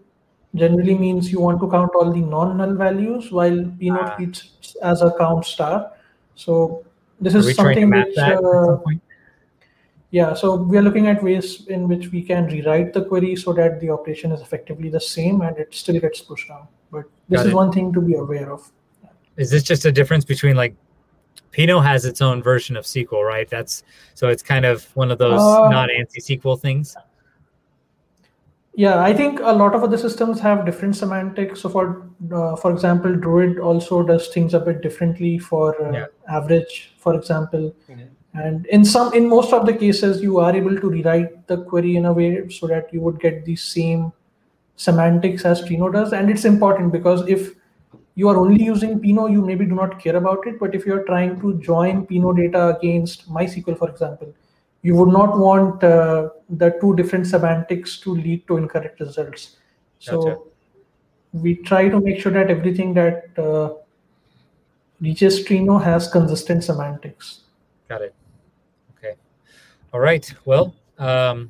generally 0.56 0.96
means 0.96 1.32
you 1.32 1.40
want 1.40 1.60
to 1.60 1.70
count 1.70 1.92
all 1.96 2.12
the 2.12 2.22
non-null 2.22 2.76
values, 2.76 3.32
while 3.32 3.60
Ah. 3.92 4.16
treats 4.16 4.76
as 4.82 5.02
a 5.02 5.12
count 5.18 5.46
star. 5.46 5.92
So 6.36 6.84
this 7.24 7.36
is 7.36 7.46
we 7.46 7.54
trying 7.54 7.76
to 7.76 7.82
something 7.82 8.06
which, 8.06 8.16
that 8.16 8.44
uh, 8.44 8.78
yeah. 10.12 10.34
So 10.34 10.56
we 10.56 10.78
are 10.78 10.82
looking 10.82 11.08
at 11.08 11.24
ways 11.24 11.66
in 11.68 11.88
which 11.88 12.12
we 12.12 12.22
can 12.22 12.46
rewrite 12.46 12.94
the 12.94 13.04
query 13.04 13.36
so 13.36 13.54
that 13.54 13.80
the 13.80 13.90
operation 13.90 14.32
is 14.32 14.42
effectively 14.42 14.90
the 14.90 15.00
same 15.00 15.42
and 15.42 15.58
it 15.58 15.74
still 15.74 16.00
gets 16.00 16.22
pushed 16.22 16.48
down. 16.50 16.68
But 16.92 17.06
this 17.30 17.40
Got 17.40 17.46
is 17.48 17.52
it. 17.52 17.56
one 17.56 17.72
thing 17.72 17.92
to 17.94 18.02
be 18.02 18.14
aware 18.14 18.52
of. 18.54 18.72
Is 19.38 19.50
this 19.50 19.64
just 19.64 19.86
a 19.86 19.92
difference 19.92 20.24
between 20.24 20.56
like 20.56 20.76
Pinot 21.52 21.84
has 21.84 22.06
its 22.06 22.22
own 22.22 22.44
version 22.44 22.76
of 22.78 22.86
SQL, 22.86 23.24
right? 23.24 23.50
That's 23.50 23.84
so 24.14 24.28
it's 24.28 24.44
kind 24.44 24.66
of 24.66 24.84
one 24.96 25.12
of 25.12 25.18
those 25.18 25.42
Uh, 25.42 25.70
not 25.70 25.90
ANSI 25.90 26.38
SQL 26.40 26.60
things. 26.60 26.96
Yeah, 28.76 29.02
I 29.02 29.14
think 29.14 29.40
a 29.40 29.54
lot 29.54 29.76
of 29.76 29.84
other 29.84 29.98
systems 29.98 30.40
have 30.40 30.66
different 30.66 30.96
semantics. 30.96 31.62
So, 31.62 31.70
for 31.70 32.10
uh, 32.34 32.56
for 32.56 32.72
example, 32.72 33.16
Druid 33.16 33.60
also 33.60 34.02
does 34.02 34.30
things 34.30 34.56
a 34.56 34.60
bit 34.60 34.82
differently 34.82 35.38
for 35.38 35.80
uh, 35.86 35.92
Yeah. 35.92 36.06
average, 36.28 36.94
for 36.98 37.14
example. 37.14 37.76
Yeah. 37.88 38.06
And 38.34 38.66
in 38.66 38.84
some, 38.84 39.14
in 39.14 39.30
most 39.30 39.54
of 39.54 39.68
the 39.68 39.74
cases, 39.74 40.24
you 40.24 40.40
are 40.40 40.56
able 40.56 40.76
to 40.76 40.90
rewrite 40.90 41.46
the 41.48 41.58
query 41.66 41.98
in 41.98 42.06
a 42.06 42.14
way 42.14 42.50
so 42.50 42.66
that 42.68 42.92
you 42.92 43.00
would 43.02 43.20
get 43.20 43.46
the 43.46 43.56
same 43.56 44.12
semantics 44.76 45.46
as 45.46 45.62
Trino 45.62 45.94
does. 45.94 46.14
And 46.14 46.32
it's 46.32 46.44
important 46.46 46.92
because 46.92 47.28
if 47.28 47.52
you 48.16 48.28
are 48.30 48.38
only 48.38 48.64
using 48.64 49.00
Pinot, 49.00 49.32
you 49.32 49.42
maybe 49.46 49.66
do 49.66 49.76
not 49.76 50.00
care 50.00 50.16
about 50.16 50.48
it. 50.48 50.60
But 50.60 50.74
if 50.74 50.84
you're 50.84 51.04
trying 51.04 51.40
to 51.42 51.60
join 51.60 52.08
Pinot 52.08 52.38
data 52.38 52.76
against 52.76 53.30
MySQL, 53.32 53.78
for 53.78 53.90
example, 53.90 54.34
you 54.84 54.96
would 54.96 55.12
not 55.12 55.38
want 55.40 55.84
uh, 55.84 56.30
the 56.50 56.78
two 56.82 56.96
different 56.96 57.26
semantics 57.26 58.00
to 58.00 58.14
lead 58.14 58.46
to 58.48 58.58
incorrect 58.58 59.00
results. 59.00 59.56
So 60.00 60.22
Gotcha. 60.22 60.40
we 61.32 61.56
try 61.56 61.90
to 61.90 62.00
make 62.00 62.20
sure 62.20 62.34
that 62.34 62.52
everything 62.52 62.94
that 62.96 63.30
uh, 63.38 63.76
reaches 65.00 65.46
Trino 65.46 65.82
has 65.82 66.08
consistent 66.10 66.66
semantics. 66.66 67.42
Got 67.88 68.02
it. 68.02 68.14
Okay. 68.98 69.16
All 69.94 70.02
right. 70.02 70.32
Well, 70.46 70.76
um, 71.00 71.50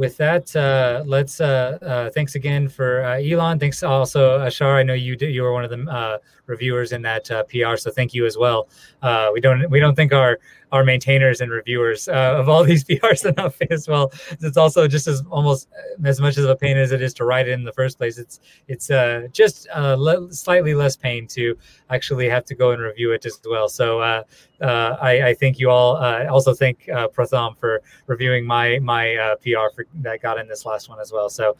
with 0.00 0.16
that, 0.16 0.56
uh, 0.56 1.02
let's. 1.04 1.42
Uh, 1.42 1.78
uh, 1.82 2.10
thanks 2.10 2.34
again 2.34 2.70
for 2.70 3.04
uh, 3.04 3.20
Elon. 3.20 3.58
Thanks 3.58 3.82
also 3.82 4.38
Ashhar. 4.38 4.76
I 4.76 4.82
know 4.82 4.94
you 4.94 5.14
did, 5.14 5.34
you 5.34 5.42
were 5.42 5.52
one 5.52 5.64
of 5.64 5.70
the 5.70 5.82
uh, 5.90 6.16
reviewers 6.46 6.92
in 6.92 7.02
that 7.02 7.30
uh, 7.30 7.44
PR, 7.44 7.76
so 7.76 7.90
thank 7.90 8.14
you 8.14 8.24
as 8.24 8.38
well. 8.38 8.70
Uh, 9.02 9.28
we 9.34 9.42
don't 9.42 9.68
we 9.70 9.78
don't 9.78 9.94
think 9.94 10.14
our 10.14 10.38
our 10.72 10.84
maintainers 10.84 11.40
and 11.40 11.50
reviewers 11.50 12.08
uh, 12.08 12.34
of 12.36 12.48
all 12.48 12.64
these 12.70 12.84
PRs 12.84 13.24
enough 13.24 13.56
as 13.70 13.88
well. 13.88 14.12
It's 14.40 14.56
also 14.56 14.86
just 14.88 15.06
as 15.06 15.22
almost 15.30 15.68
as 16.04 16.20
much 16.20 16.36
of 16.36 16.48
a 16.48 16.56
pain 16.56 16.76
as 16.76 16.92
it 16.92 17.02
is 17.02 17.14
to 17.14 17.24
write 17.24 17.48
it 17.48 17.52
in 17.52 17.64
the 17.64 17.72
first 17.72 17.98
place. 17.98 18.18
It's 18.18 18.40
it's 18.68 18.90
uh, 18.90 19.28
just 19.32 19.68
uh, 19.74 19.96
le- 19.98 20.32
slightly 20.32 20.74
less 20.74 20.96
pain 20.96 21.26
to 21.28 21.56
actually 21.90 22.28
have 22.28 22.44
to 22.46 22.54
go 22.54 22.72
and 22.72 22.82
review 22.82 23.12
it 23.12 23.26
as 23.26 23.40
well. 23.48 23.68
So 23.68 24.00
uh, 24.00 24.22
uh, 24.60 24.96
I, 25.00 25.28
I 25.28 25.34
thank 25.34 25.58
you 25.58 25.70
all. 25.70 25.96
Uh, 25.96 26.26
also 26.26 26.54
thank 26.54 26.88
uh, 26.88 27.08
Pratham 27.08 27.56
for 27.58 27.82
reviewing 28.06 28.46
my 28.46 28.78
my 28.80 29.14
uh, 29.16 29.36
PR 29.36 29.74
for 29.74 29.86
that 29.96 30.22
got 30.22 30.38
in 30.38 30.48
this 30.48 30.64
last 30.64 30.88
one 30.88 31.00
as 31.00 31.12
well. 31.12 31.28
So, 31.28 31.56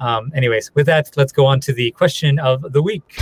um, 0.00 0.32
anyways, 0.34 0.74
with 0.74 0.86
that, 0.86 1.10
let's 1.16 1.32
go 1.32 1.46
on 1.46 1.60
to 1.60 1.72
the 1.72 1.90
question 1.92 2.38
of 2.38 2.72
the 2.72 2.82
week. 2.82 3.18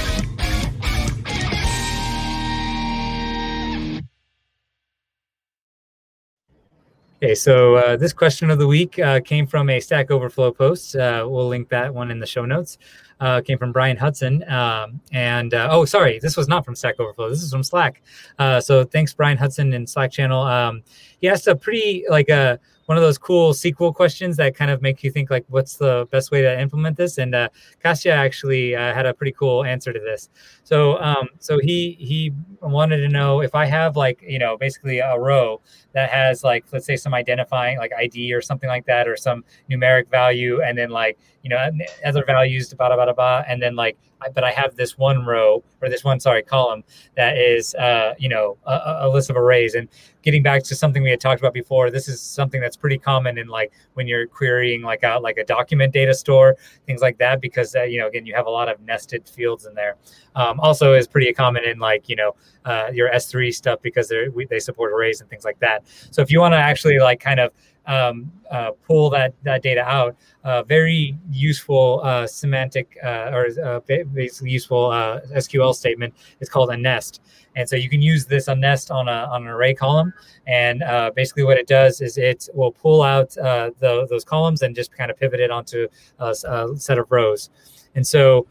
Okay, 7.22 7.34
so 7.34 7.74
uh, 7.74 7.96
this 7.98 8.14
question 8.14 8.48
of 8.48 8.58
the 8.58 8.66
week 8.66 8.98
uh, 8.98 9.20
came 9.20 9.46
from 9.46 9.68
a 9.68 9.78
Stack 9.78 10.10
Overflow 10.10 10.52
post. 10.52 10.96
Uh, 10.96 11.26
we'll 11.28 11.48
link 11.48 11.68
that 11.68 11.92
one 11.92 12.10
in 12.10 12.18
the 12.18 12.24
show 12.24 12.46
notes. 12.46 12.78
Uh, 13.20 13.42
came 13.42 13.58
from 13.58 13.72
Brian 13.72 13.98
Hudson. 13.98 14.42
Um, 14.50 15.02
and 15.12 15.52
uh, 15.52 15.68
oh, 15.70 15.84
sorry, 15.84 16.18
this 16.18 16.34
was 16.34 16.48
not 16.48 16.64
from 16.64 16.74
Stack 16.74 16.98
Overflow. 16.98 17.28
This 17.28 17.42
is 17.42 17.52
from 17.52 17.62
Slack. 17.62 18.00
Uh, 18.38 18.58
so 18.58 18.84
thanks, 18.84 19.12
Brian 19.12 19.36
Hudson 19.36 19.74
in 19.74 19.86
Slack 19.86 20.10
channel. 20.10 20.40
Um, 20.40 20.82
he 21.20 21.28
asked 21.28 21.46
a 21.46 21.54
pretty 21.54 22.06
like 22.08 22.30
a 22.30 22.58
one 22.90 22.96
of 22.96 23.04
those 23.04 23.18
cool 23.18 23.52
SQL 23.52 23.94
questions 23.94 24.36
that 24.36 24.56
kind 24.56 24.68
of 24.68 24.82
make 24.82 25.04
you 25.04 25.12
think 25.12 25.30
like, 25.30 25.44
what's 25.46 25.76
the 25.76 26.08
best 26.10 26.32
way 26.32 26.42
to 26.42 26.60
implement 26.60 26.96
this? 26.96 27.18
And 27.18 27.36
uh, 27.36 27.48
Kasia 27.80 28.10
actually 28.10 28.74
uh, 28.74 28.92
had 28.92 29.06
a 29.06 29.14
pretty 29.14 29.30
cool 29.30 29.62
answer 29.62 29.92
to 29.92 30.00
this. 30.00 30.28
So 30.64 31.00
um, 31.00 31.28
so 31.38 31.60
he 31.60 31.96
he 32.00 32.32
wanted 32.60 32.96
to 32.96 33.08
know 33.08 33.42
if 33.42 33.54
I 33.54 33.64
have 33.66 33.94
like 33.96 34.20
you 34.26 34.40
know 34.40 34.58
basically 34.58 34.98
a 34.98 35.16
row 35.16 35.60
that 35.92 36.10
has 36.10 36.42
like 36.42 36.64
let's 36.72 36.84
say 36.84 36.96
some 36.96 37.14
identifying 37.14 37.78
like 37.78 37.92
ID 37.96 38.32
or 38.32 38.42
something 38.42 38.68
like 38.68 38.86
that 38.86 39.06
or 39.06 39.16
some 39.16 39.44
numeric 39.70 40.10
value 40.10 40.60
and 40.60 40.76
then 40.76 40.90
like 40.90 41.16
you 41.44 41.50
know 41.50 41.70
other 42.04 42.24
values 42.24 42.74
blah 42.74 42.88
blah 42.88 43.04
blah 43.04 43.12
blah 43.12 43.44
and 43.46 43.62
then 43.62 43.76
like 43.76 43.96
but 44.34 44.44
I 44.44 44.50
have 44.50 44.76
this 44.76 44.98
one 44.98 45.24
row 45.24 45.62
or 45.80 45.88
this 45.88 46.04
one 46.04 46.20
sorry 46.20 46.42
column 46.42 46.84
that 47.16 47.38
is 47.38 47.74
uh, 47.74 48.14
you 48.18 48.28
know 48.28 48.56
a, 48.66 48.98
a 49.00 49.08
list 49.08 49.30
of 49.30 49.36
arrays 49.36 49.74
and 49.74 49.88
getting 50.22 50.42
back 50.42 50.62
to 50.64 50.74
something 50.74 51.02
we 51.02 51.10
had 51.10 51.20
talked 51.20 51.40
about 51.40 51.54
before 51.54 51.90
this 51.90 52.08
is 52.08 52.20
something 52.20 52.60
that's 52.60 52.76
pretty 52.76 52.98
common 52.98 53.38
in 53.38 53.48
like 53.48 53.72
when 53.94 54.06
you're 54.06 54.26
querying 54.26 54.82
like 54.82 55.02
out 55.02 55.22
like 55.22 55.38
a 55.38 55.44
document 55.44 55.92
data 55.92 56.12
store 56.12 56.56
things 56.86 57.00
like 57.00 57.16
that 57.18 57.40
because 57.40 57.74
uh, 57.74 57.82
you 57.82 57.98
know 57.98 58.06
again 58.08 58.26
you 58.26 58.34
have 58.34 58.46
a 58.46 58.50
lot 58.50 58.68
of 58.68 58.80
nested 58.80 59.26
fields 59.28 59.66
in 59.66 59.74
there 59.74 59.96
um, 60.36 60.60
also 60.60 60.92
is 60.92 61.06
pretty 61.08 61.32
common 61.32 61.64
in 61.64 61.78
like 61.78 62.08
you 62.08 62.16
know 62.16 62.34
uh, 62.64 62.90
your 62.92 63.10
S3 63.10 63.52
stuff 63.54 63.80
because 63.82 64.08
they 64.08 64.26
they 64.48 64.58
support 64.58 64.92
arrays 64.92 65.20
and 65.20 65.30
things 65.30 65.44
like 65.44 65.58
that. 65.60 65.82
So 66.10 66.22
if 66.22 66.30
you 66.30 66.40
want 66.40 66.52
to 66.52 66.58
actually 66.58 66.98
like 66.98 67.20
kind 67.20 67.40
of 67.40 67.52
um, 67.86 68.30
uh, 68.50 68.70
pull 68.86 69.10
that 69.10 69.34
that 69.42 69.62
data 69.62 69.82
out, 69.82 70.16
uh, 70.44 70.62
very 70.62 71.16
useful 71.30 72.00
uh, 72.04 72.26
semantic 72.26 72.96
uh, 73.02 73.30
or 73.32 73.48
uh, 73.64 73.80
basically 73.80 74.50
useful 74.50 74.90
uh, 74.90 75.20
SQL 75.34 75.74
statement 75.74 76.14
It's 76.40 76.50
called 76.50 76.70
unnest. 76.70 77.20
And 77.56 77.68
so 77.68 77.76
you 77.76 77.88
can 77.88 78.00
use 78.00 78.26
this 78.26 78.46
unnest 78.46 78.90
on 78.94 79.08
a 79.08 79.28
on 79.32 79.42
an 79.42 79.48
array 79.48 79.74
column, 79.74 80.12
and 80.46 80.82
basically 81.14 81.42
what 81.44 81.58
it 81.58 81.66
does 81.66 82.00
is 82.00 82.16
it 82.16 82.48
will 82.54 82.72
pull 82.72 83.02
out 83.02 83.30
the, 83.30 84.06
those 84.08 84.24
columns 84.24 84.62
and 84.62 84.74
just 84.74 84.92
kind 84.92 85.10
of 85.10 85.18
pivot 85.18 85.40
it 85.40 85.50
onto 85.50 85.88
a, 86.20 86.30
a 86.30 86.68
set 86.76 86.98
of 86.98 87.06
rows. 87.10 87.50
And 87.96 88.06
so 88.06 88.46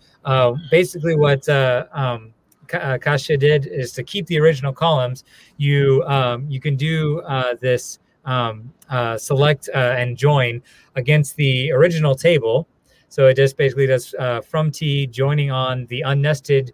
basically 0.70 1.16
what 1.16 1.48
um, 1.48 2.34
Kasia 2.68 3.38
did 3.38 3.68
is 3.68 3.94
to 3.94 4.04
keep 4.04 4.26
the 4.28 4.38
original 4.38 4.74
columns. 4.74 5.24
You 5.56 6.04
um, 6.04 6.46
you 6.50 6.60
can 6.60 6.76
do 6.76 7.22
this 7.62 8.00
um, 8.30 8.72
uh, 8.90 9.18
select 9.18 9.70
and 9.74 10.18
join 10.18 10.62
against 10.96 11.36
the 11.36 11.72
original 11.72 12.16
table. 12.16 12.68
So 13.10 13.26
it 13.26 13.36
just 13.36 13.58
basically 13.58 13.88
does 13.88 14.14
from 14.46 14.72
T 14.72 15.08
joining 15.08 15.50
on 15.52 15.88
the 15.88 16.02
unnested 16.06 16.72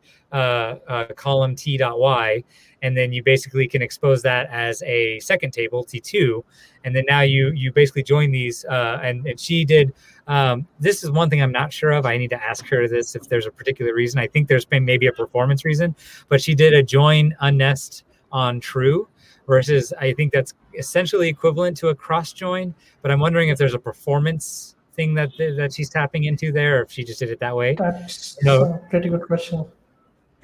column 1.16 1.56
T.Y, 1.56 2.44
and 2.82 2.98
then 2.98 3.14
you 3.14 3.24
basically 3.24 3.68
can 3.68 3.82
expose 3.82 4.22
that 4.24 4.50
as 4.52 4.84
a 4.84 5.20
second 5.22 5.52
table 5.52 5.86
T2, 5.86 6.44
and 6.84 6.94
then 6.94 7.06
now 7.08 7.22
you 7.22 7.52
you 7.52 7.72
basically 7.72 8.04
join 8.04 8.32
these. 8.32 8.66
and, 8.70 9.26
and 9.26 9.40
she 9.40 9.64
did 9.64 9.94
um, 10.28 10.68
this 10.80 11.04
is 11.04 11.12
one 11.12 11.30
thing 11.30 11.42
I'm 11.42 11.52
not 11.52 11.72
sure 11.72 11.92
of. 11.92 12.06
I 12.06 12.18
need 12.18 12.32
to 12.32 12.44
ask 12.44 12.66
her 12.68 12.88
this 12.88 13.16
if 13.16 13.30
there's 13.30 13.46
a 13.46 13.52
particular 13.52 13.94
reason. 13.94 14.20
I 14.20 14.28
think 14.28 14.48
there's 14.48 14.66
been 14.66 14.84
maybe 14.84 15.08
a 15.08 15.12
performance 15.12 15.66
reason, 15.66 15.96
but 16.30 16.42
she 16.42 16.56
did 16.56 16.74
a 16.74 16.82
join 16.82 17.36
unnest 17.42 18.04
on 18.32 18.60
true 18.60 19.08
versus 19.48 19.94
I 20.00 20.14
think 20.14 20.34
that's 20.34 20.54
essentially 20.78 21.28
equivalent 21.30 21.78
to 21.78 21.90
a 21.90 21.96
cross 21.96 22.34
join. 22.34 22.74
But 23.02 23.12
I'm 23.12 23.20
wondering 23.20 23.50
if 23.50 23.58
there's 23.58 23.74
a 23.76 23.80
performance 23.80 24.76
thing 24.94 25.14
that 25.16 25.32
that 25.38 25.74
she's 25.74 25.90
tapping 25.90 26.24
into 26.26 26.52
there, 26.52 26.80
or 26.80 26.82
if 26.84 26.92
she 26.92 27.04
just 27.04 27.20
did 27.20 27.30
it 27.30 27.40
that 27.40 27.56
way. 27.56 27.76
That's 27.78 28.38
No. 28.44 28.64
a 28.64 28.90
pretty 28.90 29.10
good 29.10 29.22
question. 29.24 29.66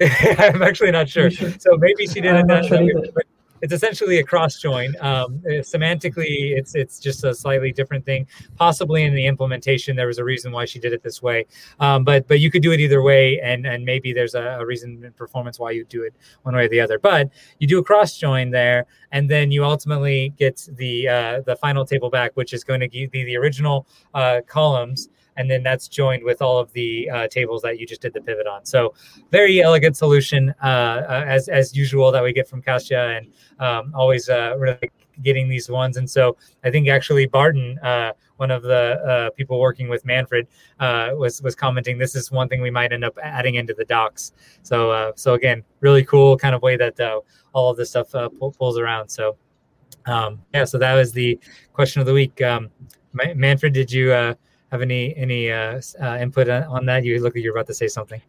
I'm 0.00 0.62
actually 0.62 0.90
not 0.90 1.08
sure. 1.08 1.30
So 1.30 1.76
maybe 1.78 2.06
she 2.06 2.20
did 2.20 2.34
I'm 2.34 2.44
it 2.44 2.48
that 2.48 2.64
sure 2.66 2.78
way, 2.78 2.92
either. 2.96 3.22
It's 3.62 3.72
essentially 3.72 4.18
a 4.18 4.24
cross 4.24 4.58
join. 4.58 4.94
Um, 5.00 5.40
semantically, 5.46 6.56
it's 6.58 6.74
it's 6.74 6.98
just 6.98 7.24
a 7.24 7.32
slightly 7.32 7.72
different 7.72 8.04
thing. 8.04 8.26
Possibly 8.56 9.04
in 9.04 9.14
the 9.14 9.24
implementation, 9.24 9.94
there 9.94 10.08
was 10.08 10.18
a 10.18 10.24
reason 10.24 10.50
why 10.50 10.64
she 10.64 10.80
did 10.80 10.92
it 10.92 11.02
this 11.02 11.22
way. 11.22 11.46
Um, 11.78 12.02
but 12.04 12.26
but 12.26 12.40
you 12.40 12.50
could 12.50 12.62
do 12.62 12.72
it 12.72 12.80
either 12.80 13.02
way, 13.02 13.40
and 13.40 13.64
and 13.66 13.84
maybe 13.84 14.12
there's 14.12 14.34
a, 14.34 14.58
a 14.60 14.66
reason 14.66 15.02
in 15.04 15.12
performance 15.12 15.60
why 15.60 15.70
you 15.70 15.84
do 15.84 16.02
it 16.02 16.14
one 16.42 16.56
way 16.56 16.64
or 16.64 16.68
the 16.68 16.80
other. 16.80 16.98
But 16.98 17.30
you 17.60 17.68
do 17.68 17.78
a 17.78 17.84
cross 17.84 18.18
join 18.18 18.50
there, 18.50 18.86
and 19.12 19.30
then 19.30 19.52
you 19.52 19.64
ultimately 19.64 20.34
get 20.36 20.68
the 20.72 21.08
uh, 21.08 21.40
the 21.46 21.54
final 21.56 21.86
table 21.86 22.10
back, 22.10 22.32
which 22.34 22.52
is 22.52 22.64
going 22.64 22.80
to 22.80 22.88
be 22.88 23.06
the 23.06 23.36
original 23.36 23.86
uh, 24.12 24.40
columns. 24.46 25.08
And 25.36 25.50
then 25.50 25.62
that's 25.62 25.88
joined 25.88 26.22
with 26.24 26.42
all 26.42 26.58
of 26.58 26.72
the 26.72 27.08
uh, 27.10 27.28
tables 27.28 27.62
that 27.62 27.78
you 27.78 27.86
just 27.86 28.02
did 28.02 28.12
the 28.12 28.20
pivot 28.20 28.46
on. 28.46 28.64
So 28.64 28.94
very 29.30 29.62
elegant 29.62 29.96
solution 29.96 30.54
uh, 30.62 30.66
uh, 30.66 31.24
as 31.26 31.48
as 31.48 31.74
usual 31.74 32.12
that 32.12 32.22
we 32.22 32.32
get 32.32 32.48
from 32.48 32.62
Kasia, 32.62 33.16
and 33.16 33.32
um, 33.58 33.92
always 33.94 34.28
uh, 34.28 34.54
really 34.58 34.90
getting 35.22 35.48
these 35.48 35.70
ones. 35.70 35.96
And 35.96 36.08
so 36.08 36.36
I 36.64 36.70
think 36.70 36.88
actually 36.88 37.26
Barton, 37.26 37.78
uh, 37.78 38.12
one 38.36 38.50
of 38.50 38.62
the 38.62 39.00
uh, 39.06 39.30
people 39.30 39.60
working 39.60 39.88
with 39.88 40.04
Manfred, 40.04 40.46
uh, 40.80 41.10
was 41.14 41.42
was 41.42 41.54
commenting 41.54 41.98
this 41.98 42.14
is 42.14 42.30
one 42.30 42.48
thing 42.48 42.60
we 42.60 42.70
might 42.70 42.92
end 42.92 43.04
up 43.04 43.16
adding 43.22 43.54
into 43.56 43.74
the 43.74 43.84
docs. 43.84 44.32
So 44.62 44.90
uh, 44.90 45.12
so 45.16 45.34
again, 45.34 45.62
really 45.80 46.04
cool 46.04 46.36
kind 46.36 46.54
of 46.54 46.62
way 46.62 46.76
that 46.76 46.98
uh, 47.00 47.20
all 47.52 47.70
of 47.70 47.76
this 47.76 47.90
stuff 47.90 48.12
pull, 48.12 48.52
pulls 48.52 48.78
around. 48.78 49.08
So 49.08 49.36
um, 50.06 50.40
yeah, 50.52 50.64
so 50.64 50.78
that 50.78 50.94
was 50.94 51.12
the 51.12 51.38
question 51.72 52.00
of 52.00 52.06
the 52.06 52.12
week. 52.12 52.40
Um, 52.42 52.70
Manfred, 53.12 53.72
did 53.72 53.92
you 53.92 54.34
have 54.72 54.82
any 54.82 55.14
any 55.16 55.52
uh, 55.52 55.80
uh, 56.02 56.18
input 56.20 56.48
on 56.48 56.86
that? 56.86 57.04
You 57.04 57.22
look 57.22 57.34
like 57.34 57.44
you're 57.44 57.54
about 57.54 57.68
to 57.68 57.74
say 57.74 57.86
something. 57.86 58.20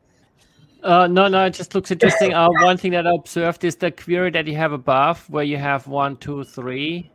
Uh, 0.84 1.08
no, 1.08 1.30
no, 1.30 1.46
it 1.46 1.54
just 1.54 1.74
looks 1.74 1.90
interesting. 1.92 2.34
uh, 2.34 2.50
one 2.62 2.78
thing 2.78 2.92
that 2.92 3.08
I 3.08 3.14
observed 3.16 3.64
is 3.64 3.78
the 3.78 3.90
query 3.90 4.30
that 4.32 4.46
you 4.46 4.56
have 4.58 4.74
above, 4.74 5.28
where 5.30 5.46
you 5.46 5.56
have 5.58 5.88
one, 5.88 6.18
two, 6.18 6.44
three, 6.44 7.10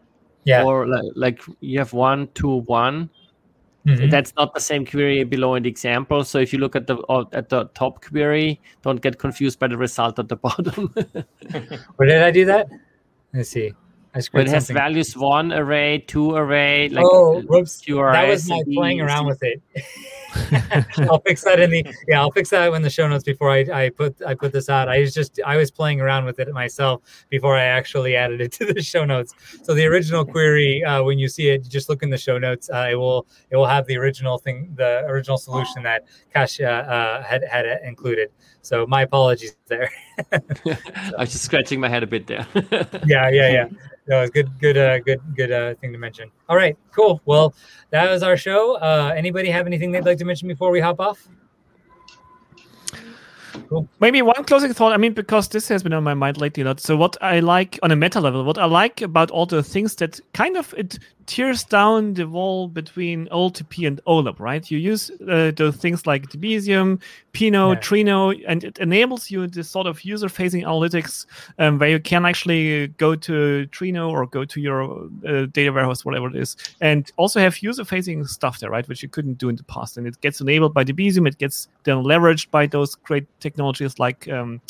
yeah, 0.45 0.65
or 0.65 0.87
like, 0.87 1.05
like 1.15 1.43
you 1.61 1.79
have 1.79 1.93
one, 1.93 2.29
two, 2.35 2.63
one. 2.63 3.11
Mhm. 3.87 4.11
That's 4.11 4.35
not 4.37 4.55
the 4.55 4.61
same 4.61 4.85
query 4.85 5.23
below 5.25 5.55
in 5.55 5.63
the 5.63 5.69
example. 5.69 6.25
So 6.25 6.39
if 6.39 6.53
you 6.53 6.59
look 6.59 6.75
at 6.77 6.87
the 6.87 6.97
uh, 7.09 7.25
at 7.33 7.49
the 7.51 7.67
top 7.75 8.03
query, 8.03 8.61
don't 8.83 9.01
get 9.01 9.19
confused 9.19 9.59
by 9.59 9.69
the 9.69 9.77
result 9.77 10.19
at 10.19 10.29
the 10.29 10.37
bottom. 10.49 10.93
Where 11.97 12.09
did 12.09 12.23
I 12.23 12.31
do 12.31 12.45
that? 12.47 12.69
Let's 13.35 13.51
see. 13.51 13.73
I 14.19 14.21
Where 14.21 14.23
screwed 14.23 14.49
it 14.49 14.53
has 14.53 14.69
values 14.69 15.17
one 15.17 15.53
array, 15.53 15.99
two 15.99 16.35
array, 16.35 16.89
like 16.89 17.05
oh, 17.07 17.39
uh, 17.39 17.43
whoops! 17.43 17.81
QRS 17.83 18.13
That 18.13 18.27
was 18.27 18.49
my 18.49 18.63
playing 18.75 19.01
around 19.01 19.27
with 19.27 19.41
it. 19.43 19.63
I'll 21.09 21.21
fix 21.21 21.45
that 21.45 21.61
in 21.61 21.71
the 21.71 21.87
yeah. 22.09 22.21
I'll 22.21 22.33
fix 22.33 22.51
that 22.51 22.73
in 22.73 22.83
the 22.83 22.91
show 22.91 23.07
notes 23.07 23.23
before 23.23 23.53
I, 23.53 23.65
I 23.73 23.91
put 23.91 24.21
I 24.27 24.35
put 24.35 24.51
this 24.51 24.69
out. 24.69 24.89
I 24.89 24.99
was 24.99 25.15
just 25.15 25.39
I 25.47 25.57
was 25.57 25.71
playing 25.71 26.01
around 26.01 26.25
with 26.25 26.41
it 26.41 26.53
myself 26.53 27.03
before 27.29 27.57
I 27.57 27.63
actually 27.63 28.17
added 28.17 28.41
it 28.41 28.51
to 28.59 28.73
the 28.73 28.83
show 28.83 29.05
notes. 29.05 29.35
So 29.63 29.73
the 29.73 29.87
original 29.87 30.25
query, 30.25 30.83
uh, 30.83 31.05
when 31.05 31.21
you 31.21 31.29
see 31.29 31.51
it, 31.51 31.69
just 31.69 31.89
look 31.89 32.03
in 32.03 32.11
the 32.11 32.19
show 32.19 32.39
notes. 32.39 32.69
Uh, 32.69 32.89
it 32.91 32.97
will 32.97 33.25
it 33.51 33.57
will 33.57 33.67
have 33.67 33.87
the 33.87 33.99
original 33.99 34.37
thing, 34.37 34.73
the 34.75 35.05
original 35.07 35.39
solution 35.39 35.85
that 35.85 36.07
Kasia 36.35 36.69
uh, 36.69 37.23
had 37.23 37.45
had 37.45 37.67
included. 37.85 38.31
So 38.63 38.85
my 38.85 39.03
apologies 39.03 39.58
there. 39.69 39.91
I 40.33 40.41
was 41.19 41.33
just 41.33 41.45
scratching 41.45 41.81
my 41.81 41.89
head 41.89 42.03
a 42.03 42.07
bit 42.07 42.27
there. 42.27 42.47
yeah, 43.07 43.29
yeah, 43.29 43.51
yeah. 43.51 43.69
No, 44.07 44.23
it's 44.23 44.31
good, 44.31 44.49
good, 44.59 44.77
uh, 44.77 44.99
good, 45.01 45.21
good 45.37 45.53
uh, 45.53 45.75
thing 45.75 45.93
to 45.93 45.99
mention. 45.99 46.31
All 46.49 46.57
right, 46.57 46.77
cool. 46.95 47.21
Well, 47.27 47.55
that 47.91 48.11
was 48.11 48.23
our 48.23 48.37
show. 48.37 48.77
Uh, 48.77 49.13
anybody 49.15 49.51
have 49.51 49.67
anything 49.67 49.93
they'd 49.93 50.05
like 50.05 50.19
to 50.19 50.25
mention 50.25 50.49
before 50.49 50.71
we 50.71 50.81
hop 50.81 50.99
off? 50.99 51.29
Maybe 54.01 54.23
one 54.23 54.45
closing 54.45 54.73
thought. 54.73 54.93
I 54.93 54.97
mean, 54.97 55.13
because 55.13 55.49
this 55.49 55.69
has 55.69 55.83
been 55.83 55.93
on 55.93 56.05
my 56.05 56.15
mind 56.15 56.39
lately 56.41 56.63
a 56.63 56.67
lot. 56.67 56.81
So, 56.81 56.97
what 56.97 57.17
I 57.23 57.41
like 57.41 57.79
on 57.83 57.91
a 57.91 57.97
meta 57.97 58.21
level, 58.21 58.45
what 58.45 58.59
I 58.59 58.65
like 58.65 59.03
about 59.03 59.31
all 59.31 59.47
the 59.47 59.63
things 59.63 59.95
that 59.97 60.21
kind 60.33 60.57
of 60.57 60.75
it 60.77 60.99
tears 61.29 61.63
down 61.63 62.15
the 62.15 62.27
wall 62.27 62.69
between 62.69 63.27
OLTP 63.29 63.87
and 63.87 64.01
OLAP, 64.07 64.41
right? 64.41 64.69
You 64.71 64.79
use 64.79 65.11
uh, 65.29 65.53
the 65.55 65.71
things 65.71 66.07
like 66.07 66.31
Debezium, 66.31 67.01
Pinot, 67.33 67.77
Yeah. 67.77 67.81
Trino, 67.81 68.45
and 68.49 68.65
it 68.65 68.79
enables 68.79 69.31
you 69.31 69.47
this 69.47 69.69
sort 69.69 69.87
of 69.87 70.03
user-facing 70.03 70.63
analytics 70.63 71.27
um, 71.59 71.79
where 71.79 71.91
you 71.91 72.01
can 72.01 72.25
actually 72.25 72.89
go 72.97 73.15
to 73.15 73.69
Trino 73.71 74.11
or 74.11 74.27
go 74.27 74.47
to 74.47 74.61
your 74.61 75.09
uh, 75.29 75.47
data 75.53 75.71
warehouse, 75.71 76.05
whatever 76.05 76.29
it 76.29 76.37
is, 76.37 76.57
and 76.81 77.13
also 77.19 77.41
have 77.41 77.59
user-facing 77.63 78.25
stuff 78.27 78.59
there, 78.61 78.71
right? 78.71 78.89
Which 78.89 79.03
you 79.03 79.09
couldn't 79.11 79.37
do 79.37 79.51
in 79.51 79.57
the 79.57 79.65
past, 79.65 79.99
and 79.99 80.07
it 80.07 80.19
gets 80.23 80.41
enabled 80.41 80.73
by 80.73 80.83
Debezium. 80.83 81.29
It 81.29 81.37
gets 81.37 81.69
then 81.85 81.99
leveraged 81.99 82.51
by 82.51 82.67
those 82.67 82.95
great 82.95 83.27
technologies 83.59 83.99
like 83.99 84.29
um, 84.29 84.61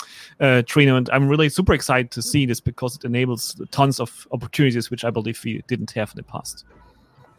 uh, 0.41 0.63
Trino, 0.65 0.97
and 0.97 1.11
I'm 1.13 1.29
really 1.29 1.51
super 1.51 1.75
excited 1.75 2.11
to 2.13 2.23
see 2.23 2.47
this 2.47 2.61
because 2.61 2.97
it 2.97 3.05
enables 3.05 3.61
tons 3.71 4.01
of 4.01 4.27
opportunities 4.33 4.91
which 4.91 5.05
I 5.05 5.11
believe 5.11 5.41
we 5.45 5.63
didn't 5.69 5.91
have 5.93 6.11
in 6.11 6.17
the 6.17 6.23
past. 6.23 6.65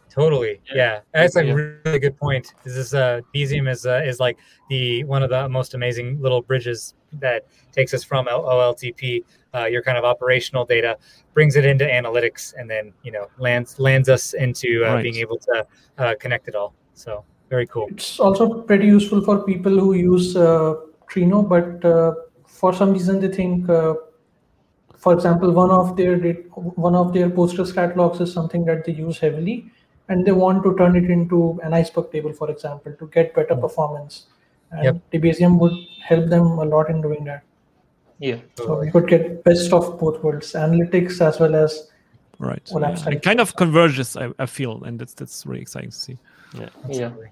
Totally. 0.08 0.60
Yeah. 0.66 0.74
Yeah, 0.74 1.00
that's 1.12 1.36
a 1.36 1.44
really 1.44 1.98
good 1.98 2.16
point. 2.16 2.54
This 2.64 2.74
is 2.74 2.94
uh, 2.94 3.20
Debezium 3.32 3.68
is 3.68 3.86
uh, 3.86 4.02
is 4.04 4.18
like 4.18 4.38
the 4.68 5.04
one 5.04 5.22
of 5.22 5.30
the 5.30 5.48
most 5.48 5.74
amazing 5.74 6.20
little 6.20 6.42
bridges 6.42 6.94
that 7.20 7.46
takes 7.72 7.94
us 7.94 8.02
from 8.04 8.26
OLTP, 8.26 9.24
uh, 9.54 9.66
your 9.66 9.82
kind 9.82 9.98
of 9.98 10.04
operational 10.04 10.64
data, 10.64 10.96
brings 11.34 11.54
it 11.56 11.64
into 11.64 11.84
analytics, 11.84 12.54
and 12.58 12.68
then 12.68 12.92
you 13.02 13.12
know 13.12 13.26
lands 13.38 13.78
lands 13.78 14.08
us 14.08 14.34
into 14.34 14.84
uh, 14.84 14.94
Right. 14.94 15.02
being 15.02 15.16
able 15.16 15.38
to 15.38 15.66
uh, 15.98 16.14
connect 16.20 16.48
it 16.48 16.54
all. 16.56 16.74
So 16.94 17.24
very 17.48 17.66
cool. 17.66 17.86
It's 17.90 18.18
also 18.18 18.62
pretty 18.62 18.86
useful 18.86 19.20
for 19.22 19.44
people 19.44 19.78
who 19.78 19.94
use 19.94 20.36
uh, 20.36 20.74
Trino, 21.10 21.42
but 21.48 21.84
uh, 21.84 22.14
for 22.46 22.72
some 22.72 22.92
reason 22.92 23.20
they 23.20 23.28
think, 23.28 23.68
uh, 23.68 23.94
for 24.96 25.12
example, 25.14 25.52
one 25.52 25.70
of 25.70 25.96
their 25.96 26.16
dat- 26.16 26.46
one 26.86 26.94
of 26.94 27.12
their 27.12 27.28
Postgres 27.28 27.74
catalogs 27.74 28.20
is 28.20 28.32
something 28.32 28.64
that 28.66 28.84
they 28.84 28.92
use 28.92 29.18
heavily, 29.18 29.70
and 30.08 30.26
they 30.26 30.32
want 30.32 30.62
to 30.64 30.76
turn 30.76 30.96
it 30.96 31.10
into 31.10 31.58
an 31.62 31.74
iceberg 31.74 32.10
table, 32.12 32.32
for 32.32 32.50
example, 32.50 32.92
to 32.98 33.06
get 33.08 33.34
better 33.34 33.56
performance. 33.56 34.26
And 34.72 34.84
Yep. 34.84 34.96
Debezium 35.12 35.58
would 35.58 35.72
help 36.08 36.28
them 36.28 36.58
a 36.58 36.64
lot 36.64 36.90
in 36.90 37.00
doing 37.00 37.24
that. 37.24 37.42
Yeah. 38.18 38.36
So 38.56 38.82
you 38.82 38.92
could 38.92 39.08
get 39.08 39.42
best 39.44 39.72
of 39.72 39.98
both 39.98 40.22
worlds, 40.22 40.52
analytics 40.52 41.20
as 41.20 41.40
well 41.40 41.54
as 41.54 41.88
Right. 42.38 42.64
OLAP 42.72 43.04
Yeah. 43.04 43.12
It 43.12 43.22
kind 43.22 43.40
of 43.40 43.54
converges, 43.56 44.16
I, 44.16 44.30
I 44.38 44.46
feel, 44.46 44.82
and 44.84 44.98
that's 44.98 45.14
that's 45.14 45.44
really 45.46 45.60
exciting 45.60 45.90
to 45.90 45.96
see. 45.96 46.18
Yeah. 46.54 46.68
Absolutely. 46.84 47.30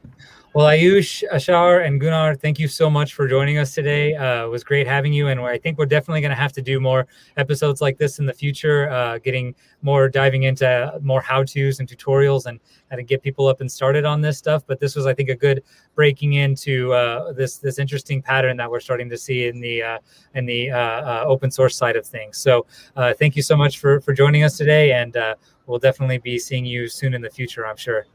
Well, 0.55 0.67
Ayush, 0.67 1.23
Ashhar, 1.31 1.87
and 1.87 2.01
Gunnar, 2.01 2.35
thank 2.35 2.59
you 2.59 2.69
so 2.69 2.89
much 2.89 3.13
for 3.13 3.29
joining 3.29 3.59
us 3.59 3.75
today. 3.75 4.15
Uh, 4.15 4.47
it 4.47 4.49
was 4.49 4.65
great 4.65 4.87
having 4.87 5.13
you, 5.13 5.29
and 5.29 5.39
I 5.41 5.59
think 5.59 5.77
we're 5.77 5.87
definitely 5.87 6.23
going 6.23 6.31
to 6.31 6.37
have 6.37 6.55
to 6.55 6.63
do 6.63 6.81
more 6.81 7.07
episodes 7.37 7.83
like 7.83 7.99
this 7.99 8.19
in 8.19 8.25
the 8.25 8.33
future, 8.33 8.89
uh, 8.89 9.19
getting 9.19 9.55
more 9.83 10.09
diving 10.09 10.45
into 10.45 10.99
more 11.03 11.21
how-tos 11.21 11.81
and 11.81 11.89
tutorials 11.89 12.47
and 12.47 12.59
how 12.91 12.97
to 12.97 13.03
get 13.03 13.23
people 13.23 13.47
up 13.47 13.61
and 13.61 13.71
started 13.71 14.07
on 14.07 14.23
this 14.23 14.39
stuff. 14.39 14.65
But 14.67 14.81
this 14.81 14.97
was, 14.97 15.05
I 15.07 15.13
think, 15.13 15.29
a 15.29 15.37
good 15.37 15.63
breaking 15.95 16.33
into 16.33 16.95
uh, 16.95 17.35
this 17.35 17.59
this 17.59 17.79
interesting 17.79 18.23
pattern 18.23 18.57
that 18.57 18.71
we're 18.71 18.81
starting 18.81 19.11
to 19.11 19.19
see 19.19 19.49
in 19.49 19.61
the 19.61 19.83
uh, 19.83 19.99
in 20.35 20.47
the 20.47 20.71
uh, 20.71 20.79
uh, 20.79 21.25
open 21.27 21.51
source 21.51 21.77
side 21.77 21.95
of 21.95 22.07
things. 22.07 22.39
So, 22.39 22.65
uh, 22.97 23.13
thank 23.13 23.37
you 23.37 23.43
so 23.43 23.57
much 23.57 23.79
for 23.79 24.01
for 24.01 24.15
joining 24.15 24.45
us 24.45 24.57
today, 24.57 24.93
and 24.93 25.15
uh, 25.17 25.35
we'll 25.67 25.79
definitely 25.79 26.19
be 26.19 26.39
seeing 26.39 26.65
you 26.65 26.89
soon 26.89 27.13
in 27.13 27.21
the 27.21 27.31
future, 27.31 27.67
I'm 27.67 27.77
sure. 27.77 28.07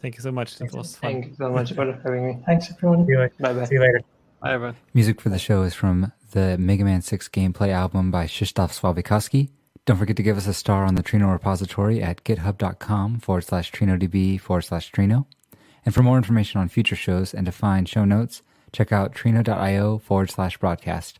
Thank 0.00 0.16
you 0.16 0.22
so 0.22 0.30
much. 0.32 0.56
That 0.58 0.72
was 0.72 0.96
fun. 0.96 1.12
Thank 1.12 1.26
you 1.26 1.34
so 1.36 1.50
much 1.50 1.72
for 1.72 1.84
having 2.04 2.26
me. 2.26 2.38
thanks 2.46 2.70
everyone. 2.70 3.06
See 3.06 3.12
you, 3.12 3.30
Bye 3.40 3.52
bye. 3.52 3.64
see 3.64 3.74
you 3.74 3.80
later. 3.80 4.00
Bye, 4.40 4.52
everyone. 4.54 4.76
Music 4.94 5.20
for 5.20 5.28
the 5.30 5.38
show 5.38 5.62
is 5.62 5.74
from 5.74 6.12
the 6.32 6.56
Mega 6.58 6.84
Man 6.84 7.02
6 7.02 7.28
gameplay 7.30 7.70
album 7.70 8.10
by 8.10 8.26
Krzysztof 8.26 8.70
Sławikowski. 8.78 9.50
Don't 9.86 9.96
forget 9.96 10.16
to 10.16 10.22
give 10.22 10.36
us 10.36 10.46
a 10.46 10.54
star 10.54 10.84
on 10.84 10.94
the 10.94 11.02
Trino 11.02 11.32
repository 11.32 12.02
at 12.02 12.22
github.com 12.22 13.20
forward 13.20 13.40
slash 13.44 13.72
TrinoDB 13.72 14.38
forward 14.40 14.62
slash 14.62 14.92
Trino. 14.92 15.24
And 15.84 15.94
for 15.94 16.02
more 16.02 16.18
information 16.18 16.60
on 16.60 16.68
future 16.68 16.94
shows 16.96 17.32
and 17.32 17.46
to 17.46 17.52
find 17.52 17.88
show 17.88 18.04
notes, 18.04 18.42
check 18.72 18.92
out 18.92 19.14
trino.io 19.14 19.98
forward 19.98 20.30
slash 20.30 20.58
broadcast. 20.58 21.18